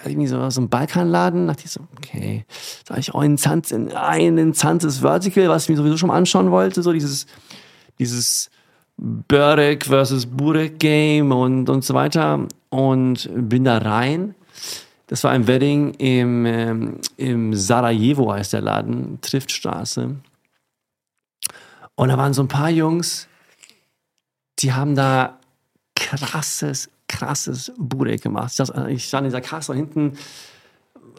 irgendwie 0.06 0.28
so, 0.28 0.50
so 0.50 0.62
einen 0.62 0.70
Balkanladen. 0.70 1.48
Da 1.48 1.54
dachte 1.54 1.66
ich 1.66 1.72
so, 1.72 1.82
okay, 1.98 2.46
da 2.86 2.92
habe 2.92 3.02
ich 3.02 3.14
auch 3.14 3.22
ein, 3.22 3.38
Zanz, 3.38 3.74
ein, 3.74 3.92
ein 3.94 4.38
interessantes 4.38 5.00
Vertical, 5.00 5.50
was 5.50 5.64
ich 5.64 5.70
mir 5.70 5.78
sowieso 5.78 5.98
schon 5.98 6.08
mal 6.08 6.18
anschauen 6.18 6.52
wollte, 6.52 6.82
so 6.84 6.94
dieses, 6.94 7.26
dieses 8.00 8.50
Börek 8.98 9.86
versus 9.86 10.26
Burek 10.26 10.80
Game 10.80 11.32
und, 11.32 11.70
und 11.70 11.84
so 11.84 11.94
weiter. 11.94 12.48
Und 12.70 13.30
bin 13.34 13.64
da 13.64 13.80
rein. 13.80 14.36
Das 15.08 15.24
war 15.24 15.32
ein 15.32 15.48
Wedding 15.48 15.96
im, 15.96 16.46
ähm, 16.46 17.00
im 17.18 17.56
Sarajevo, 17.56 18.32
heißt 18.32 18.54
der 18.54 18.62
Laden, 18.62 19.20
Triftstraße. 19.22 20.16
Und 21.96 22.10
da 22.10 22.18
waren 22.18 22.34
so 22.34 22.44
ein 22.44 22.48
paar 22.48 22.70
Jungs, 22.70 23.28
die 24.60 24.72
haben 24.72 24.96
da 24.96 25.40
krasses, 25.96 26.90
krasses 27.08 27.72
Burek 27.78 28.22
gemacht. 28.22 28.54
Ich 28.90 29.06
stand 29.06 29.26
in 29.26 29.32
dieser 29.32 29.42
Kasse 29.42 29.74
hinten, 29.74 30.14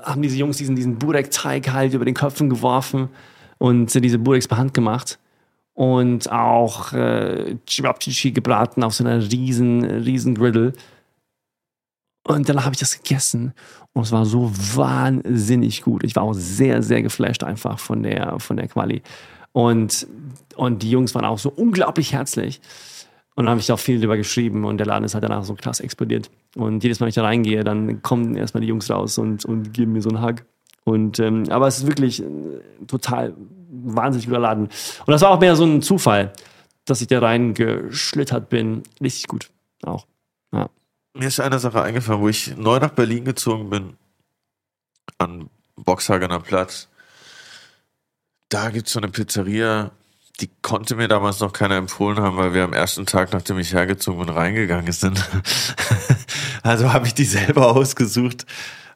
haben 0.02 0.22
diese 0.22 0.36
Jungs 0.36 0.56
diesen, 0.56 0.76
diesen 0.76 0.98
Burek-Teig 0.98 1.72
halt 1.72 1.92
über 1.92 2.04
den 2.04 2.14
Köpfen 2.14 2.48
geworfen 2.48 3.08
und 3.58 3.92
diese 3.92 4.18
Bureks 4.18 4.48
per 4.48 4.58
Hand 4.58 4.72
gemacht. 4.72 5.18
Und 5.80 6.30
auch 6.30 6.92
äh, 6.92 7.56
gebraten 7.64 8.82
auf 8.82 8.92
so 8.92 9.02
einer 9.02 9.32
riesen, 9.32 9.82
riesen 9.82 10.34
Griddle. 10.34 10.74
Und 12.22 12.50
dann 12.50 12.62
habe 12.66 12.74
ich 12.74 12.80
das 12.80 13.02
gegessen 13.02 13.54
und 13.94 14.02
es 14.02 14.12
war 14.12 14.26
so 14.26 14.52
wahnsinnig 14.74 15.80
gut. 15.80 16.04
Ich 16.04 16.14
war 16.16 16.24
auch 16.24 16.34
sehr, 16.34 16.82
sehr 16.82 17.00
geflasht 17.02 17.44
einfach 17.44 17.78
von 17.78 18.02
der, 18.02 18.38
von 18.40 18.58
der 18.58 18.68
Quali. 18.68 19.00
Und, 19.52 20.06
und 20.54 20.82
die 20.82 20.90
Jungs 20.90 21.14
waren 21.14 21.24
auch 21.24 21.38
so 21.38 21.48
unglaublich 21.48 22.12
herzlich. 22.12 22.60
Und 23.34 23.46
dann 23.46 23.52
habe 23.52 23.60
ich 23.60 23.72
auch 23.72 23.78
viel 23.78 24.00
darüber 24.00 24.18
geschrieben 24.18 24.66
und 24.66 24.76
der 24.76 24.86
Laden 24.86 25.04
ist 25.04 25.14
halt 25.14 25.24
danach 25.24 25.44
so 25.44 25.54
krass 25.54 25.80
explodiert. 25.80 26.30
Und 26.56 26.84
jedes 26.84 27.00
Mal, 27.00 27.06
wenn 27.06 27.08
ich 27.08 27.14
da 27.14 27.22
reingehe, 27.22 27.64
dann 27.64 28.02
kommen 28.02 28.36
erstmal 28.36 28.60
die 28.60 28.68
Jungs 28.68 28.90
raus 28.90 29.16
und, 29.16 29.46
und 29.46 29.72
geben 29.72 29.94
mir 29.94 30.02
so 30.02 30.10
einen 30.10 30.22
Hug. 30.22 30.44
Und, 30.84 31.18
ähm, 31.20 31.44
aber 31.48 31.68
es 31.68 31.78
ist 31.78 31.86
wirklich 31.86 32.22
äh, 32.22 32.26
total 32.86 33.34
wahnsinnig 33.70 34.26
guter 34.26 34.40
Laden. 34.40 34.64
Und 34.64 35.08
das 35.08 35.22
war 35.22 35.30
auch 35.30 35.40
mehr 35.40 35.56
so 35.56 35.64
ein 35.64 35.82
Zufall, 35.82 36.32
dass 36.84 37.00
ich 37.00 37.06
da 37.06 37.20
reingeschlittert 37.20 38.48
bin. 38.48 38.82
Richtig 39.00 39.28
gut. 39.28 39.50
Auch. 39.82 40.06
Ja. 40.52 40.68
Mir 41.14 41.28
ist 41.28 41.40
eine 41.40 41.58
Sache 41.58 41.82
eingefallen, 41.82 42.20
wo 42.20 42.28
ich 42.28 42.56
neu 42.56 42.78
nach 42.78 42.90
Berlin 42.90 43.24
gezogen 43.24 43.70
bin, 43.70 43.96
an 45.18 45.50
Boxhagener 45.76 46.40
Platz. 46.40 46.88
Da 48.48 48.70
gibt 48.70 48.88
es 48.88 48.92
so 48.92 49.00
eine 49.00 49.08
Pizzeria, 49.08 49.92
die 50.40 50.50
konnte 50.62 50.96
mir 50.96 51.08
damals 51.08 51.40
noch 51.40 51.52
keiner 51.52 51.76
empfohlen 51.76 52.18
haben, 52.18 52.36
weil 52.36 52.54
wir 52.54 52.64
am 52.64 52.72
ersten 52.72 53.06
Tag, 53.06 53.32
nachdem 53.32 53.58
ich 53.58 53.74
hergezogen 53.74 54.24
bin, 54.24 54.34
reingegangen 54.34 54.92
sind. 54.92 55.28
also 56.62 56.92
habe 56.92 57.06
ich 57.06 57.14
die 57.14 57.24
selber 57.24 57.68
ausgesucht. 57.76 58.46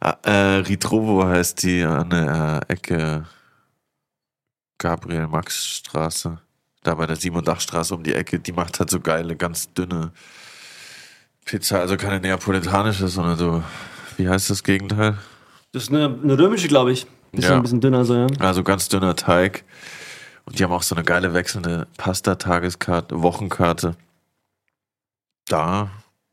Äh, 0.00 0.30
Ritrovo 0.30 1.24
heißt 1.24 1.62
die 1.62 1.82
an 1.82 2.10
der 2.10 2.60
Ecke 2.68 3.24
Gabriel-Max-Straße. 4.78 6.38
Da 6.82 6.94
bei 6.94 7.06
der 7.06 7.16
Siebendachstraße 7.16 7.94
um 7.94 8.02
die 8.02 8.14
Ecke. 8.14 8.38
Die 8.38 8.52
macht 8.52 8.78
halt 8.78 8.90
so 8.90 9.00
geile, 9.00 9.36
ganz 9.36 9.72
dünne 9.72 10.12
Pizza. 11.44 11.80
Also 11.80 11.96
keine 11.96 12.20
neapolitanische, 12.20 13.08
sondern 13.08 13.36
so, 13.38 13.62
wie 14.16 14.28
heißt 14.28 14.50
das 14.50 14.62
Gegenteil? 14.62 15.18
Das 15.72 15.84
ist 15.84 15.88
eine, 15.90 16.18
eine 16.22 16.38
römische, 16.38 16.68
glaube 16.68 16.92
ich. 16.92 17.06
Ja. 17.32 17.48
ja. 17.48 17.56
ein 17.56 17.62
bisschen 17.62 17.80
dünner 17.80 18.04
so, 18.04 18.14
ja. 18.14 18.26
Also 18.38 18.62
ganz 18.62 18.88
dünner 18.88 19.16
Teig. 19.16 19.64
Und 20.44 20.58
die 20.58 20.64
haben 20.64 20.72
auch 20.72 20.82
so 20.82 20.94
eine 20.94 21.04
geile 21.04 21.32
wechselnde 21.32 21.86
Pasta-Tageskarte, 21.96 23.22
Wochenkarte. 23.22 23.96
Da 25.46 25.90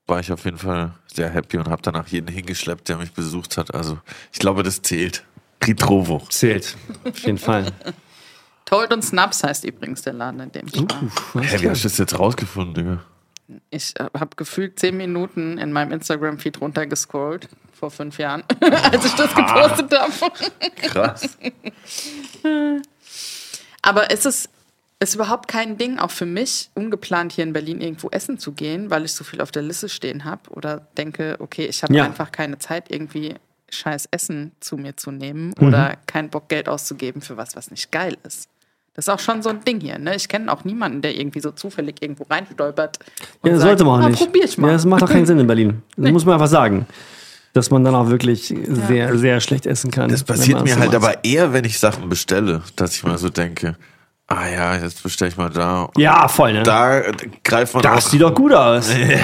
war 0.07 0.19
ich 0.19 0.31
auf 0.31 0.43
jeden 0.45 0.57
Fall 0.57 0.93
sehr 1.13 1.29
happy 1.29 1.57
und 1.57 1.69
habe 1.69 1.81
danach 1.81 2.07
jeden 2.07 2.27
hingeschleppt, 2.27 2.89
der 2.89 2.97
mich 2.97 3.13
besucht 3.13 3.57
hat. 3.57 3.73
Also 3.73 3.99
ich 4.31 4.39
glaube, 4.39 4.63
das 4.63 4.81
zählt. 4.81 5.23
Ritrovo. 5.65 6.23
Zählt. 6.29 6.75
Auf 7.05 7.19
jeden 7.19 7.37
Fall. 7.37 7.71
Told 8.65 8.93
und 8.93 9.03
Snaps 9.03 9.43
heißt 9.43 9.65
übrigens 9.65 10.01
der 10.03 10.13
Laden, 10.13 10.39
in 10.39 10.51
dem 10.51 10.67
ich 10.67 10.79
war. 10.81 11.01
Hä, 11.43 11.61
wie 11.61 11.69
hast 11.69 11.83
du 11.83 11.87
das 11.89 11.97
jetzt 11.97 12.17
rausgefunden, 12.17 12.73
Digga? 12.73 13.03
Ich 13.69 13.99
äh, 13.99 14.05
habe 14.17 14.35
gefühlt 14.37 14.79
zehn 14.79 14.95
Minuten 14.95 15.57
in 15.57 15.73
meinem 15.73 15.91
Instagram-Feed 15.91 16.61
runtergescrollt 16.61 17.49
vor 17.73 17.91
fünf 17.91 18.17
Jahren, 18.17 18.43
als 18.91 19.03
ich 19.05 19.13
das 19.15 19.35
gepostet 19.35 19.91
habe. 19.99 20.11
Krass. 20.81 21.37
Aber 23.81 24.11
es 24.11 24.25
ist, 24.25 24.49
ist 24.99 25.15
überhaupt 25.15 25.47
kein 25.47 25.77
Ding, 25.77 25.97
auch 25.99 26.11
für 26.11 26.25
mich, 26.25 26.69
ungeplant 26.75 27.33
hier 27.33 27.43
in 27.43 27.53
Berlin 27.53 27.81
irgendwo 27.81 28.09
essen 28.09 28.37
zu 28.37 28.51
gehen, 28.53 28.89
weil 28.89 29.03
ich 29.05 29.13
so 29.13 29.23
viel 29.23 29.41
auf 29.41 29.51
der 29.51 29.63
Liste 29.63 29.89
stehen 29.89 30.23
habe 30.23 30.49
oder 30.51 30.87
denke, 30.97 31.35
okay, 31.39 31.65
ich 31.65 31.83
habe 31.83 31.93
Ja. 31.95 32.05
einfach 32.05 32.31
keine 32.31 32.59
Zeit, 32.59 32.89
irgendwie 32.91 33.35
scheiß 33.69 34.07
Essen 34.11 34.51
zu 34.59 34.77
mir 34.77 34.95
zu 34.97 35.11
nehmen 35.11 35.53
Mhm. 35.59 35.67
oder 35.67 35.97
keinen 36.05 36.29
Bock, 36.29 36.49
Geld 36.49 36.69
auszugeben 36.69 37.21
für 37.21 37.37
was, 37.37 37.55
was 37.55 37.71
nicht 37.71 37.91
geil 37.91 38.17
ist. 38.23 38.47
Das 38.93 39.05
ist 39.07 39.09
auch 39.09 39.19
schon 39.19 39.41
so 39.41 39.49
ein 39.49 39.63
Ding 39.63 39.79
hier. 39.79 39.97
Ne? 39.97 40.15
Ich 40.15 40.27
kenne 40.27 40.51
auch 40.51 40.65
niemanden, 40.65 41.01
der 41.01 41.17
irgendwie 41.17 41.39
so 41.39 41.51
zufällig 41.51 42.01
irgendwo 42.01 42.25
reinstolpert. 42.29 42.99
Ja, 43.43 43.51
das 43.51 43.61
sagt, 43.61 43.61
sollte 43.61 43.85
man 43.85 44.01
auch 44.01 44.05
"Ah, 44.05 44.09
nicht. 44.09 44.19
Probier 44.21 44.43
ich 44.45 44.57
mal. 44.57 44.67
Ja, 44.67 44.73
das 44.73 44.85
macht 44.85 45.01
auch 45.03 45.09
keinen 45.09 45.25
Sinn 45.25 45.39
in 45.39 45.47
Berlin. 45.47 45.81
Das 45.97 46.11
muss 46.11 46.25
man 46.25 46.33
einfach 46.33 46.47
sagen. 46.47 46.85
Dass 47.53 47.69
man 47.69 47.83
dann 47.83 47.95
auch 47.95 48.09
wirklich 48.09 48.53
sehr, 48.87 49.17
sehr 49.17 49.39
schlecht 49.41 49.65
essen 49.65 49.91
kann. 49.91 50.09
Das 50.09 50.23
passiert 50.23 50.57
man 50.57 50.63
mir 50.65 50.73
so 50.73 50.79
halt 50.79 50.91
macht. 50.93 51.03
aber 51.03 51.23
eher, 51.23 51.51
wenn 51.53 51.65
ich 51.65 51.79
Sachen 51.79 52.07
bestelle, 52.09 52.61
dass 52.77 52.95
ich 52.95 53.03
mal 53.03 53.17
so 53.17 53.29
denke, 53.29 53.75
ah 54.27 54.47
ja, 54.47 54.75
jetzt 54.77 55.03
bestelle 55.03 55.31
ich 55.31 55.37
mal 55.37 55.49
da. 55.49 55.89
Ja, 55.97 56.27
voll, 56.29 56.53
ne? 56.53 56.63
Da 56.63 57.01
greift 57.43 57.73
man 57.73 57.83
das 57.83 58.05
auch. 58.05 58.09
sieht 58.09 58.21
doch 58.21 58.33
gut 58.33 58.53
aus. 58.53 58.89
Ja, 59.03 59.19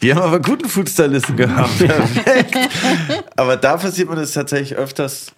wir 0.00 0.14
haben 0.14 0.22
aber 0.22 0.40
guten 0.40 0.68
Foodstylisten 0.68 1.36
gehabt. 1.36 1.76
Perfekt. 1.78 2.56
aber 3.36 3.56
da 3.56 3.76
passiert 3.76 4.08
mir 4.08 4.16
das 4.16 4.32
tatsächlich 4.32 4.76
öfters, 4.76 5.32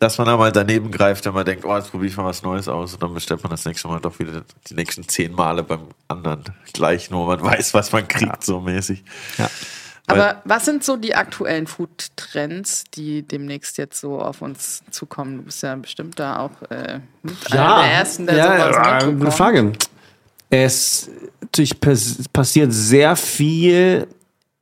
dass 0.00 0.16
man 0.16 0.26
da 0.26 0.36
mal 0.38 0.50
daneben 0.50 0.90
greift, 0.90 1.26
wenn 1.26 1.34
man 1.34 1.44
denkt, 1.44 1.66
oh, 1.66 1.76
jetzt 1.76 1.90
probiere 1.90 2.10
ich 2.10 2.16
mal 2.16 2.24
was 2.24 2.42
Neues 2.42 2.68
aus 2.68 2.94
und 2.94 3.02
dann 3.02 3.12
bestellt 3.12 3.42
man 3.42 3.50
das 3.50 3.66
nächste 3.66 3.86
Mal 3.86 4.00
doch 4.00 4.18
wieder 4.18 4.42
die 4.68 4.74
nächsten 4.74 5.06
zehn 5.06 5.32
Male 5.32 5.62
beim 5.62 5.88
anderen 6.08 6.42
gleich, 6.72 7.10
nur 7.10 7.26
man 7.26 7.42
weiß, 7.44 7.74
was 7.74 7.92
man 7.92 8.08
kriegt, 8.08 8.42
so 8.42 8.60
mäßig. 8.60 9.04
Ja. 9.36 9.50
Aber 10.06 10.40
was 10.44 10.64
sind 10.64 10.82
so 10.82 10.96
die 10.96 11.14
aktuellen 11.14 11.66
Food-Trends, 11.66 12.84
die 12.94 13.22
demnächst 13.22 13.76
jetzt 13.78 14.00
so 14.00 14.20
auf 14.20 14.40
uns 14.42 14.82
zukommen? 14.90 15.36
Du 15.36 15.42
bist 15.44 15.62
ja 15.62 15.76
bestimmt 15.76 16.18
da 16.18 16.38
auch 16.40 16.70
äh, 16.70 17.00
mit 17.22 17.52
einer 17.52 17.82
der 17.82 17.92
ersten, 17.92 18.26
der 18.26 18.36
ja, 18.36 18.72
sowas 18.72 18.76
ja, 18.76 19.10
gute 19.10 19.30
Frage. 19.30 19.72
Es 20.48 21.10
natürlich 21.42 21.78
passiert 22.32 22.72
sehr 22.72 23.14
viel 23.14 24.08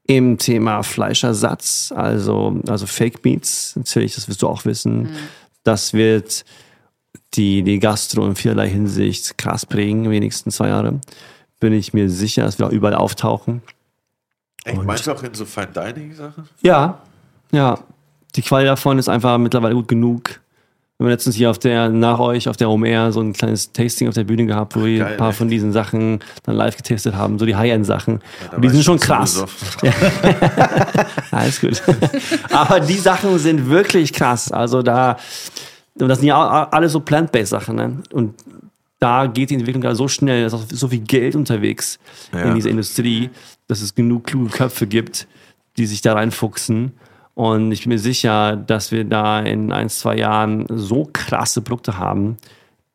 im 0.09 0.39
Thema 0.39 0.83
Fleischersatz, 0.83 1.93
also, 1.95 2.59
also 2.67 2.87
Fake 2.87 3.25
Meats, 3.25 3.77
natürlich, 3.77 4.15
das 4.15 4.27
wirst 4.27 4.41
du 4.41 4.49
auch 4.49 4.65
wissen. 4.65 5.11
Das 5.65 5.93
wird 5.93 6.47
die, 7.35 7.63
die 7.63 7.79
Gastro 7.79 8.27
in 8.27 8.35
vielerlei 8.35 8.71
Hinsicht 8.71 9.37
krass 9.37 9.67
prägen, 9.67 10.03
nächsten 10.03 10.51
zwei 10.51 10.69
Jahren. 10.69 11.03
Bin 11.61 11.75
ich 11.75 11.93
mir 11.93 12.09
sicher, 12.09 12.45
dass 12.45 12.59
wir 12.59 12.67
auch 12.67 12.73
überall 12.73 12.95
auftauchen. 12.95 13.61
Ey, 14.65 14.77
meinst 14.77 15.07
du 15.07 15.13
auch 15.13 15.23
in 15.23 15.35
so 15.35 15.45
Fine 15.45 15.69
Dining 15.69 16.15
Sachen? 16.15 16.49
Ja, 16.63 17.03
ja. 17.53 17.79
Die 18.35 18.43
Qualität 18.43 18.71
davon 18.71 18.99
ist 18.99 19.11
einfach 19.11 19.37
mittlerweile 19.37 19.75
gut 19.75 19.89
genug. 19.89 20.41
Wir 20.99 21.05
haben 21.05 21.11
letztens 21.13 21.37
hier 21.37 21.49
auf 21.49 21.61
der, 21.61 21.91
nach 21.91 22.19
euch, 22.19 22.49
auf 22.49 22.57
der 22.57 22.69
OMR, 22.69 23.13
so 23.13 23.21
ein 23.21 23.33
kleines 23.33 23.71
Tasting 23.73 24.09
auf 24.09 24.15
der 24.15 24.25
Bühne 24.25 24.47
gehabt, 24.47 24.75
wo 24.75 24.85
wir 24.85 25.07
ein 25.07 25.17
paar 25.17 25.29
echt? 25.29 25.39
von 25.39 25.49
diesen 25.49 25.71
Sachen 25.73 26.19
dann 26.43 26.57
live 26.57 26.77
getestet 26.77 27.15
haben, 27.15 27.39
so 27.39 27.47
die 27.47 27.55
High-End-Sachen. 27.55 28.21
Da 28.51 28.57
Und 28.57 28.63
die 28.63 28.69
sind 28.69 28.83
schon 28.83 28.99
krass. 28.99 29.35
besoffen. 29.35 29.93
Alles 31.31 31.61
gut. 31.61 31.81
Aber 32.51 32.81
die 32.81 32.99
Sachen 32.99 33.39
sind 33.39 33.71
wirklich 33.71 34.13
krass. 34.13 34.51
Also 34.51 34.83
da, 34.83 35.19
das 35.95 36.19
sind 36.19 36.27
ja 36.27 36.69
alles 36.69 36.91
so 36.91 36.99
plant-based 36.99 37.51
Sachen. 37.51 37.77
Ne? 37.77 37.99
Und 38.13 38.35
da 38.99 39.27
geht 39.27 39.51
die 39.51 39.55
Entwicklung 39.55 39.83
gerade 39.83 39.95
so 39.95 40.09
schnell, 40.09 40.41
da 40.41 40.47
ist 40.49 40.55
auch 40.55 40.65
so 40.69 40.89
viel 40.89 40.99
Geld 40.99 41.37
unterwegs 41.37 42.01
Ja. 42.33 42.41
in 42.43 42.57
dieser 42.57 42.71
Industrie, 42.71 43.31
dass 43.69 43.83
es 43.83 43.95
genug 43.95 44.25
kluge 44.25 44.51
Köpfe 44.51 44.89
gibt, 44.89 45.29
die 45.77 45.87
sich 45.87 46.01
da 46.01 46.15
reinfuchsen. 46.15 46.93
Und 47.39 47.71
ich 47.71 47.83
bin 47.83 47.91
mir 47.91 48.01
sicher, 48.01 48.57
dass 48.57 48.91
wir 48.91 49.05
da 49.05 49.39
in 49.39 49.71
ein, 49.71 49.89
zwei 49.89 50.17
Jahren 50.17 50.67
so 50.69 51.09
krasse 51.13 51.63
Produkte 51.63 51.97
haben, 51.97 52.37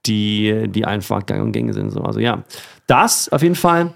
die, 0.06 0.66
die 0.68 0.84
einfach 0.84 1.26
gang 1.26 1.42
und 1.44 1.54
gängig 1.54 1.76
sind. 1.76 1.92
So. 1.92 2.02
Also 2.02 2.20
ja, 2.20 2.44
das 2.86 3.30
auf 3.30 3.42
jeden 3.42 3.56
Fall. 3.56 3.94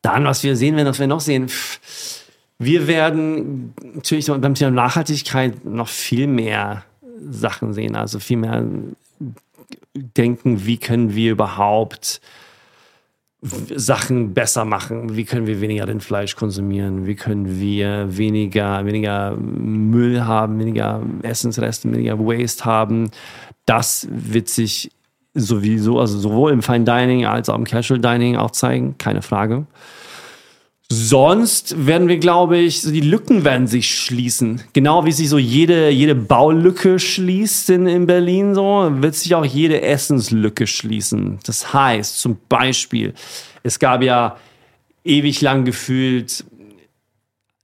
Dann, 0.00 0.24
was 0.24 0.42
wir 0.44 0.56
sehen 0.56 0.76
werden, 0.76 0.88
was 0.88 0.98
wir 0.98 1.06
noch 1.06 1.20
sehen, 1.20 1.50
wir 2.58 2.86
werden 2.86 3.74
natürlich 3.92 4.28
beim 4.28 4.54
Thema 4.54 4.70
Nachhaltigkeit 4.70 5.62
noch 5.62 5.88
viel 5.88 6.26
mehr 6.26 6.84
Sachen 7.20 7.74
sehen, 7.74 7.96
also 7.96 8.20
viel 8.20 8.38
mehr 8.38 8.64
denken, 9.92 10.64
wie 10.64 10.78
können 10.78 11.14
wir 11.14 11.32
überhaupt 11.32 12.22
Sachen 13.40 14.34
besser 14.34 14.64
machen, 14.64 15.16
wie 15.16 15.24
können 15.24 15.46
wir 15.46 15.60
weniger 15.60 15.86
Rindfleisch 15.86 16.34
konsumieren, 16.34 17.06
wie 17.06 17.14
können 17.14 17.60
wir 17.60 18.16
weniger, 18.16 18.84
weniger 18.84 19.36
Müll 19.36 20.24
haben, 20.24 20.58
weniger 20.58 21.02
Essensreste, 21.22 21.90
weniger 21.92 22.18
Waste 22.18 22.64
haben. 22.64 23.10
Das 23.64 24.08
wird 24.10 24.48
sich 24.48 24.90
sowieso, 25.34 26.00
also 26.00 26.18
sowohl 26.18 26.50
im 26.50 26.62
Fine 26.62 26.84
Dining 26.84 27.26
als 27.26 27.48
auch 27.48 27.54
im 27.54 27.64
Casual 27.64 28.00
Dining 28.00 28.36
auch 28.36 28.50
zeigen, 28.50 28.96
keine 28.98 29.22
Frage. 29.22 29.66
Sonst 30.90 31.86
werden 31.86 32.08
wir, 32.08 32.16
glaube 32.16 32.56
ich, 32.56 32.80
so 32.80 32.90
die 32.90 33.02
Lücken 33.02 33.44
werden 33.44 33.66
sich 33.66 33.94
schließen. 33.94 34.62
Genau 34.72 35.04
wie 35.04 35.12
sich 35.12 35.28
so 35.28 35.36
jede, 35.36 35.90
jede 35.90 36.14
Baulücke 36.14 36.98
schließt 36.98 37.68
in, 37.70 37.86
in 37.86 38.06
Berlin, 38.06 38.54
so 38.54 38.88
wird 38.90 39.14
sich 39.14 39.34
auch 39.34 39.44
jede 39.44 39.82
Essenslücke 39.82 40.66
schließen. 40.66 41.40
Das 41.44 41.74
heißt, 41.74 42.18
zum 42.18 42.38
Beispiel, 42.48 43.12
es 43.62 43.78
gab 43.78 44.02
ja 44.02 44.38
ewig 45.04 45.42
lang 45.42 45.66
gefühlt 45.66 46.44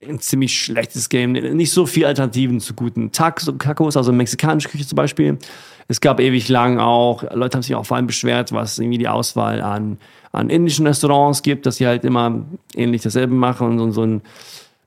ein 0.06 0.20
ziemlich 0.20 0.58
schlechtes 0.60 1.08
Game. 1.08 1.32
Nicht 1.32 1.70
so 1.70 1.86
viel 1.86 2.04
Alternativen 2.04 2.60
zu 2.60 2.74
guten 2.74 3.10
Tacos, 3.10 3.96
also 3.96 4.12
mexikanische 4.12 4.68
Küche 4.68 4.86
zum 4.86 4.96
Beispiel. 4.96 5.38
Es 5.88 6.00
gab 6.00 6.20
ewig 6.20 6.48
lang 6.48 6.78
auch, 6.78 7.22
Leute 7.34 7.56
haben 7.56 7.62
sich 7.62 7.74
auch 7.74 7.86
vor 7.86 7.96
allem 7.96 8.06
beschwert, 8.06 8.52
was 8.52 8.78
irgendwie 8.78 8.98
die 8.98 9.08
Auswahl 9.08 9.60
an, 9.60 9.98
an 10.32 10.50
indischen 10.50 10.86
Restaurants 10.86 11.42
gibt, 11.42 11.66
dass 11.66 11.76
sie 11.76 11.86
halt 11.86 12.04
immer 12.04 12.44
ähnlich 12.74 13.02
dasselbe 13.02 13.34
machen 13.34 13.80
und 13.80 13.92
so, 13.92 14.02
ein 14.02 14.22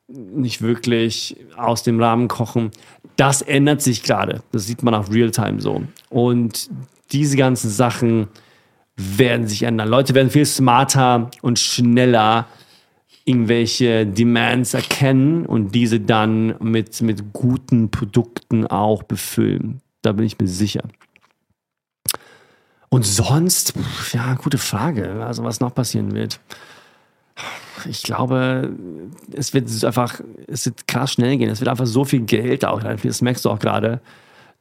nicht 0.08 0.62
wirklich 0.62 1.36
aus 1.58 1.84
dem 1.84 2.02
Rahmen 2.02 2.28
kochen. 2.28 2.72
Das 3.18 3.42
ändert 3.42 3.82
sich 3.82 4.04
gerade. 4.04 4.42
Das 4.52 4.66
sieht 4.66 4.84
man 4.84 4.94
auf 4.94 5.12
Realtime 5.12 5.60
so. 5.60 5.84
Und 6.10 6.70
diese 7.12 7.36
ganzen 7.36 7.70
Sachen 7.70 8.28
werden 8.96 9.48
sich 9.48 9.64
ändern. 9.64 9.90
Leute 9.90 10.16
werden 10.16 10.30
viel 10.30 10.46
smarter 10.46 11.30
und 11.42 11.60
schneller 11.60 12.48
irgendwelche 13.26 14.06
Demands 14.06 14.74
erkennen 14.74 15.46
und 15.46 15.76
diese 15.76 16.00
dann 16.00 16.56
mit, 16.60 17.02
mit 17.02 17.34
guten 17.34 17.92
Produkten 17.92 18.66
auch 18.66 19.04
befüllen. 19.04 19.82
Da 20.02 20.12
bin 20.12 20.26
ich 20.26 20.40
mir 20.40 20.48
sicher. 20.48 20.84
Und 22.90 23.06
sonst, 23.06 23.74
ja, 24.14 24.36
gute 24.36 24.58
Frage. 24.58 25.26
Also, 25.26 25.44
was 25.44 25.60
noch 25.60 25.76
passieren 25.76 26.14
wird. 26.14 26.40
Ich 27.86 28.02
glaube, 28.04 28.72
es 29.34 29.54
wird 29.54 29.84
einfach, 29.84 30.22
es 30.48 30.66
wird 30.66 30.88
krass 30.88 31.14
schnell 31.14 31.38
gehen. 31.38 31.50
Es 31.50 31.60
wird 31.60 31.70
einfach 31.70 31.86
so 31.86 32.06
viel 32.06 32.22
Geld 32.22 32.66
auch, 32.66 32.82
das 32.82 33.22
merkst 33.22 33.46
du 33.46 33.52
auch 33.52 33.60
gerade, 33.60 34.02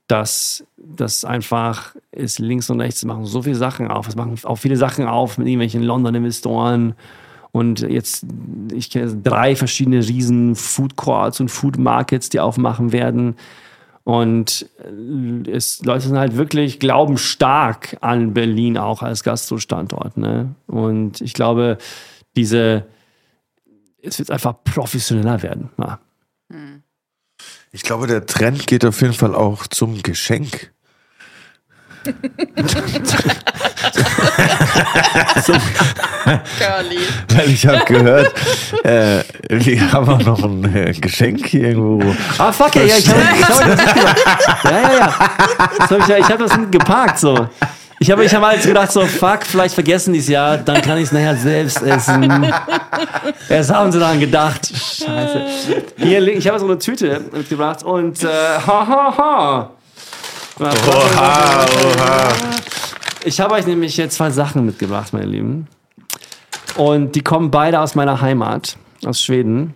dass 0.06 0.64
das 0.76 1.24
einfach 1.24 1.96
ist 2.12 2.38
links 2.38 2.70
und 2.70 2.80
rechts 2.80 3.04
machen 3.04 3.24
so 3.24 3.42
viele 3.42 3.56
Sachen 3.56 3.88
auf. 3.88 4.06
Es 4.06 4.16
machen 4.16 4.38
auch 4.44 4.56
viele 4.56 4.76
Sachen 4.76 5.06
auf 5.06 5.38
mit 5.38 5.46
irgendwelchen 5.46 5.82
London-Investoren. 5.82 6.94
Und 7.52 7.80
jetzt, 7.80 8.26
ich 8.72 8.90
kenne 8.90 9.16
drei 9.16 9.56
verschiedene 9.56 10.06
riesen 10.06 10.54
Food 10.54 10.96
Courts 10.96 11.40
und 11.40 11.50
Food 11.50 11.78
Markets, 11.78 12.28
die 12.28 12.38
aufmachen 12.38 12.92
werden. 12.92 13.34
Und 14.06 14.70
äh, 14.78 15.50
es, 15.50 15.84
Leute 15.84 16.06
sind 16.06 16.16
halt 16.16 16.36
wirklich, 16.36 16.78
glauben 16.78 17.18
stark 17.18 17.96
an 18.02 18.34
Berlin 18.34 18.78
auch 18.78 19.02
als 19.02 19.24
Gastrostandort. 19.24 20.16
Ne? 20.16 20.54
Und 20.68 21.20
ich 21.20 21.34
glaube, 21.34 21.78
diese, 22.36 22.86
es 24.00 24.20
wird 24.20 24.30
einfach 24.30 24.62
professioneller 24.62 25.42
werden. 25.42 25.70
Ja. 25.76 25.98
Ich 27.72 27.82
glaube, 27.82 28.06
der 28.06 28.26
Trend 28.26 28.68
geht 28.68 28.84
auf 28.84 29.00
jeden 29.00 29.12
Fall 29.12 29.34
auch 29.34 29.66
zum 29.66 30.00
Geschenk. 30.00 30.72
Curly. 36.58 36.98
Weil 37.34 37.50
ich 37.50 37.66
habe 37.66 37.84
gehört, 37.84 38.32
äh, 38.84 39.22
wir 39.48 39.92
haben 39.92 40.08
auch 40.08 40.22
noch 40.22 40.42
ein 40.42 40.74
äh, 40.74 40.92
Geschenk 40.92 41.46
hier 41.46 41.68
irgendwo. 41.68 42.14
Ah, 42.38 42.52
fuck, 42.52 42.74
ja, 42.76 42.82
ja, 42.82 42.96
ich 42.96 43.08
habe 43.08 43.20
hab. 43.20 44.64
Ja, 44.64 44.70
ja, 44.70 44.98
ja. 44.98 45.14
Das 45.78 45.90
hab 45.90 46.08
ich, 46.08 46.16
ich 46.16 46.28
habe 46.28 46.44
das 46.44 46.58
geparkt, 46.70 47.18
so. 47.18 47.48
Ich 47.98 48.10
habe 48.10 48.24
ich 48.24 48.34
hab 48.34 48.44
halt 48.44 48.62
gedacht, 48.62 48.92
so, 48.92 49.06
fuck, 49.06 49.44
vielleicht 49.44 49.74
vergessen 49.74 50.12
die 50.12 50.18
es 50.18 50.28
ja, 50.28 50.58
dann 50.58 50.82
kann 50.82 50.98
ich 50.98 51.04
es 51.04 51.12
nachher 51.12 51.34
selbst 51.34 51.80
essen. 51.82 52.52
Erst 53.48 53.72
haben 53.72 53.90
sie 53.90 53.98
daran 53.98 54.20
gedacht. 54.20 54.66
Scheiße. 54.66 55.46
Hier, 55.96 56.22
ich 56.28 56.46
habe 56.46 56.58
so 56.58 56.66
eine 56.66 56.78
Tüte 56.78 57.22
mitgebracht 57.32 57.82
und, 57.82 58.22
äh, 58.22 58.26
ha, 58.26 58.86
ha, 58.86 59.14
ha. 59.16 59.70
Oha, 60.58 61.66
oha. 61.66 62.34
Ich 63.26 63.40
habe 63.40 63.54
euch 63.54 63.66
nämlich 63.66 63.98
jetzt 63.98 64.16
zwei 64.16 64.30
Sachen 64.30 64.64
mitgebracht, 64.64 65.12
meine 65.12 65.26
Lieben. 65.26 65.66
Und 66.76 67.14
die 67.14 67.20
kommen 67.20 67.50
beide 67.50 67.80
aus 67.80 67.94
meiner 67.94 68.22
Heimat, 68.22 68.78
aus 69.04 69.20
Schweden. 69.20 69.74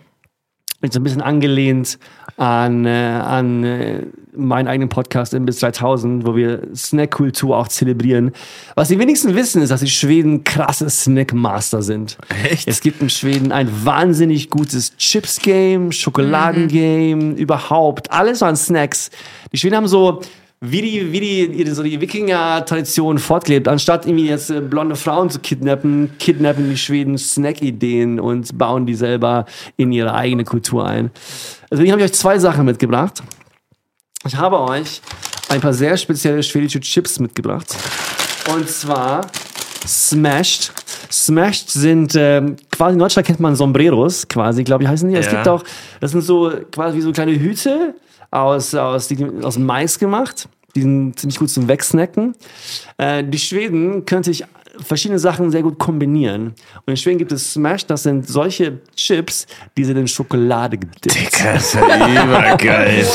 Bin 0.80 0.90
so 0.90 0.98
ein 0.98 1.02
bisschen 1.02 1.20
angelehnt 1.20 1.98
an, 2.38 2.86
äh, 2.86 2.88
an 2.88 3.64
äh, 3.64 4.06
meinen 4.34 4.68
eigenen 4.68 4.88
Podcast 4.88 5.34
Imbiss 5.34 5.58
3000, 5.58 6.24
wo 6.24 6.34
wir 6.34 6.62
Snackkultur 6.74 7.58
auch 7.58 7.68
zelebrieren. 7.68 8.32
Was 8.74 8.88
die 8.88 8.98
wenigsten 8.98 9.34
wissen, 9.34 9.60
ist, 9.60 9.68
dass 9.68 9.80
die 9.80 9.90
Schweden 9.90 10.44
krasse 10.44 10.88
Snackmaster 10.88 11.82
sind. 11.82 12.16
Echt? 12.50 12.66
Es 12.66 12.80
gibt 12.80 13.02
in 13.02 13.10
Schweden 13.10 13.52
ein 13.52 13.68
wahnsinnig 13.84 14.48
gutes 14.48 14.96
Chips-Game, 14.96 15.92
Schokoladengame, 15.92 17.34
überhaupt. 17.34 18.10
Alles 18.10 18.42
an 18.42 18.56
Snacks. 18.56 19.10
Die 19.52 19.58
Schweden 19.58 19.76
haben 19.76 19.88
so, 19.88 20.22
wie 20.62 20.82
die, 20.82 21.12
wie 21.12 21.20
die, 21.20 21.44
ihre- 21.46 21.74
so 21.74 21.82
die 21.82 22.00
Wikinger-Tradition 22.00 23.18
fortgelebt. 23.18 23.66
Anstatt 23.66 24.04
irgendwie 24.06 24.28
jetzt 24.28 24.50
äh, 24.50 24.60
blonde 24.60 24.94
Frauen 24.94 25.30
zu 25.30 25.38
kidnappen, 25.38 26.10
kidnappen 26.18 26.68
die 26.68 26.76
Schweden 26.76 27.16
Snack-Ideen 27.16 28.20
und 28.20 28.56
bauen 28.58 28.84
die 28.84 28.94
selber 28.94 29.46
in 29.78 29.90
ihre 29.90 30.12
eigene 30.14 30.44
Kultur 30.44 30.86
ein. 30.86 31.10
Deswegen 31.70 31.92
habe 31.92 32.02
ich 32.02 32.10
euch 32.10 32.16
zwei 32.16 32.38
Sachen 32.38 32.66
mitgebracht. 32.66 33.22
Ich 34.26 34.36
habe 34.36 34.60
euch 34.60 35.00
ein 35.48 35.62
paar 35.62 35.72
sehr 35.72 35.96
spezielle 35.96 36.42
schwedische 36.42 36.80
Chips 36.80 37.18
mitgebracht. 37.18 37.74
Und 38.54 38.68
zwar 38.68 39.22
Smashed. 39.86 40.72
Smashed 41.10 41.70
sind 41.70 42.14
ähm, 42.16 42.56
quasi 42.70 42.92
in 42.92 42.98
Deutschland 42.98 43.26
kennt 43.26 43.40
man 43.40 43.56
Sombreros, 43.56 44.28
quasi, 44.28 44.62
glaube 44.62 44.84
ich, 44.84 44.88
heißen 44.90 45.08
die. 45.08 45.16
Es 45.16 45.26
Ja. 45.26 45.32
gibt 45.32 45.48
auch, 45.48 45.64
das 46.00 46.10
sind 46.10 46.20
so 46.20 46.52
quasi 46.70 46.98
wie 46.98 47.00
so 47.00 47.12
kleine 47.12 47.32
Hüte 47.32 47.94
aus, 48.30 48.74
aus, 48.74 49.08
die, 49.08 49.26
aus 49.42 49.58
Mais 49.58 49.98
gemacht. 49.98 50.48
Die 50.74 50.82
sind 50.82 51.18
ziemlich 51.18 51.38
gut 51.38 51.50
zum 51.50 51.68
Wegsnacken. 51.68 52.34
Äh, 52.96 53.24
die 53.24 53.38
Schweden 53.38 54.06
können 54.06 54.22
sich 54.22 54.44
verschiedene 54.78 55.18
Sachen 55.18 55.50
sehr 55.50 55.62
gut 55.62 55.78
kombinieren. 55.78 56.54
Und 56.86 56.88
in 56.88 56.96
Schweden 56.96 57.18
gibt 57.18 57.32
es 57.32 57.52
Smash, 57.52 57.86
das 57.86 58.04
sind 58.04 58.28
solche 58.28 58.80
Chips, 58.94 59.46
die 59.76 59.84
sind 59.84 59.96
in 59.96 60.08
Schokolade 60.08 60.78
gedippt. 60.78 61.44
Das 61.44 61.64
ist 61.64 61.74
ja 61.74 62.24
übergeil. 62.24 63.06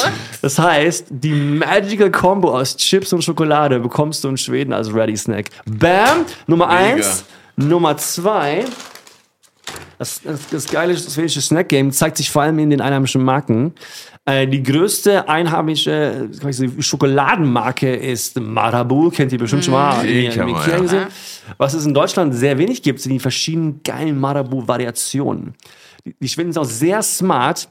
Das 0.41 0.59
heißt, 0.59 1.07
die 1.09 1.31
Magical 1.31 2.11
Combo 2.11 2.57
aus 2.57 2.75
Chips 2.77 3.13
und 3.13 3.23
Schokolade 3.23 3.79
bekommst 3.79 4.23
du 4.23 4.29
in 4.29 4.37
Schweden 4.37 4.73
als 4.73 4.93
Ready 4.93 5.17
Snack. 5.17 5.49
Bam! 5.65 6.25
Nummer 6.47 6.67
Mega. 6.67 6.77
eins. 6.77 7.25
Nummer 7.55 7.97
zwei. 7.97 8.65
Das, 9.97 10.21
das, 10.21 10.47
das 10.51 10.67
geile 10.67 10.95
schwedische 10.97 11.41
Snack 11.41 11.69
Game 11.69 11.91
zeigt 11.91 12.17
sich 12.17 12.29
vor 12.29 12.41
allem 12.41 12.59
in 12.59 12.69
den 12.69 12.81
einheimischen 12.81 13.23
Marken. 13.23 13.73
Äh, 14.27 14.47
die 14.47 14.64
größte 14.64 15.30
einheimische 15.30 16.30
Schokoladenmarke 16.80 17.95
ist 17.95 18.39
Marabou, 18.39 19.10
kennt 19.11 19.31
ihr 19.31 19.38
bestimmt 19.38 19.64
schon 19.65 19.73
mal. 19.73 20.03
Die 20.03 20.26
in- 20.26 20.31
ja. 20.93 21.07
Was 21.57 21.73
es 21.76 21.85
in 21.85 21.93
Deutschland 21.93 22.34
sehr 22.34 22.57
wenig 22.57 22.81
gibt, 22.81 22.99
sind 23.02 23.11
die 23.14 23.19
verschiedenen 23.19 23.81
geilen 23.84 24.19
Marabou-Variationen. 24.19 25.53
Die, 26.06 26.15
die 26.19 26.27
Schweden 26.27 26.52
sind 26.52 26.61
auch 26.61 26.65
sehr 26.68 27.02
smart, 27.03 27.69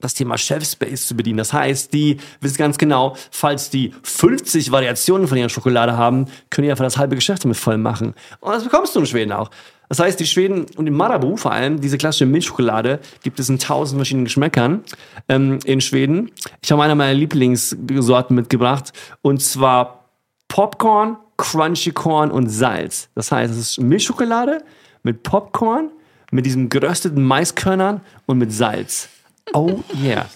das 0.00 0.12
Thema 0.14 0.36
Chef-Space 0.36 1.06
zu 1.06 1.16
bedienen. 1.16 1.38
Das 1.38 1.52
heißt, 1.52 1.92
die 1.92 2.18
wissen 2.40 2.58
ganz 2.58 2.76
genau, 2.78 3.16
falls 3.30 3.70
die 3.70 3.94
50 4.02 4.70
Variationen 4.70 5.26
von 5.28 5.38
ihrer 5.38 5.48
Schokolade 5.48 5.96
haben, 5.96 6.26
können 6.50 6.64
die 6.66 6.70
einfach 6.70 6.84
das 6.84 6.98
halbe 6.98 7.14
Geschäft 7.14 7.44
damit 7.44 7.56
voll 7.56 7.78
machen. 7.78 8.12
Und 8.40 8.52
das 8.52 8.64
bekommst 8.64 8.94
du 8.94 9.00
in 9.00 9.06
Schweden 9.06 9.32
auch. 9.32 9.50
Das 9.88 9.98
heißt, 9.98 10.18
die 10.18 10.26
Schweden 10.26 10.66
und 10.76 10.86
in 10.86 10.94
Marabou 10.94 11.36
vor 11.36 11.52
allem, 11.52 11.80
diese 11.80 11.98
klassische 11.98 12.26
Milchschokolade, 12.26 13.00
gibt 13.22 13.38
es 13.38 13.48
in 13.48 13.58
tausend 13.58 13.98
verschiedenen 13.98 14.24
Geschmäckern 14.24 14.82
ähm, 15.28 15.58
in 15.64 15.80
Schweden. 15.80 16.30
Ich 16.62 16.72
habe 16.72 16.82
eine 16.82 16.94
meiner 16.94 17.14
Lieblingssorten 17.14 18.34
mitgebracht 18.34 18.92
und 19.22 19.42
zwar 19.42 20.10
Popcorn, 20.48 21.16
Crunchy 21.36 21.92
Corn 21.92 22.30
und 22.30 22.48
Salz. 22.48 23.08
Das 23.14 23.30
heißt, 23.30 23.52
es 23.52 23.58
ist 23.58 23.80
Milchschokolade 23.80 24.62
mit 25.02 25.22
Popcorn, 25.22 25.90
mit 26.30 26.46
diesen 26.46 26.68
gerösteten 26.68 27.22
Maiskörnern 27.22 28.00
und 28.26 28.38
mit 28.38 28.52
Salz. 28.52 29.08
Oh 29.52 29.80
yeah. 30.02 30.26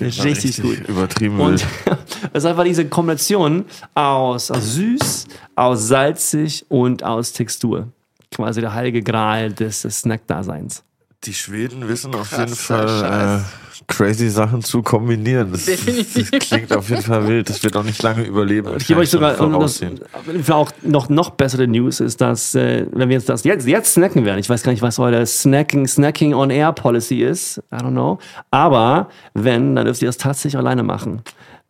Richtig, 0.00 0.60
gut. 0.60 0.88
Übertrieben 0.88 1.38
Und 1.38 1.64
das 2.32 2.42
ist 2.42 2.44
einfach 2.44 2.64
diese 2.64 2.88
Kombination 2.88 3.64
aus, 3.94 4.50
aus 4.50 4.74
süß, 4.74 5.28
aus 5.54 5.86
salzig 5.86 6.66
und 6.68 7.04
aus 7.04 7.32
Textur. 7.32 7.88
Quasi 8.30 8.60
der 8.60 8.74
heilige 8.74 9.02
Gral 9.02 9.52
des, 9.52 9.82
des 9.82 10.00
Snack-Daseins. 10.00 10.84
Die 11.24 11.34
Schweden 11.34 11.88
wissen 11.88 12.14
auf 12.14 12.30
Krasser 12.30 12.44
jeden 12.44 12.54
Fall 12.54 13.40
äh, 13.40 13.68
crazy 13.88 14.28
Sachen 14.28 14.62
zu 14.62 14.82
kombinieren. 14.82 15.50
Das, 15.50 15.66
das 16.14 16.30
klingt 16.30 16.72
auf 16.72 16.88
jeden 16.90 17.02
Fall 17.02 17.26
wild. 17.26 17.48
Das 17.48 17.62
wird 17.64 17.76
auch 17.76 17.82
nicht 17.82 18.00
lange 18.02 18.22
überleben. 18.22 18.74
Ich 18.76 18.86
gebe 18.86 19.00
euch 19.00 19.10
Kann 19.10 19.36
sogar 19.36 19.40
und 19.40 19.58
das, 19.60 20.50
auch 20.50 20.70
noch, 20.82 21.08
noch 21.08 21.30
bessere 21.30 21.66
News 21.66 22.00
ist, 22.00 22.20
dass, 22.20 22.54
äh, 22.54 22.86
wenn 22.92 23.08
wir 23.08 23.16
jetzt 23.16 23.28
das 23.28 23.42
jetzt, 23.44 23.66
jetzt 23.66 23.94
snacken 23.94 24.24
werden, 24.24 24.38
ich 24.38 24.48
weiß 24.48 24.62
gar 24.62 24.72
nicht, 24.72 24.82
was 24.82 24.98
eure 24.98 25.26
Snacking, 25.26 25.88
Snacking 25.88 26.34
on 26.34 26.50
Air 26.50 26.72
Policy 26.72 27.22
ist, 27.22 27.58
I 27.72 27.76
don't 27.76 27.90
know, 27.90 28.18
aber 28.50 29.08
wenn, 29.34 29.74
dann 29.74 29.86
dürft 29.86 30.02
ihr 30.02 30.08
das 30.08 30.18
tatsächlich 30.18 30.56
alleine 30.56 30.82
machen. 30.82 31.22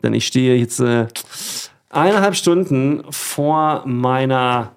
Denn 0.02 0.12
ich 0.12 0.26
stehe 0.26 0.56
jetzt 0.56 0.80
äh, 0.80 1.06
eineinhalb 1.90 2.36
Stunden 2.36 3.02
vor 3.10 3.82
meiner 3.86 4.72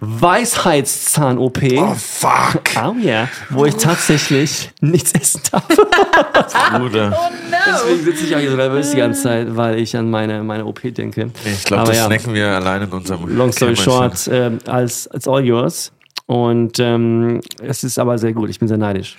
Weisheitszahn-OP. 0.00 1.58
Oh, 1.76 1.94
fuck, 1.94 2.62
Oh 2.76 2.94
yeah, 2.98 3.28
wo 3.50 3.66
ich 3.66 3.74
tatsächlich 3.76 4.70
nichts 4.80 5.12
essen 5.12 5.42
darf. 5.50 5.66
Bruder. 6.78 7.30
Deswegen 7.66 8.04
sitze 8.04 8.24
ich 8.24 8.34
auch 8.34 8.40
hier 8.40 8.50
so 8.50 8.56
nervös 8.56 8.90
die 8.90 8.96
ganze 8.96 9.22
Zeit, 9.22 9.56
weil 9.56 9.78
ich 9.78 9.96
an 9.96 10.10
meine, 10.10 10.42
meine 10.42 10.64
OP 10.64 10.80
denke. 10.82 11.30
Ich 11.44 11.64
glaube, 11.64 11.88
das 11.88 11.96
ja. 11.96 12.06
snacken 12.06 12.32
wir 12.32 12.48
allein 12.48 12.82
in 12.82 12.88
unserem 12.88 13.36
Long 13.36 13.52
story 13.52 13.76
short, 13.76 14.28
ähm, 14.32 14.58
als, 14.66 15.06
als 15.08 15.28
all 15.28 15.44
yours. 15.44 15.92
Und 16.26 16.78
ähm, 16.78 17.40
es 17.60 17.84
ist 17.84 17.98
aber 17.98 18.16
sehr 18.16 18.32
gut. 18.32 18.48
Ich 18.50 18.58
bin 18.58 18.68
sehr 18.68 18.78
neidisch. 18.78 19.16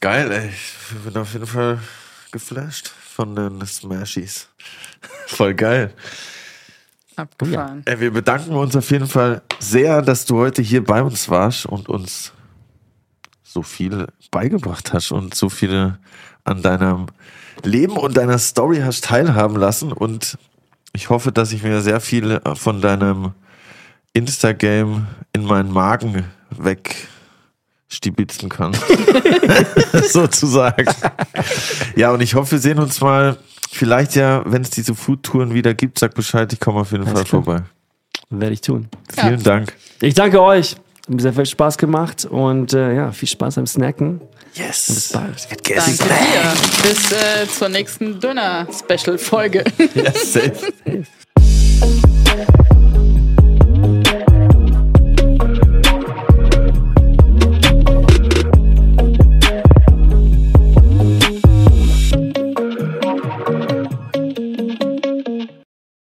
Geil, 0.00 0.30
ey. 0.30 0.48
Ich 0.48 1.04
bin 1.04 1.20
auf 1.20 1.32
jeden 1.32 1.46
Fall 1.46 1.80
geflasht 2.30 2.88
von 2.88 3.34
den 3.34 3.66
Smashies. 3.66 4.48
Voll 5.26 5.54
geil. 5.54 5.92
Abgefahren. 7.18 7.82
Ey, 7.84 8.00
wir 8.00 8.12
bedanken 8.12 8.54
uns 8.54 8.76
auf 8.76 8.90
jeden 8.90 9.06
Fall 9.06 9.42
sehr, 9.58 10.02
dass 10.02 10.24
du 10.24 10.36
heute 10.36 10.62
hier 10.62 10.84
bei 10.84 11.02
uns 11.02 11.28
warst 11.28 11.66
und 11.66 11.88
uns 11.88 12.32
so 13.42 13.62
viel 13.62 14.06
beigebracht 14.30 14.92
hast 14.92 15.10
und 15.10 15.34
so 15.34 15.48
viele 15.48 15.98
an 16.44 16.62
deinem 16.62 17.06
Leben 17.64 17.96
und 17.96 18.16
deiner 18.16 18.38
Story 18.38 18.78
hast 18.78 19.04
teilhaben 19.04 19.56
lassen. 19.56 19.92
Und 19.92 20.38
ich 20.92 21.10
hoffe, 21.10 21.32
dass 21.32 21.52
ich 21.52 21.62
mir 21.62 21.80
sehr 21.80 22.00
viel 22.00 22.40
von 22.54 22.80
deinem 22.80 23.32
Instagame 24.12 25.06
in 25.32 25.44
meinen 25.44 25.72
Magen 25.72 26.24
wegstibitzen 27.88 28.48
kann. 28.48 28.76
Sozusagen. 30.08 30.86
Ja, 31.96 32.10
und 32.12 32.20
ich 32.20 32.34
hoffe, 32.34 32.52
wir 32.52 32.58
sehen 32.58 32.78
uns 32.78 33.00
mal, 33.00 33.38
vielleicht 33.70 34.14
ja, 34.14 34.42
wenn 34.46 34.62
es 34.62 34.70
diese 34.70 34.94
Foodtouren 34.94 35.54
wieder 35.54 35.74
gibt, 35.74 35.98
sag 35.98 36.14
Bescheid, 36.14 36.52
ich 36.52 36.60
komme 36.60 36.80
auf 36.80 36.92
jeden 36.92 37.04
Fall 37.04 37.24
klar. 37.24 37.26
vorbei. 37.26 37.62
Werde 38.30 38.52
ich 38.52 38.60
tun. 38.60 38.88
Vielen 39.14 39.42
Dank. 39.42 39.72
Ich 40.00 40.14
danke 40.14 40.42
euch. 40.42 40.72
Hat 40.72 41.14
mir 41.14 41.22
sehr 41.22 41.32
viel 41.32 41.46
Spaß 41.46 41.78
gemacht 41.78 42.26
und 42.26 42.74
äh, 42.74 42.94
ja, 42.94 43.12
viel 43.12 43.28
Spaß 43.28 43.54
beim 43.54 43.66
Snacken. 43.66 44.20
Yes. 44.54 44.86
Bis 44.86 45.12
bald. 45.12 45.48
Danke 45.50 45.74
dir. 45.74 46.52
Bis 46.82 47.12
äh, 47.12 47.48
zur 47.48 47.68
nächsten 47.70 48.20
Döner-Special-Folge. 48.20 49.64
Ja, 49.94 50.12
safe. 50.12 50.72